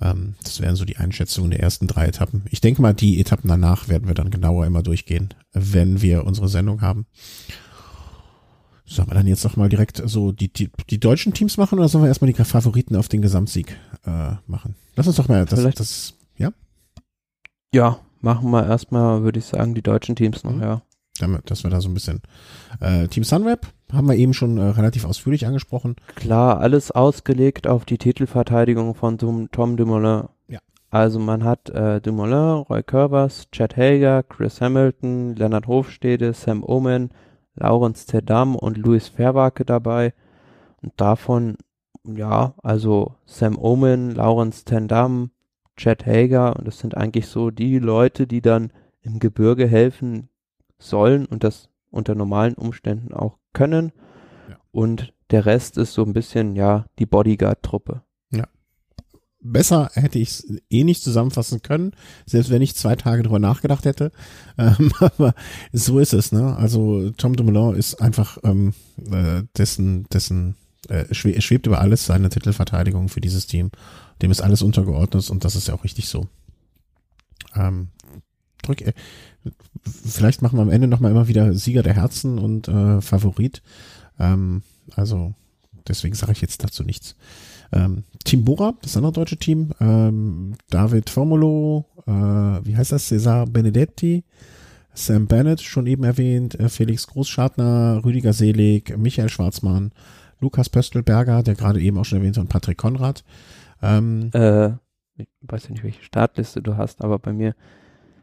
Ähm, 0.00 0.34
das 0.44 0.60
wären 0.60 0.76
so 0.76 0.84
die 0.84 0.96
Einschätzungen 0.96 1.50
der 1.50 1.60
ersten 1.60 1.86
drei 1.86 2.06
Etappen. 2.06 2.44
Ich 2.50 2.60
denke 2.60 2.80
mal, 2.80 2.94
die 2.94 3.20
Etappen 3.20 3.48
danach 3.48 3.88
werden 3.88 4.06
wir 4.06 4.14
dann 4.14 4.30
genauer 4.30 4.66
immer 4.66 4.82
durchgehen, 4.82 5.34
wenn 5.52 6.00
wir 6.00 6.24
unsere 6.24 6.48
Sendung 6.48 6.80
haben. 6.80 7.06
Sollen 8.84 9.08
wir 9.08 9.14
dann 9.14 9.26
jetzt 9.26 9.44
noch 9.44 9.56
mal 9.56 9.68
direkt 9.68 10.02
so 10.04 10.32
die, 10.32 10.52
die, 10.52 10.70
die 10.88 10.98
deutschen 10.98 11.32
Teams 11.32 11.56
machen 11.56 11.78
oder 11.78 11.88
sollen 11.88 12.04
wir 12.04 12.08
erstmal 12.08 12.32
die 12.32 12.44
Favoriten 12.44 12.96
auf 12.96 13.08
den 13.08 13.22
Gesamtsieg 13.22 13.76
äh, 14.04 14.32
machen? 14.46 14.74
Lass 14.96 15.06
uns 15.06 15.16
doch 15.16 15.28
mal 15.28 15.44
das, 15.44 15.60
Vielleicht. 15.60 15.78
das 15.78 16.14
ja? 16.36 16.52
Ja, 17.72 18.00
machen 18.20 18.50
wir 18.50 18.66
erstmal, 18.66 19.22
würde 19.22 19.38
ich 19.38 19.44
sagen, 19.44 19.74
die 19.74 19.82
deutschen 19.82 20.16
Teams 20.16 20.42
noch, 20.42 20.54
mhm. 20.54 20.62
ja 20.62 20.82
dass 21.46 21.64
wir 21.64 21.70
da 21.70 21.80
so 21.80 21.88
ein 21.88 21.94
bisschen 21.94 22.22
äh, 22.80 23.08
Team 23.08 23.24
Sunweb 23.24 23.66
haben 23.92 24.08
wir 24.08 24.16
eben 24.16 24.34
schon 24.34 24.58
äh, 24.58 24.62
relativ 24.62 25.04
ausführlich 25.04 25.46
angesprochen. 25.46 25.96
Klar, 26.14 26.60
alles 26.60 26.90
ausgelegt 26.90 27.66
auf 27.66 27.84
die 27.84 27.98
Titelverteidigung 27.98 28.94
von 28.94 29.18
Tom, 29.18 29.50
Tom 29.50 29.76
Dumoulin. 29.76 30.28
Ja. 30.48 30.60
Also 30.90 31.18
man 31.18 31.44
hat 31.44 31.70
äh, 31.70 32.00
Dumoulin, 32.00 32.64
Roy 32.68 32.82
Curvers, 32.82 33.48
Chad 33.52 33.76
Hager, 33.76 34.22
Chris 34.22 34.60
Hamilton, 34.60 35.34
Leonard 35.36 35.66
Hofstede, 35.66 36.32
Sam 36.32 36.62
Omen, 36.64 37.10
Laurens 37.54 38.06
Tedam 38.06 38.56
und 38.56 38.78
Louis 38.78 39.08
Fairwake 39.08 39.64
dabei. 39.64 40.14
Und 40.82 40.92
davon, 40.96 41.56
ja, 42.04 42.54
also 42.62 43.14
Sam 43.26 43.58
Omen, 43.58 44.14
Laurens 44.14 44.64
Tendam, 44.64 45.30
Chad 45.76 46.06
Hager 46.06 46.56
und 46.56 46.66
das 46.66 46.78
sind 46.78 46.96
eigentlich 46.96 47.26
so 47.26 47.50
die 47.50 47.78
Leute, 47.78 48.26
die 48.26 48.40
dann 48.40 48.72
im 49.02 49.18
Gebirge 49.18 49.66
helfen, 49.66 50.28
sollen 50.80 51.26
und 51.26 51.44
das 51.44 51.68
unter 51.90 52.14
normalen 52.14 52.54
Umständen 52.54 53.12
auch 53.12 53.38
können. 53.52 53.92
Ja. 54.48 54.56
Und 54.72 55.12
der 55.30 55.46
Rest 55.46 55.78
ist 55.78 55.92
so 55.92 56.04
ein 56.04 56.12
bisschen, 56.12 56.56
ja, 56.56 56.86
die 56.98 57.06
Bodyguard-Truppe. 57.06 58.02
Ja. 58.32 58.48
Besser 59.40 59.90
hätte 59.94 60.18
ich 60.18 60.30
es 60.30 60.52
eh 60.68 60.84
nicht 60.84 61.02
zusammenfassen 61.02 61.62
können, 61.62 61.92
selbst 62.26 62.50
wenn 62.50 62.62
ich 62.62 62.74
zwei 62.74 62.96
Tage 62.96 63.22
drüber 63.22 63.38
nachgedacht 63.38 63.84
hätte. 63.84 64.10
Ähm, 64.58 64.92
aber 64.98 65.34
so 65.72 66.00
ist 66.00 66.12
es, 66.12 66.32
ne? 66.32 66.54
Also 66.56 67.10
Tom 67.12 67.34
Dumoulin 67.34 67.78
ist 67.78 68.02
einfach 68.02 68.36
ähm, 68.44 68.74
äh, 69.10 69.44
dessen, 69.56 70.04
dessen 70.12 70.56
äh, 70.88 71.14
schwebt 71.14 71.66
über 71.66 71.80
alles 71.80 72.04
seine 72.04 72.28
Titelverteidigung 72.28 73.08
für 73.08 73.22
dieses 73.22 73.46
Team. 73.46 73.70
Dem 74.20 74.30
ist 74.30 74.42
alles 74.42 74.60
untergeordnet 74.60 75.30
und 75.30 75.44
das 75.44 75.56
ist 75.56 75.68
ja 75.68 75.74
auch 75.74 75.84
richtig 75.84 76.08
so. 76.08 76.26
Ähm, 77.54 77.88
drück, 78.62 78.82
äh, 78.82 78.92
vielleicht 79.84 80.42
machen 80.42 80.58
wir 80.58 80.62
am 80.62 80.70
Ende 80.70 80.88
nochmal 80.88 81.10
immer 81.10 81.28
wieder 81.28 81.54
Sieger 81.54 81.82
der 81.82 81.94
Herzen 81.94 82.38
und 82.38 82.68
äh, 82.68 83.00
Favorit. 83.00 83.62
Ähm, 84.18 84.62
also 84.96 85.34
deswegen 85.88 86.14
sage 86.14 86.32
ich 86.32 86.40
jetzt 86.40 86.62
dazu 86.62 86.82
nichts. 86.82 87.16
Ähm, 87.72 88.04
Team 88.24 88.44
Bora, 88.44 88.74
das 88.82 88.96
andere 88.96 89.12
deutsche 89.12 89.36
Team, 89.36 89.70
ähm, 89.80 90.54
David 90.70 91.08
Formulo, 91.08 91.86
äh, 92.06 92.10
wie 92.10 92.76
heißt 92.76 92.92
das, 92.92 93.06
Cesar 93.06 93.46
Benedetti, 93.46 94.24
Sam 94.92 95.26
Bennett, 95.26 95.60
schon 95.60 95.86
eben 95.86 96.02
erwähnt, 96.02 96.58
äh, 96.58 96.68
Felix 96.68 97.06
Großschartner, 97.06 98.00
Rüdiger 98.04 98.32
Selig, 98.32 98.96
Michael 98.98 99.28
Schwarzmann, 99.28 99.92
Lukas 100.40 100.68
Pöstelberger, 100.68 101.42
der 101.44 101.54
gerade 101.54 101.80
eben 101.80 101.96
auch 101.98 102.04
schon 102.04 102.18
erwähnt, 102.18 102.38
und 102.38 102.48
Patrick 102.48 102.78
Konrad. 102.78 103.24
Ähm, 103.82 104.30
Äh, 104.32 104.70
ich 105.16 105.28
weiß 105.42 105.64
ja 105.64 105.70
nicht, 105.70 105.84
welche 105.84 106.02
Startliste 106.02 106.62
du 106.62 106.76
hast, 106.76 107.02
aber 107.04 107.18
bei 107.18 107.32
mir. 107.32 107.54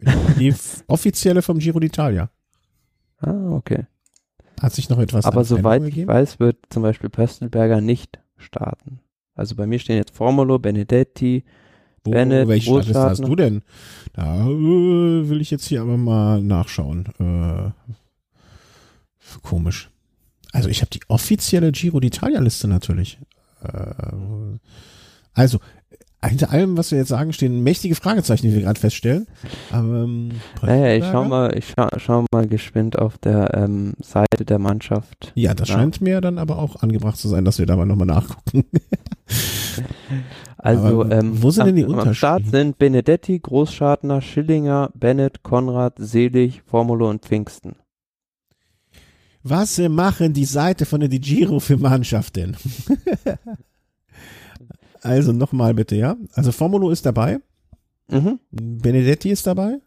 Die 0.01 0.53
offizielle 0.87 1.41
vom 1.41 1.59
Giro 1.59 1.79
d'Italia. 1.79 2.29
Ah, 3.19 3.51
okay. 3.51 3.85
Hat 4.61 4.73
sich 4.73 4.89
noch 4.89 4.99
etwas 4.99 5.25
aber 5.25 5.43
soweit 5.43 5.61
Veränderung 5.61 5.87
ich 5.87 5.95
gegeben? 5.95 6.13
weiß, 6.13 6.39
wird 6.39 6.57
zum 6.69 6.83
Beispiel 6.83 7.09
Pöstelberger 7.09 7.81
nicht 7.81 8.19
starten. 8.37 8.99
Also 9.35 9.55
bei 9.55 9.67
mir 9.67 9.79
stehen 9.79 9.97
jetzt 9.97 10.15
Formulo, 10.15 10.57
Benedetti, 10.57 11.43
Wo, 12.03 12.11
Bennett, 12.11 12.47
welche 12.47 12.71
Startliste 12.71 12.99
hast 12.99 13.23
du 13.23 13.35
denn? 13.35 13.61
Da 14.13 14.47
äh, 14.47 15.29
will 15.29 15.41
ich 15.41 15.51
jetzt 15.51 15.65
hier 15.65 15.81
aber 15.81 15.97
mal 15.97 16.41
nachschauen. 16.41 17.05
Äh, 17.19 17.71
komisch. 19.43 19.91
Also 20.51 20.69
ich 20.69 20.81
habe 20.81 20.89
die 20.89 21.01
offizielle 21.07 21.71
Giro 21.71 21.99
d'Italia-Liste 21.99 22.67
natürlich. 22.67 23.19
Äh, 23.61 24.57
also, 25.33 25.59
hinter 26.25 26.51
allem, 26.51 26.77
was 26.77 26.91
wir 26.91 26.97
jetzt 26.97 27.09
sagen, 27.09 27.31
stehen 27.31 27.61
mächtige 27.63 27.95
Fragezeichen, 27.95 28.47
die 28.47 28.53
wir 28.53 28.61
gerade 28.61 28.79
feststellen. 28.79 29.27
Aber, 29.71 30.03
ähm, 30.03 30.31
Naja, 30.61 30.95
ich 30.95 31.05
schau 31.05 31.23
mal, 31.25 31.55
ich 31.57 31.73
schau, 31.77 31.87
schau 31.97 32.25
mal 32.33 32.47
geschwind 32.47 32.97
auf 32.97 33.17
der 33.17 33.53
ähm, 33.53 33.93
Seite 34.01 34.43
der 34.45 34.59
Mannschaft. 34.59 35.31
Ja, 35.35 35.53
das 35.53 35.69
Ja. 35.69 35.75
scheint 35.75 36.01
mir 36.01 36.19
dann 36.21 36.37
aber 36.39 36.57
auch 36.59 36.77
angebracht 36.77 37.17
zu 37.17 37.27
sein, 37.27 37.45
dass 37.45 37.59
wir 37.59 37.65
da 37.65 37.75
mal 37.75 37.85
nochmal 37.85 38.07
nachgucken. 38.07 38.65
Also, 40.57 41.03
Aber 41.03 41.11
ähm, 41.11 41.41
wo 41.43 41.51
sind 41.51 41.61
am, 41.61 41.67
denn 41.67 41.75
die 41.75 41.85
Am 41.85 42.13
Start 42.13 42.39
Unterschiede? 42.39 42.57
sind 42.57 42.77
Benedetti, 42.79 43.39
Großschartner, 43.39 44.21
Schillinger, 44.21 44.89
Bennett, 44.95 45.43
Konrad, 45.43 45.93
Selig, 45.99 46.63
Formulo 46.65 47.09
und 47.09 47.23
Pfingsten. 47.23 47.75
Was 49.43 49.77
machen 49.77 50.33
die 50.33 50.45
Seite 50.45 50.85
von 50.85 50.99
der 50.99 51.09
Di 51.09 51.19
Giro 51.19 51.59
für 51.59 51.77
Mannschaften? 51.77 52.57
also 55.01 55.31
nochmal 55.33 55.73
bitte, 55.73 55.95
ja. 55.95 56.15
Also 56.33 56.51
Formulo 56.51 56.89
ist 56.91 57.05
dabei, 57.05 57.39
Mhm. 58.09 58.39
Benedetti 58.51 59.29
ist 59.29 59.45
dabei, 59.47 59.79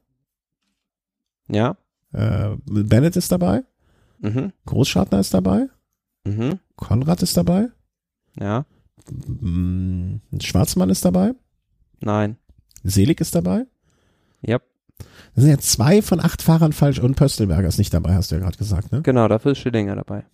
Ja. 1.49 1.77
äh, 2.13 2.51
Bennett 2.67 3.17
ist 3.17 3.33
dabei, 3.33 3.63
Mhm. 4.21 4.53
Großschartner 4.67 5.21
ist 5.21 5.33
dabei, 5.35 5.69
Mhm. 6.25 6.59
Konrad 6.77 7.23
ist 7.23 7.37
dabei, 7.37 7.69
Ja. 8.39 8.65
mm, 9.11 10.21
Schwarzmann 10.41 10.91
ist 10.91 11.05
dabei, 11.05 11.33
Nein. 12.03 12.37
Selig 12.83 13.21
ist 13.21 13.35
dabei. 13.35 13.67
Ja. 14.41 14.59
Das 15.35 15.45
sind 15.45 15.51
ja 15.51 15.59
zwei 15.59 16.01
von 16.03 16.19
acht 16.21 16.41
Fahrern 16.43 16.73
falsch 16.73 16.99
und 16.99 17.15
Pöstelberger 17.15 17.69
ist 17.69 17.77
nicht 17.79 17.93
dabei, 17.93 18.15
hast 18.15 18.31
du 18.31 18.37
ja 18.37 18.41
gerade 18.41 18.57
gesagt, 18.57 18.91
ne? 18.93 19.03
Genau, 19.03 19.29
dafür 19.29 19.53
ist 19.53 19.59
Schillinger 19.59 19.97
dabei. 19.97 20.25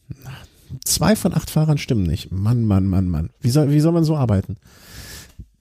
Zwei 0.85 1.17
von 1.17 1.35
acht 1.35 1.51
Fahrern 1.51 1.79
stimmen 1.79 2.05
nicht. 2.05 2.33
Mann, 2.33 2.65
Mann, 2.65 2.87
Mann, 2.87 3.09
Mann. 3.09 3.31
Wie 3.41 3.51
soll, 3.51 3.71
wie 3.71 3.81
soll 3.81 3.93
man 3.93 4.05
so 4.05 4.17
arbeiten? 4.17 4.57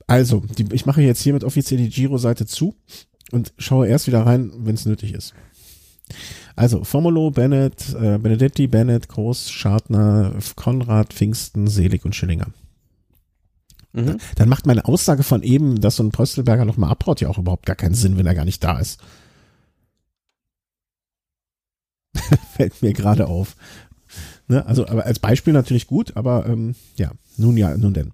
Also, 0.06 0.42
die, 0.56 0.66
ich 0.72 0.86
mache 0.86 1.02
jetzt 1.02 1.22
hiermit 1.22 1.44
offiziell 1.44 1.78
die 1.78 1.88
Giro-Seite 1.88 2.46
zu 2.46 2.74
und 3.32 3.52
schaue 3.58 3.88
erst 3.88 4.06
wieder 4.06 4.24
rein, 4.24 4.52
wenn 4.58 4.74
es 4.74 4.86
nötig 4.86 5.12
ist. 5.14 5.34
Also, 6.54 6.84
Formulo, 6.84 7.30
Bennett, 7.30 7.94
äh, 7.94 8.18
Benedetti, 8.18 8.66
Bennett, 8.68 9.08
Groß, 9.08 9.50
Schartner, 9.50 10.34
Konrad, 10.54 11.12
Pfingsten, 11.12 11.66
Selig 11.66 12.04
und 12.04 12.14
Schillinger. 12.14 12.46
Mhm. 13.92 14.18
Dann 14.36 14.48
macht 14.48 14.66
meine 14.66 14.84
Aussage 14.84 15.22
von 15.22 15.42
eben, 15.42 15.80
dass 15.80 15.96
so 15.96 16.04
ein 16.04 16.12
Pöstelberger 16.12 16.64
nochmal 16.64 16.90
abhaut, 16.90 17.20
ja 17.20 17.28
auch 17.28 17.38
überhaupt 17.38 17.66
gar 17.66 17.76
keinen 17.76 17.94
Sinn, 17.94 18.16
wenn 18.16 18.26
er 18.26 18.34
gar 18.34 18.44
nicht 18.44 18.62
da 18.62 18.78
ist. 18.78 19.00
Fällt 22.56 22.82
mir 22.82 22.92
gerade 22.92 23.26
auf. 23.26 23.56
Ne? 24.48 24.64
Also, 24.64 24.86
aber 24.86 25.04
als 25.06 25.18
Beispiel 25.18 25.52
natürlich 25.52 25.88
gut, 25.88 26.16
aber 26.16 26.46
ähm, 26.46 26.76
ja, 26.96 27.10
nun 27.36 27.56
ja, 27.56 27.76
nun 27.76 27.94
denn. 27.94 28.12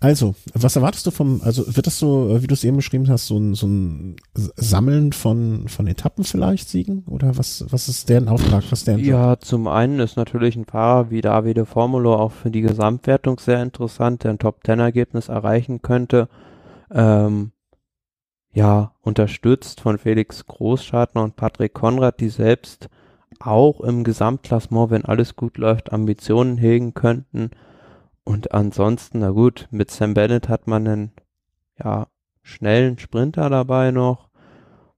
Also, 0.00 0.34
was 0.54 0.76
erwartest 0.76 1.06
du 1.06 1.10
vom, 1.10 1.42
also 1.44 1.76
wird 1.76 1.86
das 1.86 1.98
so, 1.98 2.30
äh, 2.30 2.42
wie 2.42 2.46
du 2.46 2.54
es 2.54 2.64
eben 2.64 2.76
beschrieben 2.76 3.08
hast, 3.08 3.26
so 3.26 3.36
ein, 3.36 3.54
so 3.54 3.66
ein 3.66 4.16
Sammeln 4.34 5.12
von, 5.12 5.68
von 5.68 5.86
Etappen 5.86 6.24
vielleicht, 6.24 6.70
Siegen? 6.70 7.04
Oder 7.06 7.36
was, 7.36 7.66
was 7.68 7.88
ist 7.88 8.08
deren 8.08 8.28
Auftrag, 8.28 8.64
was 8.70 8.84
deren? 8.84 9.00
Ja, 9.04 9.38
zum 9.38 9.68
einen 9.68 10.00
ist 10.00 10.16
natürlich 10.16 10.56
ein 10.56 10.64
Fahrer 10.64 11.10
wie 11.10 11.20
Davide 11.20 11.66
Formulo 11.66 12.14
auch 12.16 12.32
für 12.32 12.50
die 12.50 12.62
Gesamtwertung 12.62 13.38
sehr 13.38 13.62
interessant, 13.62 14.24
der 14.24 14.30
ein 14.30 14.38
Top-10-Ergebnis 14.38 15.28
erreichen 15.28 15.82
könnte. 15.82 16.28
Ähm, 16.90 17.52
ja, 18.54 18.92
unterstützt 19.02 19.80
von 19.80 19.98
Felix 19.98 20.46
Großschartner 20.46 21.22
und 21.22 21.36
Patrick 21.36 21.74
Konrad, 21.74 22.20
die 22.20 22.28
selbst 22.30 22.88
auch 23.40 23.80
im 23.80 24.04
Gesamtklassement, 24.04 24.90
wenn 24.90 25.04
alles 25.04 25.36
gut 25.36 25.58
läuft, 25.58 25.92
Ambitionen 25.92 26.56
hegen 26.56 26.94
könnten. 26.94 27.50
Und 28.24 28.52
ansonsten, 28.52 29.20
na 29.20 29.30
gut, 29.30 29.68
mit 29.70 29.90
Sam 29.90 30.14
Bennett 30.14 30.48
hat 30.48 30.66
man 30.66 30.86
einen, 30.86 31.12
ja, 31.82 32.06
schnellen 32.42 32.98
Sprinter 32.98 33.50
dabei 33.50 33.90
noch. 33.90 34.28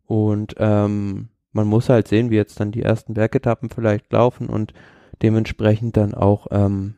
Und 0.05 0.55
ähm, 0.59 1.29
man 1.53 1.67
muss 1.67 1.89
halt 1.89 2.09
sehen, 2.09 2.31
wie 2.31 2.37
jetzt 2.37 2.61
dann 2.61 2.73
die 2.73 2.83
ersten 2.83 3.15
Bergetappen 3.15 3.71
vielleicht 3.71 4.13
laufen 4.13 4.49
und 4.49 4.75
dementsprechend 5.23 5.97
dann 5.97 6.15
auch 6.15 6.49
ähm, 6.51 6.97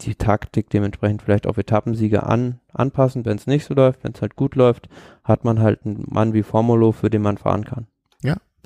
die 0.00 0.14
Taktik 0.14 0.70
dementsprechend 0.70 1.22
vielleicht 1.22 1.46
auf 1.46 1.58
Etappensiege 1.58 2.22
an, 2.22 2.60
anpassen. 2.72 3.24
Wenn 3.24 3.36
es 3.36 3.46
nicht 3.46 3.66
so 3.66 3.74
läuft, 3.74 4.04
wenn 4.04 4.12
es 4.12 4.22
halt 4.22 4.36
gut 4.36 4.54
läuft, 4.54 4.88
hat 5.24 5.44
man 5.44 5.60
halt 5.60 5.84
einen 5.84 6.04
Mann 6.08 6.32
wie 6.32 6.42
Formulo, 6.42 6.92
für 6.92 7.10
den 7.10 7.22
man 7.22 7.36
fahren 7.36 7.64
kann. 7.64 7.86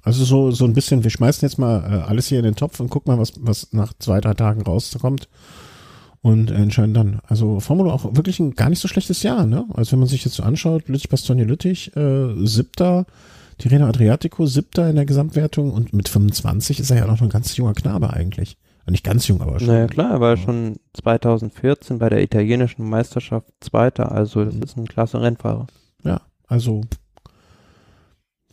Also 0.04 0.24
so, 0.24 0.50
so 0.50 0.64
ein 0.66 0.74
bisschen, 0.74 1.02
wir 1.02 1.10
schmeißen 1.10 1.46
jetzt 1.48 1.58
mal 1.58 1.78
äh, 1.82 2.08
alles 2.08 2.26
hier 2.28 2.38
in 2.38 2.44
den 2.44 2.56
Topf 2.56 2.78
und 2.78 2.90
gucken 2.90 3.12
mal, 3.14 3.20
was, 3.20 3.32
was 3.40 3.72
nach 3.72 3.94
zwei, 3.98 4.20
drei 4.20 4.34
Tagen 4.34 4.62
rauskommt. 4.62 5.28
Und 6.20 6.50
entscheiden 6.50 6.94
dann. 6.94 7.20
Also 7.26 7.60
Formula 7.60 7.92
auch 7.92 8.04
wirklich 8.16 8.40
ein 8.40 8.52
gar 8.54 8.70
nicht 8.70 8.78
so 8.80 8.88
schlechtes 8.88 9.22
Jahr, 9.22 9.44
ne? 9.46 9.66
Also 9.74 9.92
wenn 9.92 9.98
man 9.98 10.08
sich 10.08 10.24
jetzt 10.24 10.34
so 10.36 10.42
anschaut, 10.42 10.88
Lüttich, 10.88 11.10
Bastogne, 11.10 11.44
Lüttich, 11.44 11.94
äh, 11.96 12.34
siebter, 12.46 13.04
Tirreno 13.58 13.86
Adriatico, 13.86 14.46
siebter 14.46 14.88
in 14.88 14.96
der 14.96 15.04
Gesamtwertung 15.04 15.70
und 15.70 15.92
mit 15.92 16.08
25 16.08 16.80
ist 16.80 16.90
er 16.90 16.96
ja 16.98 17.06
noch 17.06 17.20
ein 17.20 17.28
ganz 17.28 17.54
junger 17.58 17.74
Knabe 17.74 18.10
eigentlich. 18.10 18.56
Nicht 18.86 19.04
ganz 19.04 19.26
jung, 19.28 19.42
aber 19.42 19.58
schon. 19.60 19.68
Naja 19.68 19.86
klar, 19.86 20.12
er 20.12 20.20
war 20.20 20.36
Ja. 20.36 20.42
schon 20.42 20.76
2014 20.94 21.98
bei 21.98 22.08
der 22.08 22.22
italienischen 22.22 22.88
Meisterschaft 22.88 23.46
Zweiter, 23.60 24.10
also 24.12 24.44
das 24.46 24.54
Mhm. 24.54 24.62
ist 24.62 24.76
ein 24.78 24.86
klasse 24.86 25.20
Rennfahrer. 25.20 25.66
Ja, 26.04 26.22
also 26.46 26.82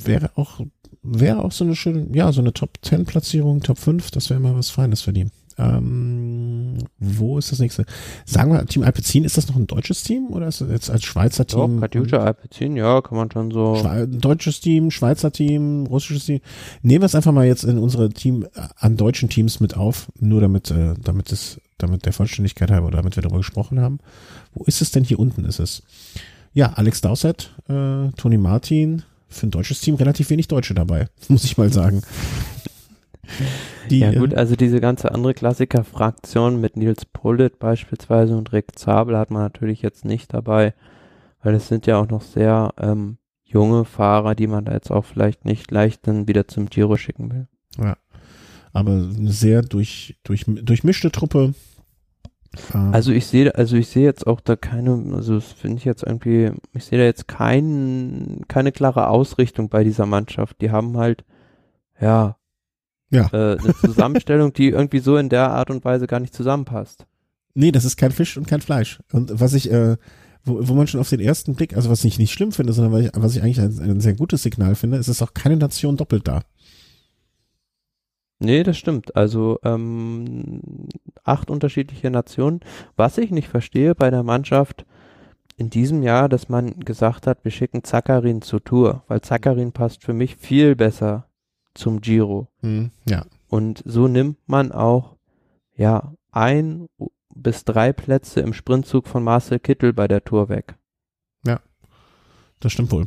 wäre 0.03 0.31
auch, 0.35 0.59
wäre 1.03 1.43
auch 1.43 1.51
so 1.51 1.63
eine 1.63 1.75
schöne, 1.75 2.07
ja, 2.13 2.31
so 2.31 2.41
eine 2.41 2.53
Top 2.53 2.77
10 2.81 3.05
Platzierung, 3.05 3.61
Top 3.61 3.77
5, 3.77 4.11
das 4.11 4.29
wäre 4.29 4.39
mal 4.39 4.55
was 4.55 4.69
Feines 4.69 5.01
für 5.01 5.13
die. 5.13 5.27
Ähm, 5.57 6.77
wo 6.97 7.37
ist 7.37 7.51
das 7.51 7.59
nächste? 7.59 7.85
Sagen 8.25 8.51
wir, 8.51 8.65
Team 8.65 8.83
Alpecin, 8.83 9.23
ist 9.23 9.37
das 9.37 9.47
noch 9.47 9.55
ein 9.55 9.67
deutsches 9.67 10.03
Team 10.03 10.27
oder 10.29 10.47
ist 10.47 10.61
das 10.61 10.69
jetzt 10.69 10.89
als 10.89 11.03
Schweizer 11.03 11.45
Doch, 11.45 11.67
Team? 11.67 11.81
Katjuscha 11.81 12.17
Alpecin, 12.17 12.77
ja, 12.77 13.01
kann 13.01 13.17
man 13.17 13.29
schon 13.31 13.51
so. 13.51 13.75
Schwe 13.75 14.07
deutsches 14.07 14.59
Team, 14.61 14.91
Schweizer 14.91 15.31
Team, 15.31 15.85
russisches 15.87 16.25
Team. 16.25 16.39
Nehmen 16.81 17.01
wir 17.01 17.05
es 17.05 17.15
einfach 17.15 17.33
mal 17.33 17.45
jetzt 17.45 17.63
in 17.63 17.77
unsere 17.77 18.09
Team, 18.09 18.43
äh, 18.55 18.61
an 18.77 18.97
deutschen 18.97 19.29
Teams 19.29 19.59
mit 19.59 19.75
auf, 19.75 20.11
nur 20.19 20.41
damit, 20.41 20.71
äh, 20.71 20.93
damit 21.01 21.31
es, 21.31 21.59
damit 21.77 22.05
der 22.05 22.13
Vollständigkeit 22.13 22.71
halber, 22.71 22.87
oder 22.87 22.97
damit 22.97 23.15
wir 23.15 23.23
darüber 23.23 23.39
gesprochen 23.39 23.79
haben. 23.79 23.99
Wo 24.53 24.63
ist 24.63 24.81
es 24.81 24.91
denn 24.91 25.03
hier 25.03 25.19
unten 25.19 25.45
ist 25.45 25.59
es? 25.59 25.83
Ja, 26.53 26.73
Alex 26.73 27.01
Dowsett, 27.01 27.51
äh, 27.67 28.09
Toni 28.17 28.37
Martin, 28.37 29.03
für 29.31 29.47
ein 29.47 29.51
deutsches 29.51 29.81
Team 29.81 29.95
relativ 29.95 30.29
wenig 30.29 30.47
Deutsche 30.47 30.73
dabei, 30.73 31.07
muss 31.27 31.43
ich 31.43 31.57
mal 31.57 31.71
sagen. 31.71 32.01
Die, 33.89 33.99
Ja 33.99 34.11
äh, 34.11 34.17
gut, 34.17 34.33
also 34.33 34.55
diese 34.55 34.81
ganze 34.81 35.11
andere 35.13 35.33
Klassiker-Fraktion 35.33 36.59
mit 36.59 36.75
Nils 36.77 37.05
Pullet 37.05 37.59
beispielsweise 37.59 38.35
und 38.35 38.51
Rick 38.51 38.77
Zabel 38.77 39.17
hat 39.17 39.31
man 39.31 39.41
natürlich 39.41 39.81
jetzt 39.81 40.05
nicht 40.05 40.33
dabei, 40.33 40.73
weil 41.41 41.55
es 41.55 41.67
sind 41.67 41.87
ja 41.87 41.97
auch 41.97 42.09
noch 42.09 42.21
sehr 42.21 42.73
ähm, 42.77 43.17
junge 43.43 43.85
Fahrer, 43.85 44.35
die 44.35 44.47
man 44.47 44.65
da 44.65 44.73
jetzt 44.73 44.91
auch 44.91 45.05
vielleicht 45.05 45.45
nicht 45.45 45.71
leicht 45.71 46.07
dann 46.07 46.27
wieder 46.27 46.47
zum 46.47 46.69
Giro 46.69 46.97
schicken 46.97 47.31
will. 47.31 47.47
aber 48.73 48.91
eine 48.91 49.31
sehr 49.31 49.61
durch, 49.61 50.17
durch, 50.23 50.45
durchmischte 50.47 51.11
Truppe. 51.11 51.53
Ähm, 52.73 52.93
Also 52.93 53.11
ich 53.11 53.25
sehe, 53.27 53.53
also 53.55 53.75
ich 53.77 53.87
sehe 53.87 54.03
jetzt 54.03 54.27
auch 54.27 54.41
da 54.41 54.55
keine, 54.55 54.91
also 55.15 55.35
das 55.35 55.51
finde 55.51 55.77
ich 55.77 55.85
jetzt 55.85 56.03
irgendwie, 56.03 56.51
ich 56.73 56.85
sehe 56.85 56.99
da 56.99 57.05
jetzt 57.05 57.27
kein, 57.27 58.41
keine 58.47 58.71
klare 58.71 59.07
Ausrichtung 59.07 59.69
bei 59.69 59.83
dieser 59.83 60.05
Mannschaft. 60.05 60.61
Die 60.61 60.71
haben 60.71 60.97
halt, 60.97 61.23
ja, 61.99 62.37
Ja. 63.09 63.27
Äh, 63.33 63.57
eine 63.57 63.75
Zusammenstellung, 63.81 64.53
die 64.53 64.69
irgendwie 64.69 64.99
so 64.99 65.17
in 65.17 65.29
der 65.29 65.51
Art 65.51 65.69
und 65.69 65.83
Weise 65.85 66.07
gar 66.07 66.19
nicht 66.19 66.33
zusammenpasst. 66.33 67.05
Nee, 67.53 67.71
das 67.71 67.83
ist 67.85 67.97
kein 67.97 68.11
Fisch 68.11 68.37
und 68.37 68.47
kein 68.47 68.61
Fleisch. 68.61 68.99
Und 69.11 69.39
was 69.39 69.53
ich, 69.53 69.69
äh, 69.71 69.97
wo, 70.45 70.67
wo 70.67 70.73
man 70.73 70.87
schon 70.87 71.01
auf 71.01 71.09
den 71.09 71.19
ersten 71.19 71.55
Blick, 71.55 71.75
also 71.75 71.89
was 71.89 72.03
ich 72.05 72.17
nicht 72.19 72.31
schlimm 72.31 72.51
finde, 72.53 72.73
sondern 72.73 72.93
was 72.93 73.01
ich, 73.01 73.11
was 73.15 73.35
ich 73.35 73.43
eigentlich 73.43 73.59
ein, 73.59 73.91
ein 73.91 73.99
sehr 73.99 74.13
gutes 74.13 74.43
Signal 74.43 74.75
finde, 74.75 74.97
ist, 74.97 75.09
dass 75.09 75.21
auch 75.21 75.33
keine 75.33 75.57
Nation 75.57 75.97
doppelt 75.97 76.27
da. 76.27 76.41
Nee, 78.43 78.63
das 78.63 78.77
stimmt. 78.77 79.15
Also 79.15 79.59
ähm, 79.63 80.61
acht 81.23 81.51
unterschiedliche 81.51 82.09
Nationen. 82.09 82.61
Was 82.95 83.19
ich 83.19 83.29
nicht 83.29 83.47
verstehe 83.47 83.93
bei 83.93 84.09
der 84.09 84.23
Mannschaft 84.23 84.85
in 85.57 85.69
diesem 85.69 86.01
Jahr, 86.01 86.27
dass 86.27 86.49
man 86.49 86.79
gesagt 86.79 87.27
hat, 87.27 87.43
wir 87.43 87.51
schicken 87.51 87.83
Zakarin 87.83 88.41
zur 88.41 88.63
Tour, 88.63 89.03
weil 89.07 89.21
Zakarin 89.21 89.73
passt 89.73 90.03
für 90.03 90.13
mich 90.13 90.37
viel 90.37 90.75
besser 90.75 91.27
zum 91.75 92.01
Giro. 92.01 92.47
Hm, 92.61 92.89
ja. 93.07 93.25
Und 93.47 93.83
so 93.85 94.07
nimmt 94.07 94.37
man 94.47 94.71
auch, 94.71 95.17
ja, 95.75 96.13
ein 96.31 96.87
bis 97.35 97.63
drei 97.63 97.93
Plätze 97.93 98.39
im 98.39 98.53
Sprintzug 98.53 99.07
von 99.07 99.23
Marcel 99.23 99.59
Kittel 99.59 99.93
bei 99.93 100.07
der 100.07 100.23
Tour 100.23 100.49
weg. 100.49 100.75
Das 102.59 102.71
stimmt 102.71 102.91
wohl. 102.91 103.05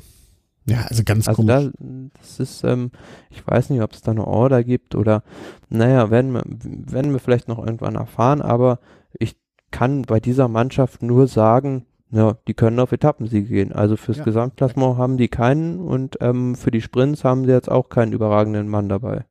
Ja, 0.66 0.82
also 0.88 1.02
ganz 1.04 1.28
Also 1.28 1.42
komisch. 1.42 1.70
da, 1.78 2.08
das 2.20 2.40
ist, 2.40 2.64
ähm, 2.64 2.90
ich 3.30 3.46
weiß 3.46 3.70
nicht, 3.70 3.82
ob 3.82 3.92
es 3.92 4.00
da 4.02 4.12
eine 4.12 4.26
Order 4.26 4.64
gibt 4.64 4.94
oder, 4.94 5.22
naja, 5.68 6.10
werden 6.10 6.32
wir, 6.32 6.42
werden 6.46 7.12
wir 7.12 7.18
vielleicht 7.20 7.48
noch 7.48 7.58
irgendwann 7.58 7.96
erfahren, 7.96 8.40
aber 8.40 8.78
ich 9.18 9.36
kann 9.70 10.02
bei 10.02 10.20
dieser 10.20 10.48
Mannschaft 10.48 11.02
nur 11.02 11.26
sagen, 11.28 11.84
ja, 12.10 12.36
die 12.46 12.54
können 12.54 12.78
auf 12.78 12.92
Etappensiege 12.92 13.48
gehen. 13.48 13.72
Also 13.72 13.96
fürs 13.96 14.18
Ja. 14.18 14.24
Gesamtklassement 14.24 14.96
haben 14.96 15.16
die 15.16 15.28
keinen 15.28 15.80
und 15.80 16.16
ähm, 16.20 16.54
für 16.54 16.70
die 16.70 16.80
Sprints 16.80 17.24
haben 17.24 17.44
sie 17.44 17.50
jetzt 17.50 17.70
auch 17.70 17.88
keinen 17.88 18.12
überragenden 18.12 18.68
Mann 18.68 18.88
dabei. 18.88 19.24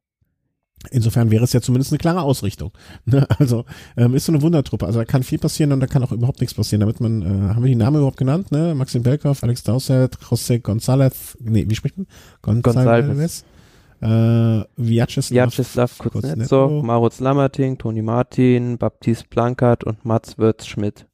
Insofern 0.91 1.31
wäre 1.31 1.43
es 1.43 1.53
ja 1.53 1.61
zumindest 1.61 1.91
eine 1.91 1.97
klare 1.97 2.21
Ausrichtung. 2.21 2.71
Ne? 3.05 3.27
Also 3.37 3.65
ähm, 3.97 4.15
ist 4.15 4.25
so 4.25 4.31
eine 4.31 4.41
Wundertruppe. 4.41 4.85
Also 4.85 4.99
da 4.99 5.05
kann 5.05 5.23
viel 5.23 5.37
passieren 5.37 5.71
und 5.71 5.79
da 5.81 5.87
kann 5.87 6.03
auch 6.03 6.11
überhaupt 6.11 6.39
nichts 6.39 6.53
passieren. 6.53 6.79
Damit 6.79 7.01
man, 7.01 7.21
äh, 7.21 7.53
haben 7.53 7.63
wir 7.63 7.69
die 7.69 7.75
Namen 7.75 7.97
überhaupt 7.97 8.17
genannt? 8.17 8.51
Ne? 8.51 8.73
Maxim 8.75 9.03
Belkov, 9.03 9.43
Alex 9.43 9.63
Dowsett, 9.63 10.17
José 10.17 10.61
González, 10.61 11.35
nee, 11.39 11.65
wie 11.67 11.75
spricht 11.75 11.97
man? 11.97 12.07
González. 12.41 13.43
Äh, 14.01 14.65
Vyacheslav, 14.75 15.51
Vyacheslav 15.51 15.97
Kuznetsov, 15.97 16.83
Marusz 16.83 17.19
Lammerting, 17.19 17.77
Toni 17.77 18.01
Martin, 18.01 18.77
Baptiste 18.77 19.25
Blankert 19.29 19.83
und 19.83 20.03
Mats 20.03 20.37
Würz-Schmidt. 20.37 21.05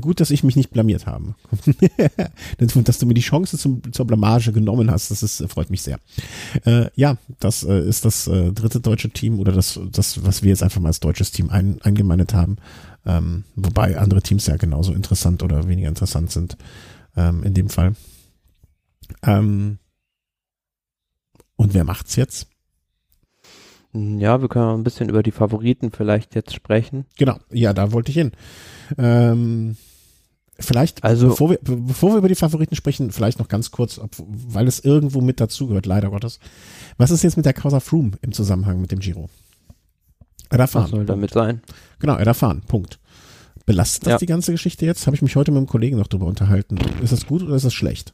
Gut, 0.00 0.20
dass 0.20 0.30
ich 0.30 0.44
mich 0.44 0.56
nicht 0.56 0.70
blamiert 0.70 1.06
habe. 1.06 1.34
Dass 2.58 2.98
du 2.98 3.06
mir 3.06 3.14
die 3.14 3.20
Chance 3.20 3.58
zum, 3.58 3.82
zur 3.92 4.06
Blamage 4.06 4.52
genommen 4.52 4.90
hast, 4.90 5.10
das 5.10 5.22
ist, 5.22 5.44
freut 5.50 5.70
mich 5.70 5.82
sehr. 5.82 5.98
Äh, 6.64 6.88
ja, 6.94 7.16
das 7.40 7.64
äh, 7.64 7.80
ist 7.80 8.04
das 8.04 8.26
äh, 8.28 8.52
dritte 8.52 8.80
deutsche 8.80 9.10
Team 9.10 9.40
oder 9.40 9.52
das, 9.52 9.78
das, 9.90 10.24
was 10.24 10.42
wir 10.42 10.50
jetzt 10.50 10.62
einfach 10.62 10.80
mal 10.80 10.88
als 10.88 11.00
deutsches 11.00 11.32
Team 11.32 11.50
ein, 11.50 11.80
eingemeindet 11.82 12.32
haben. 12.32 12.56
Ähm, 13.04 13.44
wobei 13.56 13.98
andere 13.98 14.22
Teams 14.22 14.46
ja 14.46 14.56
genauso 14.56 14.92
interessant 14.92 15.42
oder 15.42 15.68
weniger 15.68 15.88
interessant 15.88 16.30
sind 16.30 16.56
ähm, 17.16 17.42
in 17.42 17.54
dem 17.54 17.68
Fall. 17.68 17.94
Ähm, 19.22 19.78
und 21.56 21.74
wer 21.74 21.84
macht's 21.84 22.16
jetzt? 22.16 22.46
Ja, 23.94 24.40
wir 24.40 24.48
können 24.48 24.64
auch 24.64 24.74
ein 24.74 24.84
bisschen 24.84 25.08
über 25.08 25.22
die 25.22 25.30
Favoriten 25.30 25.90
vielleicht 25.92 26.34
jetzt 26.34 26.52
sprechen. 26.52 27.06
Genau, 27.16 27.38
ja, 27.52 27.72
da 27.72 27.92
wollte 27.92 28.10
ich 28.10 28.16
hin. 28.16 28.32
Ähm, 28.98 29.76
vielleicht, 30.58 31.04
Also- 31.04 31.28
bevor, 31.28 31.50
wir, 31.50 31.58
be- 31.62 31.76
bevor 31.76 32.10
wir 32.12 32.18
über 32.18 32.28
die 32.28 32.34
Favoriten 32.34 32.74
sprechen, 32.74 33.12
vielleicht 33.12 33.38
noch 33.38 33.48
ganz 33.48 33.70
kurz, 33.70 33.98
ob, 33.98 34.10
weil 34.18 34.66
es 34.66 34.80
irgendwo 34.80 35.20
mit 35.20 35.40
dazugehört, 35.40 35.86
leider 35.86 36.10
Gottes. 36.10 36.40
Was 36.98 37.10
ist 37.10 37.22
jetzt 37.22 37.36
mit 37.36 37.46
der 37.46 37.52
Causa 37.52 37.80
Froome 37.80 38.12
im 38.22 38.32
Zusammenhang 38.32 38.80
mit 38.80 38.90
dem 38.90 38.98
Giro? 38.98 39.28
Er 40.50 40.58
darf 40.58 40.74
Was 40.74 40.90
soll 40.90 41.06
damit 41.06 41.32
sein? 41.32 41.62
Genau, 42.00 42.16
er 42.16 42.24
darf 42.24 42.38
fahren. 42.38 42.62
Punkt. 42.66 42.98
Belastet 43.66 44.06
das 44.06 44.10
Ja. 44.12 44.18
die 44.18 44.26
ganze 44.26 44.52
Geschichte 44.52 44.84
jetzt? 44.84 45.06
Habe 45.06 45.16
ich 45.16 45.22
mich 45.22 45.36
heute 45.36 45.50
mit 45.50 45.58
einem 45.58 45.66
Kollegen 45.66 45.96
noch 45.98 46.06
drüber 46.06 46.26
unterhalten. 46.26 46.76
Ist 47.02 47.12
das 47.12 47.26
gut 47.26 47.42
oder 47.42 47.54
ist 47.56 47.64
das 47.64 47.72
schlecht? 47.74 48.12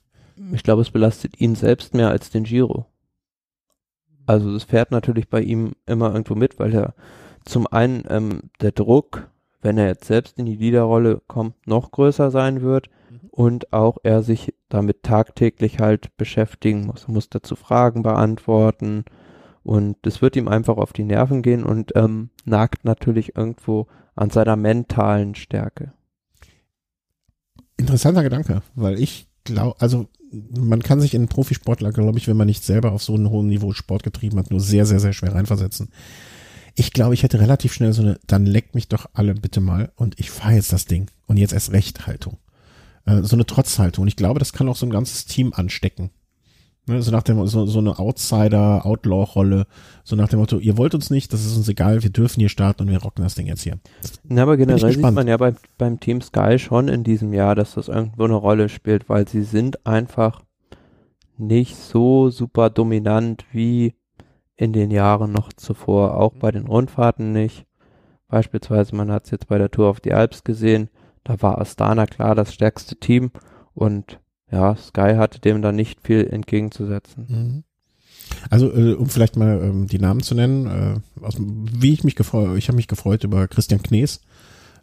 Ich 0.53 0.63
glaube, 0.63 0.83
es 0.83 0.91
belastet 0.91 1.41
ihn 1.41 1.55
selbst 1.57 1.93
mehr 1.95 2.09
als 2.09 2.31
den 2.31 2.45
Giro. 2.45 2.87
Also 4.31 4.55
es 4.55 4.63
fährt 4.63 4.93
natürlich 4.93 5.29
bei 5.29 5.41
ihm 5.41 5.73
immer 5.87 6.13
irgendwo 6.13 6.37
mit, 6.37 6.61
weil 6.61 6.73
er 6.73 6.95
zum 7.45 7.67
einen 7.67 8.05
ähm, 8.09 8.43
der 8.61 8.71
Druck, 8.71 9.29
wenn 9.61 9.77
er 9.77 9.89
jetzt 9.89 10.05
selbst 10.05 10.39
in 10.39 10.47
die 10.47 10.55
Leaderrolle 10.55 11.21
kommt, 11.27 11.67
noch 11.67 11.91
größer 11.91 12.31
sein 12.31 12.63
wird 12.63 12.89
und 13.33 13.73
auch 13.73 13.99
er 14.05 14.23
sich 14.23 14.55
damit 14.69 15.03
tagtäglich 15.03 15.81
halt 15.81 16.17
beschäftigen 16.17 16.87
muss. 16.87 17.07
Er 17.09 17.13
muss 17.13 17.29
dazu 17.29 17.57
Fragen 17.57 18.05
beantworten 18.05 19.05
und 19.65 19.97
es 20.07 20.23
wird 20.23 20.37
ihm 20.37 20.47
einfach 20.47 20.77
auf 20.77 20.93
die 20.93 21.03
Nerven 21.03 21.43
gehen 21.43 21.65
und 21.65 21.91
ähm, 21.97 22.31
nagt 22.45 22.85
natürlich 22.85 23.35
irgendwo 23.35 23.89
an 24.15 24.31
seiner 24.31 24.55
mentalen 24.55 25.35
Stärke. 25.35 25.93
Interessanter 27.77 28.23
Gedanke, 28.23 28.63
weil 28.77 29.01
ich 29.01 29.27
glaube, 29.43 29.75
also 29.81 30.07
man 30.31 30.83
kann 30.83 31.01
sich 31.01 31.15
in 31.15 31.23
einen 31.23 31.29
Profisportler, 31.29 31.93
glaube 31.93 32.19
ich, 32.19 32.29
wenn 32.29 32.37
man 32.37 32.47
nicht 32.47 32.65
selber 32.65 32.93
auf 32.93 33.03
so 33.03 33.15
einem 33.15 33.31
hohen 33.31 33.49
Niveau 33.49 33.73
Sport 33.73 34.03
getrieben 34.03 34.39
hat, 34.39 34.51
nur 34.51 34.61
sehr, 34.61 34.87
sehr, 34.87 35.01
sehr 35.01 35.13
schwer 35.13 35.35
reinversetzen. 35.35 35.89
Ich 36.77 36.93
glaube, 36.93 37.15
ich 37.15 37.23
hätte 37.23 37.41
relativ 37.41 37.73
schnell 37.73 37.93
so 37.93 38.03
eine, 38.03 38.19
dann 38.27 38.47
leckt 38.47 38.75
mich 38.75 38.89
doch 38.89 39.07
alle 39.13 39.35
bitte 39.35 39.61
mal 39.61 39.93
und 39.97 40.19
ich 40.21 40.31
fahre 40.31 40.55
jetzt 40.55 40.73
das 40.73 40.87
Ding 40.87 41.11
und 41.27 41.37
jetzt 41.37 41.53
erst 41.53 41.73
recht 41.73 42.07
Haltung. 42.07 42.39
Äh, 43.07 43.23
so 43.23 43.37
eine 43.37 43.47
Trotzhaltung. 43.47 44.03
Und 44.03 44.09
ich 44.09 44.17
glaube, 44.17 44.39
das 44.39 44.53
kann 44.53 44.69
auch 44.69 44.77
so 44.77 44.87
ein 44.87 44.91
ganzes 44.91 45.27
Team 45.27 45.53
anstecken. 45.53 46.11
Ne, 46.91 47.03
so 47.03 47.13
nach 47.13 47.23
dem, 47.23 47.47
so, 47.47 47.67
so 47.67 47.79
eine 47.79 48.01
Outsider, 48.01 48.85
Outlaw-Rolle, 48.85 49.67
so 50.03 50.17
nach 50.17 50.29
dem 50.29 50.41
Motto, 50.41 50.59
ihr 50.59 50.77
wollt 50.77 50.93
uns 50.93 51.09
nicht, 51.09 51.33
das 51.33 51.47
ist 51.47 51.57
uns 51.57 51.69
egal, 51.69 52.03
wir 52.03 52.11
dürfen 52.11 52.41
hier 52.41 52.49
starten 52.49 52.83
und 52.83 52.91
wir 52.91 53.01
rocken 53.01 53.23
das 53.23 53.37
Ding 53.37 53.47
jetzt 53.47 53.63
hier. 53.63 53.79
Ja, 54.29 54.43
aber 54.43 54.57
generell 54.57 54.93
sieht 54.93 55.01
man 55.01 55.29
ja 55.29 55.37
beim, 55.37 55.55
beim 55.79 56.01
Team 56.01 56.21
Sky 56.21 56.59
schon 56.59 56.89
in 56.89 57.05
diesem 57.05 57.33
Jahr, 57.33 57.55
dass 57.55 57.75
das 57.75 57.87
irgendwo 57.87 58.25
eine 58.25 58.35
Rolle 58.35 58.69
spielt, 58.69 59.09
weil 59.09 59.29
sie 59.29 59.45
sind 59.45 59.87
einfach 59.87 60.43
nicht 61.39 61.77
so 61.77 62.29
super 62.29 62.71
dominant 62.71 63.45
wie 63.53 63.95
in 64.57 64.73
den 64.73 64.91
Jahren 64.91 65.31
noch 65.31 65.53
zuvor, 65.53 66.17
auch 66.17 66.35
bei 66.35 66.51
den 66.51 66.67
Rundfahrten 66.67 67.31
nicht. 67.31 67.67
Beispielsweise, 68.27 68.97
man 68.97 69.13
hat 69.13 69.27
es 69.27 69.31
jetzt 69.31 69.47
bei 69.47 69.59
der 69.59 69.71
Tour 69.71 69.89
auf 69.89 70.01
die 70.01 70.13
Alps 70.13 70.43
gesehen, 70.43 70.91
da 71.23 71.41
war 71.41 71.61
Astana 71.61 72.07
klar 72.07 72.35
das 72.35 72.53
stärkste 72.53 72.97
Team 72.97 73.31
und 73.75 74.19
ja, 74.51 74.77
Sky 74.77 75.15
hatte 75.17 75.41
dem 75.41 75.63
da 75.63 75.73
nicht 75.73 76.01
viel 76.03 76.27
entgegenzusetzen. 76.27 77.27
Mhm. 77.29 77.65
Also, 78.49 78.73
äh, 78.73 78.95
um 78.95 79.09
vielleicht 79.09 79.37
mal 79.37 79.61
ähm, 79.63 79.87
die 79.87 79.99
Namen 79.99 80.23
zu 80.23 80.35
nennen, 80.35 80.67
äh, 80.67 81.25
aus, 81.25 81.37
wie 81.39 81.93
ich 81.93 82.05
mich 82.05 82.17
gefreut, 82.17 82.57
ich 82.57 82.69
habe 82.69 82.77
mich 82.77 82.89
gefreut 82.89 83.25
über 83.25 83.49
Christian 83.49 83.83
Knees, 83.83 84.21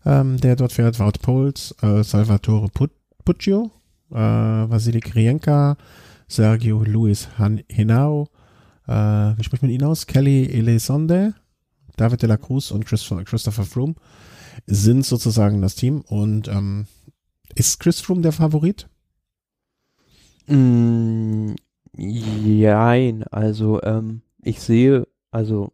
ähm, 0.05 0.39
der 0.39 0.55
dort 0.55 0.73
fährt, 0.73 0.99
Wout 0.99 1.19
Pols, 1.21 1.75
äh, 1.81 2.03
Salvatore 2.03 2.69
Put 2.69 2.91
Puccio, 3.25 3.71
äh, 4.11 4.15
Vasily 4.15 4.99
Krienka, 4.99 5.77
Sergio 6.27 6.83
Luis 6.83 7.29
Han 7.37 7.61
Henao, 7.69 8.29
äh, 8.87 8.91
wie 8.91 9.43
spricht 9.43 9.63
man 9.63 9.71
ihn 9.71 9.83
aus? 9.83 10.07
Kelly 10.07 10.49
Elizonde, 10.51 11.33
David 11.97 12.21
de 12.21 12.29
la 12.29 12.37
Cruz 12.37 12.71
und 12.71 12.85
Chris, 12.85 13.09
Christopher 13.25 13.63
Froome 13.63 13.95
sind 14.65 15.05
sozusagen 15.05 15.61
das 15.61 15.75
Team 15.75 16.01
und 16.01 16.47
ähm, 16.47 16.85
ist 17.55 17.79
Chris 17.79 18.01
Froome 18.01 18.21
der 18.21 18.31
Favorit? 18.31 18.87
Mm, 20.47 21.55
jein, 21.93 23.23
also 23.31 23.81
ähm, 23.83 24.21
ich 24.41 24.61
sehe 24.61 25.07
also 25.31 25.73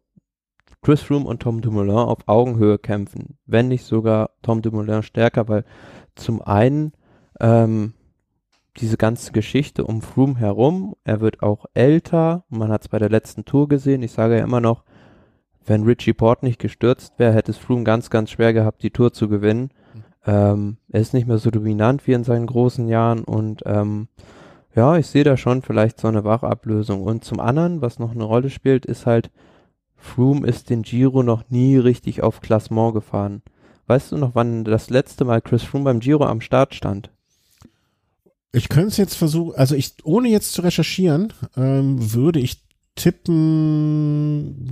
Chris 0.82 1.00
Froome 1.00 1.26
und 1.26 1.40
Tom 1.40 1.60
Dumoulin 1.60 1.96
auf 1.96 2.18
Augenhöhe 2.26 2.78
kämpfen, 2.78 3.38
wenn 3.46 3.68
nicht 3.68 3.84
sogar 3.84 4.30
Tom 4.42 4.62
Dumoulin 4.62 5.02
stärker, 5.02 5.48
weil 5.48 5.64
zum 6.14 6.42
einen 6.42 6.92
ähm, 7.40 7.94
diese 8.78 8.96
ganze 8.96 9.32
Geschichte 9.32 9.84
um 9.84 10.02
Froome 10.02 10.36
herum, 10.36 10.96
er 11.04 11.20
wird 11.20 11.42
auch 11.42 11.66
älter, 11.74 12.44
man 12.48 12.70
hat 12.70 12.82
es 12.82 12.88
bei 12.88 12.98
der 12.98 13.08
letzten 13.08 13.44
Tour 13.44 13.68
gesehen, 13.68 14.02
ich 14.02 14.12
sage 14.12 14.36
ja 14.36 14.44
immer 14.44 14.60
noch, 14.60 14.84
wenn 15.64 15.84
Richie 15.84 16.12
Port 16.12 16.42
nicht 16.42 16.58
gestürzt 16.58 17.14
wäre, 17.18 17.32
hätte 17.32 17.52
es 17.52 17.58
Froome 17.58 17.84
ganz, 17.84 18.10
ganz 18.10 18.30
schwer 18.30 18.52
gehabt, 18.52 18.82
die 18.82 18.90
Tour 18.90 19.12
zu 19.12 19.28
gewinnen. 19.28 19.70
Ähm, 20.26 20.78
er 20.90 21.00
ist 21.00 21.14
nicht 21.14 21.26
mehr 21.26 21.38
so 21.38 21.50
dominant 21.50 22.06
wie 22.06 22.12
in 22.12 22.24
seinen 22.24 22.46
großen 22.46 22.88
Jahren 22.88 23.24
und 23.24 23.62
ähm, 23.64 24.08
ja, 24.74 24.96
ich 24.96 25.06
sehe 25.06 25.24
da 25.24 25.36
schon 25.36 25.62
vielleicht 25.62 26.00
so 26.00 26.08
eine 26.08 26.24
Wachablösung. 26.24 27.02
Und 27.02 27.24
zum 27.24 27.40
anderen, 27.40 27.80
was 27.80 27.98
noch 27.98 28.10
eine 28.12 28.24
Rolle 28.24 28.50
spielt, 28.50 28.86
ist 28.86 29.06
halt, 29.06 29.30
Froome 29.96 30.46
ist 30.46 30.68
den 30.70 30.82
Giro 30.82 31.22
noch 31.22 31.48
nie 31.48 31.76
richtig 31.76 32.22
auf 32.22 32.40
Klassement 32.40 32.94
gefahren. 32.94 33.42
Weißt 33.86 34.12
du 34.12 34.16
noch, 34.16 34.34
wann 34.34 34.64
das 34.64 34.90
letzte 34.90 35.24
Mal 35.24 35.40
Chris 35.40 35.62
Froome 35.62 35.84
beim 35.84 36.00
Giro 36.00 36.24
am 36.24 36.40
Start 36.40 36.74
stand? 36.74 37.10
Ich 38.52 38.68
könnte 38.68 38.88
es 38.88 38.96
jetzt 38.96 39.14
versuchen, 39.16 39.56
also 39.56 39.74
ich, 39.74 39.94
ohne 40.04 40.28
jetzt 40.28 40.52
zu 40.52 40.62
recherchieren, 40.62 41.32
ähm, 41.56 42.12
würde 42.12 42.38
ich 42.40 42.62
tippen. 42.94 44.68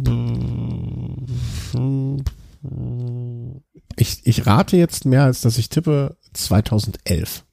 Ich, 3.97 4.25
ich 4.25 4.47
rate 4.47 4.77
jetzt 4.77 5.05
mehr, 5.05 5.25
als 5.25 5.41
dass 5.41 5.59
ich 5.59 5.69
tippe 5.69 6.17
2011. 6.33 7.45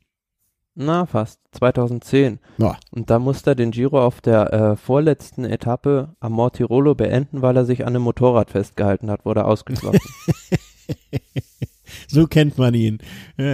Na, 0.82 1.06
fast. 1.06 1.42
2010. 1.52 2.40
Ja. 2.58 2.78
Und 2.92 3.10
da 3.10 3.20
musste 3.20 3.52
er 3.52 3.56
den 3.56 3.72
Giro 3.72 4.02
auf 4.02 4.22
der 4.22 4.54
äh, 4.54 4.76
vorletzten 4.78 5.44
Etappe 5.44 6.16
am 6.22 6.32
Mortirolo 6.32 6.96
beenden, 6.96 7.42
weil 7.42 7.58
er 7.58 7.66
sich 7.66 7.82
an 7.82 7.90
einem 7.90 8.04
Motorrad 8.04 8.50
festgehalten 8.50 9.12
hat, 9.12 9.26
wurde 9.26 9.46
ausgeschlossen. 9.46 10.00
So 12.08 12.28
kennt 12.28 12.58
man 12.58 12.74
ihn. 12.74 13.00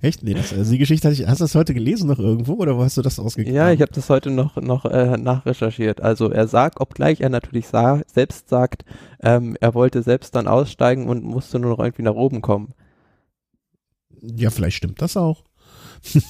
Echt? 0.00 0.22
Nee, 0.22 0.34
das, 0.34 0.52
also 0.52 0.70
die 0.70 0.78
Geschichte 0.78 1.08
hatte 1.08 1.20
ich, 1.20 1.28
hast 1.28 1.40
du 1.40 1.44
das 1.44 1.54
heute 1.54 1.74
gelesen 1.74 2.08
noch 2.08 2.18
irgendwo 2.18 2.54
oder 2.54 2.76
wo 2.76 2.82
hast 2.82 2.96
du 2.96 3.02
das 3.02 3.18
ausgegeben? 3.18 3.54
ja, 3.54 3.70
ich 3.70 3.82
habe 3.82 3.92
das 3.92 4.08
heute 4.08 4.30
noch, 4.30 4.56
noch 4.56 4.86
äh, 4.86 5.18
nachrecherchiert. 5.18 6.00
Also 6.00 6.30
er 6.30 6.48
sagt, 6.48 6.80
obgleich 6.80 7.20
er 7.20 7.28
natürlich 7.28 7.68
sa 7.68 8.00
selbst 8.06 8.48
sagt, 8.48 8.84
ähm, 9.22 9.56
er 9.60 9.74
wollte 9.74 10.02
selbst 10.02 10.34
dann 10.34 10.48
aussteigen 10.48 11.08
und 11.08 11.22
musste 11.22 11.58
nur 11.58 11.72
noch 11.72 11.80
irgendwie 11.80 12.02
nach 12.02 12.14
oben 12.14 12.40
kommen. 12.40 12.72
Ja, 14.20 14.50
vielleicht 14.50 14.76
stimmt 14.76 15.02
das 15.02 15.16
auch. 15.16 15.44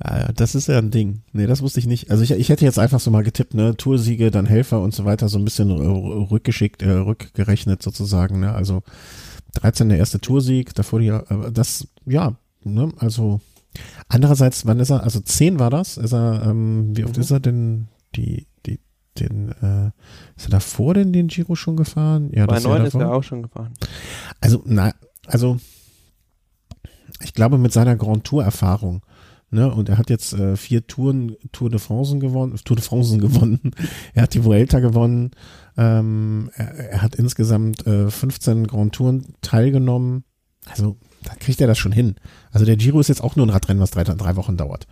Ah, 0.00 0.30
das 0.32 0.54
ist 0.54 0.68
ja 0.68 0.78
ein 0.78 0.92
Ding. 0.92 1.22
Nee, 1.32 1.46
das 1.46 1.60
wusste 1.60 1.80
ich 1.80 1.86
nicht. 1.86 2.10
Also 2.10 2.22
ich, 2.22 2.30
ich 2.30 2.48
hätte 2.50 2.64
jetzt 2.64 2.78
einfach 2.78 3.00
so 3.00 3.10
mal 3.10 3.24
getippt, 3.24 3.54
ne, 3.54 3.76
Toursiege, 3.76 4.30
dann 4.30 4.46
Helfer 4.46 4.80
und 4.80 4.94
so 4.94 5.04
weiter, 5.04 5.28
so 5.28 5.38
ein 5.38 5.44
bisschen 5.44 5.72
rückgeschickt, 5.72 6.82
äh, 6.82 6.90
rückgerechnet 6.90 7.82
sozusagen, 7.82 8.38
ne, 8.38 8.54
also 8.54 8.82
13 9.54 9.88
der 9.88 9.98
erste 9.98 10.20
Toursieg, 10.20 10.72
davor 10.74 11.00
die, 11.00 11.08
äh, 11.08 11.50
das, 11.52 11.88
ja, 12.06 12.36
ne, 12.62 12.92
also 12.98 13.40
andererseits, 14.08 14.66
wann 14.66 14.78
ist 14.78 14.90
er, 14.90 15.02
also 15.02 15.18
10 15.18 15.58
war 15.58 15.70
das, 15.70 15.96
ist 15.96 16.12
er, 16.12 16.46
ähm, 16.46 16.96
wie 16.96 17.04
oft 17.04 17.16
mhm. 17.16 17.22
ist 17.22 17.30
er 17.32 17.40
denn 17.40 17.88
die, 18.14 18.46
die, 18.66 18.78
den, 19.18 19.50
äh, 19.60 19.90
ist 20.36 20.46
er 20.46 20.50
davor 20.50 20.94
denn 20.94 21.12
den 21.12 21.26
Giro 21.26 21.56
schon 21.56 21.76
gefahren? 21.76 22.30
Ja, 22.32 22.46
Bei 22.46 22.60
9 22.60 22.84
ist 22.84 22.94
er 22.94 23.12
auch 23.12 23.24
schon 23.24 23.42
gefahren. 23.42 23.74
Also, 24.40 24.62
na, 24.64 24.94
also, 25.26 25.58
ich 27.22 27.34
glaube 27.34 27.58
mit 27.58 27.72
seiner 27.72 27.96
Grand 27.96 28.24
Tour 28.24 28.44
Erfahrung, 28.44 29.02
Ne, 29.50 29.72
und 29.72 29.88
er 29.88 29.96
hat 29.96 30.10
jetzt 30.10 30.34
äh, 30.34 30.56
vier 30.56 30.86
Touren, 30.86 31.34
Tour 31.52 31.70
de 31.70 31.78
France 31.78 32.18
gewonnen, 32.18 32.54
Tour 32.64 32.76
de 32.76 32.84
France 32.84 33.16
gewonnen. 33.18 33.70
er 34.12 34.24
hat 34.24 34.34
die 34.34 34.44
Vuelta 34.44 34.78
gewonnen. 34.80 35.30
Ähm, 35.78 36.50
er, 36.54 36.74
er, 36.74 37.02
hat 37.02 37.14
insgesamt 37.14 37.86
äh, 37.86 38.10
15 38.10 38.66
Grand 38.66 38.94
Touren 38.94 39.24
teilgenommen. 39.40 40.24
Also, 40.66 40.98
da 41.22 41.34
kriegt 41.36 41.62
er 41.62 41.66
das 41.66 41.78
schon 41.78 41.92
hin. 41.92 42.16
Also 42.52 42.66
der 42.66 42.76
Giro 42.76 43.00
ist 43.00 43.08
jetzt 43.08 43.24
auch 43.24 43.36
nur 43.36 43.46
ein 43.46 43.50
Radrennen, 43.50 43.82
was 43.82 43.90
drei, 43.90 44.04
drei 44.04 44.36
Wochen 44.36 44.58
dauert. 44.58 44.86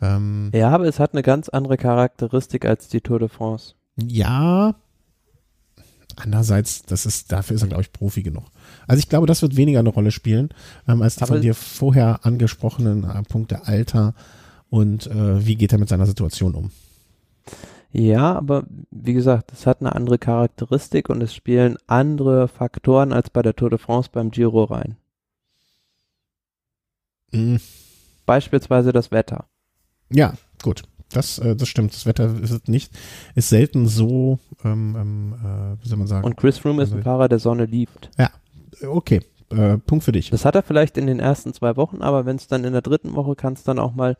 Ähm, 0.00 0.50
ja, 0.54 0.70
aber 0.70 0.84
es 0.84 1.00
hat 1.00 1.12
eine 1.12 1.22
ganz 1.22 1.48
andere 1.48 1.76
Charakteristik 1.76 2.66
als 2.66 2.86
die 2.86 3.00
Tour 3.00 3.18
de 3.18 3.28
France. 3.28 3.74
Ja. 3.96 4.76
Andererseits, 6.14 6.82
das 6.82 7.04
ist, 7.04 7.32
dafür 7.32 7.56
ist 7.56 7.62
er, 7.62 7.68
glaube 7.68 7.82
ich, 7.82 7.92
Profi 7.92 8.22
genug. 8.22 8.44
Also 8.88 8.98
ich 8.98 9.08
glaube, 9.08 9.26
das 9.26 9.42
wird 9.42 9.56
weniger 9.56 9.78
eine 9.78 9.90
Rolle 9.90 10.10
spielen, 10.10 10.48
ähm, 10.88 11.02
als 11.02 11.16
die 11.16 11.22
Aber 11.22 11.34
von 11.34 11.42
dir 11.42 11.54
vorher 11.54 12.20
angesprochenen 12.24 13.04
äh, 13.04 13.22
Punkte 13.22 13.66
Alter 13.66 14.14
und 14.70 15.06
äh, 15.06 15.46
wie 15.46 15.56
geht 15.56 15.72
er 15.72 15.78
mit 15.78 15.88
seiner 15.88 16.06
Situation 16.06 16.54
um. 16.54 16.70
Ja, 17.92 18.34
aber 18.34 18.64
wie 18.90 19.12
gesagt, 19.12 19.52
es 19.52 19.66
hat 19.66 19.80
eine 19.80 19.94
andere 19.94 20.18
Charakteristik 20.18 21.08
und 21.08 21.22
es 21.22 21.34
spielen 21.34 21.76
andere 21.86 22.48
Faktoren 22.48 23.12
als 23.12 23.30
bei 23.30 23.42
der 23.42 23.54
Tour 23.54 23.70
de 23.70 23.78
France 23.78 24.10
beim 24.12 24.30
Giro 24.30 24.64
rein. 24.64 24.96
Mhm. 27.30 27.60
Beispielsweise 28.26 28.92
das 28.92 29.10
Wetter. 29.10 29.46
Ja, 30.10 30.34
gut. 30.62 30.82
Das, 31.10 31.38
äh, 31.38 31.56
das 31.56 31.68
stimmt. 31.68 31.94
Das 31.94 32.04
Wetter 32.04 32.34
ist 32.42 32.68
nicht, 32.68 32.92
ist 33.34 33.48
selten 33.48 33.86
so, 33.86 34.38
ähm, 34.64 34.96
ähm, 34.98 35.34
äh, 35.42 35.82
wie 35.82 35.88
soll 35.88 35.98
man 35.98 36.06
sagen. 36.06 36.26
Und 36.26 36.36
Chris 36.36 36.58
Froome 36.58 36.82
ist 36.82 36.90
ein 36.90 36.98
also 36.98 37.04
Fahrer, 37.04 37.28
der 37.28 37.38
Sonne 37.38 37.64
liebt. 37.64 38.10
Ja, 38.18 38.30
okay, 38.86 39.20
äh, 39.50 39.78
Punkt 39.78 40.04
für 40.04 40.12
dich. 40.12 40.30
Das 40.30 40.44
hat 40.44 40.54
er 40.54 40.62
vielleicht 40.62 40.98
in 40.98 41.06
den 41.06 41.20
ersten 41.20 41.52
zwei 41.54 41.76
Wochen, 41.76 42.02
aber 42.02 42.26
wenn 42.26 42.36
es 42.36 42.48
dann 42.48 42.64
in 42.64 42.72
der 42.72 42.82
dritten 42.82 43.14
Woche 43.14 43.34
kann 43.34 43.54
es 43.54 43.64
dann 43.64 43.78
auch 43.78 43.94
mal 43.94 44.16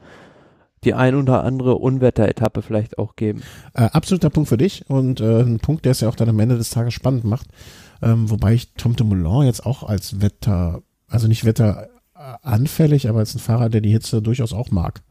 die 0.85 0.95
ein 0.95 1.15
oder 1.17 1.45
andere 1.45 1.77
Unwetteretappe 1.77 2.63
vielleicht 2.63 2.99
auch 2.99 3.17
geben. 3.17 3.43
Äh, 3.75 3.85
absoluter 3.85 4.31
Punkt 4.31 4.49
für 4.49 4.57
dich 4.57 4.89
und 4.89 5.21
äh, 5.21 5.41
ein 5.41 5.59
Punkt, 5.59 5.85
der 5.85 5.93
es 5.93 6.01
ja 6.01 6.09
auch 6.09 6.15
dann 6.15 6.29
am 6.29 6.39
Ende 6.39 6.57
des 6.57 6.71
Tages 6.71 6.95
spannend 6.95 7.25
macht. 7.25 7.49
Ähm, 8.01 8.31
wobei 8.31 8.55
ich 8.55 8.75
Tom 8.75 8.95
de 8.95 9.05
Moulin 9.05 9.47
jetzt 9.47 9.67
auch 9.67 9.83
als 9.83 10.21
Wetter, 10.21 10.83
also 11.09 11.27
nicht 11.27 11.45
wetteranfällig, 11.45 13.09
aber 13.09 13.19
als 13.19 13.35
ein 13.35 13.41
Fahrer, 13.41 13.69
der 13.69 13.81
die 13.81 13.91
Hitze 13.91 14.23
durchaus 14.23 14.53
auch 14.53 14.71
mag, 14.71 15.03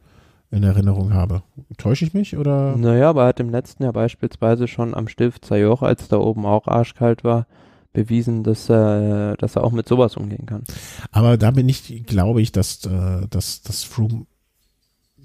in 0.50 0.62
Erinnerung 0.62 1.12
habe. 1.12 1.42
Täusche 1.76 2.06
ich 2.06 2.14
mich 2.14 2.36
oder? 2.36 2.74
Naja, 2.76 3.10
aber 3.10 3.22
er 3.22 3.28
hat 3.28 3.40
im 3.40 3.50
letzten 3.50 3.82
Jahr 3.82 3.92
beispielsweise 3.92 4.68
schon 4.68 4.94
am 4.94 5.08
Stift 5.08 5.44
Zajoch, 5.44 5.82
als 5.82 6.08
da 6.08 6.16
oben 6.16 6.46
auch 6.46 6.66
arschkalt 6.66 7.24
war, 7.24 7.46
bewiesen, 7.92 8.44
dass, 8.44 8.68
äh, 8.68 9.36
dass 9.36 9.56
er 9.56 9.64
auch 9.64 9.72
mit 9.72 9.88
sowas 9.88 10.16
umgehen 10.16 10.46
kann. 10.46 10.64
Aber 11.10 11.36
da 11.36 11.50
bin 11.50 11.68
ich, 11.68 12.04
glaube 12.06 12.42
ich, 12.42 12.52
dass, 12.52 12.84
äh, 12.84 13.26
dass, 13.28 13.62
dass 13.62 13.84
Froome 13.84 14.26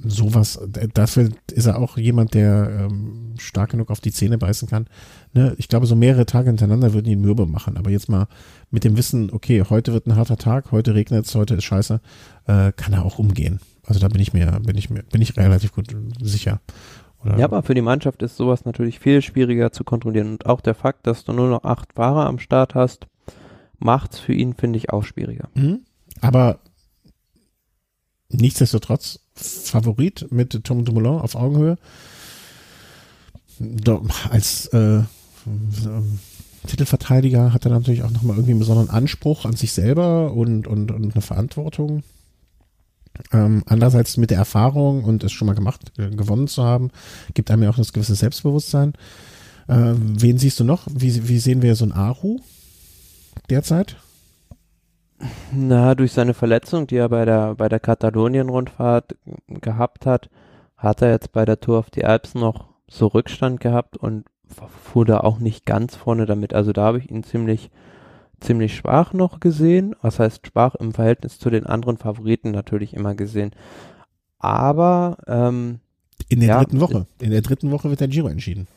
sowas, 0.05 0.59
dafür 0.93 1.29
ist 1.51 1.65
er 1.65 1.79
auch 1.79 1.97
jemand, 1.97 2.33
der 2.33 2.87
ähm, 2.89 3.35
stark 3.37 3.71
genug 3.71 3.89
auf 3.89 4.01
die 4.01 4.11
Zähne 4.11 4.37
beißen 4.37 4.67
kann. 4.67 4.87
Ne? 5.33 5.55
Ich 5.57 5.67
glaube, 5.67 5.85
so 5.85 5.95
mehrere 5.95 6.25
Tage 6.25 6.47
hintereinander 6.47 6.93
würden 6.93 7.11
ihn 7.11 7.21
mürbe 7.21 7.45
machen. 7.45 7.77
Aber 7.77 7.89
jetzt 7.89 8.09
mal 8.09 8.27
mit 8.69 8.83
dem 8.83 8.97
Wissen, 8.97 9.31
okay, 9.31 9.63
heute 9.69 9.93
wird 9.93 10.07
ein 10.07 10.15
harter 10.15 10.37
Tag, 10.37 10.71
heute 10.71 10.95
regnet 10.95 11.25
es, 11.25 11.35
heute 11.35 11.55
ist 11.55 11.63
scheiße, 11.63 12.01
äh, 12.47 12.71
kann 12.73 12.93
er 12.93 13.05
auch 13.05 13.19
umgehen. 13.19 13.59
Also 13.85 13.99
da 13.99 14.07
bin 14.07 14.21
ich 14.21 14.33
mir, 14.33 14.59
bin 14.65 14.77
ich 14.77 14.89
mir, 14.89 15.03
bin 15.03 15.21
ich 15.21 15.37
relativ 15.37 15.73
gut 15.73 15.95
sicher. 16.21 16.59
Oder? 17.23 17.37
Ja, 17.37 17.45
aber 17.45 17.63
für 17.63 17.73
die 17.73 17.81
Mannschaft 17.81 18.21
ist 18.21 18.37
sowas 18.37 18.65
natürlich 18.65 18.99
viel 18.99 19.21
schwieriger 19.21 19.71
zu 19.71 19.83
kontrollieren. 19.83 20.31
Und 20.31 20.45
auch 20.45 20.61
der 20.61 20.75
Fakt, 20.75 21.07
dass 21.07 21.23
du 21.23 21.33
nur 21.33 21.49
noch 21.49 21.63
acht 21.63 21.93
Fahrer 21.93 22.25
am 22.25 22.39
Start 22.39 22.75
hast, 22.75 23.07
macht's 23.79 24.19
für 24.19 24.33
ihn, 24.33 24.53
finde 24.53 24.77
ich, 24.77 24.91
auch 24.91 25.03
schwieriger. 25.03 25.49
Mhm. 25.53 25.81
Aber 26.21 26.59
nichtsdestotrotz 28.29 29.19
Favorit 29.35 30.27
mit 30.31 30.63
Tom 30.63 30.85
Dumoulin 30.85 31.19
auf 31.19 31.35
Augenhöhe. 31.35 31.77
Als 34.29 34.67
äh, 34.67 35.03
Titelverteidiger 36.67 37.53
hat 37.53 37.65
er 37.65 37.71
natürlich 37.71 38.03
auch 38.03 38.11
nochmal 38.11 38.35
irgendwie 38.37 38.51
einen 38.51 38.59
besonderen 38.59 38.89
Anspruch 38.89 39.45
an 39.45 39.55
sich 39.55 39.73
selber 39.73 40.33
und, 40.33 40.67
und, 40.67 40.91
und 40.91 41.13
eine 41.13 41.21
Verantwortung. 41.21 42.03
Ähm, 43.31 43.63
andererseits 43.67 44.17
mit 44.17 44.31
der 44.31 44.39
Erfahrung 44.39 45.03
und 45.03 45.23
es 45.23 45.31
schon 45.31 45.45
mal 45.45 45.55
gemacht, 45.55 45.91
äh, 45.97 46.09
gewonnen 46.09 46.47
zu 46.47 46.63
haben, 46.63 46.89
gibt 47.33 47.51
einem 47.51 47.63
ja 47.63 47.69
auch 47.69 47.77
das 47.77 47.93
gewisse 47.93 48.15
Selbstbewusstsein. 48.15 48.93
Äh, 49.67 49.93
wen 49.95 50.37
siehst 50.37 50.59
du 50.59 50.63
noch? 50.63 50.87
Wie, 50.91 51.27
wie 51.27 51.39
sehen 51.39 51.61
wir 51.61 51.75
so 51.75 51.85
ein 51.85 51.91
Aru 51.91 52.39
derzeit? 53.49 53.97
Na, 55.51 55.95
durch 55.95 56.11
seine 56.11 56.33
Verletzung, 56.33 56.87
die 56.87 56.97
er 56.97 57.09
bei 57.09 57.25
der, 57.25 57.55
bei 57.55 57.69
der 57.69 57.79
Katalonien-Rundfahrt 57.79 59.15
gehabt 59.47 60.05
hat, 60.05 60.29
hat 60.75 61.01
er 61.01 61.11
jetzt 61.11 61.31
bei 61.31 61.45
der 61.45 61.59
Tour 61.59 61.79
auf 61.79 61.89
die 61.89 62.03
Alps 62.03 62.35
noch 62.35 62.69
so 62.87 63.07
Rückstand 63.07 63.59
gehabt 63.59 63.95
und 63.95 64.25
fuhr 64.83 65.05
da 65.05 65.19
auch 65.19 65.39
nicht 65.39 65.65
ganz 65.65 65.95
vorne 65.95 66.25
damit. 66.25 66.53
Also 66.53 66.73
da 66.73 66.83
habe 66.83 66.97
ich 66.99 67.09
ihn 67.09 67.23
ziemlich 67.23 67.69
ziemlich 68.43 68.75
schwach 68.75 69.13
noch 69.13 69.39
gesehen. 69.39 69.95
Was 70.01 70.19
heißt 70.19 70.47
schwach 70.47 70.75
im 70.75 70.93
Verhältnis 70.93 71.39
zu 71.39 71.49
den 71.49 71.65
anderen 71.65 71.97
Favoriten 71.97 72.51
natürlich 72.51 72.93
immer 72.93 73.15
gesehen. 73.15 73.51
Aber 74.39 75.17
ähm, 75.27 75.79
in 76.29 76.39
der 76.39 76.49
ja, 76.49 76.57
dritten 76.59 76.81
Woche. 76.81 77.07
In 77.19 77.31
der 77.31 77.41
dritten 77.41 77.71
Woche 77.71 77.89
wird 77.89 77.99
der 77.99 78.07
Giro 78.07 78.27
entschieden. 78.27 78.67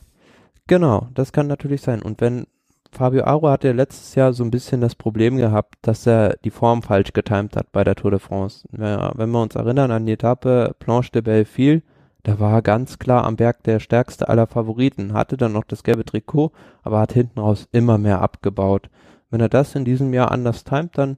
Genau, 0.67 1.07
das 1.13 1.31
kann 1.31 1.47
natürlich 1.47 1.81
sein. 1.81 2.01
Und 2.01 2.21
wenn 2.21 2.45
Fabio 2.91 3.23
Aro 3.25 3.49
hatte 3.49 3.71
letztes 3.71 4.15
Jahr 4.15 4.33
so 4.33 4.43
ein 4.43 4.51
bisschen 4.51 4.81
das 4.81 4.95
Problem 4.95 5.37
gehabt, 5.37 5.75
dass 5.81 6.07
er 6.07 6.37
die 6.43 6.49
Form 6.49 6.81
falsch 6.81 7.13
getimt 7.13 7.55
hat 7.55 7.71
bei 7.71 7.83
der 7.83 7.95
Tour 7.95 8.11
de 8.11 8.19
France. 8.19 8.67
Wenn 8.71 9.31
wir 9.31 9.41
uns 9.41 9.55
erinnern 9.55 9.91
an 9.91 10.05
die 10.05 10.13
Etappe 10.13 10.75
Planche 10.79 11.11
de 11.11 11.21
Belleville, 11.21 11.83
da 12.23 12.39
war 12.39 12.53
er 12.53 12.61
ganz 12.61 12.99
klar 12.99 13.23
am 13.23 13.35
Berg 13.35 13.63
der 13.63 13.79
stärkste 13.79 14.27
aller 14.27 14.47
Favoriten, 14.47 15.13
hatte 15.13 15.37
dann 15.37 15.53
noch 15.53 15.63
das 15.63 15.83
gelbe 15.83 16.05
Trikot, 16.05 16.51
aber 16.83 16.99
hat 16.99 17.13
hinten 17.13 17.39
raus 17.39 17.67
immer 17.71 17.97
mehr 17.97 18.21
abgebaut. 18.21 18.89
Wenn 19.29 19.41
er 19.41 19.49
das 19.49 19.75
in 19.75 19.85
diesem 19.85 20.13
Jahr 20.13 20.31
anders 20.31 20.63
timet, 20.63 20.97
dann 20.97 21.17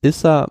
ist 0.00 0.24
er 0.24 0.50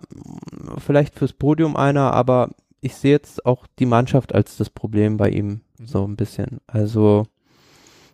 vielleicht 0.78 1.14
fürs 1.14 1.32
Podium 1.32 1.76
einer, 1.76 2.12
aber 2.12 2.50
ich 2.80 2.96
sehe 2.96 3.12
jetzt 3.12 3.46
auch 3.46 3.66
die 3.78 3.86
Mannschaft 3.86 4.34
als 4.34 4.56
das 4.56 4.70
Problem 4.70 5.16
bei 5.16 5.30
ihm 5.30 5.60
mhm. 5.78 5.86
so 5.86 6.06
ein 6.06 6.16
bisschen. 6.16 6.60
Also, 6.66 7.26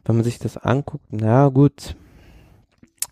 wenn 0.05 0.17
man 0.17 0.25
sich 0.25 0.39
das 0.39 0.57
anguckt, 0.57 1.07
na 1.11 1.49
gut, 1.49 1.97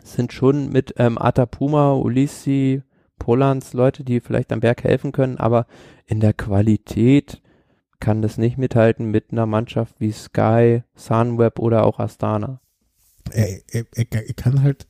sind 0.04 0.32
schon 0.32 0.70
mit 0.70 0.94
ähm, 0.98 1.18
Atapuma, 1.18 1.94
Ulissi, 1.94 2.82
Polans 3.18 3.72
Leute, 3.72 4.04
die 4.04 4.20
vielleicht 4.20 4.52
am 4.52 4.60
Berg 4.60 4.84
helfen 4.84 5.12
können, 5.12 5.38
aber 5.38 5.66
in 6.06 6.20
der 6.20 6.32
Qualität 6.32 7.40
kann 7.98 8.22
das 8.22 8.38
nicht 8.38 8.58
mithalten 8.58 9.10
mit 9.10 9.32
einer 9.32 9.46
Mannschaft 9.46 9.96
wie 9.98 10.12
Sky, 10.12 10.82
Sunweb 10.94 11.58
oder 11.58 11.84
auch 11.84 11.98
Astana. 11.98 12.60
Er, 13.30 13.60
er, 13.68 13.84
er 13.94 14.34
kann 14.34 14.62
halt 14.62 14.86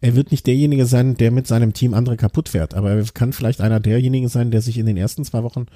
er 0.00 0.16
wird 0.16 0.30
nicht 0.30 0.46
derjenige 0.46 0.86
sein, 0.86 1.16
der 1.16 1.30
mit 1.30 1.46
seinem 1.46 1.72
Team 1.72 1.94
andere 1.94 2.16
kaputt 2.16 2.48
fährt, 2.48 2.74
aber 2.74 2.90
er 2.90 3.04
kann 3.14 3.32
vielleicht 3.32 3.60
einer 3.60 3.80
derjenigen 3.80 4.28
sein, 4.28 4.50
der 4.50 4.62
sich 4.62 4.78
in 4.78 4.86
den 4.86 4.96
ersten 4.96 5.24
zwei 5.24 5.42
Wochen 5.42 5.66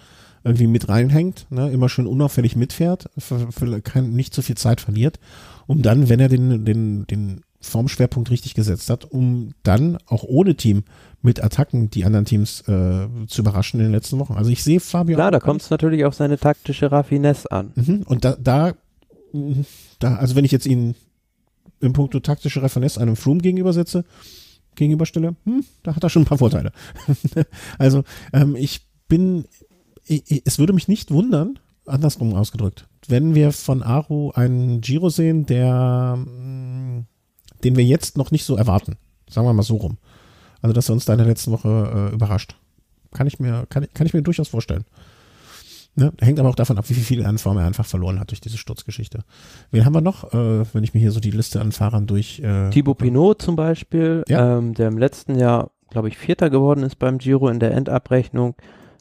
irgendwie 0.44 0.66
mit 0.66 0.88
reinhängt, 0.88 1.46
ne, 1.50 1.70
immer 1.70 1.88
schön 1.88 2.06
unauffällig 2.06 2.56
mitfährt, 2.56 3.10
für, 3.18 3.50
für 3.50 3.80
kein, 3.80 4.12
nicht 4.12 4.34
zu 4.34 4.42
viel 4.42 4.56
Zeit 4.56 4.80
verliert, 4.80 5.18
um 5.66 5.82
dann, 5.82 6.08
wenn 6.08 6.20
er 6.20 6.28
den, 6.28 6.64
den, 6.64 7.06
den 7.06 7.40
Formschwerpunkt 7.60 8.30
richtig 8.30 8.54
gesetzt 8.54 8.88
hat, 8.88 9.04
um 9.04 9.52
dann 9.64 9.98
auch 10.06 10.22
ohne 10.22 10.54
Team 10.54 10.84
mit 11.22 11.42
Attacken 11.42 11.90
die 11.90 12.04
anderen 12.04 12.24
Teams 12.24 12.60
äh, 12.68 13.08
zu 13.26 13.42
überraschen 13.42 13.80
in 13.80 13.86
den 13.86 13.92
letzten 13.92 14.18
Wochen. 14.20 14.34
Also 14.34 14.50
ich 14.50 14.62
sehe 14.62 14.78
Fabio. 14.78 15.16
Klar, 15.16 15.32
da 15.32 15.40
kommt 15.40 15.62
es 15.62 15.70
natürlich 15.70 16.04
auf 16.04 16.14
seine 16.14 16.38
taktische 16.38 16.92
Raffinesse 16.92 17.50
an. 17.50 17.72
Mhm, 17.74 18.02
und 18.06 18.24
da, 18.24 18.36
da, 18.40 18.74
da, 19.98 20.14
also 20.16 20.36
wenn 20.36 20.44
ich 20.44 20.52
jetzt 20.52 20.66
ihn 20.66 20.94
im 21.80 21.92
Punkto 21.92 22.20
taktische 22.20 22.62
Referenz 22.62 22.98
einem 22.98 23.16
Froome 23.16 23.40
gegenübersetze, 23.40 24.04
gegenüberstelle, 24.74 25.34
hm, 25.44 25.64
da 25.82 25.94
hat 25.94 26.02
er 26.02 26.10
schon 26.10 26.22
ein 26.22 26.26
paar 26.26 26.38
Vorteile. 26.38 26.72
also 27.78 28.04
ähm, 28.32 28.56
ich 28.56 28.86
bin, 29.08 29.46
ich, 30.04 30.42
es 30.44 30.58
würde 30.58 30.72
mich 30.72 30.88
nicht 30.88 31.10
wundern, 31.10 31.58
andersrum 31.86 32.34
ausgedrückt, 32.34 32.86
wenn 33.06 33.34
wir 33.34 33.52
von 33.52 33.82
Aru 33.82 34.30
einen 34.32 34.80
Giro 34.80 35.08
sehen, 35.08 35.46
der, 35.46 36.16
mm, 36.16 37.06
den 37.64 37.76
wir 37.76 37.84
jetzt 37.84 38.16
noch 38.16 38.30
nicht 38.30 38.44
so 38.44 38.56
erwarten. 38.56 38.96
Sagen 39.28 39.46
wir 39.46 39.52
mal 39.52 39.62
so 39.62 39.76
rum. 39.76 39.98
Also, 40.60 40.72
dass 40.72 40.88
er 40.88 40.94
uns 40.94 41.04
da 41.04 41.12
in 41.12 41.18
der 41.18 41.26
letzten 41.26 41.52
Woche 41.52 42.10
äh, 42.10 42.14
überrascht. 42.14 42.56
Kann 43.12 43.26
ich 43.26 43.38
mir, 43.38 43.66
kann, 43.68 43.86
kann 43.94 44.06
ich 44.06 44.14
mir 44.14 44.22
durchaus 44.22 44.48
vorstellen. 44.48 44.84
Ne? 45.98 46.12
Hängt 46.20 46.38
aber 46.38 46.48
auch 46.48 46.54
davon 46.54 46.78
ab, 46.78 46.84
wie 46.88 46.94
viel 46.94 47.26
Anform 47.26 47.58
er 47.58 47.66
einfach 47.66 47.84
verloren 47.84 48.20
hat 48.20 48.30
durch 48.30 48.40
diese 48.40 48.56
Sturzgeschichte. 48.56 49.24
Wen 49.72 49.84
haben 49.84 49.94
wir 49.94 50.00
noch, 50.00 50.32
äh, 50.32 50.64
wenn 50.72 50.84
ich 50.84 50.94
mir 50.94 51.00
hier 51.00 51.10
so 51.10 51.18
die 51.18 51.32
Liste 51.32 51.60
an 51.60 51.72
Fahrern 51.72 52.06
durch. 52.06 52.38
Äh, 52.38 52.70
Thibaut 52.70 52.98
Pinot 52.98 53.42
zum 53.42 53.56
Beispiel, 53.56 54.22
ja. 54.28 54.58
ähm, 54.58 54.74
der 54.74 54.86
im 54.86 54.96
letzten 54.96 55.34
Jahr, 55.34 55.72
glaube 55.90 56.06
ich, 56.06 56.16
Vierter 56.16 56.50
geworden 56.50 56.84
ist 56.84 57.00
beim 57.00 57.18
Giro 57.18 57.48
in 57.48 57.58
der 57.58 57.72
Endabrechnung. 57.72 58.54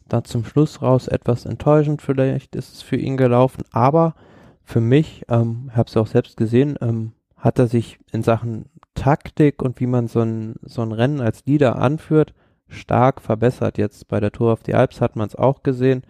Da 0.10 0.24
zum 0.24 0.44
Schluss 0.44 0.82
raus 0.82 1.08
etwas 1.08 1.46
enttäuschend 1.46 2.02
vielleicht 2.02 2.56
ist 2.56 2.74
es 2.74 2.82
für 2.82 2.96
ihn 2.96 3.16
gelaufen, 3.16 3.64
aber 3.72 4.16
für 4.64 4.82
mich, 4.82 5.24
ähm, 5.30 5.70
habe 5.74 5.90
es 5.90 5.98
auch 5.98 6.08
selbst 6.08 6.36
gesehen, 6.36 6.78
ähm, 6.82 7.12
hat 7.36 7.60
er 7.60 7.68
sich 7.68 8.00
in 8.12 8.24
Sachen 8.24 8.66
Taktik 8.96 9.62
und 9.62 9.80
wie 9.80 9.86
man 9.86 10.08
so 10.08 10.22
ein, 10.22 10.56
so 10.64 10.82
ein 10.82 10.92
Rennen 10.92 11.22
als 11.22 11.46
Leader 11.46 11.76
anführt, 11.76 12.34
stark 12.68 13.22
verbessert. 13.22 13.78
Jetzt 13.78 14.08
bei 14.08 14.20
der 14.20 14.32
Tour 14.32 14.52
auf 14.52 14.64
die 14.64 14.74
Alps 14.74 15.00
hat 15.00 15.16
man 15.16 15.28
es 15.28 15.36
auch 15.36 15.62
gesehen 15.62 16.02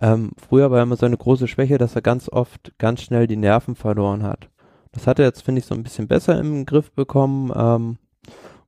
ähm, 0.00 0.30
früher 0.36 0.70
war 0.70 0.82
immer 0.82 0.96
so 0.96 1.06
eine 1.06 1.16
große 1.16 1.48
Schwäche, 1.48 1.78
dass 1.78 1.94
er 1.94 2.02
ganz 2.02 2.28
oft 2.28 2.72
ganz 2.78 3.02
schnell 3.02 3.26
die 3.26 3.36
Nerven 3.36 3.74
verloren 3.74 4.22
hat. 4.22 4.48
Das 4.92 5.06
hat 5.06 5.18
er 5.18 5.26
jetzt, 5.26 5.42
finde 5.42 5.60
ich, 5.60 5.66
so 5.66 5.74
ein 5.74 5.82
bisschen 5.82 6.08
besser 6.08 6.38
im 6.38 6.66
Griff 6.66 6.92
bekommen 6.92 7.52
ähm, 7.54 7.98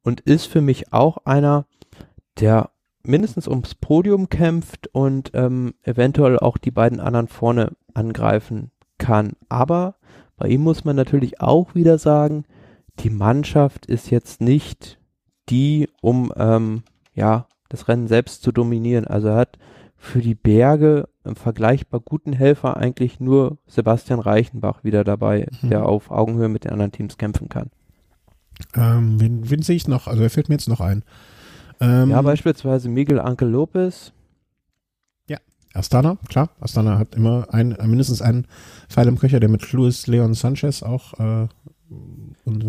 und 0.02 0.20
ist 0.20 0.46
für 0.46 0.60
mich 0.60 0.92
auch 0.92 1.18
einer, 1.24 1.66
der 2.38 2.70
mindestens 3.02 3.48
ums 3.48 3.74
Podium 3.74 4.28
kämpft 4.28 4.88
und 4.92 5.30
ähm, 5.34 5.74
eventuell 5.82 6.38
auch 6.38 6.58
die 6.58 6.70
beiden 6.70 7.00
anderen 7.00 7.28
vorne 7.28 7.72
angreifen 7.94 8.70
kann. 8.98 9.32
Aber 9.48 9.96
bei 10.36 10.48
ihm 10.48 10.62
muss 10.62 10.84
man 10.84 10.96
natürlich 10.96 11.40
auch 11.40 11.74
wieder 11.74 11.98
sagen, 11.98 12.44
die 12.98 13.10
Mannschaft 13.10 13.86
ist 13.86 14.10
jetzt 14.10 14.40
nicht 14.40 14.98
die, 15.48 15.88
um 16.02 16.32
ähm, 16.36 16.82
ja 17.14 17.46
das 17.68 17.88
Rennen 17.88 18.08
selbst 18.08 18.42
zu 18.42 18.52
dominieren. 18.52 19.06
Also 19.06 19.28
er 19.28 19.36
hat 19.36 19.58
für 20.02 20.22
die 20.22 20.34
Berge 20.34 21.08
im 21.24 21.36
vergleichbar 21.36 22.00
guten 22.00 22.32
Helfer 22.32 22.78
eigentlich 22.78 23.20
nur 23.20 23.58
Sebastian 23.66 24.18
Reichenbach 24.18 24.82
wieder 24.82 25.04
dabei, 25.04 25.46
mhm. 25.60 25.68
der 25.68 25.84
auf 25.84 26.10
Augenhöhe 26.10 26.48
mit 26.48 26.64
den 26.64 26.72
anderen 26.72 26.90
Teams 26.90 27.18
kämpfen 27.18 27.50
kann. 27.50 27.70
Ähm, 28.74 29.20
wen, 29.20 29.50
wen 29.50 29.60
sehe 29.60 29.76
ich 29.76 29.86
noch? 29.86 30.06
Also 30.06 30.22
er 30.22 30.30
fällt 30.30 30.48
mir 30.48 30.54
jetzt 30.54 30.68
noch 30.68 30.80
ein. 30.80 31.04
Ähm, 31.80 32.10
ja, 32.10 32.22
beispielsweise 32.22 32.88
Miguel 32.88 33.20
Ankel 33.20 33.50
Lopez. 33.50 34.12
Ja, 35.28 35.36
Astana, 35.74 36.16
klar. 36.28 36.48
Astana 36.60 36.98
hat 36.98 37.14
immer 37.14 37.48
ein, 37.52 37.76
mindestens 37.84 38.22
einen 38.22 38.46
Pfeil 38.88 39.06
im 39.06 39.18
Köcher, 39.18 39.38
der 39.38 39.50
mit 39.50 39.70
Luis 39.72 40.06
Leon 40.06 40.32
Sanchez 40.32 40.82
auch 40.82 41.12
äh, 41.20 41.48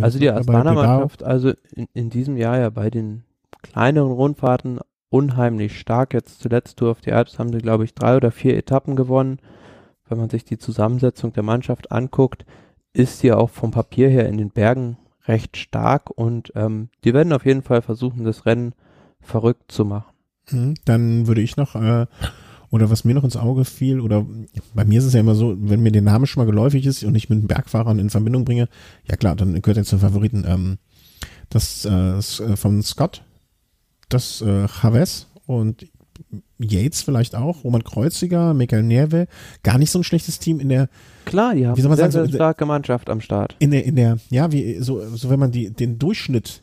also 0.01 0.19
die 0.19 0.29
Astana-Mannschaft, 0.29 1.23
also 1.23 1.53
in, 1.75 1.87
in 1.93 2.09
diesem 2.09 2.35
Jahr 2.35 2.57
ja 2.57 2.69
bei 2.69 2.89
den 2.89 3.23
kleineren 3.61 4.11
Rundfahrten 4.11 4.79
unheimlich 5.11 5.79
stark. 5.79 6.13
Jetzt 6.13 6.41
zuletzt 6.41 6.77
Tour 6.77 6.89
auf 6.89 7.01
die 7.01 7.11
Alps 7.11 7.38
haben 7.38 7.53
sie, 7.53 7.59
glaube 7.59 7.83
ich, 7.83 7.93
drei 7.93 8.15
oder 8.15 8.31
vier 8.31 8.57
Etappen 8.57 8.95
gewonnen. 8.95 9.38
Wenn 10.09 10.17
man 10.17 10.29
sich 10.29 10.43
die 10.43 10.57
Zusammensetzung 10.57 11.33
der 11.33 11.43
Mannschaft 11.43 11.91
anguckt, 11.91 12.45
ist 12.93 13.19
sie 13.19 13.31
auch 13.31 13.49
vom 13.49 13.71
Papier 13.71 14.09
her 14.09 14.27
in 14.27 14.38
den 14.38 14.49
Bergen 14.49 14.97
recht 15.27 15.55
stark 15.57 16.09
und 16.09 16.51
ähm, 16.55 16.89
die 17.03 17.13
werden 17.13 17.31
auf 17.31 17.45
jeden 17.45 17.61
Fall 17.61 17.81
versuchen, 17.81 18.23
das 18.23 18.45
Rennen 18.45 18.73
verrückt 19.19 19.71
zu 19.71 19.85
machen. 19.85 20.11
Mhm, 20.49 20.73
dann 20.85 21.27
würde 21.27 21.41
ich 21.41 21.57
noch, 21.57 21.75
äh, 21.75 22.07
oder 22.69 22.89
was 22.89 23.05
mir 23.05 23.13
noch 23.13 23.23
ins 23.23 23.38
Auge 23.38 23.65
fiel, 23.65 23.99
oder 23.99 24.25
bei 24.73 24.83
mir 24.83 24.99
ist 24.99 25.05
es 25.05 25.13
ja 25.13 25.19
immer 25.19 25.35
so, 25.35 25.55
wenn 25.57 25.83
mir 25.83 25.91
der 25.91 26.01
Name 26.01 26.25
schon 26.25 26.43
mal 26.43 26.49
geläufig 26.49 26.85
ist 26.85 27.03
und 27.03 27.15
ich 27.15 27.29
mit 27.29 27.47
Bergfahrern 27.47 27.99
in 27.99 28.09
Verbindung 28.09 28.45
bringe, 28.45 28.67
ja 29.09 29.15
klar, 29.15 29.35
dann 29.35 29.61
gehört 29.61 29.77
er 29.77 29.83
zu 29.83 29.97
den 29.97 30.01
Favoriten. 30.01 30.45
Ähm, 30.47 30.77
das 31.49 31.85
äh, 31.85 32.17
äh 32.17 32.55
von 32.55 32.81
Scott, 32.81 33.23
das 34.13 34.41
äh, 34.41 34.67
Chavez 34.67 35.27
und 35.45 35.88
Yates 36.59 37.01
vielleicht 37.01 37.35
auch, 37.35 37.63
Roman 37.63 37.83
Kreuziger, 37.83 38.53
Michael 38.53 38.83
Nerve, 38.83 39.27
gar 39.63 39.77
nicht 39.77 39.91
so 39.91 39.99
ein 39.99 40.03
schlechtes 40.03 40.39
Team 40.39 40.59
in 40.59 40.69
der 40.69 40.89
Klar, 41.25 41.55
die 41.55 41.67
haben 41.67 41.77
wie 41.77 41.81
soll 41.81 41.89
man 41.89 41.97
sehr, 41.97 42.11
sagen, 42.11 42.27
sehr 42.27 42.35
starke 42.35 42.65
Mannschaft 42.65 43.09
am 43.09 43.21
Start. 43.21 43.55
In 43.59 43.71
der, 43.71 43.85
in 43.85 43.95
der, 43.95 44.17
ja, 44.29 44.51
wie, 44.51 44.79
so, 44.79 45.03
so 45.15 45.29
wenn 45.29 45.39
man 45.39 45.51
die, 45.51 45.71
den 45.71 45.97
Durchschnitt 45.97 46.61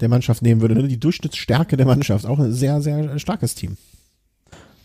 der 0.00 0.08
Mannschaft 0.08 0.42
nehmen 0.42 0.60
würde, 0.60 0.74
ne, 0.74 0.88
die 0.88 1.00
Durchschnittsstärke 1.00 1.76
der 1.76 1.86
Mannschaft, 1.86 2.26
auch 2.26 2.38
ein 2.38 2.52
sehr, 2.52 2.80
sehr 2.80 3.18
starkes 3.18 3.54
Team. 3.54 3.76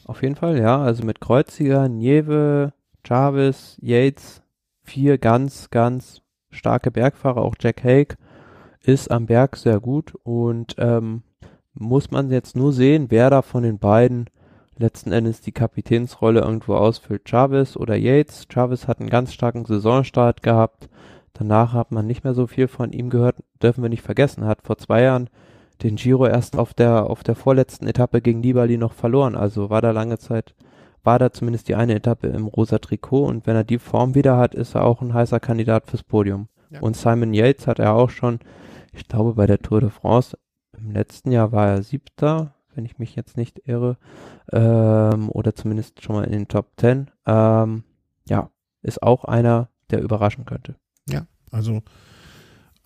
Auf 0.05 0.21
jeden 0.21 0.35
Fall, 0.35 0.59
ja, 0.59 0.81
also 0.81 1.03
mit 1.03 1.19
Kreuziger, 1.21 1.87
Nieve, 1.87 2.73
Jarvis, 3.05 3.77
Yates, 3.81 4.41
vier 4.83 5.17
ganz, 5.17 5.69
ganz 5.71 6.21
starke 6.51 6.91
Bergfahrer, 6.91 7.41
auch 7.41 7.55
Jack 7.59 7.83
Hake 7.83 8.17
ist 8.81 9.09
am 9.09 9.25
Berg 9.25 9.57
sehr 9.57 9.79
gut 9.79 10.13
und 10.23 10.75
ähm, 10.77 11.23
muss 11.75 12.11
man 12.11 12.31
jetzt 12.31 12.55
nur 12.55 12.73
sehen, 12.73 13.07
wer 13.09 13.29
da 13.29 13.41
von 13.41 13.63
den 13.63 13.77
beiden 13.77 14.29
letzten 14.77 15.11
Endes 15.11 15.41
die 15.41 15.51
Kapitänsrolle 15.51 16.41
irgendwo 16.41 16.75
ausfüllt. 16.75 17.27
Chavez 17.27 17.77
oder 17.77 17.95
Yates. 17.95 18.47
Chavez 18.51 18.87
hat 18.87 18.99
einen 18.99 19.09
ganz 19.09 19.33
starken 19.33 19.65
Saisonstart 19.65 20.43
gehabt. 20.43 20.89
Danach 21.33 21.73
hat 21.73 21.91
man 21.91 22.07
nicht 22.07 22.23
mehr 22.23 22.33
so 22.33 22.47
viel 22.47 22.67
von 22.67 22.91
ihm 22.91 23.09
gehört. 23.09 23.37
Dürfen 23.61 23.83
wir 23.83 23.89
nicht 23.89 24.01
vergessen. 24.01 24.43
Er 24.43 24.49
hat 24.49 24.63
vor 24.63 24.77
zwei 24.77 25.01
Jahren 25.01 25.29
den 25.83 25.97
Giro 25.97 26.25
erst 26.25 26.57
auf 26.57 26.73
der, 26.73 27.09
auf 27.09 27.23
der 27.23 27.35
vorletzten 27.35 27.87
Etappe 27.87 28.21
gegen 28.21 28.39
Nibali 28.39 28.77
noch 28.77 28.93
verloren. 28.93 29.35
Also 29.35 29.69
war 29.69 29.81
da 29.81 29.91
lange 29.91 30.17
Zeit, 30.17 30.55
war 31.03 31.19
da 31.19 31.31
zumindest 31.31 31.67
die 31.67 31.75
eine 31.75 31.95
Etappe 31.95 32.27
im 32.27 32.47
rosa 32.47 32.79
Trikot. 32.79 33.25
Und 33.25 33.47
wenn 33.47 33.55
er 33.55 33.65
die 33.65 33.79
Form 33.79 34.15
wieder 34.15 34.37
hat, 34.37 34.55
ist 34.55 34.75
er 34.75 34.85
auch 34.85 35.01
ein 35.01 35.13
heißer 35.13 35.39
Kandidat 35.39 35.87
fürs 35.87 36.03
Podium. 36.03 36.47
Ja. 36.69 36.79
Und 36.79 36.95
Simon 36.95 37.33
Yates 37.33 37.67
hat 37.67 37.79
er 37.79 37.93
auch 37.93 38.09
schon, 38.09 38.39
ich 38.93 39.07
glaube, 39.07 39.33
bei 39.33 39.45
der 39.45 39.59
Tour 39.59 39.81
de 39.81 39.89
France 39.89 40.37
im 40.77 40.91
letzten 40.91 41.31
Jahr 41.31 41.51
war 41.51 41.67
er 41.67 41.83
siebter, 41.83 42.53
wenn 42.73 42.85
ich 42.85 42.99
mich 42.99 43.15
jetzt 43.15 43.37
nicht 43.37 43.61
irre, 43.65 43.97
ähm, 44.51 45.29
oder 45.29 45.55
zumindest 45.55 46.03
schon 46.03 46.15
mal 46.15 46.25
in 46.25 46.31
den 46.31 46.47
Top 46.47 46.75
Ten. 46.77 47.09
Ähm, 47.25 47.83
ja, 48.27 48.49
ist 48.81 49.01
auch 49.01 49.25
einer, 49.25 49.69
der 49.89 50.01
überraschen 50.01 50.45
könnte. 50.45 50.75
Ja, 51.09 51.25
also 51.51 51.81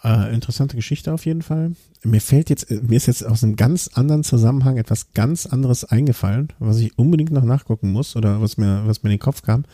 äh, 0.03 0.33
interessante 0.33 0.75
Geschichte 0.75 1.13
auf 1.13 1.25
jeden 1.25 1.41
Fall. 1.41 1.73
Mir 2.03 2.21
fällt 2.21 2.49
jetzt, 2.49 2.69
mir 2.71 2.95
ist 2.95 3.07
jetzt 3.07 3.25
aus 3.25 3.43
einem 3.43 3.55
ganz 3.55 3.89
anderen 3.93 4.23
Zusammenhang 4.23 4.77
etwas 4.77 5.11
ganz 5.13 5.45
anderes 5.45 5.83
eingefallen, 5.83 6.53
was 6.59 6.77
ich 6.77 6.97
unbedingt 6.97 7.31
noch 7.31 7.43
nachgucken 7.43 7.91
muss 7.91 8.15
oder 8.15 8.41
was 8.41 8.57
mir, 8.57 8.83
was 8.85 9.03
mir 9.03 9.09
in 9.09 9.17
den 9.17 9.23
Kopf 9.23 9.41
kam. 9.41 9.65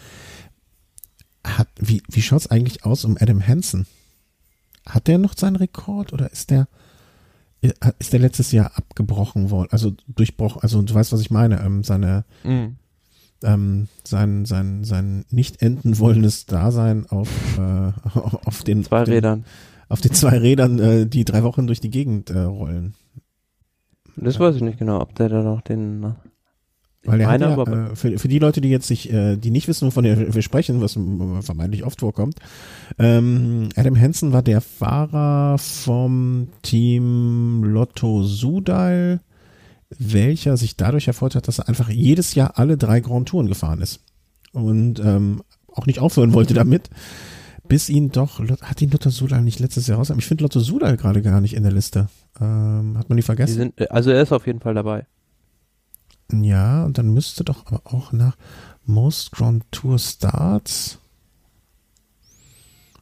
Hat, 1.45 1.67
wie, 1.77 2.01
wie 2.09 2.23
schaut's 2.23 2.47
eigentlich 2.47 2.85
aus 2.85 3.05
um 3.05 3.17
Adam 3.19 3.45
Hansen? 3.45 3.85
Hat 4.87 5.07
der 5.07 5.19
noch 5.19 5.37
seinen 5.37 5.57
Rekord 5.57 6.11
oder 6.11 6.31
ist 6.31 6.49
der, 6.49 6.67
ist 7.99 8.13
der 8.13 8.19
letztes 8.19 8.51
Jahr 8.51 8.71
abgebrochen 8.75 9.49
worden, 9.49 9.69
also 9.71 9.93
durchbrochen, 10.07 10.61
also 10.61 10.81
du 10.81 10.93
weißt, 10.93 11.11
was 11.11 11.21
ich 11.21 11.31
meine, 11.31 11.61
ähm, 11.63 11.83
seine, 11.83 12.25
mhm. 12.43 12.77
ähm, 13.43 13.87
sein, 14.03 14.45
sein, 14.45 14.83
sein 14.83 15.25
nicht 15.29 15.61
enden 15.61 15.99
wollendes 15.99 16.45
Dasein 16.45 17.05
auf, 17.09 17.29
äh, 17.57 17.91
auf 18.45 18.63
den 18.63 18.83
zwei 18.83 19.03
Rädern. 19.03 19.41
Den, 19.41 19.45
auf 19.89 20.01
den 20.01 20.13
zwei 20.13 20.37
Rädern, 20.37 20.79
äh, 20.79 21.05
die 21.05 21.25
drei 21.25 21.43
Wochen 21.43 21.67
durch 21.67 21.79
die 21.79 21.91
Gegend 21.91 22.29
äh, 22.29 22.39
rollen. 22.39 22.95
Das 24.17 24.39
weiß 24.39 24.55
ich 24.55 24.61
nicht 24.61 24.79
genau, 24.79 25.01
ob 25.01 25.15
der 25.15 25.29
da 25.29 25.43
noch 25.43 25.61
den 25.61 26.15
weil 27.05 27.21
er 27.21 27.27
meine, 27.27 27.55
hat 27.55 27.67
ja, 27.67 27.91
äh, 27.91 27.95
für, 27.95 28.17
für 28.17 28.27
die 28.27 28.39
Leute, 28.39 28.61
die 28.61 28.69
jetzt 28.69 28.87
sich, 28.87 29.11
äh, 29.11 29.37
die 29.37 29.51
nicht 29.51 29.67
wissen, 29.67 29.87
wovon 29.87 30.03
wir 30.05 30.41
sprechen, 30.41 30.81
was 30.81 30.97
vermeintlich 31.45 31.83
oft 31.83 31.99
vorkommt, 31.99 32.39
ähm, 32.97 33.69
Adam 33.75 33.99
Hansen 33.99 34.33
war 34.33 34.41
der 34.41 34.61
Fahrer 34.61 35.57
vom 35.57 36.47
Team 36.61 37.63
Lotto 37.63 38.23
Sudal, 38.23 39.21
welcher 39.97 40.57
sich 40.57 40.77
dadurch 40.77 41.07
erfolgt 41.07 41.35
hat, 41.35 41.47
dass 41.47 41.59
er 41.59 41.69
einfach 41.69 41.89
jedes 41.89 42.35
Jahr 42.35 42.57
alle 42.57 42.77
drei 42.77 42.99
Grand 42.99 43.29
Touren 43.29 43.47
gefahren 43.47 43.81
ist 43.81 44.01
und 44.51 44.99
ähm, 44.99 45.41
auch 45.67 45.85
nicht 45.85 45.99
aufhören 45.99 46.33
wollte 46.33 46.53
damit, 46.53 46.89
bis 47.67 47.89
ihn 47.89 48.11
doch, 48.11 48.39
hat 48.61 48.81
ihn 48.81 48.91
Lotto 48.91 49.09
Sudal 49.09 49.41
nicht 49.41 49.59
letztes 49.59 49.87
Jahr 49.87 49.97
raus? 49.97 50.11
Ich 50.17 50.25
finde 50.25 50.43
Lotto 50.43 50.59
Sudal 50.59 50.97
gerade 50.97 51.21
gar 51.21 51.41
nicht 51.41 51.55
in 51.55 51.63
der 51.63 51.71
Liste. 51.71 52.07
Ähm, 52.39 52.97
hat 52.97 53.09
man 53.09 53.17
die 53.17 53.23
vergessen? 53.23 53.53
Die 53.53 53.59
sind, 53.59 53.91
also 53.91 54.11
er 54.11 54.21
ist 54.21 54.31
auf 54.31 54.47
jeden 54.47 54.59
Fall 54.59 54.73
dabei. 54.73 55.05
Ja, 56.31 56.85
und 56.85 56.97
dann 56.97 57.13
müsste 57.13 57.43
doch 57.43 57.67
aber 57.67 57.81
auch 57.85 58.11
nach 58.11 58.35
Most 58.85 59.31
Grand 59.31 59.63
Tour 59.71 59.99
Starts. 59.99 60.99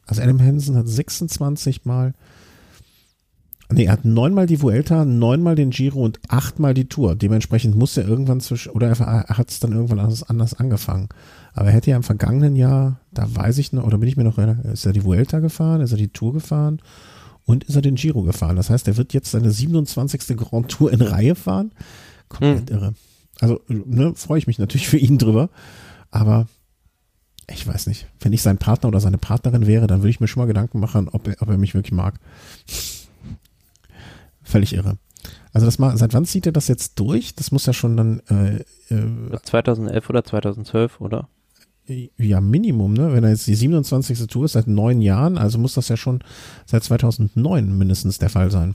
Also 0.06 0.22
Adam 0.22 0.40
Hansen 0.40 0.76
hat 0.76 0.88
26 0.88 1.84
Mal. 1.84 2.12
Nee, 3.72 3.84
er 3.84 3.92
hat 3.92 4.04
neunmal 4.04 4.46
die 4.46 4.60
Vuelta, 4.60 5.04
neunmal 5.06 5.54
den 5.54 5.70
Giro 5.70 6.04
und 6.04 6.20
achtmal 6.28 6.74
die 6.74 6.84
Tour. 6.84 7.16
Dementsprechend 7.16 7.74
muss 7.76 7.96
er 7.96 8.06
irgendwann 8.06 8.40
zwischen, 8.40 8.70
oder 8.72 8.88
er, 8.88 8.98
hat 8.98 9.50
es 9.50 9.58
dann 9.58 9.72
irgendwann 9.72 10.00
anders, 10.00 10.22
anders 10.22 10.54
angefangen. 10.54 11.08
Aber 11.54 11.68
er 11.68 11.72
hätte 11.72 11.90
ja 11.90 11.96
im 11.96 12.02
vergangenen 12.02 12.56
Jahr, 12.56 13.00
da 13.12 13.26
weiß 13.34 13.58
ich 13.58 13.72
noch, 13.72 13.84
oder 13.84 13.98
bin 13.98 14.08
ich 14.08 14.16
mir 14.16 14.24
noch, 14.24 14.36
ist 14.38 14.84
er 14.84 14.92
die 14.92 15.04
Vuelta 15.04 15.40
gefahren, 15.40 15.80
ist 15.80 15.92
er 15.92 15.98
die 15.98 16.08
Tour 16.08 16.34
gefahren 16.34 16.80
und 17.46 17.64
ist 17.64 17.74
er 17.74 17.82
den 17.82 17.94
Giro 17.94 18.22
gefahren. 18.22 18.56
Das 18.56 18.68
heißt, 18.68 18.86
er 18.86 18.98
wird 18.98 19.14
jetzt 19.14 19.30
seine 19.30 19.50
27. 19.50 20.36
Grand 20.36 20.68
Tour 20.68 20.92
in 20.92 21.00
Reihe 21.00 21.34
fahren. 21.34 21.72
Komplett 22.28 22.70
hm. 22.70 22.76
irre. 22.76 22.94
Also, 23.44 23.60
ne, 23.68 24.14
freue 24.14 24.38
ich 24.38 24.46
mich 24.46 24.58
natürlich 24.58 24.88
für 24.88 24.96
ihn 24.96 25.18
drüber. 25.18 25.50
Aber 26.10 26.46
ich 27.50 27.66
weiß 27.66 27.88
nicht. 27.88 28.06
Wenn 28.20 28.32
ich 28.32 28.40
sein 28.40 28.56
Partner 28.56 28.88
oder 28.88 29.00
seine 29.00 29.18
Partnerin 29.18 29.66
wäre, 29.66 29.86
dann 29.86 30.00
würde 30.00 30.08
ich 30.08 30.20
mir 30.20 30.28
schon 30.28 30.40
mal 30.40 30.46
Gedanken 30.46 30.80
machen, 30.80 31.10
ob 31.10 31.28
er, 31.28 31.36
ob 31.42 31.50
er 31.50 31.58
mich 31.58 31.74
wirklich 31.74 31.92
mag. 31.92 32.14
Völlig 34.42 34.72
irre. 34.74 34.96
Also 35.52 35.66
das 35.66 35.78
mal, 35.78 35.96
seit 35.98 36.14
wann 36.14 36.24
zieht 36.24 36.46
er 36.46 36.52
das 36.52 36.68
jetzt 36.68 36.98
durch? 36.98 37.34
Das 37.34 37.52
muss 37.52 37.66
ja 37.66 37.74
schon 37.74 37.98
dann 37.98 38.20
äh, 38.30 38.94
äh, 38.94 39.38
2011 39.42 40.08
oder 40.08 40.24
2012, 40.24 41.00
oder? 41.02 41.28
Ja, 41.86 42.40
Minimum, 42.40 42.94
ne? 42.94 43.12
Wenn 43.12 43.24
er 43.24 43.30
jetzt 43.30 43.46
die 43.46 43.54
27. 43.54 44.26
Tour 44.26 44.46
ist 44.46 44.52
seit 44.52 44.68
neun 44.68 45.02
Jahren, 45.02 45.36
also 45.36 45.58
muss 45.58 45.74
das 45.74 45.88
ja 45.88 45.98
schon 45.98 46.24
seit 46.64 46.82
2009 46.82 47.76
mindestens 47.76 48.18
der 48.18 48.30
Fall 48.30 48.50
sein. 48.50 48.74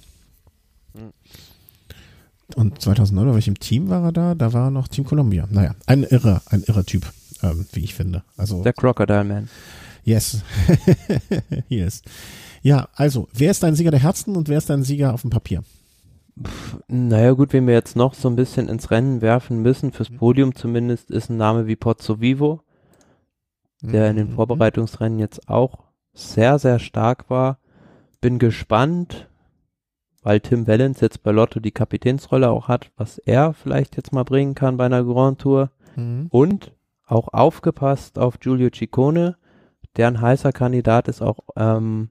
Und 2.55 2.81
2009, 2.81 3.27
bei 3.27 3.33
welchem 3.35 3.59
Team 3.59 3.89
war 3.89 4.03
er 4.03 4.11
da? 4.11 4.35
Da 4.35 4.53
war 4.53 4.71
noch 4.71 4.87
Team 4.87 5.05
Columbia. 5.05 5.47
Naja, 5.51 5.75
ein 5.85 6.03
irrer, 6.03 6.41
ein 6.47 6.63
irrer 6.63 6.85
Typ, 6.85 7.05
ähm, 7.43 7.65
wie 7.73 7.83
ich 7.83 7.93
finde. 7.93 8.23
Also 8.37 8.63
der 8.63 8.73
Crocodile 8.73 9.23
Man. 9.23 9.49
Yes. 10.03 10.43
yes. 11.69 12.01
Ja, 12.61 12.89
also, 12.95 13.27
wer 13.33 13.51
ist 13.51 13.63
dein 13.63 13.75
Sieger 13.75 13.91
der 13.91 14.01
Herzen 14.01 14.35
und 14.35 14.49
wer 14.49 14.57
ist 14.57 14.69
dein 14.69 14.83
Sieger 14.83 15.13
auf 15.13 15.21
dem 15.21 15.29
Papier? 15.29 15.63
Naja 16.87 17.31
gut, 17.33 17.53
wenn 17.53 17.67
wir 17.67 17.73
jetzt 17.73 17.95
noch 17.95 18.13
so 18.13 18.29
ein 18.29 18.35
bisschen 18.35 18.69
ins 18.69 18.91
Rennen 18.91 19.21
werfen 19.21 19.61
müssen, 19.61 19.91
fürs. 19.91 20.09
Podium 20.09 20.55
zumindest, 20.55 21.11
ist 21.11 21.29
ein 21.29 21.37
Name 21.37 21.67
wie 21.67 21.75
Pozzo 21.75 22.21
Vivo, 22.21 22.61
der 23.81 24.09
in 24.09 24.17
den 24.17 24.31
mhm. 24.31 24.35
Vorbereitungsrennen 24.35 25.19
jetzt 25.19 25.49
auch 25.49 25.83
sehr, 26.13 26.59
sehr 26.59 26.79
stark 26.79 27.29
war. 27.29 27.59
Bin 28.21 28.39
gespannt, 28.39 29.28
weil 30.23 30.39
Tim 30.39 30.67
Wellens 30.67 30.99
jetzt 31.01 31.23
bei 31.23 31.31
Lotto 31.31 31.59
die 31.59 31.71
Kapitänsrolle 31.71 32.49
auch 32.49 32.67
hat, 32.67 32.91
was 32.97 33.17
er 33.19 33.53
vielleicht 33.53 33.95
jetzt 33.95 34.13
mal 34.13 34.23
bringen 34.23 34.55
kann 34.55 34.77
bei 34.77 34.85
einer 34.85 35.03
Grand 35.03 35.39
Tour. 35.39 35.71
Mhm. 35.95 36.27
Und 36.29 36.71
auch 37.05 37.29
aufgepasst 37.33 38.19
auf 38.19 38.39
Giulio 38.39 38.69
Ciccone, 38.73 39.35
der 39.97 40.07
ein 40.07 40.21
heißer 40.21 40.51
Kandidat 40.51 41.07
ist 41.07 41.21
auch 41.21 41.39
ähm, 41.55 42.09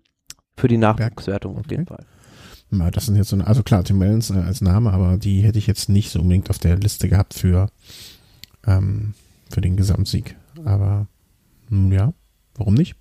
für 0.56 0.68
die 0.68 0.78
Nachwuchswertung 0.78 1.52
okay. 1.52 1.60
auf 1.60 1.70
jeden 1.70 1.86
Fall. 1.86 2.04
Ja, 2.70 2.90
das 2.90 3.06
sind 3.06 3.16
jetzt 3.16 3.28
so, 3.28 3.36
eine, 3.36 3.46
also 3.46 3.62
klar, 3.62 3.84
Tim 3.84 4.00
Wellens 4.00 4.30
äh, 4.30 4.34
als 4.34 4.60
Name, 4.60 4.92
aber 4.92 5.16
die 5.16 5.40
hätte 5.40 5.58
ich 5.58 5.66
jetzt 5.66 5.88
nicht 5.88 6.10
so 6.10 6.20
unbedingt 6.20 6.50
auf 6.50 6.58
der 6.58 6.76
Liste 6.76 7.08
gehabt 7.08 7.34
für, 7.34 7.70
ähm, 8.66 9.14
für 9.50 9.60
den 9.60 9.76
Gesamtsieg. 9.76 10.36
Aber 10.64 11.06
mh, 11.70 11.84
hm, 11.84 11.92
ja, 11.92 12.12
warum 12.56 12.74
nicht? 12.74 12.96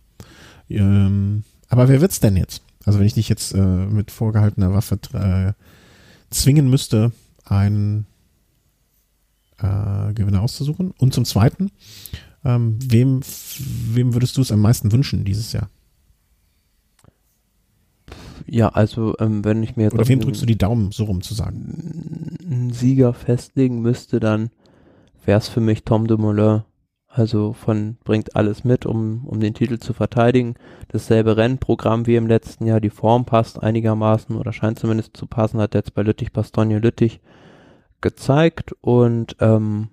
Ähm, 0.70 1.44
aber 1.70 1.90
wer 1.90 2.02
wird's 2.02 2.20
denn 2.20 2.38
jetzt? 2.38 2.62
Also 2.88 3.00
wenn 3.00 3.06
ich 3.06 3.16
dich 3.16 3.28
jetzt 3.28 3.54
äh, 3.54 3.60
mit 3.62 4.12
vorgehaltener 4.12 4.74
Waffe 4.74 4.98
äh, 5.14 5.52
zwingen 6.30 6.70
müsste, 6.70 7.12
einen 7.44 8.06
äh, 9.58 10.14
Gewinner 10.14 10.42
auszusuchen. 10.42 10.92
Und 10.98 11.14
zum 11.14 11.26
Zweiten, 11.26 11.70
ähm, 12.46 12.80
wem, 12.82 13.20
wem 13.60 14.14
würdest 14.14 14.38
du 14.38 14.42
es 14.42 14.54
am 14.54 14.62
meisten 14.62 14.94
wünschen 14.94 15.26
dieses 15.26 15.52
Jahr? 15.52 15.70
Ja, 18.46 18.70
also 18.70 19.16
ähm, 19.20 19.44
wenn 19.44 19.64
ich 19.64 19.76
mir 19.76 19.84
jetzt 19.84 19.94
oder 19.94 20.08
wem 20.08 20.22
drückst 20.22 20.42
du 20.42 20.46
die 20.46 20.58
Daumen, 20.58 20.94
so 20.94 21.04
rum 21.04 21.22
zu 21.22 21.34
sagen? 21.34 22.38
Einen 22.50 22.72
Sieger 22.72 23.14
festlegen 23.14 23.82
müsste, 23.82 24.22
dann 24.22 24.50
wäre 25.26 25.40
es 25.40 25.50
für 25.50 25.60
mich 25.60 25.84
Tom 25.84 26.08
Dumoulin. 26.08 26.64
Also 27.18 27.54
von 27.54 27.98
bringt 28.04 28.36
alles 28.36 28.64
mit, 28.64 28.86
um, 28.86 29.26
um 29.26 29.40
den 29.40 29.56
Titel 29.56 29.80
zu 29.80 29.94
verteidigen. 29.94 30.54
Dasselbe 30.90 31.36
Rennprogramm 31.36 32.06
wie 32.06 32.16
im 32.16 32.28
letzten 32.28 32.68
Jahr. 32.68 32.80
Die 32.80 32.92
Form 32.92 33.26
passt 33.26 33.64
einigermaßen 33.64 34.36
oder 34.36 34.54
scheint 34.54 34.78
zumindest 34.78 35.18
zu 35.18 35.26
passen, 35.26 35.60
hat 35.60 35.74
jetzt 35.74 35.96
bei 35.96 36.04
Lüttich 36.04 36.32
Bastogne 36.32 36.78
Lüttich 36.78 37.20
gezeigt. 38.02 38.76
Und 38.82 39.36
ähm, 39.40 39.88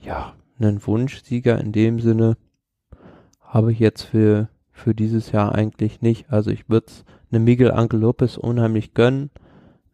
ja, 0.00 0.32
einen 0.58 0.84
Wunschsieger 0.86 1.60
in 1.60 1.72
dem 1.72 2.00
Sinne 2.00 2.38
habe 3.42 3.70
ich 3.70 3.78
jetzt 3.78 4.04
für, 4.04 4.48
für 4.70 4.94
dieses 4.94 5.30
Jahr 5.30 5.54
eigentlich 5.54 6.00
nicht. 6.00 6.32
Also 6.32 6.50
ich 6.50 6.70
würde 6.70 6.86
es 6.86 7.04
einem 7.30 7.44
Miguel 7.44 7.70
Angel 7.70 8.00
Lopez 8.00 8.38
unheimlich 8.38 8.94
gönnen, 8.94 9.28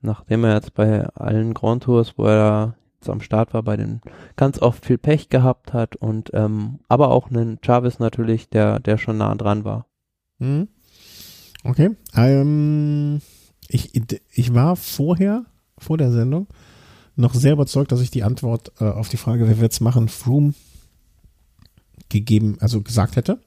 nachdem 0.00 0.44
er 0.44 0.54
jetzt 0.54 0.74
bei 0.74 1.06
allen 1.06 1.54
Grand 1.54 1.82
Tours, 1.82 2.16
wo 2.16 2.26
er 2.26 2.76
jetzt 3.00 3.08
am 3.08 3.20
Start 3.20 3.54
war, 3.54 3.62
bei 3.62 3.76
den 3.76 4.00
ganz 4.36 4.60
oft 4.60 4.84
viel 4.84 4.98
Pech 4.98 5.28
gehabt 5.28 5.72
hat 5.72 5.96
und 5.96 6.30
ähm, 6.34 6.80
aber 6.88 7.10
auch 7.10 7.30
einen 7.30 7.58
Chavez 7.64 7.98
natürlich, 7.98 8.48
der, 8.48 8.80
der 8.80 8.98
schon 8.98 9.18
nah 9.18 9.34
dran 9.34 9.64
war. 9.64 9.86
Mhm. 10.38 10.68
Okay. 11.64 11.90
Ähm, 12.14 13.20
ich, 13.68 13.92
ich 14.32 14.54
war 14.54 14.76
vorher, 14.76 15.44
vor 15.76 15.98
der 15.98 16.10
Sendung, 16.10 16.48
noch 17.16 17.34
sehr 17.34 17.52
überzeugt, 17.52 17.92
dass 17.92 18.00
ich 18.00 18.10
die 18.10 18.22
Antwort 18.22 18.72
äh, 18.80 18.84
auf 18.84 19.08
die 19.08 19.16
Frage, 19.16 19.48
wer 19.48 19.58
wird's 19.58 19.80
machen, 19.80 20.08
Froome 20.08 20.54
gegeben, 22.08 22.56
also 22.60 22.80
gesagt 22.80 23.16
hätte 23.16 23.40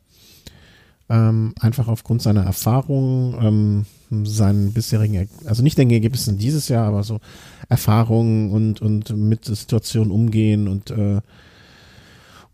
ähm, 1.12 1.54
einfach 1.60 1.90
aufgrund 1.90 2.22
seiner 2.22 2.44
Erfahrungen, 2.44 3.86
ähm, 4.10 4.26
seinen 4.26 4.72
bisherigen, 4.72 5.28
also 5.46 5.62
nicht 5.62 5.78
den 5.78 5.90
Ergebnissen 5.90 6.38
dieses 6.38 6.70
Jahr, 6.70 6.88
aber 6.88 7.04
so 7.04 7.20
Erfahrungen 7.68 8.50
und, 8.52 8.82
und 8.82 9.16
mit 9.18 9.44
Situationen 9.44 10.12
umgehen 10.12 10.70
und 10.70 10.90
äh, 10.92 11.20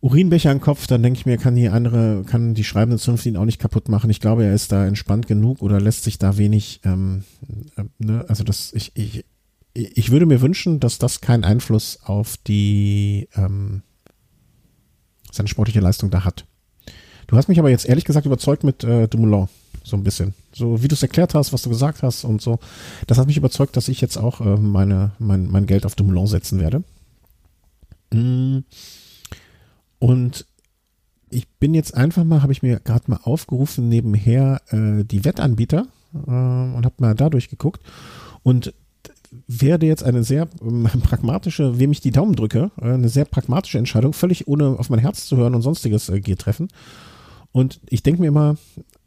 Urinbecher 0.01 0.51
im 0.51 0.61
Kopf, 0.61 0.87
dann 0.87 1.03
denke 1.03 1.19
ich 1.19 1.25
mir, 1.25 1.37
kann 1.37 1.55
die 1.55 1.69
andere, 1.69 2.23
kann 2.23 2.55
die 2.55 2.63
schreibende 2.63 2.97
Zunft 2.97 3.25
ihn 3.25 3.37
auch 3.37 3.45
nicht 3.45 3.59
kaputt 3.59 3.89
machen. 3.89 4.09
Ich 4.09 4.19
glaube, 4.19 4.43
er 4.43 4.53
ist 4.53 4.71
da 4.71 4.85
entspannt 4.85 5.27
genug 5.27 5.61
oder 5.61 5.79
lässt 5.79 6.03
sich 6.03 6.17
da 6.17 6.37
wenig, 6.37 6.81
ähm, 6.83 7.23
äh, 7.77 7.83
ne, 7.99 8.25
also 8.27 8.43
das, 8.43 8.73
ich, 8.73 8.91
ich, 8.95 9.23
ich 9.73 10.09
würde 10.09 10.25
mir 10.25 10.41
wünschen, 10.41 10.79
dass 10.79 10.97
das 10.97 11.21
keinen 11.21 11.43
Einfluss 11.43 11.99
auf 12.03 12.37
die 12.37 13.27
ähm, 13.35 13.83
seine 15.31 15.47
sportliche 15.47 15.79
Leistung 15.79 16.09
da 16.09 16.23
hat. 16.23 16.46
Du 17.27 17.35
hast 17.35 17.49
mich 17.49 17.59
aber 17.59 17.69
jetzt 17.69 17.87
ehrlich 17.87 18.05
gesagt 18.05 18.25
überzeugt 18.25 18.63
mit 18.63 18.83
äh, 18.83 19.07
Dumoulin. 19.07 19.47
So 19.83 19.95
ein 19.95 20.03
bisschen. 20.03 20.33
So 20.51 20.83
wie 20.83 20.87
du 20.87 20.95
es 20.95 21.01
erklärt 21.01 21.33
hast, 21.33 21.53
was 21.53 21.61
du 21.61 21.69
gesagt 21.69 22.03
hast 22.03 22.25
und 22.25 22.41
so. 22.41 22.59
Das 23.05 23.17
hat 23.17 23.27
mich 23.27 23.37
überzeugt, 23.37 23.77
dass 23.77 23.87
ich 23.87 24.01
jetzt 24.01 24.17
auch 24.17 24.41
äh, 24.41 24.57
meine, 24.57 25.11
mein, 25.19 25.49
mein 25.49 25.65
Geld 25.65 25.85
auf 25.85 25.95
Dumoulin 25.95 26.27
setzen 26.27 26.59
werde. 26.59 26.83
Mm. 28.11 28.59
Und 29.99 30.45
ich 31.29 31.47
bin 31.59 31.73
jetzt 31.73 31.95
einfach 31.95 32.23
mal, 32.23 32.41
habe 32.41 32.51
ich 32.51 32.63
mir 32.63 32.79
gerade 32.79 33.09
mal 33.09 33.19
aufgerufen, 33.23 33.89
nebenher 33.89 34.61
äh, 34.69 35.03
die 35.03 35.25
Wettanbieter 35.25 35.87
äh, 36.13 36.29
und 36.29 36.85
habe 36.85 36.95
mal 36.97 37.15
dadurch 37.15 37.49
geguckt. 37.49 37.81
Und 38.43 38.73
werde 39.47 39.85
jetzt 39.85 40.03
eine 40.03 40.23
sehr 40.23 40.47
ähm, 40.61 40.87
pragmatische, 41.03 41.79
wem 41.79 41.91
ich 41.91 42.01
die 42.01 42.11
Daumen 42.11 42.35
drücke, 42.35 42.71
äh, 42.81 42.85
eine 42.91 43.09
sehr 43.09 43.25
pragmatische 43.25 43.77
Entscheidung, 43.77 44.13
völlig 44.13 44.47
ohne 44.47 44.77
auf 44.79 44.89
mein 44.89 44.99
Herz 44.99 45.27
zu 45.27 45.37
hören 45.37 45.55
und 45.55 45.61
sonstiges 45.61 46.09
äh, 46.09 46.21
treffen. 46.35 46.69
Und 47.57 47.79
ich 47.89 48.03
denke 48.03 48.21
mir 48.21 48.27
immer, 48.27 48.55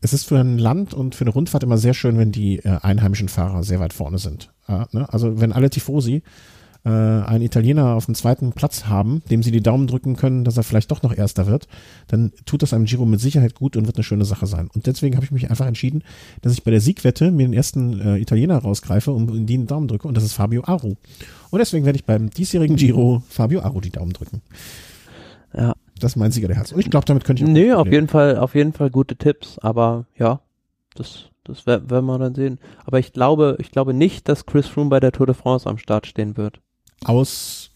es 0.00 0.12
ist 0.12 0.24
für 0.24 0.40
ein 0.40 0.58
Land 0.58 0.92
und 0.92 1.14
für 1.14 1.22
eine 1.22 1.30
Rundfahrt 1.30 1.62
immer 1.62 1.78
sehr 1.78 1.94
schön, 1.94 2.18
wenn 2.18 2.32
die 2.32 2.58
äh, 2.58 2.80
einheimischen 2.82 3.28
Fahrer 3.28 3.62
sehr 3.62 3.78
weit 3.78 3.92
vorne 3.92 4.18
sind. 4.18 4.50
Äh, 4.66 4.86
ne? 4.90 5.06
Also 5.08 5.40
wenn 5.40 5.52
alle 5.52 5.70
Tifosi 5.70 6.24
äh, 6.84 6.88
einen 6.88 7.44
Italiener 7.44 7.94
auf 7.94 8.06
dem 8.06 8.16
zweiten 8.16 8.50
Platz 8.50 8.86
haben, 8.86 9.22
dem 9.30 9.44
sie 9.44 9.52
die 9.52 9.62
Daumen 9.62 9.86
drücken 9.86 10.16
können, 10.16 10.42
dass 10.42 10.56
er 10.56 10.64
vielleicht 10.64 10.90
doch 10.90 11.04
noch 11.04 11.16
Erster 11.16 11.46
wird, 11.46 11.68
dann 12.08 12.32
tut 12.44 12.62
das 12.62 12.72
einem 12.72 12.86
Giro 12.86 13.06
mit 13.06 13.20
Sicherheit 13.20 13.54
gut 13.54 13.76
und 13.76 13.86
wird 13.86 13.94
eine 13.94 14.02
schöne 14.02 14.24
Sache 14.24 14.48
sein. 14.48 14.68
Und 14.74 14.88
deswegen 14.88 15.14
habe 15.14 15.24
ich 15.24 15.30
mich 15.30 15.48
einfach 15.48 15.66
entschieden, 15.66 16.02
dass 16.42 16.52
ich 16.52 16.64
bei 16.64 16.72
der 16.72 16.80
Siegwette 16.80 17.30
mir 17.30 17.46
den 17.46 17.54
ersten 17.54 18.00
äh, 18.00 18.18
Italiener 18.18 18.58
rausgreife 18.58 19.12
und 19.12 19.30
in 19.30 19.48
einen 19.48 19.68
Daumen 19.68 19.86
drücke 19.86 20.08
und 20.08 20.16
das 20.16 20.24
ist 20.24 20.32
Fabio 20.32 20.64
Aru. 20.64 20.96
Und 21.50 21.58
deswegen 21.60 21.84
werde 21.86 21.98
ich 22.00 22.04
beim 22.04 22.30
diesjährigen 22.30 22.74
Giro 22.74 23.22
Fabio 23.28 23.60
Aru 23.60 23.80
die 23.80 23.90
Daumen 23.90 24.12
drücken. 24.12 24.42
Ja, 25.56 25.74
das 26.00 26.12
ist 26.12 26.16
mein 26.16 26.32
Sieger 26.32 26.48
der 26.48 26.56
Herzen. 26.56 26.74
Und 26.74 26.80
ich 26.80 26.90
glaube, 26.90 27.06
damit 27.06 27.24
könnte 27.24 27.42
ich 27.42 27.48
auch 27.48 27.52
Nee, 27.52 27.72
auf 27.72 27.90
jeden 27.90 28.08
Fall, 28.08 28.36
auf 28.38 28.54
jeden 28.54 28.72
Fall 28.72 28.90
gute 28.90 29.16
Tipps, 29.16 29.58
aber 29.58 30.06
ja, 30.16 30.40
das, 30.94 31.26
das 31.44 31.66
werden 31.66 32.06
wir 32.06 32.18
dann 32.18 32.34
sehen. 32.34 32.58
Aber 32.84 32.98
ich 32.98 33.12
glaube, 33.12 33.56
ich 33.60 33.70
glaube 33.70 33.94
nicht, 33.94 34.28
dass 34.28 34.46
Chris 34.46 34.66
Froome 34.66 34.90
bei 34.90 35.00
der 35.00 35.12
Tour 35.12 35.26
de 35.26 35.34
France 35.34 35.68
am 35.68 35.78
Start 35.78 36.06
stehen 36.06 36.36
wird. 36.36 36.60
Aus 37.04 37.70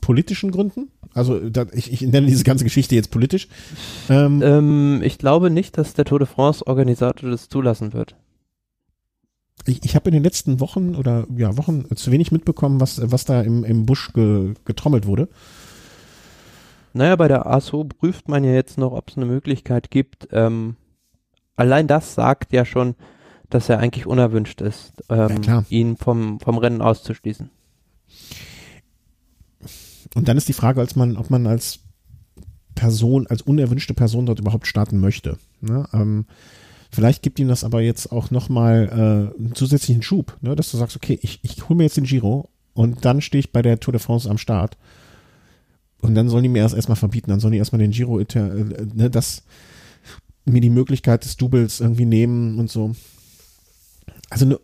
politischen 0.00 0.52
Gründen? 0.52 0.90
Also 1.14 1.40
ich, 1.72 1.92
ich 1.92 2.02
nenne 2.02 2.26
diese 2.26 2.44
ganze 2.44 2.64
Geschichte 2.64 2.94
jetzt 2.94 3.10
politisch. 3.10 3.48
Ähm, 4.08 4.42
ähm, 4.42 5.00
ich 5.02 5.18
glaube 5.18 5.50
nicht, 5.50 5.78
dass 5.78 5.94
der 5.94 6.04
Tour 6.04 6.18
de 6.18 6.28
France 6.28 6.66
Organisator 6.66 7.30
das 7.30 7.48
zulassen 7.48 7.92
wird. 7.92 8.14
Ich, 9.66 9.84
ich 9.84 9.96
habe 9.96 10.10
in 10.10 10.14
den 10.14 10.22
letzten 10.22 10.60
Wochen 10.60 10.94
oder 10.94 11.26
ja 11.36 11.56
Wochen 11.56 11.84
zu 11.96 12.12
wenig 12.12 12.30
mitbekommen, 12.30 12.80
was 12.80 13.00
was 13.10 13.24
da 13.24 13.40
im, 13.40 13.64
im 13.64 13.86
Busch 13.86 14.12
ge, 14.12 14.54
getrommelt 14.64 15.06
wurde. 15.06 15.28
Naja, 16.96 17.14
bei 17.16 17.28
der 17.28 17.46
ASO 17.46 17.84
prüft 17.84 18.26
man 18.26 18.42
ja 18.42 18.52
jetzt 18.52 18.78
noch, 18.78 18.92
ob 18.92 19.10
es 19.10 19.18
eine 19.18 19.26
Möglichkeit 19.26 19.90
gibt. 19.90 20.28
Ähm, 20.32 20.76
allein 21.54 21.86
das 21.86 22.14
sagt 22.14 22.54
ja 22.54 22.64
schon, 22.64 22.94
dass 23.50 23.68
er 23.68 23.80
eigentlich 23.80 24.06
unerwünscht 24.06 24.62
ist, 24.62 25.04
ähm, 25.10 25.42
ja, 25.42 25.64
ihn 25.68 25.98
vom, 25.98 26.40
vom 26.40 26.56
Rennen 26.56 26.80
auszuschließen. 26.80 27.50
Und 30.14 30.26
dann 30.28 30.38
ist 30.38 30.48
die 30.48 30.54
Frage, 30.54 30.80
als 30.80 30.96
man, 30.96 31.18
ob 31.18 31.28
man 31.28 31.46
als 31.46 31.80
Person, 32.74 33.26
als 33.26 33.42
unerwünschte 33.42 33.92
Person 33.92 34.24
dort 34.24 34.40
überhaupt 34.40 34.66
starten 34.66 34.98
möchte. 34.98 35.36
Ne? 35.60 35.86
Ähm, 35.92 36.24
vielleicht 36.90 37.22
gibt 37.22 37.38
ihm 37.38 37.48
das 37.48 37.62
aber 37.62 37.82
jetzt 37.82 38.10
auch 38.10 38.30
nochmal 38.30 38.88
äh, 39.36 39.38
einen 39.38 39.54
zusätzlichen 39.54 40.02
Schub, 40.02 40.38
ne? 40.40 40.56
dass 40.56 40.70
du 40.70 40.78
sagst, 40.78 40.96
okay, 40.96 41.18
ich, 41.20 41.40
ich 41.42 41.68
hole 41.68 41.76
mir 41.76 41.84
jetzt 41.84 41.98
den 41.98 42.04
Giro 42.04 42.48
und 42.72 43.04
dann 43.04 43.20
stehe 43.20 43.40
ich 43.40 43.52
bei 43.52 43.60
der 43.60 43.80
Tour 43.80 43.92
de 43.92 44.00
France 44.00 44.30
am 44.30 44.38
Start 44.38 44.78
und 46.02 46.14
dann 46.14 46.28
sollen 46.28 46.42
die 46.42 46.48
mir 46.48 46.60
erst 46.60 46.74
erstmal 46.74 46.96
verbieten, 46.96 47.30
dann 47.30 47.40
sollen 47.40 47.52
die 47.52 47.58
erstmal 47.58 47.80
den 47.80 47.90
Giro, 47.90 48.20
äh, 48.20 48.26
ne, 48.94 49.10
das, 49.10 49.42
mir 50.44 50.60
die 50.60 50.70
Möglichkeit 50.70 51.24
des 51.24 51.36
Doubles 51.36 51.80
irgendwie 51.80 52.06
nehmen 52.06 52.58
und 52.58 52.70
so. 52.70 52.94
Also 54.30 54.46
ne, 54.46 54.60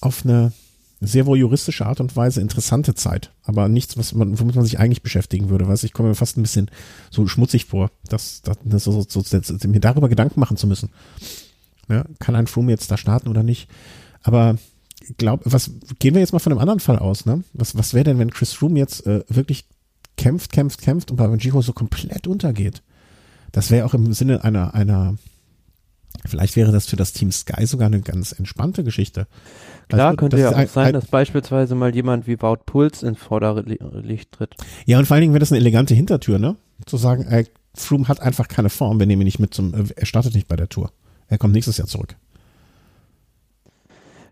auf 0.00 0.24
eine, 0.24 0.52
sehr 1.00 1.26
wohl 1.26 1.38
juristische 1.38 1.86
Art 1.86 2.00
und 2.00 2.14
Weise 2.14 2.40
interessante 2.40 2.94
Zeit, 2.94 3.32
aber 3.42 3.68
nichts, 3.68 3.96
was 3.96 4.12
man, 4.12 4.38
womit 4.38 4.54
man 4.54 4.64
sich 4.64 4.78
eigentlich 4.78 5.02
beschäftigen 5.02 5.48
würde. 5.48 5.66
Weiß 5.66 5.82
ich 5.82 5.94
komme 5.94 6.10
mir 6.10 6.14
fast 6.14 6.36
ein 6.36 6.42
bisschen 6.42 6.70
so 7.10 7.26
schmutzig 7.26 7.64
vor, 7.64 7.90
dass, 8.08 8.42
dass, 8.42 8.58
dass 8.64 8.84
so, 8.84 9.04
so, 9.08 9.22
so, 9.22 9.68
mir 9.68 9.80
darüber 9.80 10.10
Gedanken 10.10 10.40
machen 10.40 10.58
zu 10.58 10.66
müssen. 10.66 10.90
Ja, 11.88 12.04
kann 12.18 12.36
ein 12.36 12.46
Froome 12.46 12.70
jetzt 12.70 12.90
da 12.90 12.98
starten 12.98 13.28
oder 13.28 13.42
nicht? 13.42 13.68
Aber 14.22 14.56
glaub, 15.16 15.40
was 15.44 15.70
gehen 15.98 16.14
wir 16.14 16.20
jetzt 16.20 16.32
mal 16.32 16.38
von 16.38 16.52
einem 16.52 16.60
anderen 16.60 16.80
Fall 16.80 16.98
aus, 16.98 17.24
ne? 17.24 17.44
Was, 17.54 17.76
was 17.76 17.94
wäre 17.94 18.04
denn, 18.04 18.18
wenn 18.18 18.30
Chris 18.30 18.52
Froome 18.52 18.78
jetzt 18.78 19.06
äh, 19.06 19.24
wirklich 19.28 19.64
kämpft, 20.20 20.52
kämpft, 20.52 20.82
kämpft 20.82 21.10
und 21.10 21.16
bei 21.16 21.26
Giro 21.36 21.62
so 21.62 21.72
komplett 21.72 22.26
untergeht? 22.26 22.82
Das 23.52 23.70
wäre 23.70 23.86
auch 23.86 23.94
im 23.94 24.12
Sinne 24.12 24.44
einer, 24.44 24.74
einer, 24.74 25.16
vielleicht 26.26 26.56
wäre 26.56 26.72
das 26.72 26.86
für 26.86 26.96
das 26.96 27.12
Team 27.12 27.32
Sky 27.32 27.64
sogar 27.66 27.86
eine 27.86 28.00
ganz 28.00 28.32
entspannte 28.32 28.84
Geschichte. 28.84 29.26
Klar, 29.88 30.08
also, 30.08 30.16
könnte 30.18 30.38
ja 30.38 30.50
auch 30.50 30.56
ein, 30.56 30.68
sein, 30.68 30.92
dass 30.92 31.06
beispielsweise 31.06 31.74
mal 31.74 31.94
jemand 31.94 32.26
wie 32.26 32.40
Wout 32.40 32.64
Puls 32.66 33.02
ins 33.02 33.18
Vorderlicht 33.18 34.30
tritt. 34.30 34.54
Ja, 34.84 34.98
und 34.98 35.06
vor 35.06 35.14
allen 35.14 35.22
Dingen 35.22 35.32
wäre 35.32 35.40
das 35.40 35.52
eine 35.52 35.60
elegante 35.60 35.94
Hintertür, 35.94 36.38
ne? 36.38 36.56
Zu 36.84 36.98
sagen, 36.98 37.24
ey, 37.24 37.48
Froome 37.74 38.06
hat 38.06 38.20
einfach 38.20 38.46
keine 38.46 38.68
Form, 38.68 39.00
wir 39.00 39.06
nehmen 39.06 39.22
ihn 39.22 39.26
nicht 39.26 39.40
mit 39.40 39.54
zum, 39.54 39.72
er 39.74 40.06
startet 40.06 40.34
nicht 40.34 40.48
bei 40.48 40.56
der 40.56 40.68
Tour. 40.68 40.92
Er 41.28 41.38
kommt 41.38 41.54
nächstes 41.54 41.78
Jahr 41.78 41.88
zurück. 41.88 42.16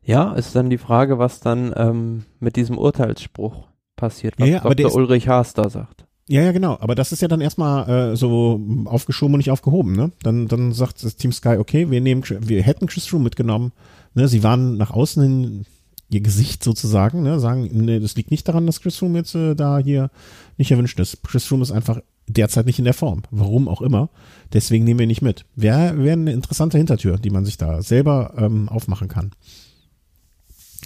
Ja, 0.02 0.34
ist 0.34 0.54
dann 0.54 0.70
die 0.70 0.78
Frage, 0.78 1.18
was 1.18 1.40
dann 1.40 1.72
ähm, 1.76 2.24
mit 2.40 2.56
diesem 2.56 2.78
Urteilsspruch 2.78 3.68
passiert, 3.98 4.34
was 4.38 4.48
ja, 4.48 4.62
ja, 4.64 4.74
Dr. 4.74 4.94
Ulrich 4.94 5.28
Haas 5.28 5.52
da 5.52 5.68
sagt. 5.68 6.06
Ja, 6.28 6.42
ja, 6.42 6.52
genau. 6.52 6.76
Aber 6.80 6.94
das 6.94 7.12
ist 7.12 7.22
ja 7.22 7.28
dann 7.28 7.40
erstmal 7.40 8.12
äh, 8.12 8.16
so 8.16 8.60
aufgeschoben 8.84 9.34
und 9.34 9.38
nicht 9.38 9.50
aufgehoben, 9.50 9.92
ne? 9.92 10.12
Dann, 10.22 10.46
dann 10.46 10.72
sagt 10.72 11.02
das 11.02 11.16
Team 11.16 11.32
Sky, 11.32 11.56
okay, 11.58 11.90
wir 11.90 12.00
nehmen, 12.00 12.22
wir 12.22 12.62
hätten 12.62 12.86
Chris 12.86 13.06
Froome 13.06 13.24
mitgenommen. 13.24 13.72
Ne? 14.14 14.28
Sie 14.28 14.42
waren 14.42 14.76
nach 14.76 14.90
außen 14.90 15.22
hin 15.22 15.64
ihr 16.10 16.20
Gesicht 16.20 16.64
sozusagen, 16.64 17.22
ne? 17.22 17.38
sagen, 17.38 17.68
nee, 17.70 18.00
das 18.00 18.14
liegt 18.16 18.30
nicht 18.30 18.48
daran, 18.48 18.66
dass 18.66 18.80
Chris 18.80 18.96
Froome 18.96 19.18
jetzt 19.18 19.34
äh, 19.34 19.54
da 19.54 19.78
hier 19.78 20.10
nicht 20.56 20.70
erwünscht 20.70 20.98
ist. 21.00 21.22
Chris 21.22 21.44
Froome 21.44 21.62
ist 21.62 21.70
einfach 21.70 22.00
derzeit 22.26 22.66
nicht 22.66 22.78
in 22.78 22.84
der 22.84 22.94
Form. 22.94 23.22
Warum 23.30 23.68
auch 23.68 23.82
immer. 23.82 24.10
Deswegen 24.52 24.84
nehmen 24.84 25.00
wir 25.00 25.04
ihn 25.04 25.08
nicht 25.08 25.22
mit. 25.22 25.44
Wäre 25.54 26.02
wär 26.02 26.12
eine 26.14 26.32
interessante 26.32 26.78
Hintertür, 26.78 27.18
die 27.18 27.30
man 27.30 27.44
sich 27.44 27.56
da 27.56 27.82
selber 27.82 28.34
ähm, 28.36 28.68
aufmachen 28.68 29.08
kann. 29.08 29.32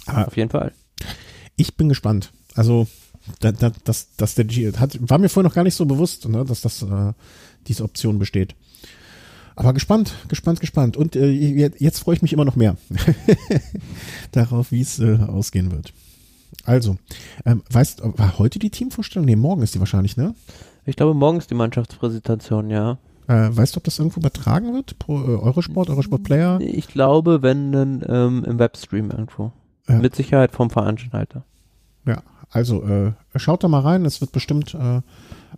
Aber 0.05 0.27
Auf 0.27 0.37
jeden 0.37 0.49
Fall. 0.49 0.73
Ich 1.55 1.75
bin 1.75 1.89
gespannt. 1.89 2.31
Also 2.55 2.87
da, 3.39 3.51
da, 3.51 3.71
der 4.17 4.45
G 4.45 4.71
hat, 4.73 4.97
war 5.01 5.17
mir 5.17 5.29
vorher 5.29 5.47
noch 5.47 5.55
gar 5.55 5.63
nicht 5.63 5.75
so 5.75 5.85
bewusst, 5.85 6.27
ne, 6.27 6.43
dass 6.45 6.61
das 6.61 6.81
äh, 6.83 7.13
diese 7.67 7.83
Option 7.83 8.19
besteht. 8.19 8.55
Aber 9.55 9.73
gespannt, 9.73 10.15
gespannt, 10.29 10.59
gespannt. 10.59 10.97
Und 10.97 11.15
äh, 11.15 11.29
jetzt, 11.29 11.99
freue 11.99 12.15
ich 12.15 12.21
mich 12.21 12.33
immer 12.33 12.45
noch 12.45 12.55
mehr 12.55 12.75
darauf, 14.31 14.71
wie 14.71 14.81
es 14.81 14.99
äh, 14.99 15.19
ausgehen 15.27 15.71
wird. 15.71 15.93
Also, 16.65 16.97
ähm, 17.45 17.61
weißt, 17.69 18.01
war 18.03 18.39
heute 18.39 18.59
die 18.59 18.69
Teamvorstellung? 18.69 19.25
Nee, 19.25 19.35
morgen 19.35 19.61
ist 19.61 19.75
die 19.75 19.79
wahrscheinlich, 19.79 20.17
ne? 20.17 20.33
Ich 20.85 20.95
glaube, 20.95 21.13
morgen 21.13 21.37
ist 21.37 21.49
die 21.49 21.55
Mannschaftspräsentation, 21.55 22.69
ja. 22.69 22.97
Äh, 23.27 23.49
weißt 23.51 23.75
du, 23.75 23.77
ob 23.77 23.83
das 23.83 23.99
irgendwo 23.99 24.19
übertragen 24.19 24.73
wird? 24.73 24.97
Pro, 24.99 25.19
äh, 25.21 25.37
Eurosport, 25.37 25.89
Eurosport 25.89 26.23
Player? 26.23 26.59
Ich 26.61 26.87
glaube, 26.87 27.41
wenn 27.41 27.71
dann 27.71 28.03
ähm, 28.07 28.43
im 28.45 28.59
Webstream 28.59 29.11
irgendwo. 29.11 29.51
Mit 29.85 30.15
Sicherheit 30.15 30.53
vom 30.53 30.69
Veranstalter. 30.69 31.43
Ja, 32.05 32.23
also 32.53 32.83
äh, 32.83 33.13
schaut 33.35 33.63
da 33.63 33.67
mal 33.67 33.79
rein, 33.79 34.05
es 34.05 34.21
wird 34.21 34.31
bestimmt, 34.31 34.75
äh, 34.75 35.01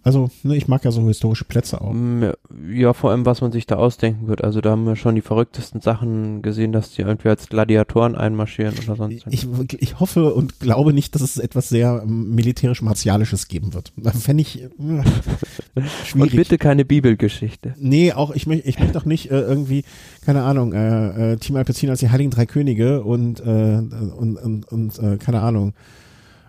also 0.03 0.29
ne, 0.43 0.55
ich 0.55 0.69
mag 0.69 0.85
ja 0.85 0.91
so 0.91 1.05
historische 1.07 1.43
Plätze 1.43 1.81
auch. 1.81 1.91
Mm, 1.91 2.31
ja, 2.69 2.93
vor 2.93 3.11
allem, 3.11 3.25
was 3.25 3.41
man 3.41 3.51
sich 3.51 3.67
da 3.67 3.75
ausdenken 3.75 4.27
wird. 4.27 4.45
Also 4.45 4.61
da 4.61 4.71
haben 4.71 4.85
wir 4.85 4.95
schon 4.95 5.13
die 5.13 5.21
verrücktesten 5.21 5.81
Sachen 5.81 6.41
gesehen, 6.41 6.71
dass 6.71 6.91
die 6.91 7.01
irgendwie 7.01 7.27
als 7.27 7.49
Gladiatoren 7.49 8.15
einmarschieren 8.15 8.75
oder 8.81 8.95
sonst. 8.95 9.25
Ich, 9.29 9.45
ich 9.77 9.99
hoffe 9.99 10.33
und 10.33 10.61
glaube 10.61 10.93
nicht, 10.93 11.15
dass 11.15 11.21
es 11.21 11.37
etwas 11.37 11.67
sehr 11.67 12.01
ähm, 12.05 12.33
militärisch-martialisches 12.33 13.49
geben 13.49 13.73
wird. 13.73 13.91
Fände 14.17 14.41
ich 14.41 14.63
äh, 14.63 14.69
schwierig. 16.05 16.15
Und 16.15 16.35
bitte 16.37 16.57
keine 16.57 16.85
Bibelgeschichte. 16.85 17.75
Nee, 17.77 18.13
auch 18.13 18.31
ich 18.31 18.47
möchte 18.47 18.69
ich 18.69 18.79
möchte 18.79 18.97
auch 18.97 19.05
nicht 19.05 19.31
äh, 19.31 19.41
irgendwie, 19.41 19.83
keine 20.25 20.43
Ahnung, 20.43 20.71
äh, 20.71 21.33
äh, 21.33 21.37
Team 21.37 21.57
Alpecin 21.57 21.89
als 21.89 21.99
die 21.99 22.09
Heiligen 22.09 22.31
Drei 22.31 22.45
Könige 22.45 23.03
und, 23.03 23.41
äh, 23.41 23.43
und, 23.43 24.37
und, 24.37 24.71
und 24.71 24.99
äh, 24.99 25.17
keine 25.17 25.41
Ahnung 25.41 25.73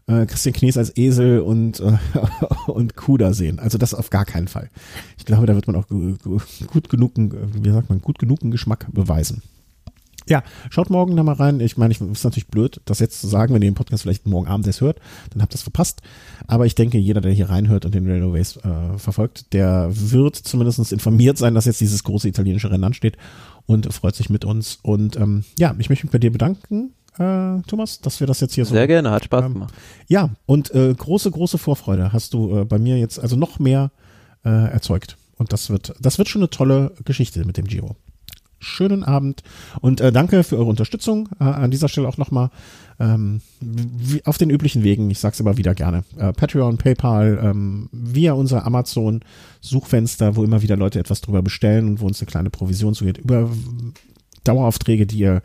äh, 0.06 0.26
Christian 0.26 0.54
Knies 0.54 0.76
als 0.76 0.96
Esel 0.96 1.40
und, 1.40 1.80
äh, 1.80 1.98
und 2.66 2.96
Kuda 2.96 3.32
sehen. 3.32 3.58
Also 3.58 3.78
das 3.78 3.94
auf 3.94 4.10
gar 4.10 4.24
keinen 4.24 4.48
Fall. 4.48 4.70
Ich 5.18 5.24
glaube, 5.24 5.46
da 5.46 5.54
wird 5.54 5.66
man 5.66 5.76
auch 5.76 5.88
gut 5.88 6.88
genug, 6.88 7.12
wie 7.16 7.70
sagt 7.70 7.88
man, 7.88 8.00
gut 8.00 8.18
genug 8.18 8.40
Geschmack 8.42 8.86
beweisen. 8.92 9.42
Ja, 10.28 10.42
schaut 10.70 10.90
morgen 10.90 11.14
da 11.14 11.22
mal 11.22 11.34
rein. 11.34 11.60
Ich 11.60 11.76
meine, 11.76 11.92
ich 11.92 12.00
ist 12.00 12.24
natürlich 12.24 12.48
blöd, 12.48 12.80
das 12.84 12.98
jetzt 12.98 13.20
zu 13.20 13.28
sagen, 13.28 13.54
wenn 13.54 13.62
ihr 13.62 13.70
den 13.70 13.76
Podcast 13.76 14.02
vielleicht 14.02 14.26
morgen 14.26 14.48
Abend 14.48 14.66
erst 14.66 14.80
hört, 14.80 14.98
dann 15.30 15.40
habt 15.40 15.54
ihr 15.54 15.56
es 15.56 15.62
verpasst. 15.62 16.02
Aber 16.48 16.66
ich 16.66 16.74
denke, 16.74 16.98
jeder, 16.98 17.20
der 17.20 17.30
hier 17.30 17.48
reinhört 17.48 17.84
und 17.84 17.94
den 17.94 18.10
Railways 18.10 18.56
äh, 18.56 18.98
verfolgt, 18.98 19.52
der 19.52 19.88
wird 19.92 20.34
zumindest 20.34 20.92
informiert 20.92 21.38
sein, 21.38 21.54
dass 21.54 21.64
jetzt 21.64 21.80
dieses 21.80 22.02
große 22.02 22.26
italienische 22.26 22.70
Rennen 22.72 22.82
ansteht 22.82 23.16
und 23.66 23.92
freut 23.94 24.16
sich 24.16 24.28
mit 24.28 24.44
uns. 24.44 24.80
Und 24.82 25.16
ähm, 25.16 25.44
ja, 25.60 25.76
ich 25.78 25.88
möchte 25.90 26.06
mich 26.06 26.12
bei 26.12 26.18
dir 26.18 26.32
bedanken 26.32 26.95
äh, 27.18 27.62
Thomas, 27.66 28.00
dass 28.00 28.20
wir 28.20 28.26
das 28.26 28.40
jetzt 28.40 28.54
hier 28.54 28.64
so. 28.64 28.74
Sehr 28.74 28.86
gerne, 28.86 29.10
hat 29.10 29.24
Spaß 29.24 29.44
ähm, 29.44 29.52
gemacht. 29.54 29.74
Ja, 30.08 30.30
und 30.46 30.74
äh, 30.74 30.94
große, 30.94 31.30
große 31.30 31.58
Vorfreude 31.58 32.12
hast 32.12 32.34
du 32.34 32.58
äh, 32.58 32.64
bei 32.64 32.78
mir 32.78 32.98
jetzt 32.98 33.18
also 33.18 33.36
noch 33.36 33.58
mehr 33.58 33.90
äh, 34.44 34.50
erzeugt. 34.50 35.16
Und 35.38 35.52
das 35.52 35.70
wird, 35.70 35.94
das 36.00 36.18
wird 36.18 36.28
schon 36.28 36.42
eine 36.42 36.50
tolle 36.50 36.92
Geschichte 37.04 37.44
mit 37.44 37.56
dem 37.56 37.66
Giro. 37.66 37.96
Schönen 38.58 39.04
Abend 39.04 39.42
und 39.82 40.00
äh, 40.00 40.10
danke 40.10 40.42
für 40.42 40.56
eure 40.56 40.70
Unterstützung. 40.70 41.28
Äh, 41.38 41.44
an 41.44 41.70
dieser 41.70 41.88
Stelle 41.88 42.08
auch 42.08 42.16
nochmal 42.16 42.50
ähm, 42.98 43.42
auf 44.24 44.38
den 44.38 44.48
üblichen 44.48 44.82
Wegen, 44.82 45.10
ich 45.10 45.18
sag's 45.18 45.40
immer 45.40 45.58
wieder 45.58 45.74
gerne. 45.74 46.04
Äh, 46.16 46.32
Patreon, 46.32 46.78
PayPal, 46.78 47.38
ähm, 47.42 47.90
via 47.92 48.32
unser 48.32 48.64
Amazon-Suchfenster, 48.64 50.36
wo 50.36 50.44
immer 50.44 50.62
wieder 50.62 50.76
Leute 50.76 50.98
etwas 50.98 51.20
drüber 51.20 51.42
bestellen 51.42 51.86
und 51.86 52.00
wo 52.00 52.06
uns 52.06 52.20
eine 52.20 52.30
kleine 52.30 52.50
Provision 52.50 52.94
zugeht, 52.94 53.18
über 53.18 53.50
Daueraufträge, 54.44 55.06
die 55.06 55.18
ihr 55.18 55.42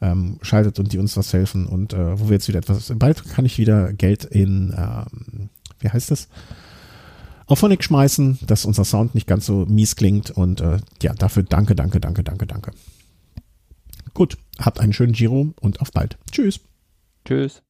ähm, 0.00 0.38
schaltet 0.42 0.78
und 0.78 0.92
die 0.92 0.98
uns 0.98 1.16
was 1.16 1.32
helfen 1.32 1.66
und 1.66 1.92
äh, 1.92 2.18
wo 2.20 2.28
wir 2.28 2.34
jetzt 2.34 2.48
wieder 2.48 2.58
etwas, 2.58 2.92
bald 2.96 3.24
kann 3.24 3.44
ich 3.44 3.58
wieder 3.58 3.92
Geld 3.92 4.24
in, 4.24 4.74
ähm, 4.76 5.50
wie 5.80 5.88
heißt 5.88 6.10
das? 6.10 6.28
Auf 7.46 7.60
Phonic 7.60 7.82
schmeißen, 7.82 8.40
dass 8.46 8.66
unser 8.66 8.84
Sound 8.84 9.14
nicht 9.14 9.26
ganz 9.26 9.46
so 9.46 9.64
mies 9.66 9.96
klingt 9.96 10.30
und 10.30 10.60
äh, 10.60 10.78
ja, 11.02 11.14
dafür 11.14 11.42
danke, 11.42 11.74
danke, 11.74 11.98
danke, 11.98 12.22
danke, 12.22 12.46
danke. 12.46 12.72
Gut, 14.12 14.36
habt 14.58 14.80
einen 14.80 14.92
schönen 14.92 15.12
Giro 15.12 15.54
und 15.60 15.80
auf 15.80 15.92
bald. 15.92 16.18
Tschüss. 16.30 16.60
Tschüss. 17.24 17.62